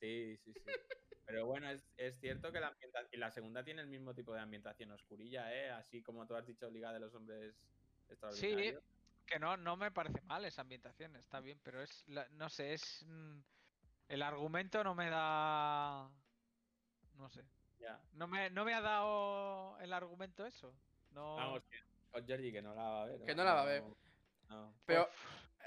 Sí, 0.00 0.36
sí, 0.38 0.52
sí. 0.52 0.60
Pero 1.26 1.46
bueno, 1.46 1.70
es, 1.70 1.82
es 1.96 2.18
cierto 2.20 2.50
que 2.52 2.60
la 2.60 2.68
ambientación. 2.68 3.20
La 3.20 3.30
segunda 3.30 3.64
tiene 3.64 3.80
el 3.82 3.88
mismo 3.88 4.14
tipo 4.14 4.34
de 4.34 4.40
ambientación 4.40 4.90
oscurilla, 4.90 5.54
¿eh? 5.54 5.70
Así 5.70 6.02
como 6.02 6.26
tú 6.26 6.34
has 6.34 6.46
dicho, 6.46 6.68
Liga 6.70 6.92
de 6.92 7.00
los 7.00 7.14
Hombres 7.14 7.54
Extraordinarios. 8.08 8.82
Que 9.26 9.38
no, 9.38 9.56
no 9.56 9.76
me 9.78 9.90
parece 9.90 10.20
mal 10.22 10.44
esa 10.44 10.60
ambientación, 10.60 11.16
está 11.16 11.40
bien, 11.40 11.58
pero 11.62 11.80
es, 11.82 12.04
la- 12.08 12.28
no 12.32 12.50
sé, 12.50 12.74
es... 12.74 13.02
mm, 13.08 13.38
El 14.08 14.22
argumento 14.22 14.84
no 14.84 14.94
me 14.94 15.10
da... 15.10 16.10
No 17.14 17.28
sé. 17.30 17.44
Ya. 17.78 18.00
No 18.12 18.26
me, 18.26 18.50
no 18.50 18.64
me 18.64 18.74
ha 18.74 18.80
dado 18.80 19.78
el 19.80 19.92
argumento 19.92 20.46
eso. 20.46 20.74
No... 21.12 21.36
Vamos, 21.36 21.62
que 21.64 21.78
Georgie 22.22 22.52
que 22.52 22.62
no 22.62 22.74
la 22.74 22.82
va 22.82 23.02
a 23.02 23.06
ver. 23.06 23.24
Que 23.24 23.34
no 23.34 23.44
la 23.44 23.54
va 23.54 23.62
a 23.62 23.66
ver. 23.66 23.82
no. 24.48 24.74
Pero 24.86 25.08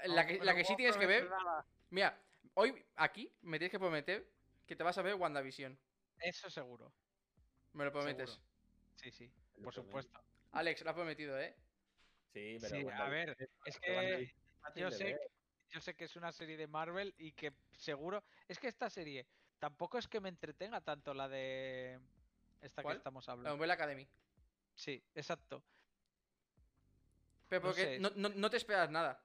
la 0.06 0.26
que, 0.26 0.38
la 0.38 0.54
que 0.54 0.64
sí 0.64 0.76
tienes 0.76 0.96
que 0.96 1.06
ver. 1.06 1.28
nada. 1.28 1.66
Mira, 1.90 2.18
hoy 2.54 2.84
aquí 2.96 3.32
me 3.42 3.58
tienes 3.58 3.70
que 3.70 3.78
prometer 3.78 4.26
que 4.66 4.76
te 4.76 4.82
vas 4.82 4.96
a 4.98 5.02
ver 5.02 5.14
WandaVision. 5.14 5.78
Eso 6.20 6.50
seguro. 6.50 6.92
Me 7.72 7.84
lo 7.84 7.92
prometes. 7.92 8.30
Seguro. 8.30 8.48
Sí, 8.96 9.10
sí, 9.10 9.32
lo 9.56 9.64
por 9.64 9.74
prometo. 9.74 9.82
supuesto. 9.82 10.20
Alex, 10.52 10.82
lo 10.82 10.90
has 10.90 10.96
prometido, 10.96 11.38
¿eh? 11.38 11.54
Sí, 12.32 12.58
pero. 12.60 12.76
Sí, 12.76 12.82
bueno, 12.82 13.02
a 13.02 13.08
ver, 13.08 13.36
es 13.64 13.78
que 13.78 14.32
yo 14.74 14.90
sé. 14.90 15.18
Yo 15.70 15.80
sé 15.80 15.94
que 15.94 16.04
es 16.04 16.16
una 16.16 16.32
serie 16.32 16.56
de 16.56 16.66
Marvel 16.66 17.14
y 17.18 17.32
que 17.32 17.52
seguro... 17.72 18.22
Es 18.48 18.58
que 18.58 18.68
esta 18.68 18.88
serie 18.90 19.26
tampoco 19.58 19.98
es 19.98 20.08
que 20.08 20.20
me 20.20 20.28
entretenga 20.28 20.80
tanto 20.80 21.14
la 21.14 21.28
de... 21.28 22.00
Esta 22.60 22.82
¿Cuál? 22.82 22.96
que 22.96 22.98
estamos 22.98 23.26
La 23.26 23.32
hablando. 23.32 23.54
Umbrella 23.54 23.74
Academy. 23.74 24.06
Sí, 24.74 25.02
exacto. 25.14 25.62
Pero 27.48 27.62
No 27.62 27.68
porque 27.68 27.82
sé. 27.82 27.98
no, 28.00 28.10
no- 28.16 28.28
no 28.30 28.50
te 28.50 28.56
esperas 28.56 28.90
nada. 28.90 29.20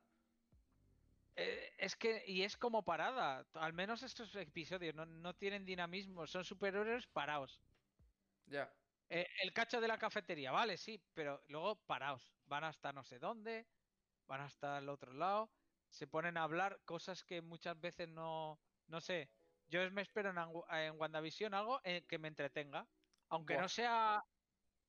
Eh, 1.35 1.73
es 1.77 1.95
que, 1.95 2.23
y 2.27 2.43
es 2.43 2.57
como 2.57 2.83
parada. 2.83 3.45
Al 3.55 3.73
menos 3.73 4.03
estos 4.03 4.35
episodios 4.35 4.93
no, 4.93 5.05
no 5.05 5.33
tienen 5.35 5.65
dinamismo, 5.65 6.27
son 6.27 6.43
superhéroes 6.45 7.07
parados. 7.07 7.59
Ya. 8.47 8.71
Eh, 9.09 9.27
el 9.41 9.51
cacho 9.51 9.81
de 9.81 9.87
la 9.87 9.97
cafetería, 9.97 10.51
vale, 10.51 10.77
sí, 10.77 10.99
pero 11.13 11.41
luego 11.47 11.75
parados. 11.75 12.33
Van 12.45 12.63
hasta 12.63 12.93
no 12.93 13.03
sé 13.03 13.19
dónde, 13.19 13.65
van 14.27 14.41
hasta 14.41 14.77
el 14.77 14.89
otro 14.89 15.13
lado, 15.13 15.49
se 15.93 16.07
ponen 16.07 16.37
a 16.37 16.43
hablar 16.43 16.79
cosas 16.85 17.23
que 17.23 17.41
muchas 17.41 17.79
veces 17.79 18.09
no. 18.09 18.59
No 18.87 18.99
sé. 18.99 19.29
Yo 19.69 19.89
me 19.91 20.01
espero 20.01 20.31
en, 20.31 20.37
Angu- 20.37 20.65
en 20.71 20.99
WandaVision 20.99 21.53
algo 21.53 21.79
eh, 21.83 22.03
que 22.07 22.17
me 22.17 22.27
entretenga. 22.27 22.85
Aunque 23.29 23.53
Buah. 23.53 23.61
no 23.63 23.69
sea. 23.69 24.23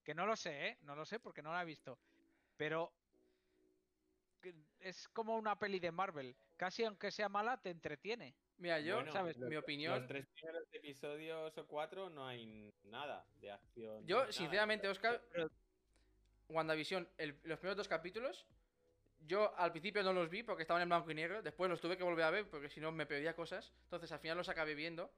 Que 0.03 0.15
no 0.15 0.27
lo 0.27 0.35
sé, 0.37 0.69
¿eh? 0.69 0.79
No 0.83 0.97
lo 0.97 1.05
sé 1.05 1.21
porque 1.21 1.43
no 1.43 1.53
la 1.53 1.63
he 1.63 1.67
visto. 1.67 1.99
Pero. 2.57 2.93
Es 4.81 5.09
como 5.09 5.37
una 5.37 5.59
peli 5.59 5.79
de 5.79 5.91
Marvel. 5.91 6.37
Casi 6.57 6.85
aunque 6.85 7.11
sea 7.11 7.29
mala, 7.29 7.57
te 7.61 7.71
entretiene. 7.71 8.35
Mira, 8.59 8.79
yo, 8.81 8.97
Bueno, 8.97 9.13
¿sabes? 9.13 9.37
los- 9.39 9.49
mi 9.51 9.57
opinión. 9.57 9.99
Los 9.99 10.07
tres 10.07 10.27
primeros 10.35 10.63
episodios 10.73 11.57
o 11.59 11.67
cuatro 11.67 12.09
no 12.11 12.27
hay 12.27 12.73
nada 12.85 13.27
de 13.41 13.51
acción. 13.53 14.07
Yo, 14.07 14.21
nada. 14.21 14.33
sinceramente, 14.33 14.89
Oscar, 14.89 15.23
Pero- 15.33 15.51
WandaVision, 16.49 17.09
el- 17.19 17.39
los 17.45 17.59
primeros 17.59 17.77
dos 17.79 17.89
capítulos, 17.89 18.47
yo 19.27 19.57
al 19.59 19.71
principio 19.71 20.03
no 20.03 20.13
los 20.13 20.29
vi 20.29 20.43
porque 20.43 20.63
estaban 20.63 20.83
en 20.83 20.89
blanco 20.89 21.11
y 21.11 21.15
negro, 21.15 21.43
después 21.43 21.71
los 21.71 21.81
tuve 21.81 21.97
que 21.97 22.05
volver 22.05 22.25
a 22.25 22.31
ver 22.31 22.49
porque 22.49 22.69
si 22.69 22.81
no 22.81 22.93
me 22.93 23.07
perdía 23.07 23.35
cosas, 23.35 23.73
entonces 23.85 24.11
al 24.13 24.21
final 24.21 24.37
los 24.37 24.49
acabé 24.49 24.75
viendo. 24.75 25.11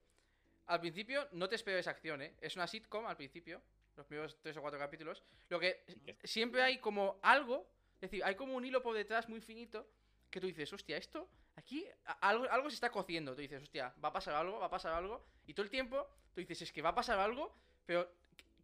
Al 0.66 0.80
principio 0.80 1.28
no 1.32 1.48
te 1.48 1.54
esperes 1.54 1.86
acción, 1.86 2.22
¿eh? 2.22 2.34
Es 2.40 2.56
una 2.56 2.66
sitcom 2.66 3.06
al 3.06 3.16
principio, 3.16 3.62
los 3.96 4.06
primeros 4.06 4.36
tres 4.40 4.56
o 4.56 4.60
cuatro 4.60 4.78
capítulos. 4.78 5.22
Lo 5.48 5.60
que 5.60 5.84
siempre 6.24 6.62
hay 6.62 6.78
como 6.78 7.18
algo, 7.22 7.68
es 7.96 8.02
decir, 8.02 8.24
hay 8.24 8.34
como 8.34 8.54
un 8.54 8.64
hilo 8.64 8.82
por 8.82 8.94
detrás 8.94 9.28
muy 9.28 9.40
finito 9.40 9.88
que 10.30 10.40
tú 10.40 10.46
dices, 10.48 10.72
hostia, 10.72 10.96
esto, 10.96 11.28
aquí 11.54 11.86
algo, 12.20 12.50
algo 12.50 12.68
se 12.68 12.74
está 12.74 12.90
cociendo. 12.90 13.34
Tú 13.34 13.40
dices, 13.40 13.62
hostia, 13.62 13.94
va 14.04 14.08
a 14.08 14.12
pasar 14.12 14.34
algo, 14.34 14.58
va 14.58 14.66
a 14.66 14.70
pasar 14.70 14.92
algo. 14.92 15.24
Y 15.46 15.54
todo 15.54 15.64
el 15.64 15.70
tiempo 15.70 16.06
tú 16.34 16.40
dices, 16.40 16.62
es 16.62 16.72
que 16.72 16.82
va 16.82 16.90
a 16.90 16.94
pasar 16.94 17.18
algo, 17.18 17.54
pero 17.86 18.10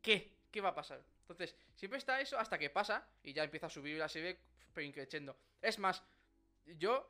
¿qué? 0.02 0.32
¿Qué 0.50 0.60
va 0.60 0.70
a 0.70 0.74
pasar? 0.74 1.02
Entonces, 1.22 1.56
siempre 1.74 1.98
está 1.98 2.20
eso 2.20 2.38
hasta 2.38 2.58
que 2.58 2.68
pasa 2.68 3.08
y 3.22 3.32
ya 3.32 3.44
empieza 3.44 3.66
a 3.66 3.70
subir 3.70 3.96
la 3.96 4.08
serie, 4.08 4.38
pero 4.72 4.86
increciendo. 4.86 5.36
Es 5.60 5.78
más, 5.78 6.02
yo 6.78 7.08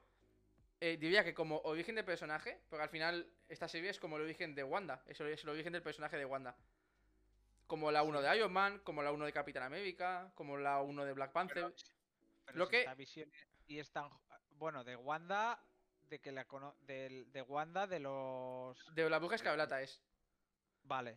eh, 0.80 0.96
diría 0.96 1.24
que 1.24 1.34
como 1.34 1.58
origen 1.64 1.94
de 1.94 2.04
personaje, 2.04 2.60
porque 2.68 2.82
al 2.82 2.88
final 2.88 3.26
esta 3.48 3.68
serie 3.68 3.90
es 3.90 3.98
como 4.00 4.16
el 4.16 4.22
origen 4.24 4.54
de 4.54 4.64
Wanda, 4.64 5.02
es 5.06 5.20
el, 5.20 5.28
es 5.28 5.42
el 5.44 5.50
origen 5.50 5.72
del 5.72 5.82
personaje 5.82 6.16
de 6.16 6.24
Wanda. 6.24 6.56
Como 7.66 7.90
la 7.90 8.02
1 8.02 8.20
de 8.20 8.36
Iron 8.36 8.52
Man, 8.52 8.80
como 8.80 9.02
la 9.02 9.12
1 9.12 9.24
de 9.24 9.32
Capitán 9.32 9.62
América, 9.62 10.30
como 10.34 10.56
la 10.56 10.80
1 10.82 11.04
de 11.04 11.12
Black 11.12 11.32
Panther. 11.32 11.64
Pero- 11.64 11.74
pero 12.44 12.58
Lo 12.58 12.64
si 12.66 12.70
que- 12.72 12.80
esta 12.80 12.94
visión 12.94 13.30
y 13.68 13.78
es 13.78 13.90
tan 13.90 14.10
bueno 14.58 14.84
de 14.84 14.96
Wanda 14.96 15.62
de 16.10 16.20
que 16.20 16.32
la 16.32 16.44
cono- 16.46 16.74
del- 16.82 17.30
de 17.32 17.40
Wanda 17.42 17.86
de 17.86 18.00
los 18.00 18.76
De 18.94 19.08
la 19.08 19.18
bruja 19.18 19.36
escarlata 19.36 19.80
es. 19.80 20.02
vale 20.84 21.16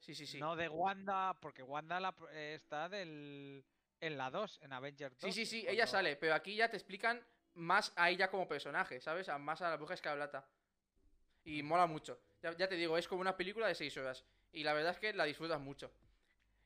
Sí, 0.00 0.14
sí, 0.14 0.26
sí. 0.26 0.38
no 0.38 0.54
de 0.56 0.68
Wanda 0.68 1.32
porque 1.40 1.62
Wanda 1.62 1.98
la, 2.00 2.14
eh, 2.32 2.54
está 2.56 2.88
del 2.90 3.64
en 4.06 4.18
la 4.18 4.30
2 4.30 4.58
en 4.62 4.72
Avengers 4.72 5.18
2 5.18 5.34
Sí, 5.34 5.44
sí, 5.44 5.46
sí, 5.46 5.60
cuando- 5.62 5.72
ella 5.72 5.86
sale, 5.86 6.16
pero 6.16 6.34
aquí 6.34 6.54
ya 6.56 6.68
te 6.70 6.76
explican 6.76 7.24
más 7.54 7.92
a 7.96 8.10
ella 8.10 8.30
como 8.30 8.46
personaje, 8.46 9.00
¿sabes? 9.00 9.28
A 9.28 9.38
más 9.38 9.62
a 9.62 9.70
la 9.70 9.76
bruja 9.76 9.94
escarlata. 9.94 10.46
Y 11.44 11.62
mola 11.62 11.86
mucho. 11.86 12.20
Ya, 12.42 12.56
ya 12.56 12.68
te 12.68 12.74
digo, 12.74 12.98
es 12.98 13.08
como 13.08 13.20
una 13.20 13.36
película 13.36 13.66
de 13.68 13.74
6 13.74 13.96
horas. 13.96 14.24
Y 14.52 14.62
la 14.64 14.72
verdad 14.74 14.92
es 14.92 14.98
que 14.98 15.12
la 15.12 15.24
disfrutas 15.24 15.60
mucho. 15.60 15.92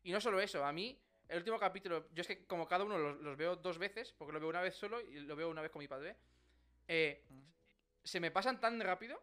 Y 0.02 0.12
no 0.12 0.20
solo 0.20 0.40
eso, 0.40 0.64
a 0.64 0.72
mí, 0.72 0.98
el 1.28 1.38
último 1.38 1.58
capítulo, 1.58 2.08
yo 2.12 2.22
es 2.22 2.26
que 2.26 2.46
como 2.46 2.66
cada 2.66 2.84
uno 2.84 2.96
los, 2.98 3.20
los 3.20 3.36
veo 3.36 3.56
dos 3.56 3.78
veces, 3.78 4.12
porque 4.12 4.32
lo 4.32 4.40
veo 4.40 4.48
una 4.48 4.60
vez 4.62 4.74
solo 4.74 5.00
y 5.00 5.20
lo 5.20 5.36
veo 5.36 5.48
una 5.50 5.62
vez 5.62 5.70
con 5.70 5.80
mi 5.80 5.88
padre, 5.88 6.16
eh, 6.86 7.24
Mm. 7.28 7.42
se 8.04 8.20
me 8.20 8.30
pasan 8.30 8.58
tan 8.60 8.80
rápido 8.80 9.22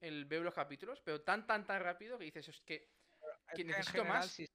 el 0.00 0.24
ver 0.26 0.42
los 0.42 0.54
capítulos, 0.54 1.00
pero 1.00 1.22
tan, 1.22 1.46
tan, 1.46 1.66
tan 1.66 1.82
rápido 1.82 2.18
que 2.18 2.24
dices, 2.24 2.48
es 2.48 2.60
que, 2.62 2.90
que 3.54 3.64
necesito 3.64 4.02
general, 4.02 4.18
más. 4.18 4.26
si 4.30 4.46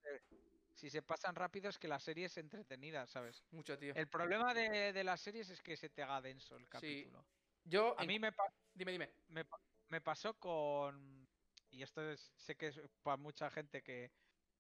si 0.85 0.91
se 0.91 1.01
pasan 1.01 1.33
rápido 1.35 1.69
es 1.69 1.79
que 1.79 1.87
la 1.87 1.99
serie 1.99 2.25
es 2.25 2.37
entretenida 2.37 3.07
sabes 3.07 3.43
Mucho, 3.51 3.77
tío. 3.77 3.93
el 3.95 4.07
problema 4.07 4.53
de, 4.53 4.93
de 4.93 5.03
las 5.03 5.19
series 5.19 5.49
es 5.49 5.61
que 5.63 5.75
se 5.77 5.89
te 5.89 6.03
haga 6.03 6.21
denso 6.21 6.55
el 6.57 6.69
capítulo 6.69 7.25
Yo, 7.63 7.97
a 7.99 8.03
en- 8.03 8.07
mí 8.07 8.19
me, 8.19 8.29
dime, 8.75 8.91
dime. 8.91 9.15
me, 9.27 9.45
pa- 9.45 9.59
me 9.89 10.01
pasó 10.01 10.37
con. 10.37 11.27
Y 11.71 11.81
esto 11.81 12.07
es, 12.11 12.31
sé 12.37 12.55
que 12.55 12.67
es 12.67 12.79
para 13.01 13.17
mucha 13.17 13.49
gente 13.49 13.81
que, 13.81 14.11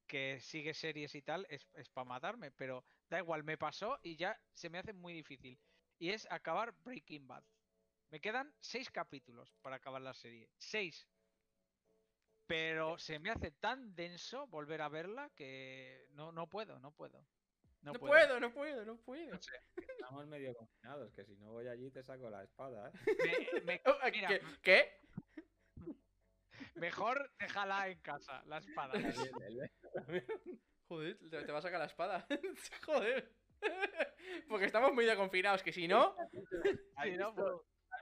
que 0.07 0.39
sigue 0.39 0.73
series 0.73 1.13
y 1.13 1.21
tal, 1.21 1.45
es, 1.49 1.67
para 1.93 2.05
matarme, 2.05 2.51
pero 2.51 2.83
da 3.07 3.19
igual, 3.19 3.43
me 3.43 3.57
pasó 3.59 3.99
y 4.01 4.15
ya 4.15 4.41
se 4.53 4.69
me 4.71 4.79
hace 4.79 4.93
muy 4.93 5.13
difícil. 5.13 5.59
Y 5.99 6.09
es 6.09 6.25
acabar 6.31 6.71
Breaking 6.83 7.27
Bad. 7.27 7.45
Me 8.09 8.19
quedan 8.19 8.55
seis 8.59 8.89
capítulos 8.89 9.53
para 9.61 9.75
acabar 9.75 10.01
la 10.01 10.13
serie. 10.15 10.49
Seis. 10.57 11.07
Pero 12.47 12.97
se 12.99 13.17
me 13.19 13.31
hace 13.31 13.51
tan 13.51 13.95
denso 13.95 14.45
volver 14.47 14.81
a 14.81 14.89
verla 14.89 15.29
que 15.35 16.07
no, 16.11 16.31
no 16.31 16.47
puedo, 16.47 16.79
no 16.79 16.91
puedo. 16.91 17.25
No, 17.81 17.93
puedo, 17.93 18.39
no 18.39 18.51
puedo, 18.51 18.83
no 18.85 18.97
puedo. 18.97 19.33
No 19.33 19.41
sé. 19.41 19.51
Estamos 19.77 20.25
medio 20.27 20.55
confinados, 20.55 21.13
que 21.13 21.23
si 21.23 21.35
no 21.37 21.51
voy 21.51 21.67
allí 21.67 21.91
te 21.91 22.03
saco 22.03 22.29
la 22.31 22.43
espada, 22.43 22.89
¿eh? 22.89 22.93
Me- 23.53 23.61
me- 23.61 23.81
Oh, 23.85 23.97
mira, 24.11 24.27
¿Qué? 24.27 24.41
¿Qué? 24.63 24.99
mejor 26.75 27.31
déjala 27.39 27.87
en 27.89 27.99
casa, 28.01 28.43
la 28.45 28.57
espada. 28.57 28.93
Joder, 30.87 31.17
te, 31.29 31.51
va 31.51 31.59
a 31.59 31.61
sacar 31.61 31.79
la 31.79 31.85
espada. 31.85 32.27
Joder. 32.85 33.31
Porque 34.47 34.65
estamos 34.65 34.93
muy 34.93 35.05
de 35.05 35.15
confinados, 35.15 35.63
que 35.63 35.71
si 35.71 35.87
no. 35.87 36.15
¿Has 36.19 36.31
visto- 36.31 36.57
has 36.95 37.35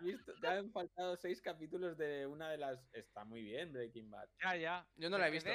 visto? 0.04 0.34
Te 0.40 0.48
han 0.48 0.72
faltado 0.72 1.16
seis 1.18 1.42
capítulos 1.42 1.98
de 1.98 2.26
una 2.28 2.50
de 2.52 2.58
las. 2.58 2.80
Está 2.94 3.24
muy 3.26 3.44
bien, 3.44 3.72
Breaking 3.74 4.10
Bad. 4.12 4.30
Ya, 4.44 4.56
ya. 4.56 4.88
Yo 4.98 5.10
no 5.10 5.18
Me 5.18 5.22
la 5.22 5.28
he 5.28 5.32
visto. 5.32 5.50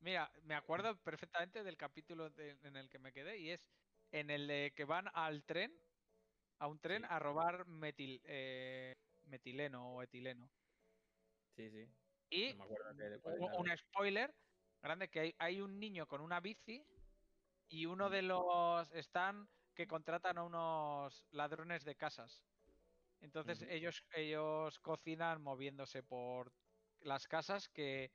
Mira, 0.00 0.30
me 0.44 0.54
acuerdo 0.54 0.96
perfectamente 1.02 1.62
del 1.62 1.76
capítulo 1.76 2.30
de- 2.30 2.56
en 2.62 2.76
el 2.76 2.88
que 2.88 2.98
me 2.98 3.12
quedé 3.12 3.38
y 3.38 3.50
es 3.50 3.60
en 4.12 4.30
el 4.30 4.46
de 4.46 4.72
que 4.74 4.84
van 4.84 5.08
al 5.12 5.44
tren, 5.44 5.72
a 6.58 6.66
un 6.68 6.78
tren 6.78 7.02
Sí. 7.02 7.08
a 7.10 7.18
robar 7.18 7.66
metil, 7.66 8.20
eh, 8.24 8.96
metileno 9.26 9.94
o 9.96 10.02
etileno. 10.02 10.48
Sí, 11.54 11.70
sí. 11.70 11.86
Y 12.30 12.54
No 12.54 12.66
me 12.66 13.56
un, 13.58 13.76
spoiler 13.76 14.34
grande 14.82 15.08
que 15.08 15.20
hay, 15.20 15.34
hay 15.38 15.60
un 15.60 15.78
niño 15.78 16.06
con 16.06 16.20
una 16.20 16.40
bici 16.40 16.82
y 17.68 17.86
uno 17.86 18.08
de 18.08 18.22
los 18.22 18.90
están 18.92 19.48
que 19.74 19.86
contratan 19.86 20.38
a 20.38 20.44
unos 20.44 21.24
ladrones 21.32 21.84
de 21.84 21.94
casas. 21.94 22.42
Entonces 23.20 23.62
ellos 23.68 24.04
ellos 24.14 24.78
cocinan 24.78 25.42
moviéndose 25.42 26.02
por 26.02 26.52
las 27.00 27.26
casas 27.28 27.68
que 27.68 28.12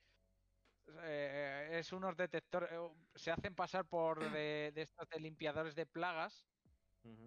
eh, 1.04 1.70
es 1.74 1.92
unos 1.92 2.16
detectores 2.16 2.70
se 3.16 3.32
hacen 3.32 3.56
pasar 3.56 3.86
por 3.86 4.32
de, 4.32 4.72
de 4.74 4.82
estos 4.82 5.08
de 5.10 5.20
limpiadores 5.20 5.76
de 5.76 5.86
plagas. 5.86 6.46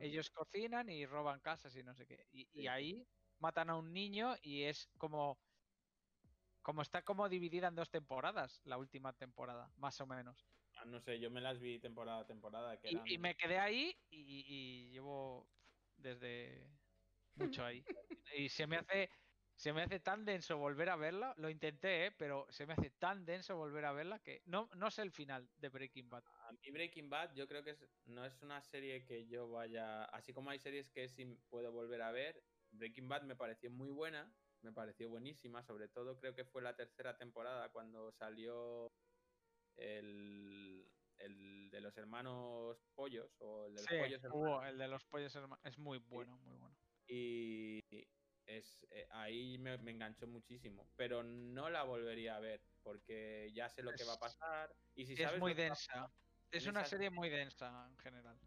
Ellos 0.01 0.29
cocinan 0.31 0.89
y 0.89 1.07
roban 1.07 1.39
casas 1.39 1.77
y 1.77 1.85
no 1.85 1.95
sé 1.95 2.05
qué. 2.05 2.27
Y, 2.33 2.67
ahí 2.67 3.07
matan 3.39 3.71
a 3.71 3.77
un 3.77 3.93
niño 3.93 4.35
y 4.43 4.65
es 4.65 4.89
como 4.99 5.39
como 6.63 6.83
está 6.83 7.03
como 7.03 7.29
dividida 7.29 7.69
en 7.69 7.77
dos 7.77 7.89
temporadas, 7.89 8.61
la 8.65 8.77
última 8.77 9.13
temporada, 9.13 9.73
más 9.77 10.01
o 10.01 10.07
menos. 10.07 10.47
Ah, 10.75 10.85
no 10.85 11.01
sé, 11.01 11.19
yo 11.19 11.31
me 11.31 11.41
las 11.41 11.61
vi 11.61 11.79
temporada 11.79 12.21
a 12.21 12.27
temporada. 12.27 12.77
Que 12.79 12.91
Y, 13.07 13.19
me 13.19 13.37
quedé 13.37 13.59
ahí 13.59 13.97
y, 14.11 14.45
y 14.47 14.91
llevo 14.91 15.49
desde 15.97 16.69
mucho 17.39 17.65
ahí. 17.65 17.87
Y 18.37 18.49
se 18.49 18.67
me 18.67 18.77
hace 18.77 19.11
se 19.55 19.73
me 19.73 19.83
hace 19.83 19.99
tan 19.99 20.25
denso 20.25 20.57
volver 20.59 20.89
a 20.89 20.97
verla. 20.97 21.35
Lo 21.37 21.51
intenté, 21.51 22.07
¿eh? 22.07 22.13
pero 22.13 22.47
se 22.51 22.65
me 22.67 22.75
hace 22.75 22.91
tan 22.91 23.25
denso 23.25 23.57
volver 23.57 23.85
a 23.87 23.93
verla 23.93 24.21
que 24.21 24.43
no, 24.47 24.69
no 24.77 24.91
sé 24.91 25.03
el 25.03 25.11
final 25.11 25.51
de 25.57 25.69
Breaking 25.69 26.09
Bad. 26.09 26.25
A 26.49 26.53
mí 26.53 26.71
Breaking 26.73 27.11
Bad 27.11 27.35
yo 27.35 27.49
creo 27.49 27.65
que 27.65 27.71
es- 27.71 27.89
no 28.05 28.25
es 28.25 28.41
una 28.43 28.63
serie 28.63 29.05
que 29.05 29.27
yo 29.27 29.49
vaya... 29.51 30.05
Así 30.05 30.33
como 30.33 30.51
hay 30.51 30.59
series 30.61 30.91
que 30.91 31.09
sí 31.09 31.27
puedo 31.49 31.73
volver 31.73 32.03
a 32.03 32.13
ver, 32.13 32.45
Breaking 32.71 33.09
Bad 33.09 33.23
me 33.25 33.35
pareció 33.37 33.71
muy 33.71 33.91
buena, 33.91 34.37
me 34.63 34.73
pareció 34.73 35.09
buenísima, 35.09 35.63
sobre 35.65 35.89
todo 35.89 36.19
creo 36.21 36.35
que 36.35 36.45
fue 36.45 36.63
la 36.63 36.77
tercera 36.77 37.17
temporada 37.19 37.73
cuando 37.73 38.13
salió 38.13 38.93
el, 39.77 40.93
el 41.17 41.71
de 41.71 41.81
los 41.81 41.97
hermanos 41.99 42.89
pollos 42.95 43.37
o 43.41 43.67
el 43.67 43.75
de 43.75 43.83
los 43.83 43.89
Sí, 43.89 43.97
pollos 43.97 44.23
hermanos. 44.25 44.65
el 44.69 44.79
de 44.79 44.89
los 44.89 45.05
pollos 45.07 45.37
es 45.65 45.79
muy 45.79 45.99
bueno, 45.99 46.39
muy 46.39 46.57
bueno. 46.57 46.77
Y 47.09 47.81
es, 48.47 48.87
eh, 48.91 49.07
ahí 49.11 49.59
me, 49.59 49.77
me 49.79 49.91
enganchó 49.91 50.27
muchísimo, 50.27 50.89
pero 50.97 51.23
no 51.23 51.69
la 51.71 51.83
volvería 51.83 52.37
a 52.37 52.41
ver 52.41 52.63
porque 52.83 53.51
ya 53.53 53.69
sé 53.69 53.83
lo 53.83 53.93
que 53.93 54.05
va 54.05 54.15
a 54.15 54.19
pasar 54.19 54.75
y 54.95 55.07
si 55.07 55.15
es 55.15 55.21
sabes 55.21 55.41
muy 55.41 55.55
densa. 55.55 56.11
Es 56.51 56.65
en 56.65 56.71
una 56.71 56.85
serie 56.85 57.11
muy 57.11 57.29
densa 57.29 57.87
en 57.91 57.99
general. 57.99 58.39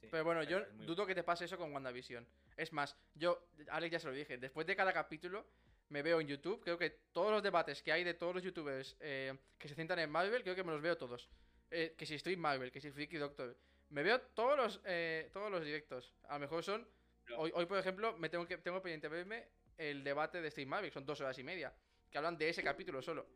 sí, 0.00 0.08
Pero 0.10 0.24
bueno, 0.24 0.42
yo 0.42 0.64
dudo 0.84 1.06
que 1.06 1.14
te 1.14 1.24
pase 1.24 1.46
eso 1.46 1.56
con 1.56 1.72
WandaVision. 1.72 2.28
Es 2.56 2.72
más, 2.72 2.96
yo, 3.14 3.48
Alex 3.70 3.92
ya 3.92 4.00
se 4.00 4.06
lo 4.08 4.12
dije, 4.12 4.36
después 4.36 4.66
de 4.66 4.76
cada 4.76 4.92
capítulo 4.92 5.46
me 5.88 6.02
veo 6.02 6.20
en 6.20 6.26
YouTube, 6.26 6.60
creo 6.60 6.76
que 6.76 6.90
todos 6.90 7.30
los 7.30 7.42
debates 7.42 7.82
que 7.82 7.92
hay 7.92 8.04
de 8.04 8.14
todos 8.14 8.34
los 8.34 8.42
youtubers 8.42 8.96
eh, 9.00 9.38
que 9.58 9.68
se 9.68 9.74
centran 9.74 10.00
en 10.00 10.10
Marvel, 10.10 10.42
creo 10.42 10.54
que 10.54 10.64
me 10.64 10.72
los 10.72 10.82
veo 10.82 10.96
todos. 10.98 11.30
Eh, 11.70 11.94
que 11.96 12.06
si 12.06 12.14
Street 12.14 12.38
Marvel, 12.38 12.70
que 12.70 12.80
si 12.80 12.90
Freaky 12.90 13.16
Doctor. 13.16 13.56
Me 13.88 14.02
veo 14.02 14.20
todos 14.20 14.56
los, 14.56 14.80
eh, 14.84 15.30
todos 15.32 15.50
los 15.50 15.64
directos. 15.64 16.12
A 16.24 16.34
lo 16.34 16.40
mejor 16.40 16.64
son... 16.64 16.88
No. 17.28 17.36
Hoy, 17.38 17.50
hoy, 17.54 17.66
por 17.66 17.78
ejemplo, 17.78 18.16
me 18.16 18.28
tengo 18.28 18.46
que 18.46 18.58
tengo 18.58 18.80
pendiente 18.80 19.08
verme 19.08 19.48
el 19.78 20.04
debate 20.04 20.40
de 20.40 20.48
Street 20.48 20.68
Marvel, 20.68 20.90
son 20.92 21.04
dos 21.04 21.20
horas 21.20 21.38
y 21.38 21.42
media, 21.44 21.72
que 22.10 22.18
hablan 22.18 22.38
de 22.38 22.48
ese 22.48 22.62
capítulo 22.62 23.02
solo. 23.02 23.26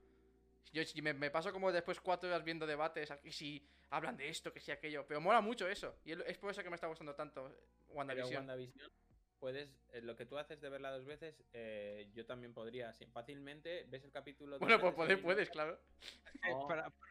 Yo 0.73 0.85
si 0.85 1.03
me, 1.03 1.13
me 1.13 1.31
paso 1.31 1.53
como 1.53 1.73
después 1.73 2.01
cuatro 2.01 2.29
horas 2.29 2.45
viendo 2.45 2.67
debates, 2.67 3.13
y 3.25 3.33
si 3.33 3.67
hablan 3.91 4.17
de 4.17 4.29
esto, 4.29 4.53
que 4.53 4.61
si 4.61 4.71
aquello, 4.71 5.05
pero 5.07 5.21
mola 5.21 5.41
mucho 5.41 5.69
eso. 5.69 5.97
Y 6.05 6.13
es 6.13 6.39
por 6.39 6.51
eso 6.51 6.63
que 6.63 6.71
me 6.71 6.77
está 6.77 6.87
gustando 6.87 7.15
tanto 7.15 7.49
Pero 7.49 7.61
WandaVision. 7.89 8.37
WandaVision, 8.37 8.91
puedes, 9.41 9.69
eh, 9.93 10.01
lo 10.03 10.15
que 10.15 10.27
tú 10.27 10.39
haces 10.39 10.61
de 10.61 10.69
verla 10.69 10.93
dos 10.93 11.05
veces, 11.05 11.43
eh, 11.53 12.09
yo 12.15 12.25
también 12.25 12.55
podría. 12.55 12.93
sí, 12.93 13.07
fácilmente 13.07 13.85
ves 13.89 14.05
el 14.05 14.13
capítulo. 14.13 14.59
Bueno, 14.59 14.79
pues 14.79 14.93
veces 14.93 14.97
poder 14.97 15.23
puedes, 15.23 15.51
claro. 15.51 15.81
Eh, 16.45 16.55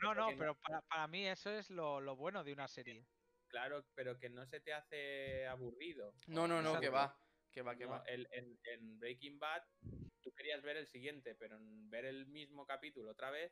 No, 0.02 0.16
no. 0.16 0.30
pero 0.38 0.56
para, 0.56 0.82
para 0.82 1.08
mí 1.08 1.28
eso 1.28 1.52
es 1.52 1.70
lo, 1.70 2.00
lo 2.00 2.16
bueno 2.16 2.44
de 2.44 2.54
una 2.54 2.68
serie. 2.68 3.04
Claro, 3.50 3.84
pero 3.96 4.18
que 4.20 4.30
no 4.30 4.46
se 4.46 4.60
te 4.60 4.74
hace 4.74 5.46
aburrido. 5.48 6.14
No, 6.28 6.48
no, 6.48 6.62
no, 6.62 6.80
que 6.80 6.90
va. 6.90 7.20
Que 7.52 7.62
va, 7.64 7.76
que 7.76 7.86
No, 7.86 7.92
va. 7.92 8.04
el- 8.08 8.28
en, 8.32 8.60
en 8.64 9.00
Breaking 9.00 9.40
Bad, 9.40 9.64
tú 10.22 10.32
querías 10.36 10.62
ver 10.62 10.78
el 10.78 10.88
siguiente, 10.88 11.34
pero 11.36 11.58
en 11.58 11.90
ver 11.90 12.06
el 12.06 12.28
mismo 12.28 12.66
capítulo 12.66 13.12
otra 13.12 13.32
vez, 13.32 13.52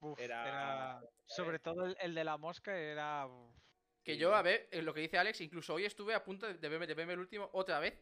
Uf, 0.00 0.16
Era- 0.20 0.46
era- 0.46 1.00
sobre 1.26 1.58
todo 1.58 1.86
el, 1.86 1.96
el 2.00 2.14
de 2.14 2.22
la 2.24 2.36
mosca 2.36 2.76
era... 2.78 3.26
Que 4.04 4.14
sí, 4.14 4.18
yo, 4.20 4.32
a 4.34 4.42
ver, 4.42 4.68
eh, 4.70 4.80
lo 4.80 4.94
que 4.94 5.00
dice 5.00 5.18
Alex, 5.18 5.40
incluso 5.40 5.74
hoy 5.74 5.86
estuve 5.86 6.14
a 6.14 6.22
punto 6.22 6.46
de- 6.46 6.68
verme, 6.68 6.86
de 6.86 6.94
verme 6.94 7.14
el 7.14 7.18
último 7.18 7.50
otra 7.52 7.80
vez. 7.80 7.98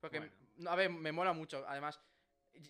Porque, 0.00 0.20
Bueno. 0.20 0.32
no, 0.56 0.70
a 0.70 0.76
ver, 0.76 0.88
me 0.90 1.12
mola 1.12 1.32
mucho. 1.34 1.64
Además, 1.68 2.00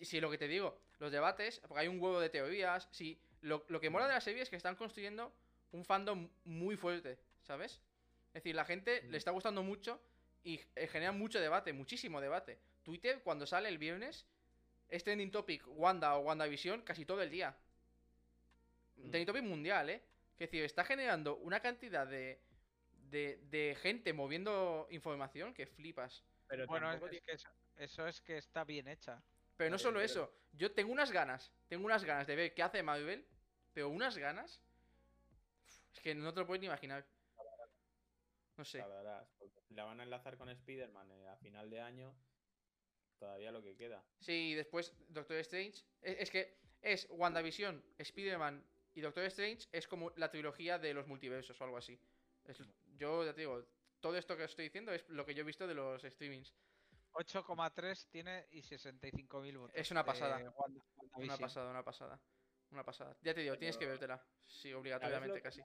si 0.01 0.19
lo 0.19 0.29
que 0.29 0.37
te 0.37 0.47
digo, 0.49 0.81
los 0.99 1.11
debates, 1.11 1.59
porque 1.61 1.81
hay 1.81 1.87
un 1.87 2.01
huevo 2.01 2.19
de 2.19 2.29
teorías. 2.29 2.89
Si 2.91 3.21
lo, 3.41 3.63
lo 3.69 3.79
que 3.79 3.89
mola 3.89 4.07
de 4.07 4.13
la 4.13 4.21
serie 4.21 4.41
es 4.41 4.49
que 4.49 4.57
están 4.57 4.75
construyendo 4.75 5.33
un 5.71 5.85
fandom 5.85 6.29
muy 6.43 6.75
fuerte, 6.75 7.17
¿sabes? 7.43 7.81
Es 8.29 8.33
decir, 8.35 8.55
la 8.55 8.65
gente 8.65 9.01
Mm. 9.03 9.09
le 9.11 9.17
está 9.17 9.31
gustando 9.31 9.63
mucho 9.63 10.01
y 10.43 10.59
eh, 10.75 10.87
genera 10.87 11.11
mucho 11.11 11.39
debate, 11.39 11.73
muchísimo 11.73 12.21
debate. 12.21 12.59
Twitter, 12.83 13.21
cuando 13.23 13.45
sale 13.45 13.69
el 13.69 13.77
viernes, 13.77 14.25
es 14.89 15.03
trending 15.03 15.31
topic 15.31 15.63
Wanda 15.67 16.15
o 16.15 16.21
WandaVision 16.21 16.81
casi 16.81 17.05
todo 17.05 17.21
el 17.21 17.29
día. 17.29 17.55
Mm. 18.97 19.01
Trending 19.09 19.25
topic 19.25 19.43
mundial, 19.43 19.89
¿eh? 19.89 20.01
Es 20.39 20.49
decir, 20.49 20.63
está 20.63 20.83
generando 20.83 21.35
una 21.37 21.59
cantidad 21.59 22.07
de, 22.07 22.39
de, 23.09 23.37
de 23.49 23.77
gente 23.81 24.11
moviendo 24.13 24.87
información 24.89 25.53
que 25.53 25.67
flipas. 25.67 26.23
pero 26.47 26.65
Bueno, 26.65 26.91
es, 26.91 26.99
que 27.21 27.31
eso, 27.31 27.49
eso 27.77 28.07
es 28.07 28.21
que 28.21 28.37
está 28.37 28.63
bien 28.63 28.87
hecha. 28.87 29.21
Pero 29.55 29.69
no 29.69 29.75
Vale, 29.75 29.83
solo 29.83 29.99
pero- 29.99 30.05
eso, 30.05 30.33
yo 30.53 30.71
tengo 30.71 30.91
unas 30.91 31.11
ganas, 31.11 31.51
tengo 31.67 31.85
unas 31.85 32.03
ganas 32.03 32.25
de 32.25 32.35
ver 32.35 32.53
qué 32.55 32.63
hace 32.63 32.81
Marvel, 32.81 33.23
pero 33.73 33.89
unas 33.89 34.17
ganas. 34.17 34.59
Es 35.93 35.99
que 35.99 36.15
no 36.15 36.33
te 36.33 36.39
lo 36.39 36.47
puedes 36.47 36.61
ni 36.61 36.65
imaginar. 36.67 37.05
No 38.57 38.65
sé. 38.65 38.79
tardarás, 38.79 39.27
la 39.69 39.85
van 39.85 39.99
a 39.99 40.03
enlazar 40.03 40.37
con 40.37 40.49
Spider-Man 40.49 41.11
eh, 41.11 41.27
a 41.29 41.37
final 41.37 41.69
de 41.69 41.81
año, 41.81 42.13
todavía 43.17 43.51
lo 43.51 43.61
que 43.63 43.75
queda. 43.75 44.03
Sí, 44.19 44.51
y 44.51 44.55
después 44.55 44.93
Doctor 45.09 45.37
Strange. 45.37 45.83
Es, 46.01 46.17
es 46.19 46.31
que 46.31 46.57
es 46.81 47.07
WandaVision, 47.09 47.83
Spider-Man 47.97 48.63
y 48.93 49.01
Doctor 49.01 49.23
Strange 49.25 49.67
es 49.71 49.87
como 49.87 50.11
la 50.17 50.29
trilogía 50.29 50.77
de 50.79 50.93
los 50.93 51.07
multiversos 51.07 51.59
o 51.59 51.63
algo 51.63 51.77
así. 51.77 51.99
Es- 52.45 52.61
yo 52.97 53.23
ya 53.25 53.33
te 53.33 53.41
digo, 53.41 53.63
todo 53.99 54.17
esto 54.17 54.35
que 54.35 54.43
os 54.43 54.51
estoy 54.51 54.65
diciendo 54.65 54.91
es 54.91 55.07
lo 55.09 55.25
que 55.25 55.33
yo 55.33 55.41
he 55.41 55.45
visto 55.45 55.65
de 55.67 55.73
los 55.75 56.01
streamings. 56.01 56.53
8,3 57.13 58.07
tiene 58.09 58.47
y 58.51 58.61
65.000 58.61 59.57
votos. 59.57 59.75
Es 59.75 59.91
una 59.91 60.05
pasada. 60.05 60.37
Wanda- 60.55 60.85
Una 61.15 61.37
pasada, 61.37 61.69
una 61.71 61.83
pasada. 61.83 62.19
Una 62.71 62.83
pasada. 62.85 63.17
Ya 63.21 63.33
te 63.33 63.41
digo, 63.41 63.57
tienes 63.57 63.77
que 63.77 63.85
vértela. 63.85 64.23
Sí, 64.45 64.71
obligatoriamente 64.73 65.35
que- 65.35 65.41
casi. 65.41 65.61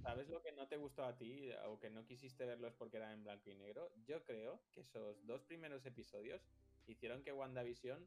¿Sabes 0.00 0.28
lo 0.28 0.42
que 0.42 0.52
no 0.52 0.66
te 0.68 0.76
gustó 0.76 1.04
a 1.04 1.16
ti 1.16 1.50
eh, 1.50 1.58
o 1.66 1.78
que 1.78 1.90
no 1.90 2.04
quisiste 2.06 2.44
verlos 2.44 2.74
porque 2.74 2.96
eran 2.96 3.12
en 3.12 3.24
blanco 3.24 3.50
y 3.50 3.54
negro? 3.54 3.90
Yo 4.06 4.24
creo 4.24 4.60
que 4.72 4.80
esos 4.80 5.24
dos 5.26 5.42
primeros 5.42 5.84
episodios 5.86 6.40
hicieron 6.86 7.22
que 7.22 7.32
WandaVision 7.32 8.06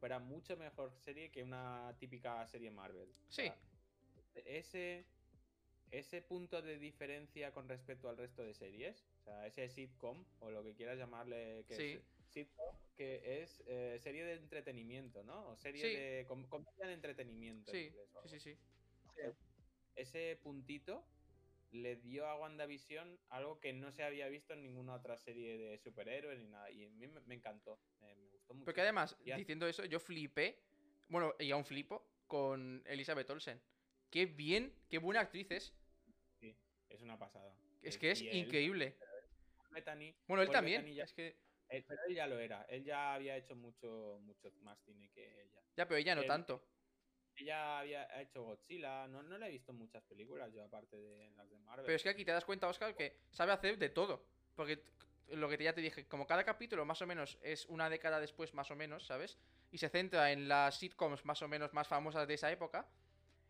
fuera 0.00 0.18
mucho 0.18 0.56
mejor 0.56 0.92
serie 0.92 1.30
que 1.30 1.42
una 1.42 1.94
típica 1.98 2.46
serie 2.46 2.70
Marvel. 2.70 3.08
O 3.10 3.30
Sí. 3.32 3.42
sea, 3.42 3.58
ese, 4.44 5.04
ese 5.90 6.22
punto 6.22 6.62
de 6.62 6.78
diferencia 6.78 7.52
con 7.52 7.68
respecto 7.68 8.08
al 8.08 8.16
resto 8.16 8.42
de 8.42 8.54
series, 8.54 9.02
o 9.20 9.24
sea, 9.24 9.46
ese 9.46 9.68
sitcom 9.68 10.24
o 10.40 10.50
lo 10.50 10.62
que 10.62 10.74
quieras 10.74 10.98
llamarle, 10.98 11.64
que 11.68 11.74
Sí. 11.74 11.92
es 11.92 12.00
sitcom, 12.30 12.76
que 12.96 13.42
es 13.42 13.62
eh, 13.66 13.98
serie 13.98 14.24
de 14.24 14.34
entretenimiento, 14.34 15.22
¿no? 15.22 15.50
O 15.50 15.56
serie 15.56 15.82
Sí. 15.82 15.94
de 15.94 16.24
com- 16.26 16.46
comedia 16.48 16.86
de 16.86 16.92
entretenimiento. 16.94 17.70
en 17.72 17.76
Sí, 17.76 17.86
inglés 17.88 18.08
sí, 18.26 18.40
sí. 18.40 18.56
ese 19.96 20.38
puntito 20.42 21.04
le 21.76 21.96
dio 21.96 22.26
a 22.26 22.36
WandaVision 22.38 23.18
algo 23.30 23.60
que 23.60 23.72
no 23.72 23.92
se 23.92 24.02
había 24.02 24.28
visto 24.28 24.52
en 24.54 24.62
ninguna 24.62 24.94
otra 24.94 25.16
serie 25.16 25.56
de 25.58 25.78
superhéroes 25.78 26.38
ni 26.38 26.48
nada. 26.48 26.70
Y 26.70 26.84
a 26.84 26.90
mí 26.90 27.06
me, 27.06 27.34
encantó, 27.34 27.80
me, 28.00 28.14
me 28.16 28.28
gustó 28.30 28.54
mucho. 28.54 28.64
Porque 28.64 28.80
además, 28.82 29.16
Ya. 29.24 29.36
diciendo 29.36 29.66
eso, 29.66 29.84
yo 29.84 30.00
flipé. 30.00 30.58
Bueno, 31.08 31.34
y 31.38 31.50
aún 31.52 31.64
flipo 31.64 32.10
con 32.26 32.82
Elizabeth 32.86 33.30
Olsen. 33.30 33.62
Qué 34.10 34.26
bien, 34.26 34.74
qué 34.88 34.98
buena 34.98 35.20
actriz 35.20 35.50
es. 35.50 35.74
Es 36.88 37.02
una 37.02 37.18
pasada. 37.18 37.56
Es 37.82 37.96
Eh, 37.96 37.98
que 37.98 38.10
es 38.12 38.22
y 38.22 38.28
él, 38.28 38.36
increíble. 38.36 38.96
Bueno, 40.26 40.42
él 40.42 40.50
también. 40.50 40.82
Bettany 40.82 40.94
ya- 40.94 41.04
Es 41.04 41.12
que. 41.12 41.36
él- 41.68 41.84
pero 41.86 42.00
él 42.08 42.14
ya 42.14 42.26
lo 42.26 42.38
era. 42.38 42.62
Él 42.68 42.84
ya 42.84 43.14
había 43.14 43.36
hecho 43.36 43.54
mucho, 43.56 44.18
mucho 44.22 44.50
más 44.62 44.78
cine 44.84 45.10
que 45.10 45.42
ella. 45.42 45.60
Ya, 45.76 45.86
pero 45.86 45.98
ella 45.98 46.14
no 46.14 46.22
Él- 46.22 46.26
tanto. 46.28 46.64
Ella 47.36 47.80
había 47.80 48.20
hecho 48.20 48.42
Godzilla. 48.42 49.06
No, 49.08 49.22
no 49.22 49.38
le 49.38 49.46
he 49.46 49.50
visto 49.50 49.72
muchas 49.72 50.02
películas 50.04 50.52
yo, 50.52 50.64
aparte 50.64 50.96
de 50.96 51.30
las 51.36 51.48
de 51.50 51.58
Marvel. 51.58 51.84
Pero 51.84 51.96
es 51.96 52.02
que 52.02 52.08
aquí 52.08 52.24
te 52.24 52.32
das 52.32 52.44
cuenta, 52.44 52.68
Oscar, 52.68 52.94
que 52.94 53.20
sabe 53.30 53.52
hacer 53.52 53.78
de 53.78 53.90
todo. 53.90 54.24
Porque 54.54 54.82
lo 55.28 55.48
que 55.48 55.62
ya 55.62 55.74
te 55.74 55.80
dije, 55.80 56.06
como 56.06 56.26
cada 56.26 56.44
capítulo 56.44 56.84
más 56.84 57.02
o 57.02 57.06
menos 57.06 57.38
es 57.42 57.66
una 57.66 57.90
década 57.90 58.20
después, 58.20 58.54
más 58.54 58.70
o 58.70 58.76
menos, 58.76 59.06
¿sabes? 59.06 59.38
Y 59.70 59.78
se 59.78 59.88
centra 59.88 60.32
en 60.32 60.48
las 60.48 60.78
sitcoms 60.78 61.24
más 61.24 61.42
o 61.42 61.48
menos 61.48 61.72
más 61.74 61.88
famosas 61.88 62.26
de 62.26 62.34
esa 62.34 62.50
época. 62.50 62.88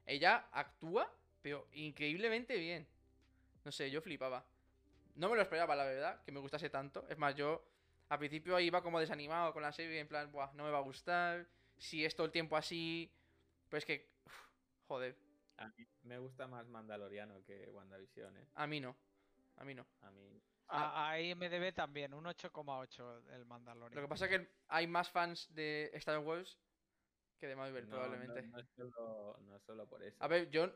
Ella 0.05 0.49
actúa, 0.53 1.13
pero 1.43 1.69
increíblemente 1.73 2.57
bien. 2.57 2.89
No 3.65 3.71
sé, 3.71 3.91
yo 3.91 4.01
flipaba. 4.01 4.45
No 5.15 5.29
me 5.29 5.37
lo 5.37 5.43
esperaba, 5.43 5.77
la 5.77 5.85
verdad, 5.85 6.23
que 6.25 6.33
me 6.33 6.41
gustase 6.41 6.71
tanto. 6.71 7.07
Es 7.09 7.19
más, 7.19 7.35
yo 7.35 7.65
al 8.09 8.19
principio 8.19 8.59
iba 8.61 8.83
como 8.83 9.01
desanimado 9.01 9.53
con 9.53 9.63
la 9.63 9.73
serie, 9.73 9.99
en 9.99 10.09
plan, 10.09 10.31
Buah, 10.31 10.53
no 10.55 10.65
me 10.65 10.71
va 10.71 10.79
a 10.79 10.83
gustar. 10.83 11.47
Si 11.77 12.05
es 12.05 12.15
todo 12.15 12.27
el 12.27 12.33
tiempo 12.33 12.57
así. 12.57 13.11
Pero 13.69 13.79
es 13.79 13.85
que. 13.85 14.09
uf, 14.25 14.49
joder, 14.89 15.17
A 15.57 15.69
mí 15.69 15.87
me 16.03 16.19
gusta 16.19 16.47
más 16.47 16.67
Mandaloriano 16.69 17.43
que 17.45 17.69
WandaVision, 17.71 18.37
¿eh? 18.37 18.47
a 18.55 18.67
mí 18.67 18.81
no. 18.81 18.97
A 19.57 19.65
mí 19.65 19.75
no. 19.75 19.87
A 20.01 20.11
mí. 20.11 20.43
A, 20.69 21.11
a 21.11 21.21
IMDB 21.21 21.73
también, 21.73 22.13
un 22.13 22.25
8,8 22.25 23.35
el 23.35 23.45
Mandalorian. 23.47 23.95
Lo 23.95 24.03
que 24.03 24.09
pasa 24.09 24.27
es 24.27 24.31
que 24.33 24.49
hay 24.69 24.87
más 24.87 25.09
fans 25.09 25.55
de 25.55 25.91
Star 25.95 26.19
Wars 26.19 26.59
que 27.39 27.47
de 27.47 27.57
Marvel, 27.57 27.85
no, 27.89 27.97
probablemente. 27.97 28.43
No, 28.43 28.49
no 28.49 28.59
es 28.59 28.69
solo, 28.75 29.39
no 29.43 29.57
es 29.57 29.63
solo 29.63 29.87
por 29.87 30.03
eso. 30.03 30.17
A 30.21 30.29
ver, 30.29 30.51
yo, 30.51 30.71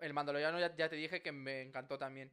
el 0.00 0.14
Mandaloriano 0.14 0.58
ya, 0.58 0.74
ya 0.74 0.88
te 0.88 0.96
dije 0.96 1.20
que 1.20 1.32
me 1.32 1.62
encantó 1.62 1.98
también. 1.98 2.32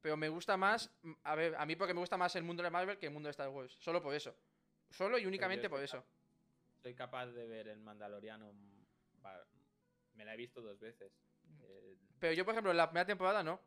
Pero 0.00 0.16
me 0.16 0.28
gusta 0.28 0.56
más, 0.56 0.90
a 1.24 1.34
ver, 1.34 1.56
a 1.56 1.66
mí 1.66 1.74
porque 1.74 1.94
me 1.94 2.00
gusta 2.00 2.16
más 2.16 2.36
el 2.36 2.44
mundo 2.44 2.62
de 2.62 2.70
Marvel 2.70 2.98
que 2.98 3.06
el 3.06 3.12
mundo 3.12 3.26
de 3.26 3.32
Star 3.32 3.48
Wars. 3.48 3.76
Solo 3.80 4.00
por 4.00 4.14
eso. 4.14 4.34
Solo 4.90 5.18
y 5.18 5.26
únicamente 5.26 5.68
por 5.68 5.82
eso. 5.82 6.04
Soy 6.82 6.94
capaz 6.94 7.26
de 7.26 7.46
ver 7.46 7.68
el 7.68 7.80
Mandaloriano. 7.80 8.52
Me 10.18 10.24
la 10.24 10.34
he 10.34 10.36
visto 10.36 10.60
dos 10.60 10.78
veces. 10.80 11.12
Eh, 11.62 11.96
Pero 12.18 12.32
yo, 12.34 12.44
por 12.44 12.52
ejemplo, 12.52 12.72
la 12.72 12.88
primera 12.90 13.06
temporada 13.06 13.40
no. 13.44 13.60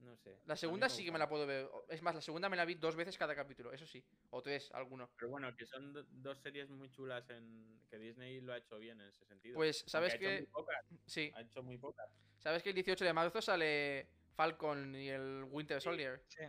no 0.00 0.16
sé. 0.16 0.38
La 0.46 0.56
segunda 0.56 0.88
sí 0.88 1.04
que 1.04 1.12
me 1.12 1.18
la 1.18 1.28
puedo 1.28 1.46
ver. 1.46 1.68
Es 1.90 2.00
más, 2.00 2.14
la 2.14 2.22
segunda 2.22 2.48
me 2.48 2.56
la 2.56 2.64
vi 2.64 2.76
dos 2.76 2.96
veces 2.96 3.18
cada 3.18 3.34
capítulo, 3.36 3.72
eso 3.74 3.86
sí. 3.86 4.02
O 4.30 4.40
tres, 4.40 4.70
alguno. 4.72 5.10
Pero 5.18 5.28
bueno, 5.30 5.54
que 5.54 5.66
son 5.66 5.92
do- 5.92 6.06
dos 6.08 6.38
series 6.40 6.70
muy 6.70 6.90
chulas 6.90 7.28
en 7.28 7.78
que 7.90 7.98
Disney 7.98 8.40
lo 8.40 8.54
ha 8.54 8.56
hecho 8.58 8.78
bien 8.78 8.98
en 9.02 9.08
ese 9.08 9.26
sentido. 9.26 9.54
Pues, 9.56 9.80
Aunque 9.82 9.90
¿sabes 9.90 10.12
ha 10.14 10.16
hecho 10.16 10.24
muy 10.30 10.38
qué? 10.38 10.46
pocas, 10.50 10.86
Sí. 11.06 11.30
Ha 11.34 11.40
hecho 11.42 11.62
muy 11.62 11.76
pocas. 11.76 12.10
¿Sabes 12.38 12.62
que 12.62 12.70
el 12.70 12.74
18 12.74 13.04
de 13.04 13.12
marzo 13.12 13.42
sale 13.42 14.08
Falcon 14.34 14.94
y 14.94 15.08
el 15.10 15.44
Winter. 15.50 15.78
Soldier? 15.82 16.24
Sí. 16.28 16.44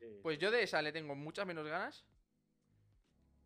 sí, 0.00 0.18
Pues 0.22 0.38
yo 0.40 0.50
de 0.50 0.64
esa 0.64 0.82
le 0.82 0.90
tengo 0.90 1.14
muchas 1.14 1.46
menos 1.46 1.66
ganas. 1.68 2.04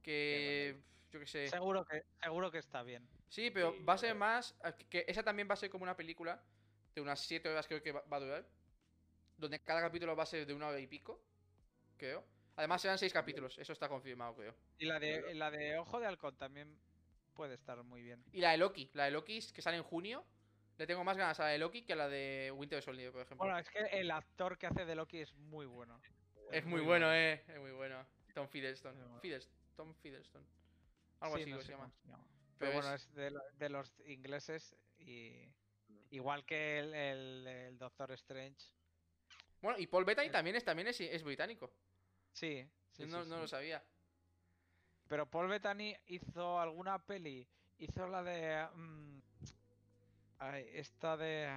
Que. 0.03 0.81
Yo 1.13 1.21
qué 1.21 1.27
sé. 1.27 1.49
Seguro 1.49 1.85
que, 1.85 2.03
seguro 2.23 2.51
que 2.51 2.59
está 2.59 2.83
bien. 2.83 3.07
Sí, 3.29 3.51
pero 3.51 3.73
Sí, 3.73 3.83
va 3.85 3.95
a 3.95 3.99
ser 3.99 4.15
más. 4.15 4.57
Que 4.89 5.05
esa 5.09 5.23
también 5.23 5.49
va 5.49 5.55
a 5.55 5.57
ser 5.57 5.71
como 5.71 5.83
una 5.85 5.97
película 5.97 6.43
de 6.95 7.01
unas 7.01 7.21
7 7.21 7.49
horas, 7.49 7.67
creo 7.67 7.83
que 7.83 7.93
va 7.93 8.03
va 8.03 8.17
a 8.17 8.21
durar. 8.21 8.47
Donde 9.37 9.63
cada 9.63 9.81
capítulo 9.81 10.17
va 10.17 10.23
a 10.23 10.27
ser 10.27 10.47
de 10.47 10.55
una 10.55 10.69
hora 10.69 10.81
y 10.81 10.87
pico. 10.87 11.21
Creo. 11.97 12.25
Además 12.57 12.81
serán 12.81 12.99
6 12.99 13.13
capítulos, 13.13 13.59
eso 13.59 13.73
está 13.73 13.89
confirmado, 13.89 14.35
creo. 14.35 14.55
Y 14.79 14.87
la 14.87 14.99
de, 14.99 15.35
la 15.35 15.51
de 15.51 15.79
Ojo 15.79 16.01
de 16.01 16.07
Halcón 16.07 16.37
también 16.39 16.79
puede 17.35 17.55
estar 17.55 17.83
muy 17.83 18.03
bien. 18.03 18.25
Y 18.33 18.41
la 18.41 18.53
de 18.53 18.57
Loki, 18.59 18.91
la 18.95 19.05
de 19.05 19.11
Loki 19.11 19.41
que 19.53 19.61
sale 19.63 19.77
en 19.77 19.83
junio. 19.83 20.25
Le 20.79 20.87
tengo 20.87 21.05
más 21.05 21.17
ganas 21.17 21.39
a 21.41 21.45
la 21.45 21.49
de 21.51 21.59
Loki 21.59 21.83
que 21.83 21.95
a 21.95 21.97
la 21.97 22.09
de 22.09 22.53
Winter 22.55 22.83
Soldier, 22.83 23.11
por 23.13 23.23
ejemplo. 23.23 23.45
Bueno, 23.47 23.59
es 23.59 23.69
que 23.71 23.79
el 23.79 24.11
actor 24.11 24.59
que 24.59 24.67
hace 24.67 24.85
de 24.85 24.95
Loki 24.95 25.19
es 25.21 25.35
muy 25.35 25.67
bueno. 25.67 26.01
es 26.51 26.65
muy 26.65 26.81
muy 26.81 26.81
bueno, 26.83 27.07
bueno. 27.07 27.13
eh. 27.15 27.45
Es 27.49 27.59
muy 27.59 27.73
bueno. 27.73 28.07
Tom 28.35 28.49
Fiddleston. 28.49 28.95
Muy 28.95 29.05
bueno. 29.21 29.21
Tom 29.75 29.95
Fiddleston. 29.95 30.47
Algo 31.21 31.37
Sí, 31.37 31.43
así 31.43 31.51
no 31.51 31.57
que 31.59 31.63
sé 31.63 31.67
se 31.69 31.73
llama. 31.73 31.85
cómo 31.85 31.97
se 32.03 32.09
llama. 32.09 32.36
Pero 32.59 32.73
Pero 32.73 32.83
bueno, 32.83 32.95
es- 32.95 33.13
de, 33.15 33.31
lo- 33.31 33.43
de 33.59 33.69
los 33.69 34.01
ingleses 34.07 34.75
y 34.99 35.49
igual 36.11 36.45
que 36.45 36.79
el, 36.79 36.95
el- 36.95 37.47
el 37.47 37.79
Doctor 37.79 38.13
Strange. 38.13 38.67
Bueno, 39.61 39.79
y 39.79 39.87
Paul 39.87 40.05
Bettany 40.05 40.27
Es- 40.27 40.33
también 40.33 40.57
es, 40.57 40.65
también 40.65 40.89
es, 40.89 41.01
es 41.01 41.23
británico. 41.23 41.71
Sí, 42.33 42.67
sí, 42.93 43.05
no, 43.07 43.23
sí, 43.25 43.29
no 43.31 43.37
sí. 43.37 43.41
lo 43.43 43.49
sabía. 43.49 43.83
Pero 45.09 45.27
Paul 45.31 45.49
Bettany 45.49 45.95
hizo 46.07 46.59
alguna 46.61 46.99
peli. 46.99 47.47
Hizo 47.79 48.07
la 48.09 48.23
de. 48.23 48.67
mm, 48.75 49.19
esta 50.75 51.17
de. 51.17 51.49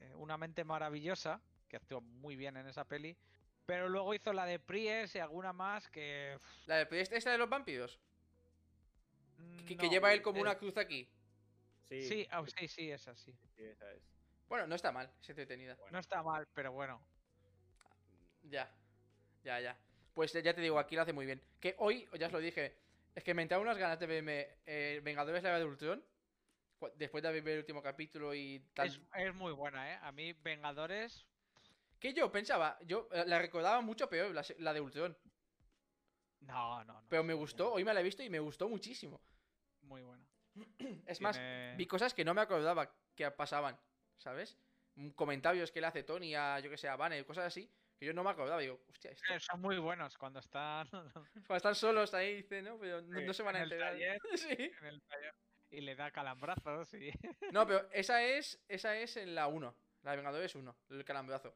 eh, 0.00 0.14
Una 0.16 0.36
mente 0.36 0.64
maravillosa. 0.64 1.40
Que 1.68 1.76
actuó 1.76 2.00
muy 2.00 2.34
bien 2.34 2.56
en 2.56 2.66
esa 2.66 2.84
peli. 2.86 3.14
Pero 3.66 3.88
luego 3.90 4.14
hizo 4.14 4.32
la 4.32 4.46
de 4.46 4.58
Pries 4.58 5.14
y 5.14 5.18
alguna 5.18 5.52
más 5.52 5.88
que. 5.90 6.38
La 6.66 6.84
de, 6.84 7.00
esta 7.02 7.30
de 7.30 7.38
los 7.38 7.48
vampiros. 7.48 7.98
Que, 9.66 9.88
lleva 9.88 10.12
él 10.12 10.22
como 10.22 10.40
una 10.40 10.56
cruz 10.56 10.76
aquí. 10.76 11.08
Sí, 11.84 12.02
Sí, 12.02 12.28
ah, 12.30 12.44
sí, 12.46 12.68
sí, 12.68 12.90
es 12.90 13.06
así. 13.08 13.32
sí, 13.54 13.64
esa 13.64 13.90
es. 13.92 14.02
Bueno, 14.48 14.66
no 14.66 14.74
está 14.74 14.92
mal, 14.92 15.10
es 15.20 15.28
entretenida. 15.28 15.74
Bueno, 15.76 15.92
No 15.92 15.98
está 15.98 16.22
mal, 16.22 16.46
pero 16.54 16.72
bueno. 16.72 17.00
Ya. 18.42 18.70
Ya, 19.42 19.60
ya. 19.60 19.78
Pues 20.14 20.32
ya 20.32 20.54
te 20.54 20.60
digo, 20.60 20.78
aquí 20.78 20.96
lo 20.96 21.02
hace 21.02 21.12
muy 21.12 21.26
bien. 21.26 21.42
Que 21.60 21.74
hoy, 21.78 22.08
ya 22.18 22.26
os 22.26 22.32
lo 22.32 22.40
dije, 22.40 22.76
es 23.14 23.22
que 23.22 23.34
me 23.34 23.42
entraron 23.42 23.66
unas 23.66 23.78
ganas 23.78 23.98
de 24.00 24.06
verme 24.06 24.48
eh, 24.66 25.00
Vengadores 25.04 25.42
la 25.42 25.58
de 25.58 25.64
Ultron. 25.64 26.04
Después 26.94 27.22
de 27.22 27.40
ver 27.40 27.48
el 27.48 27.58
último 27.58 27.82
capítulo 27.82 28.34
y 28.34 28.60
tal. 28.72 28.86
Es, 28.86 29.00
es 29.16 29.34
muy 29.34 29.52
buena, 29.52 29.92
¿eh? 29.92 29.98
A 30.02 30.12
mí, 30.12 30.32
Vengadores. 30.32 31.26
Que 31.98 32.14
yo 32.14 32.30
pensaba, 32.30 32.78
yo 32.84 33.08
eh, 33.12 33.24
la 33.26 33.40
recordaba 33.40 33.80
mucho 33.80 34.08
peor, 34.08 34.32
la, 34.32 34.44
la 34.58 34.72
de 34.72 34.80
Ultron. 34.80 35.16
No, 36.40 36.84
no, 36.84 36.94
no. 37.00 37.04
Pero 37.08 37.24
me 37.24 37.34
gustó, 37.34 37.72
hoy 37.72 37.84
me 37.84 37.92
la 37.92 38.00
he 38.00 38.04
visto 38.04 38.22
y 38.22 38.30
me 38.30 38.38
gustó 38.38 38.68
muchísimo. 38.68 39.20
Muy 39.82 40.02
buena. 40.02 40.24
Es 41.06 41.20
más, 41.20 41.40
vi 41.76 41.86
cosas 41.86 42.14
que 42.14 42.24
no 42.24 42.34
me 42.34 42.40
acordaba 42.40 42.90
que 43.14 43.30
pasaban, 43.30 43.78
¿sabes? 44.16 44.56
Mm, 44.94 45.10
Comentarios 45.10 45.70
que 45.72 45.80
le 45.80 45.86
hace 45.88 46.02
Tony 46.02 46.34
a, 46.34 46.60
yo 46.60 46.70
que 46.70 46.76
sé, 46.78 46.88
a 46.88 46.96
Banner, 46.96 47.24
cosas 47.26 47.46
así, 47.46 47.70
que 47.98 48.06
yo 48.06 48.12
no 48.12 48.22
me 48.24 48.30
acordaba. 48.30 48.60
Digo, 48.60 48.80
hostia, 48.88 49.10
esto... 49.12 49.32
Eh, 49.32 49.40
Son 49.40 49.60
muy 49.60 49.78
buenos 49.78 50.16
cuando 50.18 50.38
están 50.40 50.88
Cuando 51.46 51.56
están 51.56 51.74
solos 51.74 52.14
ahí, 52.14 52.36
dice, 52.42 52.62
¿no? 52.62 52.78
Pero 52.78 53.02
no, 53.02 53.18
Sí, 53.18 53.24
no 53.24 53.32
se 53.34 53.42
van 53.42 53.56
a 53.56 53.58
en 53.58 53.64
enterar. 53.64 53.92
taller. 53.92 54.20
sí. 54.36 54.48
en 54.80 54.86
el 54.86 55.02
taller 55.02 55.34
y 55.70 55.82
le 55.82 55.94
da 55.96 56.10
calambrazos 56.10 56.94
y. 56.94 57.10
No, 57.52 57.66
pero 57.66 57.88
esa 57.92 58.22
es, 58.22 58.58
esa 58.68 58.96
es 58.96 59.16
en 59.18 59.34
la 59.34 59.48
1. 59.48 59.74
La 60.02 60.12
de 60.12 60.16
Vengadores 60.16 60.54
1, 60.54 60.76
el 60.90 61.04
calambrazo. 61.04 61.54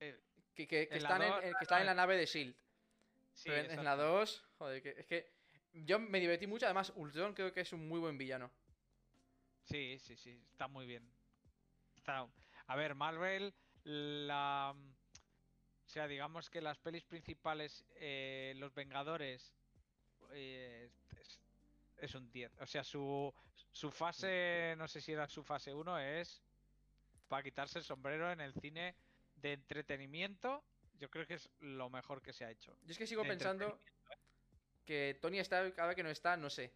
Eh, 0.00 0.18
Que, 0.54 0.66
que, 0.66 0.88
que 0.88 0.96
están, 0.96 1.22
en, 1.22 1.28
dos, 1.30 1.44
en- 1.44 1.52
que 1.54 1.62
están 1.62 1.80
en 1.80 1.86
la 1.86 1.94
nave 1.94 2.16
de 2.16 2.26
Shield. 2.26 2.56
Sí, 3.38 3.50
pero 3.50 3.60
en, 3.60 3.78
en 3.78 3.84
la 3.84 3.92
exacto. 3.92 4.18
2, 4.18 4.44
joder, 4.58 4.82
que, 4.82 4.94
es 4.98 5.06
que 5.06 5.32
yo 5.72 6.00
me 6.00 6.18
divertí 6.18 6.48
mucho. 6.48 6.66
Además, 6.66 6.92
Ultron 6.96 7.34
creo 7.34 7.52
que 7.52 7.60
es 7.60 7.72
un 7.72 7.86
muy 7.86 8.00
buen 8.00 8.18
villano. 8.18 8.50
Sí, 9.62 9.98
sí, 10.00 10.16
sí, 10.16 10.42
está 10.50 10.66
muy 10.66 10.86
bien. 10.86 11.08
Está... 11.94 12.28
A 12.66 12.76
ver, 12.76 12.96
Marvel, 12.96 13.54
la... 13.84 14.74
O 14.74 15.88
sea, 15.88 16.08
digamos 16.08 16.50
que 16.50 16.60
las 16.60 16.78
pelis 16.78 17.04
principales, 17.04 17.84
eh, 17.94 18.54
Los 18.56 18.74
Vengadores, 18.74 19.54
eh, 20.32 20.90
es, 21.18 21.40
es 21.96 22.14
un 22.14 22.30
10. 22.32 22.58
O 22.60 22.66
sea, 22.66 22.82
su, 22.82 23.32
su 23.70 23.90
fase, 23.92 24.74
no 24.76 24.88
sé 24.88 25.00
si 25.00 25.12
era 25.12 25.28
su 25.28 25.44
fase 25.44 25.72
1, 25.72 25.98
es 25.98 26.42
para 27.28 27.44
quitarse 27.44 27.78
el 27.78 27.84
sombrero 27.84 28.32
en 28.32 28.40
el 28.40 28.52
cine 28.54 28.96
de 29.36 29.52
entretenimiento. 29.52 30.64
Yo 30.98 31.10
creo 31.10 31.26
que 31.26 31.34
es 31.34 31.48
lo 31.60 31.88
mejor 31.90 32.20
que 32.22 32.32
se 32.32 32.44
ha 32.44 32.50
hecho. 32.50 32.76
Yo 32.84 32.92
es 32.92 32.98
que 32.98 33.06
sigo 33.06 33.22
pensando 33.24 33.80
que 34.84 35.18
Tony 35.20 35.38
Stark, 35.38 35.74
cada 35.74 35.88
vez 35.88 35.96
que 35.96 36.02
no 36.02 36.10
está, 36.10 36.36
no 36.36 36.50
sé. 36.50 36.72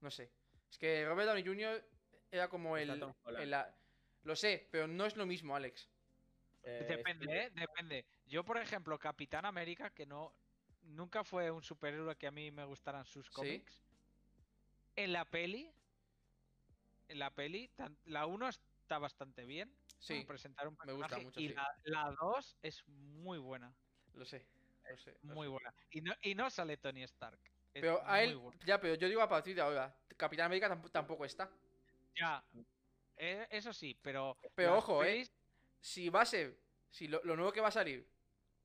No 0.00 0.10
sé. 0.10 0.30
Es 0.70 0.78
que 0.78 1.04
Robert 1.06 1.28
Downey 1.28 1.44
Jr. 1.44 1.84
era 2.30 2.48
como 2.48 2.76
el. 2.76 2.88
La- 3.50 3.74
Lo 4.24 4.36
sé, 4.36 4.68
pero 4.70 4.86
no 4.86 5.06
es 5.06 5.16
lo 5.16 5.24
mismo, 5.26 5.56
Alex. 5.56 5.88
Eh, 6.62 6.84
Depende, 6.88 7.24
estoy- 7.24 7.38
¿eh? 7.38 7.50
Depende. 7.54 8.04
Yo, 8.26 8.44
por 8.44 8.58
ejemplo, 8.58 8.98
Capitán 8.98 9.46
América, 9.46 9.90
que 9.90 10.04
no 10.04 10.34
nunca 10.82 11.24
fue 11.24 11.50
un 11.50 11.62
superhéroe 11.62 12.16
que 12.16 12.26
a 12.26 12.30
mí 12.30 12.50
me 12.50 12.64
gustaran 12.64 13.06
sus 13.06 13.30
cómics. 13.30 13.82
En 14.96 15.12
la 15.12 15.24
peli, 15.24 15.72
en 17.08 17.18
la 17.18 17.30
peli, 17.34 17.70
la 18.04 18.26
1 18.26 18.48
está 18.48 18.98
bastante 18.98 19.44
bien. 19.46 19.72
Sí, 20.00 20.24
presentar 20.24 20.66
un 20.66 20.76
me 20.84 20.92
gusta 20.92 21.08
personaje, 21.08 21.24
mucho, 21.26 21.40
Y 21.40 21.48
sí. 21.48 21.54
la, 21.54 21.68
la 21.84 22.16
2 22.20 22.56
es 22.62 22.86
muy 22.88 23.38
buena, 23.38 23.72
lo 24.14 24.24
sé. 24.24 24.46
Lo 24.88 24.96
sé. 24.96 25.16
lo 25.22 25.34
muy 25.34 25.44
sé. 25.46 25.50
buena. 25.50 25.74
Y 25.90 26.00
no, 26.00 26.12
y 26.22 26.34
no 26.34 26.50
sale 26.50 26.76
Tony 26.78 27.02
Stark. 27.04 27.38
es 27.74 27.80
Pero 27.82 28.02
a 28.04 28.22
él. 28.22 28.36
buena. 28.36 28.58
Ya, 28.64 28.80
pero 28.80 28.94
yo 28.94 29.08
digo 29.08 29.20
a 29.22 29.28
partir 29.28 29.54
de 29.54 29.60
ahora. 29.60 29.94
Capitán 30.16 30.46
América 30.46 30.68
tamp- 30.68 30.90
tampoco 30.90 31.24
está. 31.24 31.50
Ya. 32.16 32.42
eh, 33.16 33.46
eso 33.50 33.72
sí, 33.72 33.96
pero. 34.02 34.36
Pero 34.54 34.78
ojo, 34.78 35.04
eh. 35.04 35.28
Si 35.80 36.08
va 36.08 36.22
a 36.22 36.26
ser. 36.26 36.58
Si 36.90 37.06
lo, 37.06 37.20
lo 37.24 37.36
nuevo 37.36 37.52
que 37.52 37.60
va 37.60 37.68
a 37.68 37.72
salir 37.72 38.08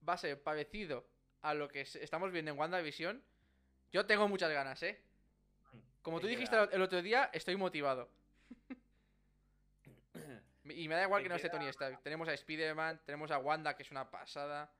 va 0.07 0.13
a 0.13 0.17
ser 0.17 0.41
parecido 0.41 1.07
a 1.41 1.53
lo 1.53 1.67
que 1.67 1.81
estamos 1.81 2.31
viendo 2.31 2.51
en 2.51 2.57
WandaVision, 2.57 3.23
yo 3.91 4.05
tengo 4.05 4.27
muchas 4.27 4.51
ganas, 4.51 4.81
¿eh? 4.83 5.01
Como 6.01 6.19
tú 6.19 6.27
dijiste 6.27 6.55
el 6.71 6.81
otro 6.81 7.01
día, 7.01 7.29
estoy 7.33 7.55
motivado. 7.55 8.09
Y 10.65 10.87
me 10.87 10.95
da 10.95 11.03
igual 11.03 11.21
que 11.21 11.29
no 11.29 11.35
esté 11.35 11.49
Tony 11.49 11.67
Stark. 11.67 12.01
Tenemos 12.01 12.27
a 12.27 12.33
Spider-Man, 12.33 13.01
tenemos 13.05 13.29
a 13.31 13.37
Wanda, 13.37 13.75
que 13.75 13.83
es 13.83 13.91
una 13.91 14.09
pasada. 14.09 14.71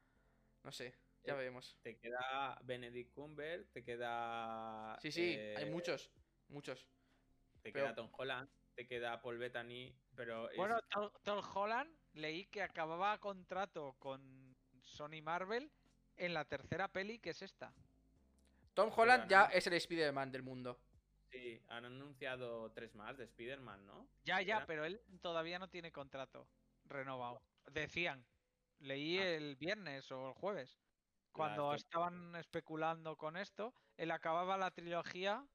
No 0.64 0.72
sé, 0.72 0.96
ya 1.24 1.34
Eh, 1.34 1.38
veremos. 1.38 1.78
Te 1.84 1.98
queda 1.98 2.60
Benedict 2.64 3.14
Cumber, 3.14 3.68
te 3.72 3.84
queda. 3.84 4.98
Sí, 5.00 5.12
sí, 5.12 5.22
hay 5.56 5.64
eh, 5.64 5.70
muchos. 5.72 6.10
Muchos. 6.48 6.88
Te 7.62 7.72
pero- 7.72 7.86
queda 7.86 7.96
Tom 7.96 8.10
Holland, 8.18 8.50
te 8.74 8.88
queda 8.88 9.22
Paul 9.22 9.38
Bettany, 9.38 9.96
pero. 10.16 10.50
es- 10.50 10.58
Bueno, 10.58 10.80
Tom, 10.90 11.12
Tom 11.24 11.42
Holland 11.54 11.96
leí 12.14 12.46
que 12.48 12.64
acababa 12.64 13.18
contrato 13.20 13.96
con 14.00 14.56
Sony 14.82 15.22
Marvel 15.22 15.72
en 16.18 16.34
la 16.34 16.46
tercera 16.46 16.88
peli, 16.88 17.20
que 17.20 17.30
es 17.32 17.42
esta. 17.44 17.74
Tom 18.74 18.92
Holland 18.96 19.30
ya 19.30 19.48
no. 19.48 19.54
es 19.54 19.68
el 19.68 19.74
Spider-Man 19.74 20.32
del 20.32 20.42
mundo. 20.42 20.80
Sí, 21.32 21.62
han 21.70 21.86
anunciado 21.86 22.72
tres 22.72 22.94
más 22.96 23.18
de 23.18 23.26
Spider-Man, 23.26 23.86
¿no? 23.86 24.08
Ya, 24.24 24.42
ya, 24.42 24.58
Era- 24.58 24.66
pero 24.66 24.86
él 24.86 25.02
todavía 25.22 25.60
no 25.60 25.70
tiene 25.70 25.92
contrato 25.92 26.48
renovado. 26.86 27.42
Decían, 27.72 28.26
leí 28.80 29.18
Ah. 29.18 29.36
el 29.36 29.56
viernes 29.56 30.12
o 30.12 30.30
el 30.30 30.34
jueves, 30.34 30.78
cuando 31.32 31.74
estaban 31.74 32.36
especulando 32.36 33.18
con 33.18 33.36
esto, 33.38 33.74
él 33.98 34.12
acababa 34.12 34.58
la 34.58 34.72
trilogía 34.72 35.46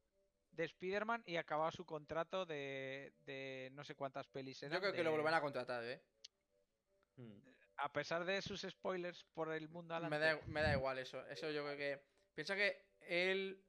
de 0.50 0.64
Spider-Man 0.64 1.22
y 1.26 1.36
acababa 1.36 1.70
su 1.70 1.86
contrato 1.86 2.44
de, 2.44 3.12
de 3.24 3.70
no 3.72 3.84
sé 3.84 3.94
cuántas 3.94 4.26
pelis 4.28 4.62
eran. 4.62 4.74
Yo 4.74 4.80
creo 4.80 4.92
que 4.92 5.04
lo 5.04 5.12
volverán 5.12 5.34
a 5.34 5.40
contratar, 5.40 5.84
¿eh? 5.84 6.02
Hmm. 7.16 7.38
A 7.76 7.92
pesar 7.92 8.24
de 8.26 8.42
sus 8.42 8.60
spoilers 8.62 9.24
por 9.32 9.52
el 9.54 9.68
mundo 9.70 9.94
Me 10.00 10.06
adelante. 10.16 10.26
da, 10.42 10.46
me 10.52 10.60
da 10.60 10.72
igual 10.74 10.98
eso. 10.98 11.24
Eso 11.28 11.50
yo 11.50 11.64
creo 11.64 11.76
que. 11.78 12.02
Piensa 12.34 12.54
que 12.56 12.84
él. 13.00 13.64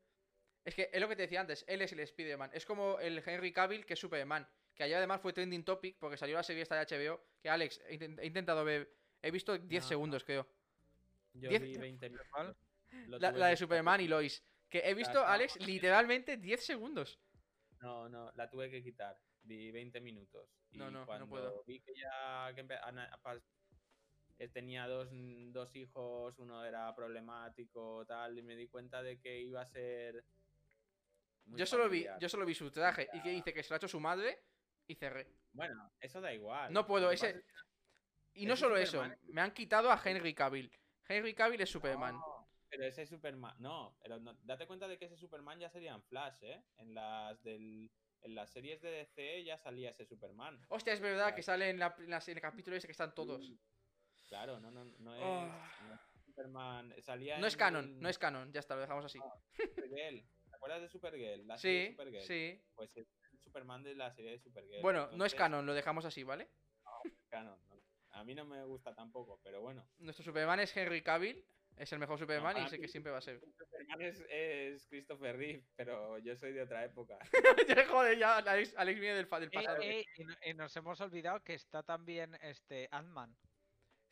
Es 0.64 0.76
que 0.76 0.90
es 0.94 1.02
lo 1.02 1.08
que 1.10 1.16
te 1.16 1.24
decía 1.24 1.42
antes. 1.42 1.66
Él 1.68 1.82
es 1.82 1.92
el 1.92 2.00
Spider-Man. 2.02 2.52
Es 2.54 2.66
como 2.66 3.00
el 3.00 3.22
Henry 3.26 3.52
Cavill 3.52 3.86
que 3.86 3.94
es 3.94 4.00
Superman. 4.00 4.48
Que 4.76 4.84
ayer 4.84 4.98
además 4.98 5.22
fue 5.22 5.34
trending 5.34 5.64
topic 5.66 5.98
porque 6.00 6.18
salió 6.18 6.36
la 6.36 6.44
serie 6.44 6.62
esta 6.64 6.76
de 6.76 6.86
HBO. 6.86 7.22
Que 7.42 7.50
Alex, 7.50 7.82
he, 7.88 7.98
intent- 8.00 8.20
he 8.20 8.26
intentado 8.28 8.64
ver. 8.64 8.92
He 9.22 9.32
visto 9.32 9.58
10 9.58 9.84
No, 9.84 9.88
segundos, 9.90 10.24
creo. 10.24 10.48
Yo 11.34 11.50
Diez- 11.50 11.62
vi 11.62 11.78
20 11.78 12.10
minutos. 12.10 12.28
¿Cuál? 12.32 12.56
lo 13.08 13.20
La, 13.20 13.32
la 13.32 13.48
de 13.48 13.58
Superman 13.58 14.02
y 14.02 14.08
Lois. 14.08 14.44
Que 14.70 14.80
he 14.90 14.94
visto, 14.94 15.16
no, 15.16 15.26
Alex, 15.26 15.58
literalmente 15.66 16.38
10 16.38 16.66
segundos. 16.66 17.20
No, 17.82 18.08
no, 18.08 18.32
la 18.36 18.50
tuve 18.50 18.70
que 18.70 18.82
quitar. 18.84 19.18
Vi 19.44 19.72
20 19.72 20.00
minutos. 20.00 20.48
Y 20.72 20.78
No, 20.78 20.90
no, 20.92 21.00
no 21.02 21.06
cuando 21.06 21.28
puedo. 21.28 21.64
vi 21.66 21.80
que 21.82 21.94
ya 21.96 22.54
que 22.56 22.66
eh, 24.40 24.48
tenía 24.48 24.88
dos, 24.88 25.10
dos 25.52 25.76
hijos, 25.76 26.38
uno 26.40 26.64
era 26.66 26.94
problemático, 26.96 28.06
tal, 28.08 28.38
y 28.38 28.42
me 28.42 28.56
di 28.56 28.68
cuenta 28.68 29.04
de 29.04 29.20
que 29.20 29.40
iba 29.42 29.62
a 29.62 29.66
ser. 29.66 30.24
Muy 31.46 31.60
Yo 31.60 31.66
solo, 31.66 31.90
vi, 31.90 32.06
yo 32.20 32.30
solo 32.30 32.46
vi 32.46 32.54
su 32.56 32.70
traje 32.72 33.08
y 33.14 33.22
que 33.22 33.30
dice 33.30 33.54
que 33.54 33.64
se 33.64 33.70
lo 33.70 33.76
ha 33.76 33.78
hecho 33.78 33.88
su 33.88 34.00
madre 34.00 34.44
y 34.88 34.96
cerré. 34.96 35.28
Bueno, 35.54 35.92
eso 36.00 36.22
da 36.22 36.34
igual. 36.34 36.72
No 36.72 36.86
puedo, 36.86 37.12
ese- 37.12 37.44
Y 38.34 38.46
no 38.46 38.56
solo 38.56 38.78
eso, 38.78 39.04
me 39.24 39.42
han 39.42 39.54
quitado 39.54 39.92
a 39.92 40.02
Henry 40.04 40.34
Cavill. 40.34 40.72
Henry 41.08 41.34
Cavill 41.34 41.62
es 41.62 41.70
Superman. 41.70 42.16
No, 42.16 42.50
pero 42.70 42.86
ese 42.86 43.06
Superman. 43.06 43.56
No, 43.60 43.98
pero 44.02 44.20
no- 44.20 44.34
date 44.44 44.66
cuenta 44.66 44.88
de 44.88 44.98
que 44.98 45.06
ese 45.06 45.18
Superman 45.18 45.60
ya 45.60 45.70
sería 45.70 45.94
en 45.94 46.02
Flash, 46.04 46.44
¿eh? 46.44 46.64
En 46.78 46.94
las, 46.94 47.42
del, 47.44 47.92
en 48.22 48.36
las 48.36 48.50
series 48.50 48.82
de 48.82 48.92
DC 48.92 49.44
ya 49.44 49.58
salía 49.58 49.90
ese 49.90 50.06
Superman. 50.06 50.64
Hostia, 50.70 50.94
es 50.94 51.02
verdad 51.02 51.36
que 51.36 51.44
sale 51.44 51.70
en, 51.70 51.80
la, 51.80 51.94
en 51.98 52.10
la- 52.10 52.24
en 52.26 52.36
el 52.38 52.42
capítulo 52.42 52.78
ese 52.78 52.88
que 52.88 52.92
están 52.94 53.14
todos. 53.14 53.42
Claro, 54.30 54.62
no, 54.62 54.72
no, 54.72 54.86
no 54.86 55.14
es. 55.16 55.22
Ah. 55.22 55.70
no 55.90 55.94
es 55.96 56.02
Superman. 56.26 56.94
Salía 57.02 57.38
No 57.40 57.48
es 57.48 57.58
canon, 57.58 57.86
el- 57.86 58.00
no 58.00 58.08
es 58.08 58.18
canon, 58.18 58.54
ya 58.54 58.62
está, 58.62 58.76
lo 58.76 58.82
dejamos 58.82 59.04
así. 59.04 59.20
¿Te 59.58 59.66
acuerdas 60.62 60.82
de 60.82 60.90
Supergirl? 60.90 61.48
La 61.48 61.58
serie 61.58 61.80
de 61.80 61.86
Sí, 61.88 61.92
Supergirl. 61.94 62.24
sí. 62.24 62.64
Pues 62.76 62.96
es 62.98 63.08
el 63.32 63.40
Superman 63.40 63.84
de 63.84 63.96
la 63.96 64.12
serie 64.14 64.32
de 64.32 64.40
Supergirl. 64.40 64.82
Bueno, 64.82 65.10
no 65.14 65.26
es 65.26 65.34
canon, 65.34 65.66
lo 65.66 65.74
dejamos 65.74 66.06
así, 66.06 66.24
¿vale? 66.24 66.48
canon, 67.30 67.60
no. 67.68 67.82
A 68.12 68.24
mí 68.24 68.36
no 68.36 68.46
me 68.46 68.64
gusta 68.66 68.94
tampoco, 68.94 69.40
pero 69.44 69.62
bueno. 69.62 69.88
Nuestro 70.00 70.24
Superman 70.26 70.60
es 70.60 70.76
Henry 70.76 71.02
Cavill, 71.02 71.44
es 71.78 71.92
el 71.94 72.00
mejor 72.00 72.20
Superman 72.20 72.58
y 72.64 72.68
sé 72.70 72.78
que 72.80 72.88
siempre 72.90 73.12
va 73.12 73.18
a 73.20 73.22
ser. 73.22 73.40
Superman 73.58 74.02
es, 74.02 74.24
es 74.30 74.86
Christopher 74.88 75.36
Reeve, 75.38 75.64
pero 75.76 76.18
yo 76.20 76.36
soy 76.36 76.52
de 76.52 76.62
otra 76.62 76.84
época. 76.86 77.18
Joder, 77.90 78.18
ya 78.20 78.38
Alex, 78.38 78.76
Alex 78.78 79.00
viene 79.00 79.16
del, 79.16 79.26
Eh, 79.26 79.50
pasado. 79.52 79.82
eh, 79.82 80.06
y, 80.18 80.24
no- 80.26 80.36
y 80.46 80.54
nos 80.54 80.76
hemos 80.76 81.00
olvidado 81.02 81.42
que 81.44 81.54
está 81.56 81.82
también 81.84 82.36
este 82.42 82.88
Ant-Man, 82.92 83.36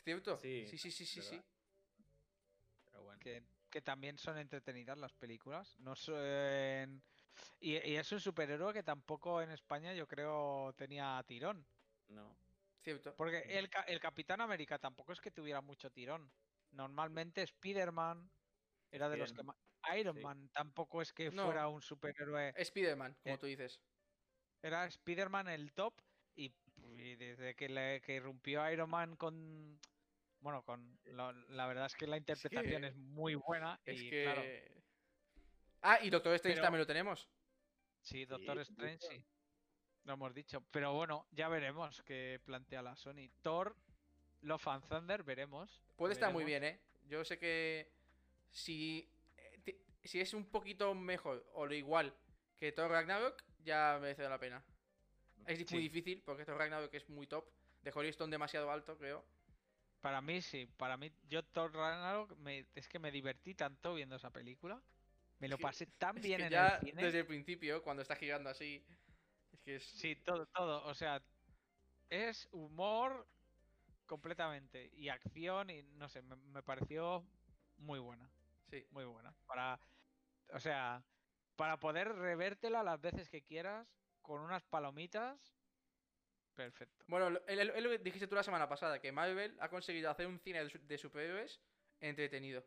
¿Cierto? 0.04 0.38
Sí, 0.38 0.66
sí, 0.66 0.78
sí, 0.78 0.92
sí, 0.92 1.06
sí. 1.06 1.22
sí. 1.22 1.42
Pero 2.86 3.04
bueno. 3.04 3.20
que, 3.20 3.44
que 3.70 3.82
también 3.82 4.18
son 4.18 4.38
entretenidas 4.38 4.98
las 4.98 5.14
películas. 5.14 5.76
No 5.80 5.96
son... 5.96 7.04
Y, 7.62 7.74
y 7.76 7.96
es 7.96 8.12
un 8.12 8.20
superhéroe 8.20 8.74
que 8.74 8.84
tampoco 8.84 9.42
en 9.42 9.52
España 9.52 9.94
yo 9.94 10.08
creo 10.08 10.74
tenía 10.78 11.24
tirón. 11.26 11.66
No. 12.08 12.36
Cierto. 12.82 13.16
Porque 13.16 13.40
el, 13.58 13.70
el 13.88 14.00
Capitán 14.00 14.42
América 14.42 14.80
tampoco 14.80 15.14
es 15.14 15.22
que 15.22 15.32
tuviera 15.32 15.62
mucho 15.62 15.92
tirón. 15.92 16.32
Normalmente 16.72 17.42
Spider-Man 17.44 18.30
era 18.92 19.10
de 19.10 19.18
los 19.18 19.34
que 19.34 19.44
más... 19.44 19.56
Iron 19.98 20.16
sí. 20.18 20.22
Man 20.22 20.50
tampoco 20.50 21.02
es 21.02 21.14
que 21.14 21.32
No. 21.32 21.46
fuera 21.46 21.68
un 21.70 21.82
superhéroe. 21.82 22.54
Spider-Man, 22.58 23.16
como 23.24 23.36
Eh, 23.36 23.38
tú 23.38 23.46
dices. 23.46 23.80
Era 24.62 24.86
Spider-Man 24.86 25.48
el 25.48 25.72
top 25.74 26.02
y, 26.36 26.54
y 26.98 27.16
desde 27.16 27.56
que, 27.56 27.70
le, 27.70 28.02
que 28.02 28.16
irrumpió 28.16 28.70
Iron 28.70 28.90
Man 28.90 29.16
con... 29.16 29.80
Bueno, 30.42 30.64
con 30.64 30.98
lo- 31.06 31.32
la 31.32 31.68
verdad 31.68 31.86
es 31.88 31.96
que 31.96 32.08
la 32.08 32.18
interpretación 32.18 32.82
que- 32.82 32.88
es 32.88 32.96
muy 32.96 33.36
buena 33.36 33.80
Es 33.86 34.02
y 34.02 34.10
que. 34.10 34.24
claro, 34.24 34.44
Ah, 35.82 36.00
y 36.02 36.10
Doctor 36.10 36.34
Strange 36.36 36.56
Pero- 36.58 36.66
también 36.66 36.80
lo 36.80 36.88
tenemos. 36.88 37.30
sí, 38.02 38.26
Doctor 38.26 38.60
Strange 38.60 39.00
sí. 39.00 39.24
Lo 40.06 40.14
hemos 40.14 40.34
dicho, 40.34 40.62
pero 40.72 40.94
bueno, 40.94 41.28
ya 41.32 41.48
veremos 41.50 42.02
qué 42.04 42.40
plantea 42.44 42.82
la 42.82 42.96
Sony. 42.96 43.30
Thor, 43.42 43.76
Love 44.42 44.68
and 44.70 44.88
Thunder, 44.88 45.24
veremos. 45.24 45.82
Puede 45.98 46.14
estar 46.14 46.32
muy 46.34 46.44
bien, 46.46 46.64
¿eh? 46.64 46.80
Yo 47.08 47.24
sé 47.26 47.38
que 47.38 47.92
si, 48.50 49.10
eh, 49.38 49.78
si 50.04 50.20
es 50.22 50.34
un 50.34 50.50
poquito 50.50 50.94
mejor 50.96 51.46
o 51.54 51.66
lo 51.66 51.74
igual 51.74 52.14
que 52.58 52.72
Thor 52.72 52.90
Ragnarok, 52.90 53.44
ya 53.64 53.98
merece 54.02 54.24
la 54.28 54.40
pena. 54.40 54.64
Es 55.46 55.70
muy 55.72 55.82
difícil 55.82 56.22
porque 56.26 56.46
Thor 56.46 56.58
Ragnarok 56.58 56.94
es 56.94 57.08
muy 57.10 57.28
top. 57.28 57.46
Dejó 57.82 58.02
el 58.02 58.08
listón 58.08 58.30
demasiado 58.30 58.72
alto, 58.72 58.98
creo. 58.98 59.26
Para 60.02 60.22
mí 60.22 60.42
sí, 60.42 60.66
para 60.66 60.98
mí 60.98 61.12
yo 61.24 61.44
Thor 61.46 61.74
Ragnarok 61.74 62.38
me- 62.38 62.70
es 62.76 62.88
que 62.88 63.00
me 63.00 63.12
divertí 63.12 63.54
tanto 63.56 63.94
viendo 63.96 64.16
esa 64.16 64.32
película. 64.32 64.82
Me 65.40 65.50
lo 65.50 65.60
pasé 65.60 65.88
tan 65.98 66.18
Es 66.18 66.24
bien 66.24 66.38
que 66.38 66.44
en 66.44 66.50
ya 66.50 66.76
el 66.76 66.80
cine. 66.80 67.04
desde 67.04 67.20
el 67.20 67.28
principio, 67.28 67.84
cuando 67.84 68.02
está 68.02 68.16
girando 68.16 68.50
así, 68.50 68.86
es 69.52 69.62
que 69.62 69.76
es... 69.78 69.84
Sí, 69.84 70.16
todo, 70.16 70.46
todo. 70.48 70.86
O 70.86 70.94
sea, 70.94 71.26
es 72.10 72.48
humor 72.52 73.28
completamente. 74.06 74.90
Y 74.94 75.10
acción 75.10 75.70
y 75.70 75.84
no 75.84 76.10
sé, 76.10 76.22
me, 76.22 76.36
me 76.38 76.64
pareció 76.64 77.32
muy 77.78 78.00
buena. 78.00 78.34
sí. 78.72 78.86
Muy 78.90 79.06
buena. 79.06 79.36
Para. 79.46 79.80
O 80.54 80.60
sea, 80.60 81.06
para 81.56 81.80
poder 81.80 82.10
revértela 82.16 82.84
las 82.84 83.02
veces 83.02 83.30
que 83.30 83.44
quieras, 83.44 83.88
con 84.22 84.42
unas 84.42 84.64
palomitas. 84.66 85.59
Perfecto. 86.60 87.06
Bueno, 87.08 87.40
es 87.48 87.82
lo- 87.84 87.90
que 87.90 87.98
dijiste 88.00 88.28
tú 88.28 88.36
la 88.36 88.44
semana 88.44 88.68
pasada, 88.68 89.00
que 89.00 89.14
Marvel 89.14 89.56
ha 89.62 89.70
conseguido 89.70 90.10
hacer 90.12 90.28
un 90.28 90.38
cine 90.40 90.62
de, 90.62 90.70
su- 90.70 90.86
de 90.86 90.98
superhéroes 90.98 91.58
entretenido. 92.02 92.66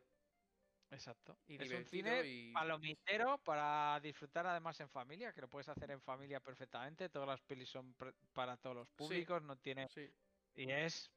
Exacto. 0.89 1.37
Y 1.47 1.61
es 1.61 1.71
un 1.71 1.85
cine 1.85 2.25
y- 2.25 2.51
palomitero 2.53 3.37
para 3.37 3.99
disfrutar 4.01 4.47
además 4.47 4.79
en 4.79 4.89
familia, 4.89 5.31
que 5.31 5.41
lo 5.41 5.47
puedes 5.47 5.69
hacer 5.69 5.91
en 5.91 6.01
familia 6.01 6.39
perfectamente. 6.39 7.07
Todas 7.09 7.27
las 7.27 7.41
pelis 7.41 7.69
son 7.69 7.93
para 8.33 8.57
todos 8.57 8.75
los 8.77 8.89
públicos, 8.89 9.43
no 9.43 9.55
tiene. 9.57 9.87
Sí, 9.89 10.09
Y 10.55 10.71
es 10.71 11.11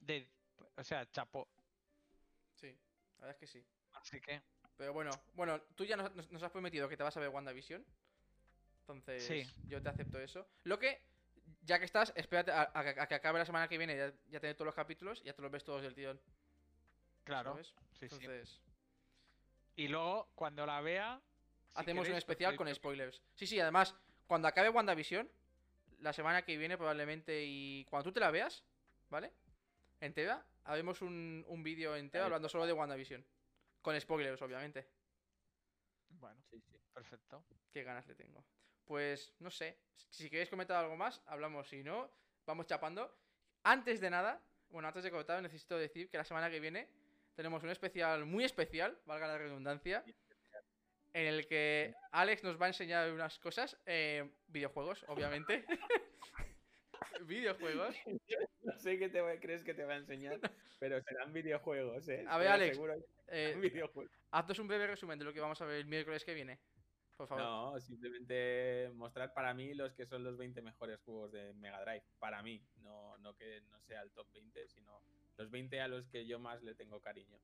de. 0.00 0.28
O 0.76 0.82
sea, 0.82 1.08
chapó. 1.12 1.46
sí, 2.56 2.76
la 3.18 3.26
verdad 3.26 3.30
es 3.30 3.36
que 3.36 3.46
sí. 3.46 3.64
Así 3.92 4.20
que. 4.20 4.42
Pero 4.76 4.92
bueno, 4.92 5.12
bueno, 5.34 5.60
tú 5.76 5.84
ya 5.84 5.96
nos, 5.96 6.12
nos- 6.16 6.30
nos 6.32 6.42
has 6.42 6.50
prometido 6.50 6.88
que 6.88 6.96
te 6.96 7.04
vas 7.04 7.16
a 7.16 7.20
ver 7.20 7.28
WandaVision. 7.28 7.84
Entonces, 8.80 9.22
Sí. 9.24 9.44
yo 9.68 9.80
te 9.80 9.88
acepto 9.88 10.18
eso. 10.20 10.48
Lo 10.64 10.78
que, 10.78 11.00
ya 11.68 11.78
que 11.78 11.84
estás, 11.84 12.12
espérate 12.16 12.50
a, 12.50 12.70
a 12.74 12.82
que- 12.82 13.00
a 13.00 13.06
que 13.06 13.14
acabe 13.14 13.38
la 13.38 13.44
semana 13.44 13.68
que 13.68 13.76
viene, 13.76 13.94
ya, 13.96 14.12
ya 14.30 14.40
tener 14.40 14.56
todos 14.56 14.66
los 14.66 14.74
capítulos, 14.74 15.22
ya 15.22 15.34
te 15.34 15.42
los 15.42 15.50
ves 15.50 15.62
todos 15.64 15.82
del 15.82 15.94
tirón. 15.94 16.18
Claro. 17.24 17.50
¿sabes? 17.52 17.74
Sí, 17.92 18.08
sí. 18.08 18.14
Entonces, 18.16 18.60
Y 19.76 19.88
luego, 19.88 20.30
cuando 20.34 20.64
la 20.66 20.80
vea. 20.80 21.20
si 21.74 21.80
hacemos 21.80 22.00
un 22.02 22.04
queréis, 22.06 22.18
especial 22.24 22.56
con 22.56 22.74
spoilers. 22.74 23.22
Sí, 23.34 23.46
sí, 23.46 23.60
además, 23.60 23.94
cuando 24.26 24.48
acabe 24.48 24.70
WandaVision, 24.70 25.30
la 26.00 26.12
semana 26.14 26.42
que 26.42 26.56
viene 26.56 26.76
probablemente, 26.78 27.44
y 27.44 27.84
cuando 27.84 28.08
tú 28.08 28.14
te 28.14 28.20
la 28.20 28.30
veas, 28.30 28.64
¿vale? 29.10 29.30
Entera, 30.00 30.44
haremos 30.64 31.02
un, 31.02 31.44
un 31.48 31.62
vídeo 31.62 31.94
entero 31.96 32.24
hablando 32.24 32.48
solo 32.48 32.64
de 32.66 32.72
WandaVision. 32.72 33.24
Con 33.82 34.00
spoilers, 34.00 34.40
obviamente. 34.42 34.88
Bueno, 36.08 36.40
Sí, 36.50 36.60
sí. 36.60 36.78
perfecto. 36.94 37.44
Qué 37.70 37.82
ganas 37.84 38.06
le 38.06 38.14
tengo. 38.14 38.42
Pues 38.88 39.32
no 39.38 39.50
sé. 39.50 39.78
Si 40.10 40.28
queréis 40.28 40.48
comentar 40.50 40.76
algo 40.82 40.96
más, 40.96 41.22
hablamos. 41.26 41.68
Si 41.68 41.84
no, 41.84 42.10
vamos 42.46 42.66
chapando. 42.66 43.14
Antes 43.62 44.00
de 44.00 44.10
nada, 44.10 44.42
bueno, 44.70 44.88
antes 44.88 45.04
de 45.04 45.10
cortar, 45.10 45.40
necesito 45.42 45.76
decir 45.78 46.08
que 46.10 46.16
la 46.16 46.24
semana 46.24 46.50
que 46.50 46.58
viene 46.58 46.88
tenemos 47.36 47.62
un 47.62 47.70
especial 47.70 48.24
muy 48.24 48.42
especial, 48.44 48.98
valga 49.04 49.28
la 49.28 49.38
redundancia, 49.38 50.02
en 51.12 51.26
el 51.26 51.46
que 51.46 51.94
Alex 52.12 52.42
nos 52.42 52.60
va 52.60 52.66
a 52.66 52.68
enseñar 52.68 53.12
unas 53.12 53.38
cosas, 53.38 53.76
eh, 53.86 54.28
videojuegos, 54.48 55.04
obviamente. 55.08 55.64
videojuegos. 57.26 57.94
No 58.62 58.78
sé 58.78 58.98
qué 58.98 59.08
te 59.08 59.20
va- 59.20 59.38
crees 59.38 59.62
que 59.62 59.74
te 59.74 59.84
va 59.84 59.94
a 59.94 59.98
enseñar, 59.98 60.40
pero 60.78 61.00
serán 61.02 61.32
videojuegos, 61.32 62.08
¿eh? 62.08 62.24
A 62.28 62.38
ver, 62.38 62.48
Alex, 62.48 62.78
Eh, 63.28 63.54
videojuegos. 63.60 64.10
haznos 64.30 64.58
un 64.58 64.68
breve 64.68 64.86
resumen 64.86 65.18
de 65.18 65.24
lo 65.26 65.32
que 65.32 65.40
vamos 65.40 65.60
a 65.60 65.64
ver 65.66 65.76
el 65.76 65.86
miércoles 65.86 66.24
que 66.24 66.34
viene. 66.34 66.58
Por 67.18 67.26
favor. 67.26 67.42
No, 67.44 67.80
simplemente 67.80 68.92
mostrar 68.94 69.34
para 69.34 69.52
mí 69.52 69.74
los 69.74 69.92
que 69.92 70.06
son 70.06 70.22
los 70.22 70.36
20 70.36 70.62
mejores 70.62 71.00
juegos 71.00 71.32
de 71.32 71.52
Mega 71.54 71.80
Drive. 71.80 72.04
Para 72.20 72.44
mí, 72.44 72.64
no, 72.76 73.18
no 73.18 73.34
que 73.34 73.60
no 73.62 73.80
sea 73.80 74.02
el 74.02 74.12
top 74.12 74.32
20, 74.32 74.68
sino 74.68 75.02
los 75.36 75.50
20 75.50 75.80
a 75.80 75.88
los 75.88 76.06
que 76.06 76.26
yo 76.26 76.38
más 76.38 76.62
le 76.62 76.76
tengo 76.76 77.00
cariño. 77.00 77.36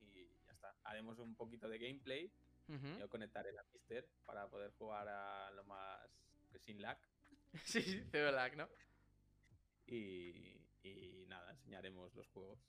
Y 0.00 0.26
ya 0.46 0.52
está. 0.52 0.74
Haremos 0.82 1.20
un 1.20 1.36
poquito 1.36 1.68
de 1.68 1.78
gameplay. 1.78 2.32
Yo 2.98 3.08
conectaré 3.08 3.52
la 3.52 3.64
Mister 3.72 4.08
para 4.24 4.48
poder 4.48 4.72
jugar 4.72 5.08
a 5.08 5.50
lo 5.52 5.64
más 5.64 6.08
que 6.50 6.58
sin 6.58 6.82
lag. 6.82 6.98
Sí, 7.64 7.82
sí, 7.82 8.04
cero 8.10 8.30
lag, 8.30 8.56
¿no? 8.56 8.68
Y, 9.86 10.60
y 10.84 11.24
nada, 11.28 11.50
enseñaremos 11.50 12.14
los 12.14 12.28
juegos. 12.28 12.60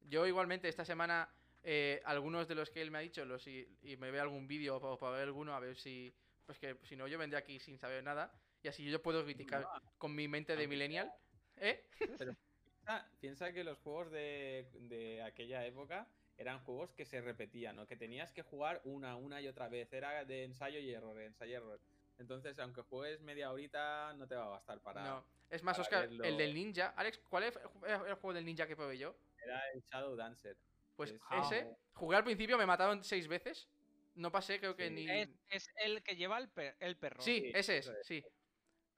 Yo 0.00 0.26
igualmente 0.26 0.68
esta 0.68 0.86
semana 0.86 1.30
eh, 1.62 2.00
algunos 2.04 2.48
de 2.48 2.54
los 2.54 2.70
que 2.70 2.82
él 2.82 2.90
me 2.90 2.98
ha 2.98 3.00
dicho 3.02 3.24
los 3.24 3.46
y, 3.46 3.68
y 3.82 3.96
me 3.96 4.10
ve 4.10 4.20
algún 4.20 4.46
vídeo 4.46 4.76
o 4.76 4.98
para 4.98 5.16
ver 5.16 5.24
alguno 5.24 5.54
a 5.54 5.60
ver 5.60 5.76
si 5.76 6.14
pues 6.44 6.58
que 6.58 6.76
si 6.82 6.96
no 6.96 7.06
yo 7.06 7.18
vendré 7.18 7.38
aquí 7.38 7.58
sin 7.60 7.78
saber 7.78 8.02
nada 8.02 8.32
y 8.62 8.68
así 8.68 8.84
yo 8.88 9.02
puedo 9.02 9.24
criticar 9.24 9.66
con 9.98 10.14
mi 10.14 10.28
mente 10.28 10.56
de 10.56 10.58
aunque 10.62 10.68
millennial. 10.68 11.12
¿Eh? 11.56 11.84
Piensa, 11.98 13.10
piensa 13.20 13.52
que 13.52 13.64
los 13.64 13.78
juegos 13.78 14.10
de, 14.10 14.66
de 14.74 15.22
aquella 15.22 15.64
época 15.66 16.08
eran 16.36 16.60
juegos 16.60 16.92
que 16.92 17.04
se 17.04 17.20
repetían, 17.20 17.78
o 17.78 17.86
que 17.86 17.96
tenías 17.96 18.32
que 18.32 18.42
jugar 18.42 18.80
una, 18.84 19.16
una 19.16 19.40
y 19.40 19.48
otra 19.48 19.68
vez. 19.68 19.92
Era 19.92 20.24
de 20.24 20.44
ensayo 20.44 20.78
y 20.78 20.92
error, 20.92 21.20
ensayo 21.20 21.52
y 21.52 21.54
error. 21.54 21.80
Entonces, 22.18 22.58
aunque 22.58 22.82
juegues 22.82 23.20
media 23.20 23.50
horita, 23.50 24.12
no 24.14 24.26
te 24.26 24.34
va 24.34 24.46
a 24.46 24.48
bastar 24.48 24.80
para. 24.80 25.02
No. 25.04 25.24
Es 25.50 25.62
más, 25.62 25.78
Oscar, 25.78 26.04
el 26.04 26.36
del 26.36 26.54
ninja. 26.54 26.94
Alex, 26.96 27.18
¿cuál 27.28 27.44
es 27.44 27.58
el 27.84 28.14
juego 28.14 28.32
del 28.32 28.44
ninja 28.44 28.66
que 28.66 28.76
probé 28.76 28.98
yo? 28.98 29.14
Era 29.44 29.60
el 29.74 29.82
Shadow 29.82 30.16
Dancer. 30.16 30.56
Pues 30.96 31.12
Es- 31.12 31.20
ese, 31.46 31.76
jugué 31.94 32.16
al 32.16 32.24
principio, 32.24 32.58
me 32.58 32.66
mataron 32.66 33.02
seis 33.04 33.28
veces. 33.28 33.68
No 34.14 34.30
pasé, 34.30 34.58
creo 34.58 34.76
que 34.76 34.88
Sí. 34.88 34.94
ni. 34.94 35.10
Es, 35.10 35.30
es 35.48 35.68
el 35.76 36.02
que 36.02 36.16
lleva 36.16 36.38
el, 36.38 36.50
per- 36.50 36.76
el 36.80 36.96
perro. 36.98 37.22
Sí, 37.22 37.40
Sí, 37.40 37.52
ese 37.54 37.78
es, 37.78 37.92
sí. 38.02 38.20
Muy 38.22 38.32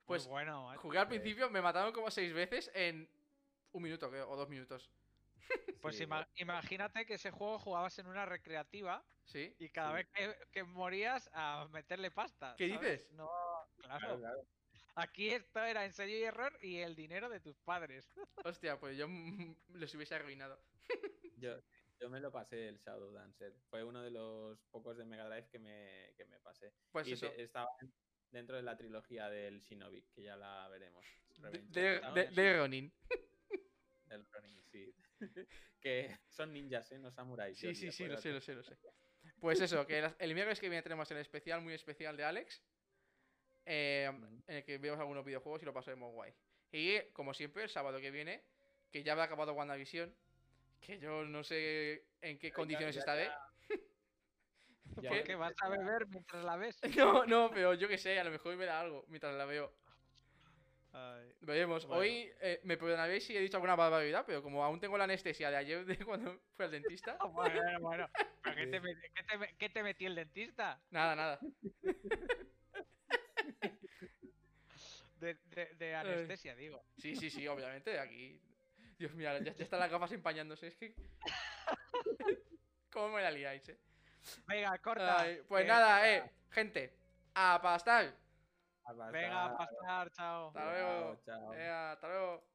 Pues 0.05 0.27
bueno. 0.27 0.73
jugué 0.77 0.99
al 0.99 1.07
principio, 1.07 1.49
me 1.49 1.61
mataron 1.61 1.93
como 1.93 2.11
seis 2.11 2.33
veces 2.33 2.69
en 2.73 3.09
un 3.71 3.81
minuto, 3.83 4.09
creo, 4.09 4.29
o 4.29 4.35
dos 4.35 4.49
minutos. 4.49 4.91
Pues 5.81 5.97
Sí, 5.97 6.03
ima- 6.03 6.27
imagínate 6.35 7.05
que 7.05 7.13
ese 7.15 7.31
juego 7.31 7.59
jugabas 7.59 7.97
en 7.99 8.07
una 8.07 8.25
recreativa 8.25 9.05
Sí. 9.25 9.55
y 9.59 9.69
cada 9.69 9.89
Sí. 9.91 9.95
vez 9.95 10.07
que, 10.13 10.35
que 10.51 10.63
morías 10.63 11.29
a 11.33 11.67
meterle 11.71 12.11
pasta. 12.11 12.55
¿Qué 12.57 12.69
¿sabes? 12.69 12.81
dices? 13.01 13.11
No, 13.13 13.29
claro. 13.77 13.99
Claro, 13.99 14.19
claro. 14.19 14.47
Aquí 14.95 15.29
esto 15.29 15.59
era 15.63 15.85
ensayo 15.85 16.15
y 16.15 16.23
error 16.23 16.57
y 16.61 16.77
el 16.77 16.95
dinero 16.95 17.29
de 17.29 17.39
tus 17.39 17.59
padres. 17.59 18.11
Hostia, 18.45 18.79
pues 18.79 18.97
yo 18.97 19.07
les 19.69 19.93
hubiese 19.95 20.15
arruinado. 20.15 20.59
Yo, 21.37 21.57
yo 21.99 22.09
me 22.09 22.19
lo 22.19 22.31
pasé 22.31 22.67
el 22.67 22.77
Shadow 22.79 23.11
Dancer. 23.11 23.53
Fue 23.69 23.83
uno 23.83 24.01
de 24.01 24.11
los 24.11 24.59
pocos 24.71 24.97
de 24.97 25.05
Mega 25.05 25.27
Drive 25.27 25.47
que 25.49 25.59
me, 25.59 26.13
que 26.17 26.25
me 26.25 26.39
pasé. 26.39 26.73
Pues 26.91 27.07
y 27.07 27.13
eso. 27.13 27.27
estaba 27.37 27.69
dentro 28.31 28.55
de 28.55 28.63
la 28.63 28.75
trilogía 28.77 29.29
del 29.29 29.61
Shinobi, 29.61 30.03
que 30.13 30.23
ya 30.23 30.35
la 30.35 30.67
veremos. 30.69 31.05
De, 31.37 31.99
Revenge 31.99 32.31
de, 32.31 32.41
de- 32.41 32.57
Ronin. 32.57 32.93
del 34.07 34.25
Ronin, 34.31 34.63
sí. 34.71 34.93
que 35.81 36.17
son 36.29 36.53
ninjas, 36.53 36.91
¿eh? 36.91 36.99
No 36.99 37.11
samuráis. 37.11 37.57
Sí, 37.57 37.75
sí, 37.75 37.91
sí, 37.91 38.05
lo 38.05 38.17
sé, 38.17 38.31
lo 38.31 38.39
sé, 38.41 38.55
lo 38.55 38.63
sé. 38.63 38.77
Pues 39.39 39.59
eso, 39.59 39.85
que 39.85 40.01
las- 40.01 40.15
el 40.19 40.33
miércoles 40.33 40.59
que 40.59 40.69
viene 40.69 40.81
tenemos 40.83 41.09
el 41.11 41.17
especial 41.17 41.61
muy 41.61 41.73
especial 41.73 42.15
de 42.17 42.23
Alex. 42.23 42.63
eh, 43.65 44.05
en 44.47 44.55
el 44.57 44.63
que 44.63 44.77
vemos 44.77 44.99
algunos 44.99 45.25
videojuegos 45.25 45.61
y 45.63 45.65
lo 45.65 45.73
pasaremos 45.73 46.13
guay. 46.13 46.33
Y 46.71 47.01
como 47.13 47.33
siempre, 47.33 47.63
el 47.63 47.69
sábado 47.69 47.99
que 47.99 48.11
viene, 48.11 48.43
que 48.91 49.03
ya 49.03 49.13
habrá 49.13 49.23
acabado 49.25 49.53
WandaVision, 49.53 50.15
que 50.85 50.99
yo 50.99 51.25
no 51.25 51.43
sé 51.43 52.05
en 52.21 52.37
qué 52.39 52.49
ya- 52.49 52.53
condiciones 52.55 52.95
ya- 52.95 52.99
estaré. 52.99 53.25
Ya- 55.01 55.09
¿Por 55.09 55.23
qué 55.23 55.35
vas 55.35 55.53
a 55.61 55.69
beber 55.69 56.07
mientras 56.07 56.43
la 56.43 56.55
ves? 56.57 56.77
No, 56.97 57.25
no, 57.25 57.49
pero 57.51 57.73
yo 57.73 57.87
que 57.87 57.97
sé, 57.97 58.19
a 58.19 58.23
lo 58.23 58.31
mejor 58.31 58.55
me 58.55 58.65
da 58.65 58.79
algo 58.81 59.05
mientras 59.07 59.35
la 59.35 59.45
veo. 59.45 59.73
Ay, 60.93 61.33
Veremos. 61.41 61.85
Bueno. 61.85 61.99
Hoy 62.01 62.31
eh, 62.39 62.61
me 62.63 62.77
perdonaréis 62.77 63.25
si 63.25 63.35
he 63.35 63.41
dicho 63.41 63.57
alguna 63.57 63.75
barbaridad, 63.75 64.23
pero 64.25 64.41
como 64.41 64.63
aún 64.63 64.79
tengo 64.79 64.97
la 64.97 65.03
anestesia 65.03 65.49
de 65.51 65.57
ayer 65.57 65.85
de 65.85 65.97
cuando 66.05 66.39
fui 66.55 66.65
al 66.65 66.71
dentista, 66.71 67.17
Bueno, 67.33 67.61
bueno. 67.81 68.09
¿pero 68.43 68.55
¿Qué 68.55 68.67
te, 68.67 68.81
met- 68.81 69.11
qué 69.13 69.23
te 69.23 69.37
me- 69.37 69.57
qué 69.57 69.69
te 69.69 69.83
metió 69.83 70.07
el 70.07 70.15
dentista? 70.15 70.81
nada, 70.91 71.15
nada. 71.15 71.39
De, 75.19 75.33
de- 75.45 75.73
de 75.75 75.95
anestesia, 75.95 76.55
digo. 76.55 76.81
Sí, 76.97 77.15
sí, 77.15 77.29
sí, 77.29 77.45
obviamente, 77.47 77.99
aquí. 77.99 78.39
Dios 78.97 79.13
mío, 79.13 79.29
ya, 79.39 79.51
están 79.57 79.79
las 79.79 79.91
gafas 79.91 80.11
empañándose. 80.11 80.67
Es 80.67 80.75
que. 80.75 80.95
¿Cómo 82.91 83.15
me 83.15 83.21
la 83.21 83.31
liáis, 83.31 83.67
eh? 83.69 83.79
Venga, 84.47 84.77
corta. 84.79 85.25
Pues 85.47 85.67
nada, 85.67 86.09
eh. 86.09 86.31
Gente, 86.49 86.97
a 87.33 87.59
pastar. 87.61 88.15
Venga, 89.11 89.45
a 89.45 89.57
pastar, 89.57 90.11
chao. 90.11 90.47
Hasta 90.47 90.71
luego. 90.71 91.21
Chao, 91.25 91.39
chao. 91.39 91.49
Venga, 91.49 91.91
hasta 91.91 92.07
luego. 92.07 92.47